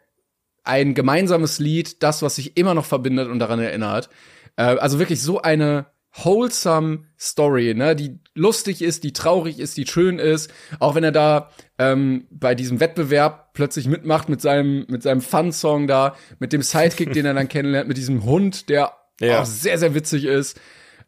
ein 0.65 0.95
gemeinsames 0.95 1.61
Lied 1.61 2.03
das, 2.03 2.21
was 2.23 2.35
sich 2.35 2.57
immer 2.57 2.75
noch 2.75 2.85
verbindet 2.85 3.29
und 3.29 3.39
daran 3.39 3.61
erinnert. 3.61 4.09
Äh, 4.57 4.65
also 4.65 4.99
wirklich 4.99 5.23
so 5.23 5.41
eine 5.41 5.87
wholesome 6.15 7.07
Story, 7.19 7.75
ne, 7.75 7.97
die 7.97 8.19
lustig 8.35 8.83
ist, 8.83 9.05
die 9.05 9.13
traurig 9.13 9.59
ist, 9.59 9.77
die 9.77 9.87
schön 9.87 10.19
ist, 10.19 10.53
auch 10.79 10.95
wenn 10.95 11.05
er 11.05 11.13
da 11.13 11.51
ähm, 11.79 12.27
bei 12.31 12.55
diesem 12.55 12.81
Wettbewerb 12.81 13.53
plötzlich 13.53 13.89
mitmacht 13.89 14.29
mit 14.29 14.41
seinem 14.41 14.87
mit 14.89 15.03
seinem 15.03 15.21
Fun-Song 15.21 15.87
da, 15.87 16.17
mit 16.39 16.53
dem 16.53 16.63
Sidekick, 16.63 17.13
den 17.13 17.27
er 17.27 17.35
dann 17.35 17.49
kennenlernt, 17.49 17.89
mit 17.89 17.97
diesem 17.97 18.25
Hund, 18.25 18.69
der 18.69 18.93
ja. 19.21 19.41
auch 19.41 19.45
sehr 19.45 19.79
sehr 19.79 19.95
witzig 19.95 20.25
ist. 20.25 20.61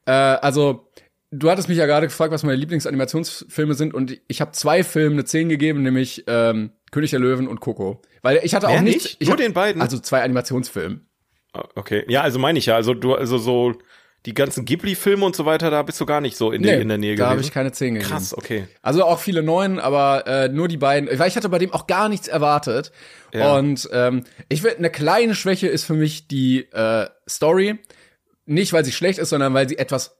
Äh, 0.06 0.12
also 0.12 0.88
du 1.30 1.50
hattest 1.50 1.68
mich 1.68 1.78
ja 1.78 1.86
gerade 1.86 2.06
gefragt, 2.06 2.32
was 2.32 2.42
meine 2.42 2.56
Lieblingsanimationsfilme 2.56 3.74
sind 3.74 3.94
und 3.94 4.20
ich 4.26 4.40
habe 4.40 4.52
zwei 4.52 4.82
Filmen 4.82 5.16
eine 5.16 5.24
10 5.24 5.48
gegeben, 5.48 5.82
nämlich 5.82 6.24
ähm, 6.26 6.72
König 6.90 7.10
der 7.10 7.20
Löwen 7.20 7.46
und 7.46 7.60
Coco, 7.60 8.02
weil 8.22 8.40
ich 8.42 8.54
hatte 8.54 8.68
auch 8.68 8.80
nicht, 8.80 9.04
nicht? 9.04 9.16
Ich 9.20 9.28
Nur 9.28 9.36
hab, 9.36 9.44
den 9.44 9.52
beiden. 9.52 9.82
Also 9.82 9.98
zwei 9.98 10.22
Animationsfilme. 10.22 11.00
Ah, 11.52 11.68
okay, 11.74 12.04
ja, 12.08 12.22
also 12.22 12.38
meine 12.38 12.58
ich 12.58 12.66
ja, 12.66 12.74
also 12.74 12.94
du 12.94 13.14
also 13.14 13.38
so 13.38 13.74
die 14.26 14.34
ganzen 14.34 14.64
Ghibli-Filme 14.64 15.24
und 15.24 15.36
so 15.36 15.46
weiter, 15.46 15.70
da 15.70 15.82
bist 15.82 16.00
du 16.00 16.06
gar 16.06 16.20
nicht 16.20 16.36
so 16.36 16.50
in, 16.50 16.62
nee, 16.62 16.80
in 16.80 16.88
der 16.88 16.98
Nähe 16.98 17.14
gewesen. 17.14 17.24
Da 17.24 17.30
habe 17.30 17.40
ich 17.40 17.52
keine 17.52 17.70
10 17.70 17.94
gegeben. 17.94 18.10
Krass, 18.10 18.36
okay. 18.36 18.66
Also 18.82 19.04
auch 19.04 19.20
viele 19.20 19.44
neuen, 19.44 19.78
aber 19.78 20.26
äh, 20.26 20.48
nur 20.48 20.66
die 20.66 20.76
beiden. 20.76 21.08
Weil 21.18 21.28
ich 21.28 21.36
hatte 21.36 21.48
bei 21.48 21.58
dem 21.58 21.72
auch 21.72 21.86
gar 21.86 22.08
nichts 22.08 22.26
erwartet. 22.26 22.90
Ja. 23.32 23.56
Und 23.56 23.88
ähm, 23.92 24.24
ich 24.48 24.64
will, 24.64 24.74
eine 24.76 24.90
kleine 24.90 25.36
Schwäche 25.36 25.68
ist 25.68 25.84
für 25.84 25.94
mich 25.94 26.26
die 26.26 26.70
äh, 26.72 27.06
Story. 27.28 27.78
Nicht, 28.46 28.72
weil 28.72 28.84
sie 28.84 28.92
schlecht 28.92 29.20
ist, 29.20 29.30
sondern 29.30 29.54
weil 29.54 29.68
sie 29.68 29.78
etwas 29.78 30.16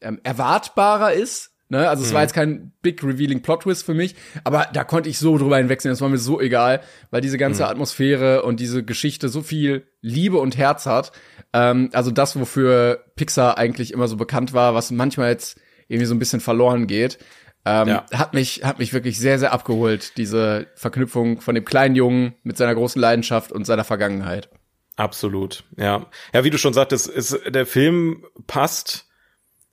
ähm, 0.00 0.18
erwartbarer 0.24 1.12
ist. 1.12 1.51
Ne? 1.72 1.88
Also 1.88 2.04
es 2.04 2.10
mhm. 2.10 2.14
war 2.16 2.20
jetzt 2.20 2.34
kein 2.34 2.72
big 2.82 3.02
revealing 3.02 3.40
Plot 3.40 3.62
Twist 3.62 3.86
für 3.86 3.94
mich, 3.94 4.14
aber 4.44 4.68
da 4.74 4.84
konnte 4.84 5.08
ich 5.08 5.18
so 5.18 5.38
drüber 5.38 5.56
hinwechseln, 5.56 5.90
das 5.90 6.02
war 6.02 6.10
mir 6.10 6.18
so 6.18 6.38
egal, 6.38 6.82
weil 7.10 7.22
diese 7.22 7.38
ganze 7.38 7.62
mhm. 7.62 7.70
Atmosphäre 7.70 8.42
und 8.42 8.60
diese 8.60 8.84
Geschichte 8.84 9.30
so 9.30 9.40
viel 9.40 9.86
Liebe 10.02 10.36
und 10.36 10.58
Herz 10.58 10.84
hat. 10.84 11.12
Ähm, 11.54 11.88
also 11.94 12.10
das, 12.10 12.38
wofür 12.38 13.06
Pixar 13.16 13.56
eigentlich 13.56 13.94
immer 13.94 14.06
so 14.06 14.18
bekannt 14.18 14.52
war, 14.52 14.74
was 14.74 14.90
manchmal 14.90 15.30
jetzt 15.30 15.58
irgendwie 15.88 16.04
so 16.04 16.14
ein 16.14 16.18
bisschen 16.18 16.40
verloren 16.40 16.86
geht. 16.86 17.18
Ähm, 17.64 17.88
ja. 17.88 18.06
hat 18.12 18.34
mich 18.34 18.64
hat 18.64 18.78
mich 18.78 18.92
wirklich 18.92 19.18
sehr 19.18 19.38
sehr 19.38 19.52
abgeholt 19.52 20.18
diese 20.18 20.66
Verknüpfung 20.74 21.40
von 21.40 21.54
dem 21.54 21.64
kleinen 21.64 21.94
Jungen 21.94 22.34
mit 22.42 22.58
seiner 22.58 22.74
großen 22.74 23.00
Leidenschaft 23.00 23.50
und 23.50 23.64
seiner 23.64 23.84
Vergangenheit. 23.84 24.50
Absolut, 24.96 25.64
ja. 25.78 26.06
Ja, 26.34 26.44
wie 26.44 26.50
du 26.50 26.58
schon 26.58 26.74
sagtest, 26.74 27.08
ist, 27.08 27.40
der 27.48 27.64
Film 27.64 28.26
passt 28.46 29.06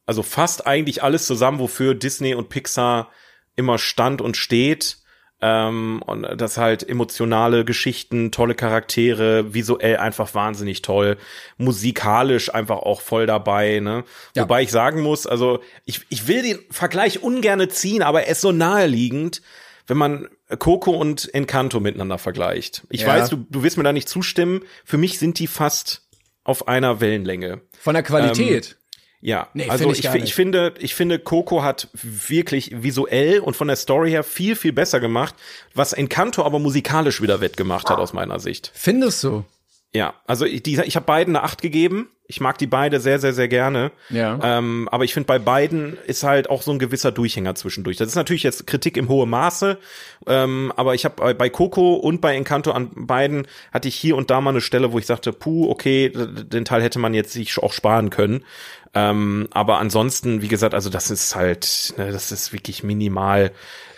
also 0.10 0.24
fast 0.24 0.66
eigentlich 0.66 1.03
alles 1.03 1.28
zusammen, 1.28 1.60
wofür 1.60 1.93
Disney 1.93 2.34
und 2.34 2.49
Pixar 2.49 3.12
immer 3.55 3.78
stand 3.78 4.22
und 4.22 4.38
steht. 4.38 4.97
Ähm, 5.39 6.01
und 6.03 6.24
das 6.36 6.57
halt 6.57 6.89
emotionale 6.89 7.64
Geschichten, 7.64 8.32
tolle 8.32 8.55
Charaktere, 8.55 9.53
visuell 9.53 9.97
einfach 9.97 10.34
wahnsinnig 10.34 10.82
toll, 10.82 11.18
musikalisch 11.57 12.51
einfach 12.51 12.78
auch 12.78 13.01
voll 13.01 13.28
dabei, 13.28 13.82
ne? 13.82 14.03
Ja. 14.36 14.41
Wobei 14.43 14.64
ich 14.64 14.72
sagen 14.72 15.01
muss, 15.01 15.28
also 15.28 15.60
ich, 15.86 16.01
ich 16.10 16.28
will 16.28 16.41
den 16.41 16.60
Vergleich 16.72 17.22
ungerne 17.22 17.68
ziehen, 17.68 18.01
aber 18.01 18.24
er 18.24 18.32
ist 18.32 18.41
so 18.41 18.51
naheliegend, 18.51 19.43
wenn 19.86 19.97
man 19.97 20.28
Coco 20.57 20.89
und 20.89 21.32
Encanto 21.36 21.80
miteinander 21.80 22.18
vergleicht. 22.18 22.88
Ich 22.89 23.01
ja. 23.01 23.10
weiß, 23.10 23.30
du, 23.30 23.45
du 23.47 23.62
wirst 23.62 23.78
mir 23.78 23.84
da 23.84 23.93
nicht 23.93 24.10
zustimmen. 24.10 24.64
Für 24.86 24.97
mich 24.97 25.20
sind 25.20 25.38
die 25.38 25.45
fast 25.45 26.01
auf 26.43 26.68
einer 26.68 26.99
Wellenlänge. 26.99 27.62
Von 27.80 27.93
der 27.93 28.01
Qualität. 28.01 28.72
Ähm, 28.72 28.79
ja, 29.22 29.50
nee, 29.54 29.68
also 29.68 29.92
ich, 29.92 30.06
ich, 30.06 30.14
ich, 30.16 30.34
finde, 30.34 30.74
ich 30.80 30.96
finde, 30.96 31.20
Coco 31.20 31.62
hat 31.62 31.90
wirklich 31.94 32.84
visuell 32.84 33.40
und 33.40 33.58
von 33.58 33.68
der 33.68 33.76
Story 33.76 34.12
her 34.12 34.24
viel, 34.24 34.56
viel 34.56 34.72
besser 34.72 35.02
gemacht, 35.02 35.36
was 35.74 35.92
Encanto 35.92 36.44
aber 36.44 36.60
musikalisch 36.60 37.22
wieder 37.22 37.42
wettgemacht 37.42 37.90
hat 37.90 38.00
aus 38.00 38.14
meiner 38.14 38.40
Sicht. 38.40 38.72
Findest 38.74 39.24
du? 39.24 39.44
Ja, 39.94 40.14
also 40.26 40.46
ich, 40.46 40.64
die, 40.64 40.80
ich 40.82 40.96
habe 40.96 41.06
beiden 41.06 41.36
eine 41.36 41.44
Acht 41.44 41.62
gegeben. 41.62 42.10
Ich 42.32 42.40
mag 42.40 42.60
die 42.60 42.68
beide 42.68 43.00
sehr, 43.00 43.18
sehr, 43.18 43.34
sehr 43.34 43.48
gerne. 43.48 43.92
Ja. 44.12 44.40
Ähm, 44.44 44.88
aber 44.92 45.04
ich 45.04 45.16
finde, 45.16 45.26
bei 45.26 45.40
beiden 45.40 45.98
ist 46.06 46.24
halt 46.24 46.48
auch 46.48 46.62
so 46.62 46.70
ein 46.70 46.78
gewisser 46.78 47.12
Durchhänger 47.12 47.56
zwischendurch. 47.56 47.98
Das 47.98 48.08
ist 48.08 48.16
natürlich 48.16 48.44
jetzt 48.44 48.68
Kritik 48.68 48.98
im 48.98 49.10
hohen 49.10 49.32
Maße. 49.32 49.80
Ähm, 50.28 50.72
aber 50.76 50.94
ich 50.94 51.06
habe 51.06 51.34
bei 51.34 51.50
Coco 51.50 51.96
und 51.96 52.22
bei 52.22 52.36
Encanto 52.36 52.72
an 52.72 52.92
beiden 52.94 53.48
hatte 53.74 53.88
ich 53.88 53.96
hier 53.96 54.16
und 54.16 54.30
da 54.30 54.42
mal 54.42 54.52
eine 54.52 54.62
Stelle, 54.62 54.92
wo 54.92 55.00
ich 55.00 55.08
sagte, 55.08 55.34
puh, 55.34 55.72
okay, 55.72 56.10
den 56.14 56.66
Teil 56.66 56.84
hätte 56.84 57.00
man 57.00 57.16
jetzt 57.16 57.34
sich 57.34 57.58
auch 57.58 57.74
sparen 57.74 58.12
können. 58.12 58.46
Ähm, 58.94 59.48
aber 59.50 59.80
ansonsten, 59.80 60.44
wie 60.44 60.50
gesagt, 60.50 60.76
also 60.76 60.92
das 60.92 61.10
ist 61.10 61.36
halt, 61.36 61.96
ne, 61.98 62.12
das 62.12 62.32
ist 62.32 62.54
wirklich 62.54 62.84
minimal, 62.84 63.52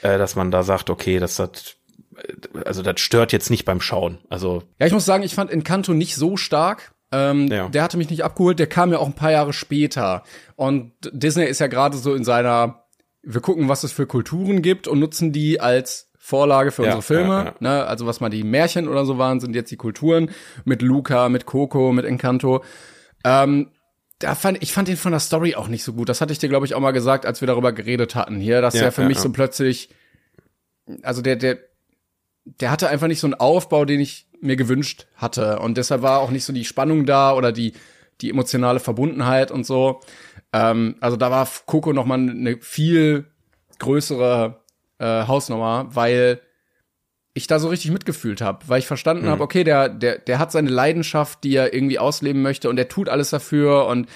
äh, 0.03 0.17
dass 0.17 0.37
man 0.37 0.51
da 0.51 0.63
sagt, 0.63 0.89
okay, 0.89 1.19
das 1.19 1.37
hat 1.37 1.75
äh, 2.15 2.59
also 2.63 2.81
das 2.81 3.01
stört 3.01 3.33
jetzt 3.33 3.49
nicht 3.49 3.65
beim 3.65 3.81
Schauen. 3.81 4.19
Also 4.29 4.63
ja, 4.79 4.87
ich 4.87 4.93
muss 4.93 5.05
sagen, 5.05 5.23
ich 5.23 5.35
fand 5.35 5.51
Encanto 5.51 5.93
nicht 5.93 6.15
so 6.15 6.37
stark. 6.37 6.93
Ähm, 7.11 7.47
ja. 7.47 7.69
Der 7.69 7.83
hatte 7.83 7.97
mich 7.97 8.09
nicht 8.09 8.23
abgeholt. 8.23 8.59
Der 8.59 8.67
kam 8.67 8.91
ja 8.91 8.99
auch 8.99 9.07
ein 9.07 9.15
paar 9.15 9.31
Jahre 9.31 9.53
später. 9.53 10.23
Und 10.55 10.93
Disney 11.11 11.45
ist 11.45 11.59
ja 11.59 11.67
gerade 11.67 11.97
so 11.97 12.13
in 12.13 12.23
seiner, 12.23 12.85
wir 13.21 13.41
gucken, 13.41 13.69
was 13.69 13.83
es 13.83 13.91
für 13.91 14.07
Kulturen 14.07 14.61
gibt 14.61 14.87
und 14.87 14.99
nutzen 14.99 15.31
die 15.31 15.59
als 15.59 16.09
Vorlage 16.17 16.71
für 16.71 16.83
ja, 16.83 16.89
unsere 16.89 17.01
Filme. 17.01 17.45
Ja. 17.45 17.55
Ne? 17.59 17.85
Also 17.85 18.05
was 18.05 18.19
mal 18.19 18.29
die 18.29 18.43
Märchen 18.43 18.87
oder 18.87 19.05
so 19.05 19.17
waren, 19.17 19.39
sind 19.39 19.55
jetzt 19.55 19.71
die 19.71 19.77
Kulturen 19.77 20.31
mit 20.65 20.81
Luca, 20.81 21.29
mit 21.29 21.45
Coco, 21.45 21.91
mit 21.91 22.05
Encanto. 22.05 22.63
Ähm, 23.23 23.71
da 24.19 24.35
fand, 24.35 24.61
ich 24.61 24.71
fand 24.71 24.87
ihn 24.87 24.97
von 24.97 25.11
der 25.11 25.19
Story 25.19 25.55
auch 25.55 25.67
nicht 25.67 25.83
so 25.83 25.93
gut. 25.93 26.07
Das 26.07 26.21
hatte 26.21 26.31
ich 26.31 26.39
dir, 26.39 26.47
glaube 26.47 26.65
ich, 26.65 26.75
auch 26.75 26.79
mal 26.79 26.91
gesagt, 26.91 27.25
als 27.25 27.41
wir 27.41 27.47
darüber 27.47 27.73
geredet 27.73 28.15
hatten 28.15 28.39
hier, 28.39 28.61
dass 28.61 28.75
ja, 28.75 28.83
er 28.83 28.91
für 28.91 29.03
mich 29.03 29.17
so 29.17 29.31
plötzlich, 29.31 29.89
also 31.01 31.21
der, 31.21 31.35
der, 31.35 31.57
der 32.45 32.71
hatte 32.71 32.89
einfach 32.89 33.07
nicht 33.07 33.19
so 33.19 33.27
einen 33.27 33.33
Aufbau, 33.33 33.83
den 33.85 33.99
ich 33.99 34.27
mir 34.41 34.55
gewünscht 34.55 35.07
hatte. 35.15 35.59
Und 35.59 35.77
deshalb 35.77 36.01
war 36.01 36.19
auch 36.19 36.31
nicht 36.31 36.45
so 36.45 36.53
die 36.53 36.65
Spannung 36.65 37.05
da 37.05 37.33
oder 37.33 37.51
die, 37.51 37.73
die 38.21 38.29
emotionale 38.29 38.79
Verbundenheit 38.79 39.51
und 39.51 39.65
so. 39.65 40.01
Ähm, 40.53 40.95
also 40.99 41.17
da 41.17 41.31
war 41.31 41.47
Coco 41.65 41.93
noch 41.93 42.05
mal 42.05 42.19
eine 42.19 42.57
viel 42.59 43.25
größere 43.79 44.61
äh, 44.99 45.27
Hausnummer, 45.27 45.87
weil 45.91 46.41
ich 47.33 47.47
da 47.47 47.59
so 47.59 47.69
richtig 47.69 47.91
mitgefühlt 47.91 48.41
habe, 48.41 48.67
weil 48.67 48.79
ich 48.79 48.87
verstanden 48.87 49.25
mhm. 49.25 49.29
habe, 49.29 49.43
okay, 49.43 49.63
der, 49.63 49.89
der, 49.89 50.19
der 50.19 50.39
hat 50.39 50.51
seine 50.51 50.69
Leidenschaft, 50.69 51.43
die 51.43 51.55
er 51.55 51.73
irgendwie 51.73 51.99
ausleben 51.99 52.41
möchte 52.41 52.69
und 52.69 52.75
der 52.75 52.89
tut 52.89 53.07
alles 53.07 53.29
dafür 53.29 53.87
und 53.87 54.09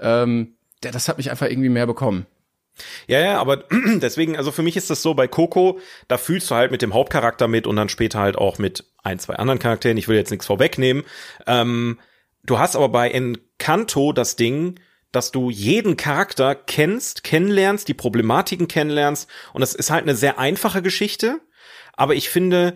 ähm, 0.00 0.54
der, 0.82 0.92
das 0.92 1.08
hat 1.08 1.18
mich 1.18 1.30
einfach 1.30 1.48
irgendwie 1.48 1.68
mehr 1.68 1.86
bekommen. 1.86 2.26
Ja, 3.06 3.20
ja, 3.20 3.40
aber 3.40 3.64
deswegen, 3.96 4.36
also 4.36 4.50
für 4.50 4.62
mich 4.62 4.76
ist 4.76 4.90
das 4.90 5.02
so, 5.02 5.14
bei 5.14 5.28
Coco, 5.28 5.78
da 6.08 6.18
fühlst 6.18 6.50
du 6.50 6.54
halt 6.54 6.70
mit 6.70 6.82
dem 6.82 6.94
Hauptcharakter 6.94 7.48
mit 7.48 7.66
und 7.66 7.76
dann 7.76 7.88
später 7.88 8.18
halt 8.18 8.36
auch 8.36 8.58
mit 8.58 8.84
ein, 9.04 9.18
zwei 9.18 9.34
anderen 9.36 9.60
Charakteren. 9.60 9.96
Ich 9.96 10.08
will 10.08 10.16
jetzt 10.16 10.30
nichts 10.30 10.46
vorwegnehmen. 10.46 11.04
Ähm, 11.46 12.00
du 12.42 12.58
hast 12.58 12.74
aber 12.74 12.88
bei 12.88 13.10
Encanto 13.10 14.12
das 14.12 14.36
Ding, 14.36 14.80
dass 15.12 15.30
du 15.30 15.48
jeden 15.48 15.96
Charakter 15.96 16.56
kennst, 16.56 17.22
kennenlernst, 17.22 17.86
die 17.86 17.94
Problematiken 17.94 18.66
kennenlernst 18.66 19.30
und 19.52 19.60
das 19.60 19.74
ist 19.74 19.90
halt 19.90 20.02
eine 20.02 20.16
sehr 20.16 20.40
einfache 20.40 20.82
Geschichte 20.82 21.40
aber 21.96 22.14
ich 22.14 22.28
finde, 22.28 22.74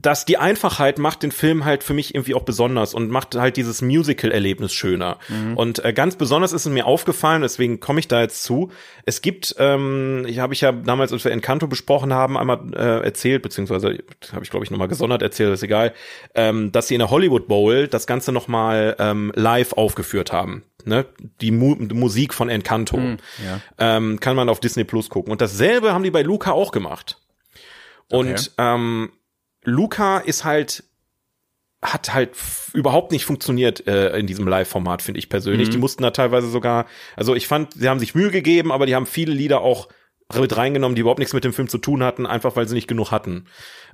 dass 0.00 0.24
die 0.24 0.38
Einfachheit 0.38 0.98
macht 0.98 1.24
den 1.24 1.32
Film 1.32 1.64
halt 1.64 1.82
für 1.82 1.92
mich 1.92 2.14
irgendwie 2.14 2.34
auch 2.34 2.44
besonders 2.44 2.94
und 2.94 3.10
macht 3.10 3.34
halt 3.34 3.56
dieses 3.56 3.82
Musical-Erlebnis 3.82 4.72
schöner. 4.72 5.18
Mhm. 5.28 5.56
Und 5.56 5.84
äh, 5.84 5.92
ganz 5.92 6.14
besonders 6.14 6.52
ist 6.52 6.66
es 6.66 6.72
mir 6.72 6.86
aufgefallen, 6.86 7.42
deswegen 7.42 7.80
komme 7.80 7.98
ich 7.98 8.06
da 8.06 8.20
jetzt 8.20 8.44
zu. 8.44 8.70
Es 9.06 9.22
gibt, 9.22 9.56
ähm, 9.58 10.24
ich 10.28 10.38
habe 10.38 10.54
ich 10.54 10.60
ja 10.60 10.70
damals, 10.70 11.12
als 11.12 11.24
wir 11.24 11.32
Encanto 11.32 11.66
besprochen 11.66 12.14
haben, 12.14 12.38
einmal 12.38 12.60
äh, 12.74 13.04
erzählt, 13.04 13.42
beziehungsweise 13.42 13.98
habe 14.32 14.44
ich 14.44 14.50
glaube 14.50 14.64
ich 14.64 14.70
nochmal 14.70 14.86
gesondert 14.86 15.20
erzählt, 15.20 15.52
ist 15.52 15.64
egal, 15.64 15.92
ähm, 16.36 16.70
dass 16.70 16.86
sie 16.86 16.94
in 16.94 17.00
der 17.00 17.10
Hollywood 17.10 17.48
Bowl 17.48 17.88
das 17.88 18.06
Ganze 18.06 18.30
nochmal 18.30 18.94
ähm, 19.00 19.32
live 19.34 19.72
aufgeführt 19.72 20.32
haben. 20.32 20.62
Ne, 20.84 21.06
die 21.40 21.50
Mu 21.50 21.74
Musik 21.74 22.32
von 22.32 22.48
Encanto. 22.48 22.98
Mhm, 22.98 23.16
ja. 23.44 23.60
ähm, 23.78 24.20
kann 24.20 24.36
man 24.36 24.48
auf 24.48 24.60
Disney 24.60 24.84
Plus 24.84 25.10
gucken. 25.10 25.32
Und 25.32 25.40
dasselbe 25.40 25.92
haben 25.92 26.04
die 26.04 26.12
bei 26.12 26.22
Luca 26.22 26.52
auch 26.52 26.70
gemacht. 26.70 27.18
Und 28.10 28.30
okay. 28.30 28.50
ähm, 28.58 29.10
Luca 29.68 30.18
ist 30.18 30.44
halt 30.44 30.84
hat 31.80 32.12
halt 32.12 32.30
überhaupt 32.72 33.12
nicht 33.12 33.24
funktioniert 33.24 33.86
äh, 33.86 34.18
in 34.18 34.26
diesem 34.26 34.48
Live-Format, 34.48 35.00
finde 35.00 35.18
ich 35.20 35.28
persönlich. 35.28 35.68
Mhm. 35.68 35.72
Die 35.72 35.78
mussten 35.78 36.02
da 36.02 36.10
teilweise 36.10 36.48
sogar, 36.48 36.86
also 37.14 37.36
ich 37.36 37.46
fand, 37.46 37.74
sie 37.74 37.88
haben 37.88 38.00
sich 38.00 38.16
Mühe 38.16 38.32
gegeben, 38.32 38.72
aber 38.72 38.84
die 38.84 38.96
haben 38.96 39.06
viele 39.06 39.32
Lieder 39.32 39.60
auch 39.60 39.88
mit 40.36 40.56
reingenommen, 40.56 40.94
die 40.94 41.00
überhaupt 41.00 41.20
nichts 41.20 41.32
mit 41.32 41.44
dem 41.44 41.52
Film 41.52 41.68
zu 41.68 41.78
tun 41.78 42.02
hatten, 42.02 42.26
einfach 42.26 42.56
weil 42.56 42.68
sie 42.68 42.74
nicht 42.74 42.88
genug 42.88 43.12
hatten. 43.12 43.46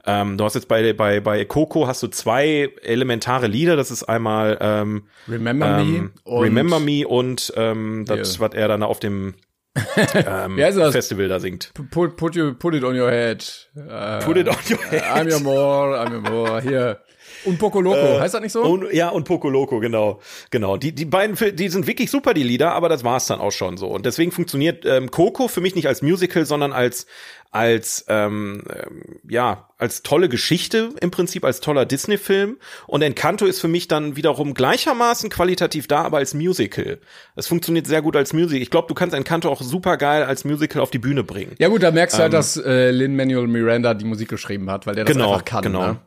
Ähm, 0.04 0.36
du 0.36 0.44
hast 0.44 0.54
jetzt 0.54 0.66
bei, 0.66 0.92
bei, 0.92 1.20
bei 1.20 1.44
Coco 1.44 1.86
hast 1.86 2.02
du 2.02 2.08
zwei 2.08 2.72
elementare 2.82 3.46
Lieder. 3.46 3.76
Das 3.76 3.90
ist 3.90 4.02
einmal 4.04 4.58
ähm, 4.60 5.06
Remember 5.28 5.78
ähm, 5.78 5.92
Me 5.92 6.10
und 6.24 6.42
Remember 6.42 6.80
Me 6.80 7.06
und 7.06 7.52
ähm, 7.56 8.04
das, 8.06 8.32
Hier. 8.32 8.40
was 8.40 8.54
er 8.54 8.66
dann 8.66 8.82
auf 8.82 8.98
dem 8.98 9.34
ähm, 9.76 10.56
Wie 10.56 10.64
heißt 10.64 10.78
das? 10.78 10.92
Festival 10.92 11.28
da 11.28 11.40
singt. 11.40 11.72
Put, 11.90 12.16
put, 12.16 12.36
you, 12.36 12.54
put 12.54 12.74
it 12.74 12.84
on 12.84 12.98
your 12.98 13.10
head. 13.10 13.44
Äh, 13.76 14.20
Put 14.24 14.36
it 14.36 14.48
on 14.48 14.56
your 14.68 14.78
head. 14.84 15.02
I'm 15.02 15.28
your 15.30 15.40
more, 15.40 15.98
I'm 15.98 16.12
your 16.12 16.20
more. 16.20 16.60
Hier. 16.60 17.00
Und 17.44 17.58
Poco 17.58 17.80
Loco, 17.80 18.20
heißt 18.20 18.34
das 18.34 18.40
nicht 18.40 18.52
so? 18.52 18.62
Und, 18.62 18.92
ja, 18.92 19.08
und 19.08 19.24
Poco 19.24 19.48
Loco, 19.48 19.80
genau. 19.80 20.20
Genau. 20.50 20.76
Die, 20.76 20.92
die 20.94 21.04
beiden, 21.04 21.36
die 21.56 21.68
sind 21.68 21.86
wirklich 21.86 22.10
super, 22.10 22.34
die 22.34 22.42
Lieder, 22.42 22.72
aber 22.72 22.88
das 22.88 23.04
war's 23.04 23.26
dann 23.26 23.40
auch 23.40 23.52
schon 23.52 23.76
so. 23.76 23.88
Und 23.88 24.06
deswegen 24.06 24.32
funktioniert 24.32 24.84
ähm, 24.86 25.10
Coco 25.10 25.48
für 25.48 25.60
mich 25.60 25.74
nicht 25.74 25.88
als 25.88 26.02
Musical, 26.02 26.44
sondern 26.46 26.72
als, 26.72 27.06
als, 27.50 28.04
ähm, 28.08 28.62
ähm, 28.74 29.20
ja, 29.28 29.68
als 29.78 30.02
tolle 30.02 30.28
Geschichte, 30.28 30.90
im 31.00 31.10
Prinzip 31.10 31.44
als 31.44 31.60
toller 31.60 31.84
Disney-Film. 31.84 32.56
Und 32.86 33.02
Encanto 33.02 33.44
ist 33.46 33.60
für 33.60 33.68
mich 33.68 33.86
dann 33.88 34.16
wiederum 34.16 34.54
gleichermaßen 34.54 35.30
qualitativ 35.30 35.86
da, 35.86 36.02
aber 36.02 36.18
als 36.18 36.34
Musical. 36.34 36.98
Es 37.36 37.46
funktioniert 37.46 37.86
sehr 37.86 38.02
gut 38.02 38.16
als 38.16 38.32
Musical. 38.32 38.62
Ich 38.62 38.70
glaube, 38.70 38.88
du 38.88 38.94
kannst 38.94 39.14
Encanto 39.14 39.48
auch 39.50 39.60
super 39.62 39.96
geil 39.96 40.22
als 40.24 40.44
Musical 40.44 40.80
auf 40.82 40.90
die 40.90 40.98
Bühne 40.98 41.22
bringen. 41.24 41.54
ja 41.58 41.68
gut, 41.68 41.82
da 41.82 41.90
merkst 41.90 42.16
du 42.18 42.22
halt, 42.22 42.32
dass 42.32 42.56
äh, 42.56 42.90
Lin-Manuel 42.90 43.46
Miranda 43.46 43.94
die 43.94 44.04
Musik 44.04 44.28
geschrieben 44.28 44.70
hat, 44.70 44.86
weil 44.86 44.94
der 44.94 45.04
das 45.04 45.12
Genau, 45.14 45.32
einfach 45.32 45.44
kann. 45.44 45.62
genau. 45.62 45.86
Ne? 45.88 46.00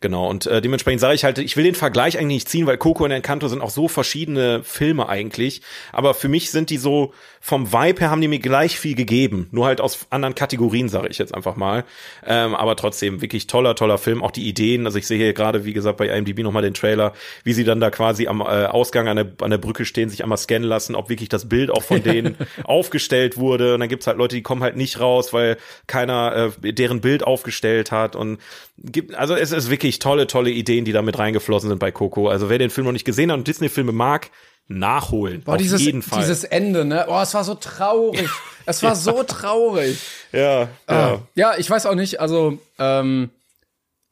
Genau, 0.00 0.28
und 0.28 0.46
äh, 0.46 0.60
dementsprechend 0.60 1.00
sage 1.00 1.14
ich 1.14 1.24
halt, 1.24 1.38
ich 1.38 1.56
will 1.56 1.64
den 1.64 1.74
Vergleich 1.74 2.18
eigentlich 2.18 2.28
nicht 2.28 2.48
ziehen, 2.48 2.66
weil 2.66 2.78
Coco 2.78 3.04
und 3.04 3.10
Encanto 3.10 3.48
sind 3.48 3.60
auch 3.60 3.70
so 3.70 3.88
verschiedene 3.88 4.62
Filme 4.62 5.08
eigentlich. 5.08 5.62
Aber 5.92 6.14
für 6.14 6.28
mich 6.28 6.50
sind 6.50 6.70
die 6.70 6.76
so, 6.76 7.12
vom 7.40 7.72
Vibe 7.72 8.00
her 8.00 8.10
haben 8.10 8.20
die 8.20 8.28
mir 8.28 8.40
gleich 8.40 8.78
viel 8.78 8.94
gegeben. 8.94 9.48
Nur 9.52 9.66
halt 9.66 9.80
aus 9.80 10.06
anderen 10.10 10.34
Kategorien, 10.34 10.88
sage 10.88 11.08
ich 11.08 11.18
jetzt 11.18 11.34
einfach 11.34 11.56
mal. 11.56 11.84
Ähm, 12.26 12.54
aber 12.54 12.76
trotzdem, 12.76 13.22
wirklich 13.22 13.46
toller, 13.46 13.74
toller 13.74 13.98
Film. 13.98 14.22
Auch 14.22 14.30
die 14.30 14.48
Ideen, 14.48 14.86
also 14.86 14.98
ich 14.98 15.06
sehe 15.06 15.18
hier 15.18 15.32
gerade, 15.32 15.64
wie 15.64 15.72
gesagt, 15.72 15.98
bei 15.98 16.08
IMDb 16.08 16.40
nochmal 16.40 16.62
den 16.62 16.74
Trailer, 16.74 17.12
wie 17.44 17.52
sie 17.52 17.64
dann 17.64 17.80
da 17.80 17.90
quasi 17.90 18.26
am 18.26 18.40
äh, 18.40 18.66
Ausgang 18.66 19.08
an 19.08 19.16
der, 19.16 19.32
an 19.40 19.50
der 19.50 19.58
Brücke 19.58 19.84
stehen, 19.84 20.10
sich 20.10 20.22
einmal 20.22 20.38
scannen 20.38 20.68
lassen, 20.68 20.94
ob 20.94 21.08
wirklich 21.08 21.28
das 21.28 21.48
Bild 21.48 21.70
auch 21.70 21.82
von 21.82 22.02
denen 22.08 22.36
aufgestellt 22.64 23.36
wurde. 23.36 23.74
Und 23.74 23.80
dann 23.80 23.88
gibt's 23.88 24.06
halt 24.06 24.18
Leute, 24.18 24.36
die 24.36 24.42
kommen 24.42 24.62
halt 24.62 24.76
nicht 24.76 25.00
raus, 25.00 25.32
weil 25.32 25.56
keiner 25.86 26.52
äh, 26.62 26.72
deren 26.72 27.00
Bild 27.00 27.24
aufgestellt 27.24 27.92
hat. 27.92 28.16
Und 28.16 28.38
gibt, 28.82 29.14
also 29.14 29.34
es 29.34 29.67
ist 29.68 29.70
wirklich 29.70 29.98
tolle, 29.98 30.26
tolle 30.26 30.50
Ideen, 30.50 30.84
die 30.84 30.92
da 30.92 31.02
mit 31.02 31.18
reingeflossen 31.18 31.68
sind 31.68 31.78
bei 31.78 31.90
Coco. 31.90 32.28
Also 32.28 32.48
wer 32.48 32.58
den 32.58 32.70
Film 32.70 32.86
noch 32.86 32.92
nicht 32.92 33.04
gesehen 33.04 33.30
hat 33.30 33.38
und 33.38 33.46
Disney-Filme 33.48 33.92
mag, 33.92 34.30
nachholen. 34.66 35.42
Boah, 35.42 35.52
Auf 35.52 35.58
dieses, 35.58 35.80
jeden 35.82 36.02
Fall. 36.02 36.20
dieses 36.20 36.44
Ende, 36.44 36.84
ne? 36.84 37.06
Oh, 37.08 37.20
es 37.20 37.32
war 37.34 37.44
so 37.44 37.54
traurig. 37.54 38.28
es 38.66 38.82
war 38.82 38.94
so 38.96 39.22
traurig. 39.22 39.98
ja, 40.32 40.60
ja. 40.62 40.68
Ah. 40.86 41.18
Ja, 41.34 41.54
ich 41.56 41.68
weiß 41.70 41.86
auch 41.86 41.94
nicht, 41.94 42.20
also 42.20 42.58
ähm, 42.78 43.30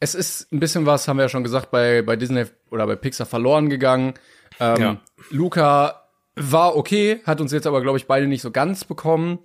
es 0.00 0.14
ist 0.14 0.52
ein 0.52 0.60
bisschen 0.60 0.86
was, 0.86 1.08
haben 1.08 1.16
wir 1.18 1.24
ja 1.24 1.28
schon 1.28 1.44
gesagt, 1.44 1.70
bei, 1.70 2.02
bei 2.02 2.16
Disney 2.16 2.44
oder 2.70 2.86
bei 2.86 2.96
Pixar 2.96 3.26
verloren 3.26 3.68
gegangen. 3.68 4.14
Ähm, 4.60 4.80
Ja. 4.80 5.00
Luca 5.30 6.02
war 6.36 6.76
okay, 6.76 7.20
hat 7.24 7.40
uns 7.40 7.52
jetzt 7.52 7.66
aber, 7.66 7.80
glaube 7.82 7.98
ich, 7.98 8.06
beide 8.06 8.26
nicht 8.26 8.42
so 8.42 8.50
ganz 8.50 8.84
bekommen. 8.84 9.38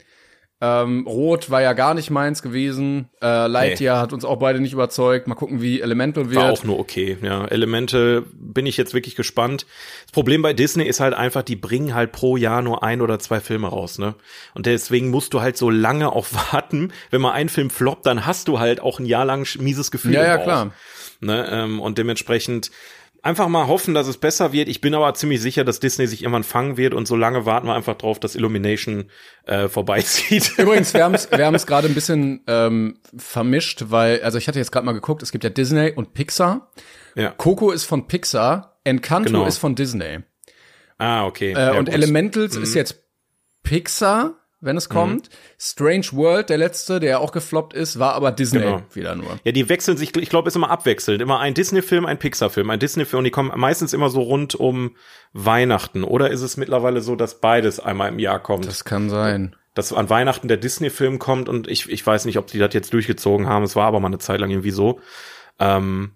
Ähm, 0.64 1.08
Rot 1.08 1.50
war 1.50 1.64
ja 1.64 1.74
gar 1.74 1.96
nicht 1.96 2.12
meins 2.12 2.44
gewesen. 2.44 3.10
Äh, 3.20 3.48
Lightyear 3.48 4.00
hat 4.00 4.14
uns 4.14 4.24
auch 4.24 4.38
beide 4.38 4.60
nicht 4.60 4.74
überzeugt. 4.74 5.28
Mal 5.28 5.34
gucken, 5.34 5.60
wie 5.60 5.82
Elemental 5.82 6.30
wird. 6.30 6.36
War 6.36 6.52
auch 6.52 6.64
nur 6.64 6.78
okay, 6.78 7.18
ja. 7.20 7.46
Elemente 7.46 8.28
bin 8.34 8.68
ich 8.68 8.78
jetzt 8.78 8.94
wirklich 8.94 9.16
gespannt. 9.16 9.66
Das 10.04 10.12
Problem 10.12 10.44
bei 10.44 10.54
Disney 10.54 10.84
ist 10.84 11.00
halt 11.00 11.16
einfach, 11.16 11.42
die 11.42 11.56
bringen 11.56 11.96
halt 11.96 12.12
pro 12.12 12.38
Jahr 12.38 12.62
nur 12.62 12.84
ein 12.84 13.02
oder 13.02 13.18
zwei 13.18 13.40
Filme 13.40 13.70
raus, 13.70 13.98
ne? 13.98 14.14
Und 14.54 14.68
deswegen 14.68 15.10
musst 15.10 15.34
du 15.34 15.42
halt 15.42 15.58
so 15.58 15.72
lange 15.72 16.12
auch 16.14 16.28
warten. 16.52 16.94
Wenn 17.10 17.22
mal 17.22 17.32
ein 17.32 17.50
Film 17.50 17.72
floppt, 17.72 18.06
dann 18.06 18.28
hast 18.28 18.48
du 18.48 18.60
halt 18.60 18.82
auch 18.82 19.00
ein 19.00 19.08
Jahr 19.08 19.26
lang 19.26 19.48
mieses 19.58 19.90
Gefühl. 19.90 20.14
Ja, 20.14 20.24
ja, 20.24 20.38
klar. 20.38 20.74
Ne? 21.22 21.48
Ähm, 21.52 21.80
und 21.80 21.98
dementsprechend 21.98 22.70
einfach 23.24 23.48
mal 23.48 23.68
hoffen, 23.68 23.94
dass 23.94 24.08
es 24.08 24.18
besser 24.18 24.52
wird. 24.52 24.68
Ich 24.68 24.82
bin 24.82 24.94
aber 24.96 25.14
ziemlich 25.14 25.42
sicher, 25.42 25.64
dass 25.64 25.80
Disney 25.80 26.08
sich 26.08 26.24
irgendwann 26.24 26.44
fangen 26.44 26.78
wird 26.78 26.94
und 26.94 27.08
so 27.08 27.16
lange 27.16 27.46
warten 27.46 27.68
wir 27.68 27.76
einfach 27.76 27.96
drauf, 27.96 28.20
dass 28.20 28.36
Illumination 28.36 29.12
äh, 29.46 29.68
vorbeizieht. 29.68 30.54
Übrigens, 30.58 30.94
wir 30.94 31.04
haben 31.04 31.14
es 31.14 31.30
wir 31.32 31.46
haben's 31.46 31.68
gerade 31.68 31.88
ein 31.88 31.94
bisschen 31.94 32.42
ähm, 32.48 33.00
vermischt, 33.16 33.86
weil, 33.90 34.22
also 34.24 34.38
ich 34.38 34.48
hatte 34.48 34.60
jetzt 34.60 34.72
gerade 34.72 34.86
mal 34.86 34.94
geguckt, 34.94 35.22
es 35.24 35.32
gibt 35.32 35.44
ja 35.44 35.50
Disney 35.50 35.92
und 35.96 36.14
Pixar. 36.14 36.72
ja. 37.16 37.30
Coco 37.32 37.72
ist 37.72 37.86
von 37.86 38.08
Pixar, 38.08 38.80
Encanto 38.84 39.32
Genau. 39.32 39.46
ist 39.46 39.60
von 39.60 39.76
Disney. 39.76 40.20
Ah, 40.98 41.26
okay. 41.26 41.52
Äh, 41.52 41.60
ja, 41.60 41.72
und 41.74 41.86
gut. 41.86 41.94
Elementals 41.94 42.56
ist 42.56 42.74
jetzt 42.74 43.04
Pixar, 43.64 44.36
wenn 44.62 44.78
es 44.78 44.88
kommt. 44.90 45.30
Strange 45.60 46.06
World, 46.14 46.50
der 46.50 46.58
letzte, 46.58 47.00
der 47.00 47.20
auch 47.20 47.32
gefloppt 47.32 47.74
ist, 47.74 48.00
war 48.00 48.14
aber 48.14 48.32
Disney 48.32 48.60
Genau. 48.62 48.82
wieder 48.94 49.16
nur. 49.16 49.40
Ja, 49.44 49.52
die 49.52 49.68
wechseln 49.70 49.98
sich, 49.98 50.16
ich 50.16 50.30
glaube, 50.30 50.48
ist 50.48 50.56
immer 50.56 50.70
abwechselnd. 50.70 51.22
Immer 51.22 51.40
ein 51.40 51.54
Disney-Film, 51.54 52.06
ein 52.06 52.20
Pixar-Film, 52.20 52.70
ein 52.70 52.80
Disney-Film 52.80 53.20
und 53.20 53.24
die 53.26 53.32
kommen 53.32 53.52
meistens 53.60 53.92
immer 53.94 54.10
so 54.10 54.22
rund 54.22 54.56
um 54.56 54.96
Weihnachten. 55.34 56.04
Oder 56.04 56.30
ist 56.30 56.42
es 56.42 56.58
mittlerweile 56.58 57.02
so, 57.02 57.16
dass 57.16 57.42
beides 57.42 57.80
einmal 57.80 58.10
im 58.10 58.20
Jahr 58.20 58.40
kommt? 58.40 58.66
Das 58.68 58.86
kann 58.86 59.10
sein. 59.10 59.56
dass 59.74 59.94
an 59.94 60.10
Weihnachten 60.10 60.48
der 60.48 60.58
Disney-Film 60.58 61.18
kommt 61.18 61.48
und 61.50 61.68
ich, 61.68 61.90
ich 61.90 62.06
weiß 62.06 62.26
nicht, 62.26 62.38
ob 62.38 62.48
die 62.48 62.60
das 62.60 62.74
jetzt 62.74 62.94
durchgezogen 62.94 63.48
haben. 63.48 63.64
Es 63.64 63.76
war 63.76 63.88
aber 63.88 64.00
mal 64.00 64.08
eine 64.08 64.20
Zeit 64.20 64.40
lang 64.42 64.50
irgendwie 64.52 64.72
so. 64.72 65.00
Ähm, 65.60 66.12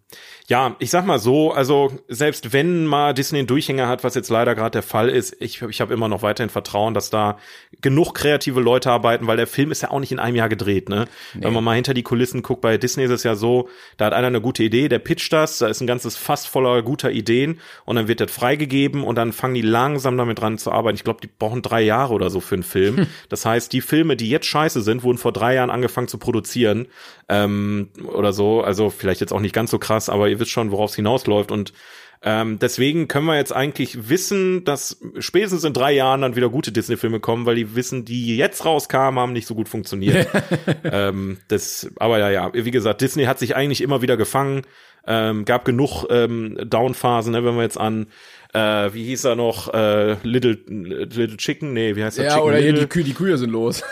ja, 0.47 0.75
ich 0.77 0.91
sag 0.91 1.05
mal 1.05 1.17
so, 1.17 1.51
also 1.51 1.91
selbst 2.07 2.53
wenn 2.53 2.85
mal 2.85 3.13
Disney 3.13 3.39
einen 3.39 3.47
Durchhänger 3.47 3.87
hat, 3.87 4.03
was 4.03 4.13
jetzt 4.13 4.29
leider 4.29 4.53
gerade 4.53 4.71
der 4.71 4.83
Fall 4.83 5.09
ist, 5.09 5.35
ich, 5.39 5.61
ich 5.63 5.81
habe 5.81 5.93
immer 5.93 6.07
noch 6.07 6.21
weiterhin 6.21 6.51
Vertrauen, 6.51 6.93
dass 6.93 7.09
da 7.09 7.39
genug 7.81 8.13
kreative 8.13 8.59
Leute 8.59 8.91
arbeiten, 8.91 9.25
weil 9.25 9.37
der 9.37 9.47
Film 9.47 9.71
ist 9.71 9.81
ja 9.81 9.89
auch 9.89 9.99
nicht 9.99 10.11
in 10.11 10.19
einem 10.19 10.35
Jahr 10.35 10.49
gedreht, 10.49 10.87
ne? 10.87 11.05
Wenn 11.33 11.51
man 11.51 11.63
mal 11.63 11.73
hinter 11.73 11.95
die 11.95 12.03
Kulissen 12.03 12.43
guckt, 12.43 12.61
bei 12.61 12.77
Disney 12.77 13.05
ist 13.05 13.11
es 13.11 13.23
ja 13.23 13.35
so, 13.35 13.69
da 13.97 14.05
hat 14.05 14.13
einer 14.13 14.27
eine 14.27 14.41
gute 14.41 14.63
Idee, 14.63 14.87
der 14.87 14.99
pitcht 14.99 15.33
das, 15.33 15.57
da 15.57 15.67
ist 15.67 15.81
ein 15.81 15.87
ganzes 15.87 16.15
Fass 16.15 16.45
voller 16.45 16.83
guter 16.83 17.11
Ideen 17.11 17.59
und 17.85 17.95
dann 17.95 18.07
wird 18.07 18.21
das 18.21 18.31
freigegeben 18.31 19.03
und 19.03 19.15
dann 19.15 19.33
fangen 19.33 19.55
die 19.55 19.61
langsam 19.61 20.15
damit 20.15 20.39
dran 20.39 20.59
zu 20.59 20.71
arbeiten. 20.71 20.95
Ich 20.95 21.03
glaube, 21.03 21.21
die 21.21 21.29
brauchen 21.39 21.63
drei 21.63 21.81
Jahre 21.81 22.13
oder 22.13 22.29
so 22.29 22.39
für 22.39 22.55
einen 22.55 22.63
Film. 22.63 23.07
Das 23.29 23.45
heißt, 23.45 23.73
die 23.73 23.81
Filme, 23.81 24.15
die 24.15 24.29
jetzt 24.29 24.45
scheiße 24.45 24.81
sind, 24.81 25.03
wurden 25.03 25.17
vor 25.17 25.31
drei 25.31 25.55
Jahren 25.55 25.69
angefangen 25.69 26.07
zu 26.07 26.17
produzieren 26.17 26.87
ähm, 27.29 27.89
oder 28.13 28.33
so. 28.33 28.61
Also 28.61 28.89
vielleicht 28.89 29.21
jetzt 29.21 29.33
auch 29.33 29.39
nicht 29.39 29.55
ganz 29.55 29.71
so 29.71 29.79
krass, 29.79 30.09
aber 30.09 30.29
ihr 30.29 30.39
wisst 30.39 30.51
schon, 30.51 30.71
worauf 30.71 30.91
es 30.91 30.95
hinausläuft. 30.95 31.51
Und 31.51 31.73
ähm, 32.21 32.57
deswegen 32.59 33.07
können 33.07 33.25
wir 33.25 33.35
jetzt 33.35 33.53
eigentlich 33.53 34.09
wissen, 34.09 34.63
dass 34.63 34.99
spätestens 35.19 35.63
in 35.63 35.73
drei 35.73 35.91
Jahren 35.91 36.21
dann 36.21 36.35
wieder 36.35 36.49
gute 36.49 36.71
Disney-Filme 36.71 37.19
kommen, 37.19 37.45
weil 37.45 37.55
die 37.55 37.75
wissen, 37.75 38.05
die 38.05 38.35
jetzt 38.35 38.65
rauskamen, 38.65 39.19
haben 39.19 39.33
nicht 39.33 39.47
so 39.47 39.55
gut 39.55 39.69
funktioniert. 39.69 40.27
ähm, 40.83 41.37
das, 41.47 41.89
aber 41.97 42.19
ja, 42.19 42.29
ja, 42.29 42.51
wie 42.53 42.71
gesagt, 42.71 43.01
Disney 43.01 43.25
hat 43.25 43.39
sich 43.39 43.55
eigentlich 43.55 43.81
immer 43.81 44.01
wieder 44.01 44.17
gefangen. 44.17 44.63
Ähm, 45.07 45.45
gab 45.45 45.65
genug 45.65 46.05
ähm, 46.09 46.57
Downphasen, 46.65 47.31
ne, 47.31 47.45
wenn 47.45 47.55
wir 47.55 47.61
jetzt 47.61 47.79
an 47.79 48.07
äh, 48.55 48.93
wie 48.93 49.03
hieß 49.03 49.25
er 49.25 49.35
noch? 49.35 49.73
Äh, 49.73 50.13
Little 50.23 50.57
Little 50.67 51.35
Chicken? 51.35 51.73
Nee, 51.73 51.97
wie 51.97 52.03
heißt 52.03 52.17
der? 52.17 52.25
Ja, 52.25 52.31
Chicken 52.35 52.47
oder 52.47 52.57
hier 52.57 52.73
die, 52.73 52.87
Kühe, 52.87 53.03
die 53.03 53.13
Kühe 53.13 53.37
sind 53.37 53.49
los. 53.49 53.83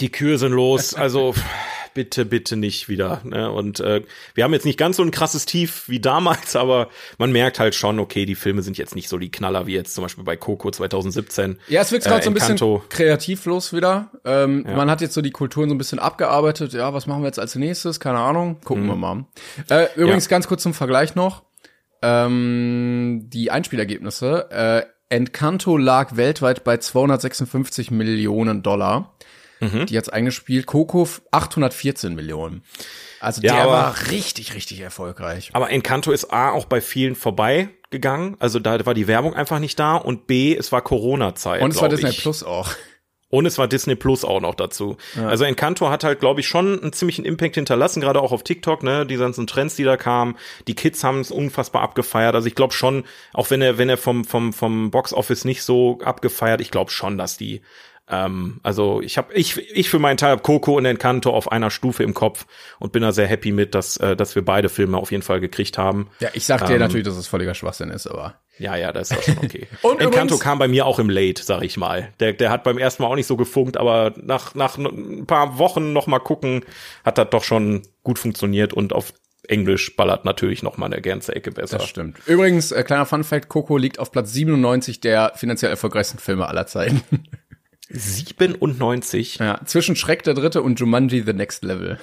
die 0.00 0.10
Kühe 0.10 0.38
sind 0.38 0.52
los, 0.52 0.94
also 0.94 1.34
bitte, 1.94 2.24
bitte 2.24 2.56
nicht 2.56 2.88
wieder. 2.88 3.20
Ne? 3.24 3.50
Und 3.50 3.80
äh, 3.80 4.02
wir 4.34 4.44
haben 4.44 4.52
jetzt 4.52 4.64
nicht 4.64 4.78
ganz 4.78 4.96
so 4.96 5.02
ein 5.02 5.10
krasses 5.10 5.46
Tief 5.46 5.88
wie 5.88 6.00
damals, 6.00 6.56
aber 6.56 6.88
man 7.18 7.32
merkt 7.32 7.58
halt 7.60 7.74
schon, 7.74 7.98
okay, 7.98 8.24
die 8.26 8.34
Filme 8.34 8.62
sind 8.62 8.78
jetzt 8.78 8.94
nicht 8.94 9.08
so 9.08 9.18
die 9.18 9.30
Knaller 9.30 9.66
wie 9.66 9.74
jetzt 9.74 9.94
zum 9.94 10.02
Beispiel 10.02 10.24
bei 10.24 10.36
Coco 10.36 10.70
2017. 10.70 11.58
Ja, 11.68 11.82
es 11.82 11.92
wird 11.92 12.04
gerade 12.04 12.20
Äh, 12.20 12.24
so 12.24 12.30
ein 12.30 12.34
bisschen 12.34 12.80
kreativlos 12.88 13.72
wieder. 13.72 14.10
Ähm, 14.24 14.62
Man 14.62 14.90
hat 14.90 15.00
jetzt 15.00 15.14
so 15.14 15.22
die 15.22 15.30
Kulturen 15.30 15.68
so 15.68 15.74
ein 15.74 15.78
bisschen 15.78 15.98
abgearbeitet. 15.98 16.72
Ja, 16.72 16.92
was 16.94 17.06
machen 17.06 17.22
wir 17.22 17.26
jetzt 17.26 17.38
als 17.38 17.54
nächstes? 17.54 18.00
Keine 18.00 18.18
Ahnung. 18.18 18.60
Gucken 18.64 18.86
wir 18.86 18.96
mal. 18.96 19.24
Äh, 19.68 19.86
übrigens 19.96 20.24
Mhm. 20.26 20.30
Ja. 20.30 20.36
ganz 20.36 20.48
kurz 20.48 20.62
zum 20.62 20.74
Vergleich 20.74 21.14
noch. 21.14 21.42
Ähm, 22.02 23.26
die 23.32 23.50
Einspielergebnisse. 23.50 24.50
Äh, 24.50 24.82
Encanto 25.14 25.76
lag 25.76 26.16
weltweit 26.16 26.64
bei 26.64 26.78
256 26.78 27.90
Millionen 27.90 28.62
Dollar. 28.62 29.14
Mhm. 29.62 29.86
Die 29.86 29.96
hat's 29.96 30.08
eingespielt. 30.08 30.66
Coco 30.66 31.08
814 31.30 32.14
Millionen. 32.14 32.62
Also 33.20 33.40
Ja, 33.42 33.54
der 33.54 33.62
aber- 33.62 33.72
war 33.72 33.94
richtig, 34.10 34.54
richtig 34.54 34.80
erfolgreich. 34.80 35.50
Aber 35.52 35.70
Encanto 35.70 36.10
ist 36.12 36.32
A 36.32 36.50
auch 36.50 36.64
bei 36.64 36.80
vielen 36.80 37.14
vorbeigegangen, 37.14 38.36
also 38.40 38.58
da 38.58 38.84
war 38.84 38.94
die 38.94 39.06
Werbung 39.06 39.34
einfach 39.34 39.58
nicht 39.58 39.78
da 39.78 39.96
und 39.96 40.26
B, 40.26 40.54
es 40.56 40.72
war 40.72 40.82
Corona-Zeit. 40.82 41.62
Und 41.62 41.70
es 41.72 41.80
war 41.80 41.88
Disney 41.88 42.10
ich. 42.10 42.20
Plus 42.20 42.42
auch. 42.42 42.70
Und 43.28 43.46
es 43.46 43.56
war 43.56 43.66
Disney 43.66 43.94
Plus 43.94 44.26
auch 44.26 44.42
noch 44.42 44.54
dazu. 44.54 44.98
Also 45.16 45.44
Encanto 45.44 45.88
hat 45.88 46.04
halt, 46.04 46.20
glaube 46.20 46.40
ich, 46.40 46.48
schon 46.48 46.82
einen 46.82 46.92
ziemlichen 46.92 47.24
Impact 47.24 47.54
hinterlassen, 47.54 48.02
gerade 48.02 48.20
auch 48.20 48.30
auf 48.30 48.42
TikTok, 48.44 48.82
ne, 48.82 49.06
die 49.06 49.16
ganzen 49.16 49.46
Trends, 49.46 49.74
die 49.74 49.84
da 49.84 49.96
kamen. 49.96 50.36
Die 50.68 50.74
Kids 50.74 51.02
haben 51.02 51.20
es 51.20 51.30
unfassbar 51.30 51.80
abgefeiert. 51.80 52.34
Also 52.34 52.46
ich 52.46 52.54
glaube 52.54 52.74
schon, 52.74 53.04
auch 53.32 53.48
wenn 53.48 53.62
er, 53.62 53.78
wenn 53.78 53.88
er 53.88 53.96
vom, 53.96 54.26
vom, 54.26 54.52
vom 54.52 54.90
Box 54.90 55.14
Office 55.14 55.46
nicht 55.46 55.62
so 55.62 55.98
abgefeiert, 56.04 56.60
ich 56.60 56.70
glaube 56.70 56.90
schon, 56.90 57.16
dass 57.16 57.38
die 57.38 57.62
Ähm, 58.12 58.60
also 58.62 59.00
ich 59.00 59.16
habe 59.16 59.32
ich 59.32 59.56
ich 59.56 59.88
für 59.88 59.98
meinen 59.98 60.18
Teil 60.18 60.32
hab 60.32 60.42
Coco 60.42 60.76
und 60.76 60.84
Encanto 60.84 61.30
auf 61.30 61.50
einer 61.50 61.70
Stufe 61.70 62.02
im 62.02 62.12
Kopf 62.12 62.46
und 62.78 62.92
bin 62.92 63.02
da 63.02 63.10
sehr 63.10 63.26
happy 63.26 63.52
mit, 63.52 63.74
dass 63.74 63.96
äh, 63.96 64.14
dass 64.14 64.34
wir 64.34 64.44
beide 64.44 64.68
Filme 64.68 64.98
auf 64.98 65.10
jeden 65.10 65.22
Fall 65.22 65.40
gekriegt 65.40 65.78
haben. 65.78 66.08
Ja, 66.20 66.28
ich 66.34 66.44
sag 66.44 66.66
dir 66.66 66.74
ähm, 66.74 66.80
natürlich, 66.80 67.06
dass 67.06 67.16
es 67.16 67.26
völliger 67.26 67.54
Schwachsinn 67.54 67.88
ist, 67.88 68.06
aber 68.06 68.34
ja, 68.58 68.76
ja, 68.76 68.92
das 68.92 69.10
ist 69.10 69.18
auch 69.18 69.22
schon 69.22 69.38
okay. 69.38 69.66
und 69.82 70.00
Encanto 70.00 70.36
kam 70.36 70.58
bei 70.58 70.68
mir 70.68 70.84
auch 70.84 70.98
im 70.98 71.08
Late, 71.08 71.42
sag 71.42 71.62
ich 71.62 71.78
mal. 71.78 72.12
Der 72.20 72.34
der 72.34 72.50
hat 72.50 72.64
beim 72.64 72.76
ersten 72.76 73.02
Mal 73.02 73.08
auch 73.08 73.16
nicht 73.16 73.26
so 73.26 73.38
gefunkt, 73.38 73.78
aber 73.78 74.12
nach 74.22 74.54
nach 74.54 74.76
ein 74.76 75.26
paar 75.26 75.58
Wochen 75.58 75.94
noch 75.94 76.06
mal 76.06 76.18
gucken, 76.18 76.64
hat 77.04 77.16
das 77.16 77.30
doch 77.30 77.44
schon 77.44 77.82
gut 78.02 78.18
funktioniert 78.18 78.74
und 78.74 78.92
auf 78.92 79.14
Englisch 79.48 79.96
ballert 79.96 80.24
natürlich 80.24 80.62
noch 80.62 80.76
mal 80.76 80.86
eine 80.86 81.00
ganze 81.00 81.34
Ecke 81.34 81.50
besser. 81.50 81.78
Das 81.78 81.88
stimmt. 81.88 82.18
Übrigens, 82.26 82.70
äh, 82.70 82.82
kleiner 82.84 83.06
Fun 83.06 83.24
Fact, 83.24 83.48
Coco 83.48 83.76
liegt 83.76 83.98
auf 83.98 84.12
Platz 84.12 84.32
97 84.32 85.00
der 85.00 85.32
finanziell 85.34 85.70
erfolgreichsten 85.70 86.18
Filme 86.18 86.46
aller 86.46 86.66
Zeiten. 86.66 87.02
97? 87.92 89.38
Ja, 89.38 89.60
zwischen 89.64 89.96
Schreck 89.96 90.22
der 90.22 90.34
Dritte 90.34 90.62
und 90.62 90.80
Jumanji 90.80 91.22
The 91.24 91.32
Next 91.32 91.62
Level. 91.64 91.98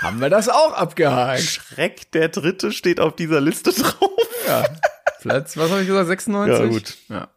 Haben 0.00 0.20
wir 0.20 0.30
das 0.30 0.48
auch 0.48 0.72
abgehakt? 0.72 1.42
Schreck 1.42 2.10
der 2.12 2.28
Dritte 2.28 2.72
steht 2.72 3.00
auf 3.00 3.16
dieser 3.16 3.40
Liste 3.40 3.72
drauf. 3.72 4.10
Ja. 4.46 4.64
Platz, 5.20 5.56
was 5.56 5.70
habe 5.70 5.82
ich 5.82 5.88
gesagt, 5.88 6.08
96? 6.08 6.58
Ja, 6.58 6.66
gut. 6.66 6.96
Ja. 7.08 7.28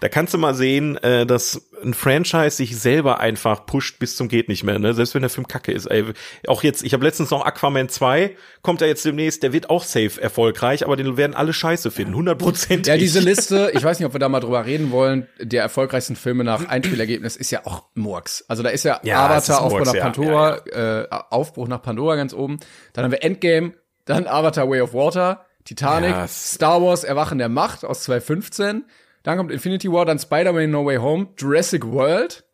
Da 0.00 0.08
kannst 0.08 0.34
du 0.34 0.38
mal 0.38 0.54
sehen, 0.54 0.96
äh, 0.98 1.26
dass 1.26 1.68
ein 1.82 1.94
Franchise 1.94 2.50
sich 2.50 2.78
selber 2.78 3.20
einfach 3.20 3.66
pusht 3.66 3.98
bis 3.98 4.16
zum 4.16 4.28
geht 4.28 4.48
nicht 4.48 4.64
mehr, 4.64 4.78
ne? 4.78 4.94
Selbst 4.94 5.14
wenn 5.14 5.22
der 5.22 5.30
Film 5.30 5.48
kacke 5.48 5.72
ist. 5.72 5.86
Ey, 5.86 6.04
auch 6.46 6.62
jetzt, 6.62 6.82
ich 6.84 6.92
habe 6.92 7.04
letztens 7.04 7.30
noch 7.30 7.44
Aquaman 7.44 7.88
2, 7.88 8.36
kommt 8.62 8.80
er 8.80 8.88
jetzt 8.88 9.04
demnächst, 9.04 9.42
der 9.42 9.52
wird 9.52 9.70
auch 9.70 9.82
safe 9.82 10.20
erfolgreich, 10.20 10.84
aber 10.84 10.96
den 10.96 11.16
werden 11.16 11.34
alle 11.34 11.52
scheiße 11.52 11.90
finden, 11.90 12.12
100 12.12 12.38
Prozent. 12.38 12.86
Ja, 12.86 12.96
diese 12.96 13.20
Liste, 13.20 13.72
ich 13.74 13.82
weiß 13.82 13.98
nicht, 13.98 14.06
ob 14.06 14.12
wir 14.12 14.20
da 14.20 14.28
mal 14.28 14.40
drüber 14.40 14.64
reden 14.64 14.90
wollen, 14.90 15.26
der 15.40 15.62
erfolgreichsten 15.62 16.16
Filme 16.16 16.44
nach 16.44 16.68
Einspielergebnis 16.68 17.36
ist 17.36 17.50
ja 17.50 17.64
auch 17.64 17.84
Murks. 17.94 18.44
Also 18.48 18.62
da 18.62 18.70
ist 18.70 18.84
ja, 18.84 19.00
ja 19.02 19.24
Avatar, 19.24 19.62
Aufbruch 19.62 19.84
nach 19.84 19.98
Pandora, 19.98 20.60
ja, 20.70 20.78
ja. 20.80 21.02
Äh, 21.02 21.08
Aufbruch 21.30 21.68
nach 21.68 21.82
Pandora 21.82 22.16
ganz 22.16 22.34
oben. 22.34 22.58
Dann 22.92 23.04
haben 23.04 23.12
wir 23.12 23.22
Endgame, 23.22 23.74
dann 24.04 24.26
Avatar 24.26 24.68
Way 24.68 24.80
of 24.82 24.94
Water, 24.94 25.44
Titanic, 25.64 26.28
Star 26.28 26.82
Wars 26.82 27.04
Erwachen 27.04 27.38
der 27.38 27.48
Macht 27.48 27.84
aus 27.84 28.02
2015, 28.04 28.84
dann 29.22 29.36
kommt 29.38 29.52
Infinity 29.52 29.90
War, 29.90 30.04
dann 30.04 30.18
Spider-Man 30.18 30.70
No 30.70 30.84
Way 30.84 30.96
Home, 30.96 31.28
Jurassic 31.36 31.84
World. 31.86 32.44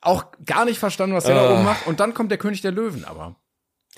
Auch 0.00 0.26
gar 0.44 0.64
nicht 0.64 0.78
verstanden, 0.78 1.16
was 1.16 1.24
der 1.24 1.36
uh. 1.36 1.38
da 1.38 1.54
oben 1.54 1.64
macht. 1.64 1.86
Und 1.86 2.00
dann 2.00 2.14
kommt 2.14 2.30
der 2.30 2.38
König 2.38 2.60
der 2.60 2.72
Löwen 2.72 3.04
aber. 3.04 3.36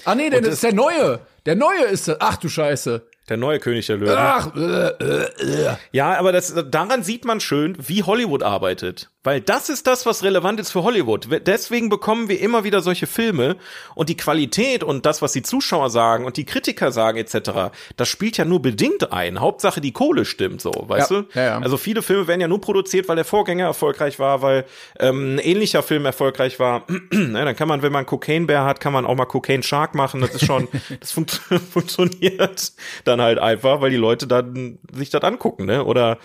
Ah 0.05 0.15
nee, 0.15 0.31
denn 0.31 0.45
das 0.45 0.55
ist 0.55 0.63
der 0.63 0.75
neue. 0.75 1.21
Der 1.45 1.57
neue 1.57 1.85
ist 1.85 2.09
das. 2.09 2.19
Ach 2.21 2.37
du 2.37 2.49
Scheiße. 2.49 3.09
Der 3.29 3.37
neue 3.37 3.59
König 3.59 3.87
der 3.87 3.97
Löwen. 3.97 4.17
Ach, 4.17 4.55
äh, 4.57 4.61
äh, 4.61 5.73
äh. 5.73 5.77
Ja, 5.93 6.17
aber 6.19 6.33
das, 6.33 6.55
daran 6.71 7.03
sieht 7.03 7.25
man 7.25 7.41
schön, 7.41 7.77
wie 7.79 8.03
Hollywood 8.03 8.43
arbeitet. 8.43 9.11
Weil 9.29 9.43
das 9.43 9.69
ist 9.69 9.87
das, 9.87 10.07
was 10.07 10.25
relevant 10.25 10.59
ist 10.59 10.71
für 10.71 10.83
Hollywood. 10.85 11.29
Deswegen 11.47 11.91
bekommen 11.91 12.31
wir 12.31 12.41
immer 12.41 12.65
wieder 12.65 12.81
solche 12.81 13.07
Filme 13.07 13.57
und 13.95 14.09
die 14.09 14.17
Qualität 14.17 14.83
und 14.83 15.05
das, 15.05 15.21
was 15.21 15.33
die 15.33 15.43
Zuschauer 15.43 15.91
sagen 15.91 16.25
und 16.25 16.39
die 16.39 16.47
Kritiker 16.47 16.93
sagen 16.93 17.19
etc., 17.19 17.71
das 17.99 18.09
spielt 18.09 18.39
ja 18.39 18.47
nur 18.47 18.63
bedingt 18.63 19.13
ein. 19.13 19.39
Hauptsache 19.39 19.83
die 19.83 19.93
Kohle 19.93 20.25
stimmt 20.25 20.63
so, 20.63 20.73
weißt 20.73 21.11
ja, 21.11 21.21
du? 21.21 21.29
Ja, 21.35 21.45
ja. 21.45 21.59
Also 21.59 21.77
viele 21.77 22.01
Filme 22.01 22.27
werden 22.27 22.41
ja 22.41 22.49
nur 22.49 22.63
produziert, 22.63 23.07
weil 23.07 23.17
der 23.17 23.27
Vorgänger 23.27 23.67
erfolgreich 23.67 24.19
war, 24.19 24.41
weil 24.41 24.65
ähm, 24.99 25.35
ein 25.35 25.39
ähnlicher 25.41 25.83
Film 25.83 26.07
erfolgreich 26.07 26.59
war. 26.59 26.87
ja, 26.89 26.99
dann 27.45 27.55
kann 27.55 27.69
man, 27.69 27.83
wenn 27.83 27.93
man 27.93 28.07
Cocaine 28.07 28.47
Bear 28.47 28.65
hat, 28.65 28.81
kann 28.81 28.95
man 28.95 29.05
auch 29.05 29.15
mal 29.15 29.27
Cocaine 29.27 29.63
Shark 29.63 29.95
machen. 29.95 30.23
Das 30.23 30.37
ist 30.37 30.47
schon, 30.47 30.69
das 31.01 31.13
fun 31.13 31.27
funktioniert 31.71 32.73
dann 33.05 33.21
halt 33.21 33.39
einfach, 33.39 33.83
weil 33.83 33.91
die 33.91 33.97
Leute 33.97 34.27
dann 34.27 34.79
sich 34.91 35.11
das 35.11 35.23
angucken, 35.23 35.67
ne? 35.67 35.85
Oder 35.85 36.17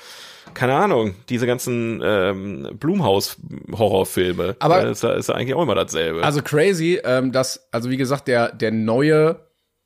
keine 0.54 0.76
Ahnung, 0.76 1.16
diese 1.30 1.48
ganzen 1.48 2.02
ähm, 2.04 2.70
Blumhaus-Horrorfilme. 2.80 4.56
Aber 4.60 4.84
ist, 4.84 5.04
ist 5.04 5.30
eigentlich 5.30 5.54
auch 5.54 5.64
immer 5.64 5.76
dasselbe. 5.76 6.24
Also 6.24 6.42
crazy, 6.42 7.00
ähm, 7.04 7.32
dass, 7.32 7.68
also 7.72 7.90
wie 7.90 7.98
gesagt, 7.98 8.28
der, 8.28 8.52
der 8.52 8.72
neue 8.72 9.40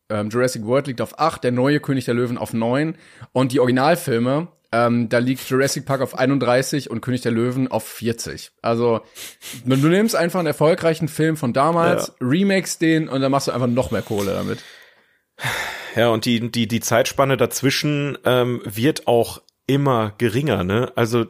ähm, 0.09 0.29
Jurassic 0.29 0.65
World 0.65 0.87
liegt 0.87 1.01
auf 1.01 1.19
8, 1.19 1.43
der 1.43 1.51
neue 1.51 1.79
König 1.79 2.05
der 2.05 2.13
Löwen 2.13 2.37
auf 2.37 2.53
9 2.53 2.95
und 3.33 3.51
die 3.51 3.59
Originalfilme, 3.59 4.47
ähm, 4.71 5.09
da 5.09 5.19
liegt 5.19 5.49
Jurassic 5.49 5.85
Park 5.85 6.01
auf 6.01 6.17
31 6.17 6.89
und 6.89 7.01
König 7.01 7.21
der 7.21 7.31
Löwen 7.31 7.69
auf 7.69 7.87
40. 7.87 8.51
Also 8.61 9.01
du 9.65 9.75
nimmst 9.75 10.15
einfach 10.15 10.39
einen 10.39 10.47
erfolgreichen 10.47 11.07
Film 11.07 11.37
von 11.37 11.53
damals, 11.53 12.07
ja. 12.07 12.27
remakes 12.27 12.77
den 12.77 13.07
und 13.07 13.21
dann 13.21 13.31
machst 13.31 13.47
du 13.47 13.51
einfach 13.51 13.67
noch 13.67 13.91
mehr 13.91 14.01
Kohle 14.01 14.33
damit. 14.33 14.59
Ja, 15.95 16.09
und 16.09 16.25
die, 16.25 16.51
die, 16.51 16.67
die 16.67 16.79
Zeitspanne 16.79 17.37
dazwischen 17.37 18.17
ähm, 18.25 18.61
wird 18.65 19.07
auch 19.07 19.41
immer 19.67 20.13
geringer, 20.17 20.63
ne? 20.63 20.91
Also, 20.95 21.25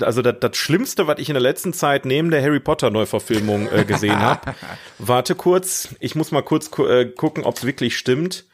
also 0.00 0.22
das, 0.22 0.36
das 0.40 0.56
Schlimmste, 0.56 1.06
was 1.06 1.18
ich 1.18 1.28
in 1.28 1.34
der 1.34 1.42
letzten 1.42 1.72
Zeit 1.72 2.04
neben 2.04 2.30
der 2.30 2.42
Harry 2.42 2.60
Potter 2.60 2.90
Neuverfilmung 2.90 3.68
äh, 3.70 3.84
gesehen 3.84 4.20
habe. 4.20 4.54
Warte 4.98 5.34
kurz, 5.34 5.88
ich 5.98 6.14
muss 6.14 6.30
mal 6.30 6.42
kurz 6.42 6.70
gu 6.70 6.86
äh, 6.86 7.06
gucken, 7.06 7.44
ob 7.44 7.56
es 7.56 7.66
wirklich 7.66 7.98
stimmt. 7.98 8.46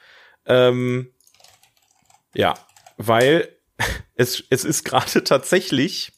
Ähm, 0.47 1.11
ja, 2.35 2.55
weil 2.97 3.49
es, 4.15 4.43
es 4.49 4.65
ist 4.65 4.85
gerade 4.85 5.23
tatsächlich 5.23 6.13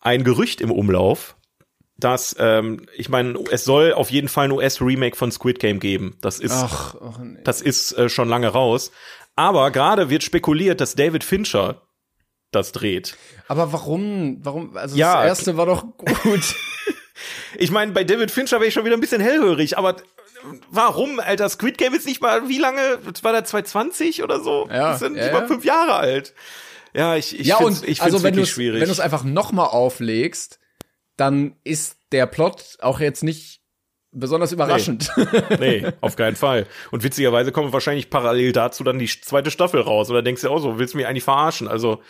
ein 0.00 0.24
Gerücht 0.24 0.60
im 0.60 0.72
Umlauf, 0.72 1.36
dass, 1.96 2.34
ähm, 2.40 2.86
ich 2.96 3.08
meine, 3.08 3.38
es 3.52 3.64
soll 3.64 3.92
auf 3.92 4.10
jeden 4.10 4.28
Fall 4.28 4.46
ein 4.46 4.52
US-Remake 4.52 5.16
von 5.16 5.30
Squid 5.30 5.60
Game 5.60 5.78
geben. 5.78 6.18
Das 6.20 6.40
ist, 6.40 6.52
ach, 6.52 6.96
ach 7.00 7.18
nee. 7.18 7.38
das 7.44 7.62
ist 7.62 7.92
äh, 7.92 8.08
schon 8.08 8.28
lange 8.28 8.48
raus. 8.48 8.90
Aber 9.36 9.70
gerade 9.70 10.10
wird 10.10 10.22
spekuliert, 10.22 10.80
dass 10.80 10.94
David 10.96 11.24
Fincher 11.24 11.82
das 12.54 12.72
dreht. 12.72 13.16
Aber 13.48 13.72
warum? 13.72 14.38
Warum? 14.42 14.76
Also 14.76 14.96
ja, 14.96 15.16
das 15.16 15.38
erste 15.38 15.56
war 15.56 15.66
doch 15.66 15.84
gut. 15.96 16.54
ich 17.58 17.70
meine, 17.70 17.92
bei 17.92 18.04
David 18.04 18.30
Fincher 18.30 18.58
wäre 18.58 18.68
ich 18.68 18.74
schon 18.74 18.84
wieder 18.84 18.96
ein 18.96 19.00
bisschen 19.00 19.20
hellhörig, 19.20 19.78
aber 19.78 19.96
warum, 20.70 21.20
Alter? 21.20 21.48
Squid 21.48 21.78
Game 21.78 21.94
ist 21.94 22.06
nicht 22.06 22.20
mal, 22.20 22.48
wie 22.48 22.58
lange? 22.58 22.98
War 23.22 23.32
der 23.32 23.44
2020 23.44 24.22
oder 24.22 24.40
so? 24.40 24.68
Ja, 24.68 24.90
das 24.90 25.00
sind 25.00 25.16
ja, 25.16 25.24
nicht 25.24 25.32
mal 25.32 25.46
fünf 25.46 25.64
Jahre 25.64 25.94
alt. 25.94 26.34
Ja, 26.94 27.16
ich, 27.16 27.38
ich 27.38 27.46
ja, 27.46 27.56
find's, 27.56 27.80
und, 27.80 27.88
ich 27.88 28.02
also 28.02 28.22
wenn 28.22 28.34
wirklich 28.34 28.50
schwierig. 28.50 28.80
Wenn 28.80 28.88
du 28.88 28.92
es 28.92 29.00
einfach 29.00 29.24
nochmal 29.24 29.66
auflegst, 29.66 30.60
dann 31.16 31.56
ist 31.64 31.98
der 32.12 32.26
Plot 32.26 32.78
auch 32.80 33.00
jetzt 33.00 33.24
nicht 33.24 33.60
besonders 34.12 34.52
überraschend. 34.52 35.10
Nee. 35.58 35.82
nee, 35.82 35.92
auf 36.00 36.16
keinen 36.16 36.36
Fall. 36.36 36.66
Und 36.90 37.02
witzigerweise 37.02 37.52
kommt 37.52 37.72
wahrscheinlich 37.72 38.10
parallel 38.10 38.52
dazu 38.52 38.84
dann 38.84 38.98
die 38.98 39.08
zweite 39.08 39.50
Staffel 39.50 39.80
raus. 39.80 40.10
Oder 40.10 40.22
denkst 40.22 40.42
du 40.42 40.50
auch 40.50 40.58
so, 40.58 40.78
willst 40.78 40.94
du 40.94 40.98
mich 40.98 41.06
eigentlich 41.06 41.24
verarschen? 41.24 41.68
Also, 41.68 42.00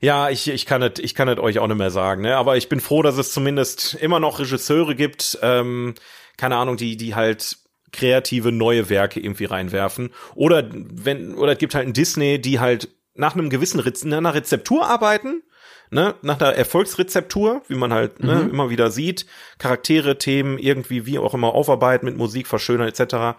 ja, 0.00 0.30
ich, 0.30 0.48
ich 0.48 0.66
kann 0.66 0.82
es 0.82 0.98
ich 0.98 1.14
kann 1.14 1.28
es 1.28 1.38
euch 1.38 1.58
auch 1.58 1.66
nicht 1.66 1.78
mehr 1.78 1.90
sagen, 1.90 2.22
ne? 2.22 2.36
Aber 2.36 2.56
ich 2.56 2.68
bin 2.68 2.80
froh, 2.80 3.02
dass 3.02 3.16
es 3.18 3.32
zumindest 3.32 3.94
immer 3.94 4.20
noch 4.20 4.38
Regisseure 4.38 4.94
gibt, 4.94 5.38
ähm, 5.42 5.94
keine 6.36 6.56
Ahnung, 6.56 6.76
die, 6.76 6.96
die 6.96 7.14
halt 7.14 7.56
kreative 7.92 8.52
neue 8.52 8.90
Werke 8.90 9.20
irgendwie 9.20 9.46
reinwerfen. 9.46 10.10
Oder 10.34 10.68
wenn, 10.72 11.34
oder 11.34 11.52
es 11.52 11.58
gibt 11.58 11.74
halt 11.74 11.86
ein 11.86 11.94
Disney, 11.94 12.40
die 12.40 12.60
halt 12.60 12.88
nach 13.14 13.34
einem 13.34 13.48
gewissen 13.48 13.80
Rez 13.80 14.04
nach 14.04 14.18
einer 14.18 14.34
Rezeptur 14.34 14.86
arbeiten, 14.86 15.42
ne, 15.90 16.14
nach 16.20 16.36
der 16.36 16.56
Erfolgsrezeptur, 16.56 17.62
wie 17.68 17.76
man 17.76 17.94
halt 17.94 18.22
ne, 18.22 18.44
mhm. 18.44 18.50
immer 18.50 18.70
wieder 18.70 18.90
sieht, 18.90 19.24
Charaktere, 19.58 20.18
Themen 20.18 20.58
irgendwie 20.58 21.06
wie 21.06 21.18
auch 21.18 21.32
immer 21.32 21.54
aufarbeiten, 21.54 22.04
mit 22.04 22.16
Musik 22.16 22.46
verschönern 22.46 22.88
etc 22.88 23.36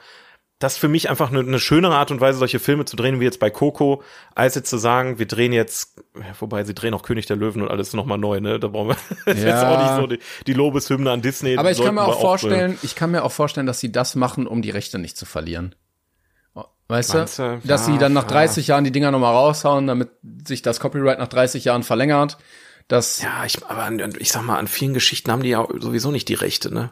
das 0.59 0.73
ist 0.73 0.79
für 0.79 0.87
mich 0.87 1.09
einfach 1.09 1.29
eine, 1.29 1.39
eine 1.39 1.59
schönere 1.59 1.95
Art 1.95 2.09
und 2.09 2.19
Weise, 2.19 2.39
solche 2.39 2.59
Filme 2.59 2.85
zu 2.85 2.95
drehen, 2.95 3.19
wie 3.19 3.25
jetzt 3.25 3.39
bei 3.39 3.49
Coco, 3.49 4.01
als 4.33 4.55
jetzt 4.55 4.69
zu 4.69 4.77
sagen, 4.77 5.19
wir 5.19 5.27
drehen 5.27 5.53
jetzt, 5.53 6.01
wobei 6.39 6.63
sie 6.63 6.73
drehen 6.73 6.93
auch 6.93 7.03
König 7.03 7.27
der 7.27 7.35
Löwen 7.35 7.61
und 7.61 7.69
alles 7.69 7.93
nochmal 7.93 8.17
neu, 8.17 8.39
ne? 8.39 8.59
Da 8.59 8.67
brauchen 8.67 8.89
wir 8.89 8.97
das 9.25 9.43
ja. 9.43 9.47
jetzt 9.47 9.63
auch 9.63 9.83
nicht 9.83 10.01
so 10.01 10.07
die, 10.07 10.19
die 10.47 10.53
Lobeshymne 10.53 11.11
an 11.11 11.21
Disney. 11.21 11.57
Aber 11.57 11.69
ich 11.69 11.83
kann 11.83 11.95
mir 11.95 12.05
auch 12.05 12.19
vorstellen, 12.19 12.77
auch, 12.77 12.83
ich 12.83 12.95
kann 12.95 13.11
mir 13.11 13.23
auch 13.23 13.31
vorstellen, 13.31 13.67
dass 13.67 13.79
sie 13.79 13.91
das 13.91 14.15
machen, 14.15 14.47
um 14.47 14.61
die 14.61 14.71
Rechte 14.71 14.97
nicht 14.97 15.17
zu 15.17 15.25
verlieren. 15.25 15.75
Weißt 16.87 17.13
du? 17.13 17.17
du? 17.17 17.19
Dass 17.19 17.37
ja, 17.65 17.77
sie 17.77 17.97
dann 17.97 18.13
nach 18.13 18.23
30 18.23 18.67
ja. 18.67 18.75
Jahren 18.75 18.85
die 18.85 18.91
Dinger 18.91 19.11
nochmal 19.11 19.33
raushauen, 19.33 19.87
damit 19.87 20.09
sich 20.47 20.61
das 20.61 20.79
Copyright 20.79 21.19
nach 21.19 21.27
30 21.27 21.65
Jahren 21.65 21.83
verlängert. 21.83 22.37
Das 22.87 23.21
ja, 23.21 23.43
ich, 23.45 23.65
aber 23.65 23.89
ich 24.19 24.31
sag 24.31 24.43
mal, 24.43 24.57
an 24.57 24.67
vielen 24.67 24.93
Geschichten 24.93 25.29
haben 25.31 25.43
die 25.43 25.49
ja 25.49 25.67
sowieso 25.79 26.11
nicht 26.11 26.29
die 26.29 26.35
Rechte, 26.35 26.73
ne? 26.73 26.91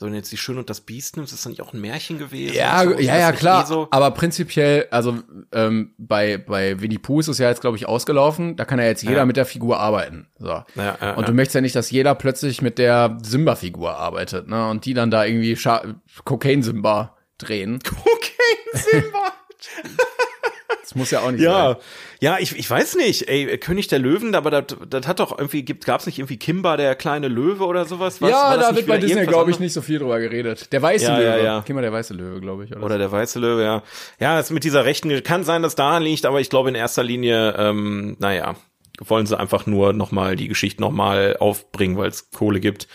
So, 0.00 0.06
wenn 0.06 0.14
jetzt 0.14 0.30
die 0.30 0.36
Schön 0.36 0.58
und 0.58 0.70
das 0.70 0.80
Biest 0.80 1.16
nimmst, 1.16 1.32
ist 1.32 1.44
das 1.44 1.50
nicht 1.50 1.60
auch 1.60 1.72
ein 1.72 1.80
Märchen 1.80 2.18
gewesen? 2.18 2.54
Ja, 2.54 2.84
so? 2.84 2.92
ja, 3.00 3.18
ja, 3.18 3.32
klar. 3.32 3.64
Eh 3.64 3.66
so? 3.66 3.88
Aber 3.90 4.12
prinzipiell, 4.12 4.86
also 4.92 5.18
ähm, 5.50 5.92
bei 5.98 6.38
bei 6.38 6.80
Winnie 6.80 6.98
Pooh 6.98 7.18
ist 7.18 7.26
es 7.26 7.38
ja 7.38 7.48
jetzt, 7.48 7.60
glaube 7.60 7.76
ich, 7.76 7.88
ausgelaufen. 7.88 8.54
Da 8.54 8.64
kann 8.64 8.78
ja 8.78 8.84
jetzt 8.84 9.02
jeder 9.02 9.16
ja. 9.16 9.26
mit 9.26 9.36
der 9.36 9.44
Figur 9.44 9.80
arbeiten. 9.80 10.28
So. 10.38 10.46
Ja, 10.46 10.64
ja, 10.76 11.14
und 11.14 11.26
du 11.26 11.32
möchtest 11.32 11.56
ja 11.56 11.62
nicht, 11.62 11.74
dass 11.74 11.90
jeder 11.90 12.14
plötzlich 12.14 12.62
mit 12.62 12.78
der 12.78 13.18
Simba-Figur 13.24 13.96
arbeitet, 13.96 14.46
ne? 14.46 14.68
Und 14.68 14.84
die 14.84 14.94
dann 14.94 15.10
da 15.10 15.24
irgendwie 15.24 15.56
Scha 15.56 15.82
Cocaine 16.24 16.62
Simba 16.62 17.16
drehen. 17.36 17.80
Cocaine 17.84 19.02
Simba. 19.02 19.32
Das 20.82 20.94
muss 20.94 21.10
ja 21.10 21.20
auch 21.20 21.30
nicht 21.30 21.42
ja. 21.42 21.74
sein. 21.74 21.76
Ja, 22.20 22.38
ich, 22.38 22.56
ich 22.56 22.68
weiß 22.68 22.96
nicht, 22.96 23.28
ey, 23.28 23.58
König 23.58 23.88
der 23.88 23.98
Löwen, 23.98 24.34
aber 24.34 24.50
das, 24.50 24.76
das 24.88 25.06
hat 25.06 25.20
doch 25.20 25.36
irgendwie, 25.36 25.62
gibt, 25.62 25.84
gab's 25.84 26.06
nicht 26.06 26.18
irgendwie 26.18 26.38
Kimba, 26.38 26.78
der 26.78 26.94
kleine 26.94 27.28
Löwe 27.28 27.64
oder 27.66 27.84
sowas? 27.84 28.22
Was, 28.22 28.30
ja, 28.30 28.56
da 28.56 28.74
wird 28.74 28.86
bei 28.86 28.96
Disney, 28.96 29.26
glaube 29.26 29.50
ich, 29.50 29.60
nicht 29.60 29.74
so 29.74 29.82
viel 29.82 29.98
drüber 29.98 30.18
geredet. 30.18 30.72
Der 30.72 30.80
weiße 30.80 31.04
ja, 31.04 31.18
Löwe. 31.18 31.28
Ja, 31.28 31.36
ja. 31.36 31.62
Kimba, 31.62 31.82
der 31.82 31.92
weiße 31.92 32.14
Löwe, 32.14 32.40
glaube 32.40 32.64
ich. 32.64 32.70
Oder, 32.70 32.84
oder 32.84 32.94
so. 32.94 32.98
der 33.00 33.12
weiße 33.12 33.38
Löwe, 33.38 33.64
ja. 33.64 33.82
Ja, 34.18 34.40
es 34.40 34.50
mit 34.50 34.64
dieser 34.64 34.86
rechten, 34.86 35.22
kann 35.22 35.44
sein, 35.44 35.62
dass 35.62 35.74
daran 35.74 36.02
liegt, 36.02 36.24
aber 36.24 36.40
ich 36.40 36.48
glaube 36.48 36.70
in 36.70 36.74
erster 36.74 37.02
Linie, 37.02 37.54
ähm, 37.58 38.16
naja, 38.18 38.56
wollen 38.98 39.26
sie 39.26 39.38
einfach 39.38 39.66
nur 39.66 39.92
nochmal 39.92 40.36
die 40.36 40.48
Geschichte 40.48 40.80
nochmal 40.80 41.36
aufbringen, 41.38 41.98
weil 41.98 42.08
es 42.08 42.30
Kohle 42.30 42.60
gibt. 42.60 42.88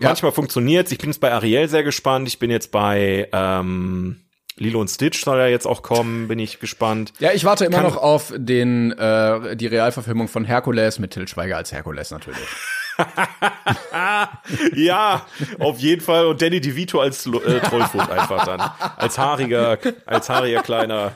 Ja. 0.00 0.08
Manchmal 0.08 0.32
funktioniert's. 0.32 0.92
Ich 0.92 0.98
bin 0.98 1.08
jetzt 1.08 1.20
bei 1.20 1.32
Ariel 1.32 1.68
sehr 1.68 1.82
gespannt. 1.82 2.28
Ich 2.28 2.38
bin 2.38 2.50
jetzt 2.50 2.72
bei 2.72 3.28
ähm, 3.32 4.20
Lilo 4.56 4.80
und 4.80 4.88
Stitch 4.88 5.24
soll 5.24 5.38
ja 5.38 5.46
jetzt 5.46 5.66
auch 5.66 5.82
kommen, 5.82 6.28
bin 6.28 6.38
ich 6.38 6.60
gespannt. 6.60 7.12
Ja, 7.18 7.32
ich 7.32 7.44
warte 7.44 7.64
immer 7.64 7.78
Kann- 7.78 7.86
noch 7.86 7.96
auf 7.96 8.32
den 8.36 8.92
äh, 8.92 9.56
die 9.56 9.66
Realverfilmung 9.66 10.28
von 10.28 10.44
Herkules 10.44 10.98
mit 10.98 11.12
Til 11.12 11.26
Schweiger 11.28 11.56
als 11.56 11.72
Herkules 11.72 12.10
natürlich. 12.10 12.38
Ja, 14.74 15.26
auf 15.58 15.78
jeden 15.78 16.02
Fall. 16.02 16.26
Und 16.26 16.42
Danny 16.42 16.60
DeVito 16.60 17.00
als 17.00 17.26
äh, 17.26 17.30
Trollfuß 17.60 18.08
einfach 18.10 18.44
dann. 18.44 18.60
Als 18.96 19.18
haariger, 19.18 19.78
als 20.06 20.28
haariger 20.28 20.62
kleiner 20.62 21.12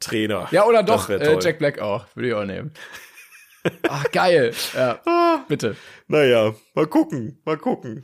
Trainer. 0.00 0.48
Ja, 0.50 0.64
oder 0.64 0.82
doch 0.82 1.08
äh. 1.08 1.38
Jack 1.40 1.58
Black 1.58 1.78
auch, 1.78 2.06
würde 2.14 2.28
ich 2.28 2.34
auch 2.34 2.44
nehmen. 2.44 2.72
Ach, 3.88 4.04
geil. 4.12 4.52
Ja, 4.76 5.00
bitte. 5.48 5.76
Naja, 6.08 6.54
mal 6.74 6.86
gucken, 6.86 7.40
mal 7.44 7.56
gucken. 7.56 8.02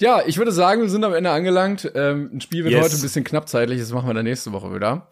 Ja, 0.00 0.22
ich 0.26 0.38
würde 0.38 0.52
sagen, 0.52 0.82
wir 0.82 0.88
sind 0.88 1.04
am 1.04 1.14
Ende 1.14 1.30
angelangt. 1.30 1.90
Ähm, 1.94 2.30
ein 2.34 2.40
Spiel 2.40 2.64
wird 2.64 2.74
Yes. 2.74 2.84
heute 2.84 2.96
ein 2.96 3.02
bisschen 3.02 3.24
knapp 3.24 3.48
zeitlich, 3.48 3.80
das 3.80 3.92
machen 3.92 4.08
wir 4.08 4.14
dann 4.14 4.24
nächste 4.24 4.52
Woche 4.52 4.74
wieder. 4.74 5.08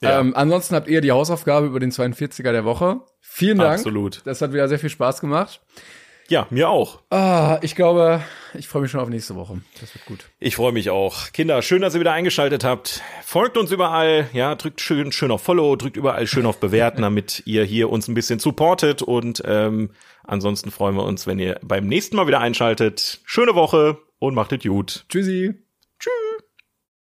Ja. 0.00 0.20
Ähm, 0.20 0.34
ansonsten 0.36 0.74
habt 0.74 0.88
ihr 0.88 1.00
die 1.00 1.12
Hausaufgabe 1.12 1.66
über 1.66 1.80
den 1.80 1.90
42er 1.92 2.52
der 2.52 2.64
Woche. 2.64 3.00
Vielen 3.20 3.58
Dank. 3.58 3.78
Absolut. 3.78 4.22
Das 4.24 4.42
hat 4.42 4.52
wieder 4.52 4.68
sehr 4.68 4.78
viel 4.78 4.90
Spaß 4.90 5.20
gemacht. 5.20 5.60
Ja, 6.28 6.46
mir 6.48 6.70
auch. 6.70 7.02
Ah, 7.10 7.58
ich 7.60 7.74
glaube, 7.74 8.22
ich 8.54 8.66
freue 8.66 8.80
mich 8.82 8.90
schon 8.90 9.00
auf 9.00 9.10
nächste 9.10 9.34
Woche. 9.34 9.60
Das 9.80 9.94
wird 9.94 10.06
gut. 10.06 10.24
Ich 10.38 10.56
freue 10.56 10.72
mich 10.72 10.88
auch. 10.88 11.32
Kinder, 11.32 11.60
schön, 11.60 11.82
dass 11.82 11.94
ihr 11.94 12.00
wieder 12.00 12.12
eingeschaltet 12.12 12.64
habt. 12.64 13.02
Folgt 13.22 13.58
uns 13.58 13.70
überall, 13.70 14.28
ja, 14.32 14.54
drückt 14.54 14.80
schön, 14.80 15.12
schön 15.12 15.30
auf 15.30 15.42
Follow, 15.42 15.76
drückt 15.76 15.98
überall 15.98 16.26
schön 16.26 16.46
auf 16.46 16.60
Bewerten, 16.60 17.02
damit 17.02 17.42
ihr 17.44 17.64
hier 17.64 17.90
uns 17.90 18.08
ein 18.08 18.14
bisschen 18.14 18.38
supportet. 18.38 19.02
Und 19.02 19.42
ähm, 19.44 19.90
ansonsten 20.22 20.70
freuen 20.70 20.96
wir 20.96 21.04
uns, 21.04 21.26
wenn 21.26 21.38
ihr 21.38 21.58
beim 21.62 21.86
nächsten 21.86 22.16
Mal 22.16 22.26
wieder 22.26 22.40
einschaltet. 22.40 23.20
Schöne 23.26 23.54
Woche 23.54 23.98
und 24.26 24.34
macht 24.34 24.52
es 24.52 24.62
gut. 24.62 25.04
Tschüssi. 25.08 25.63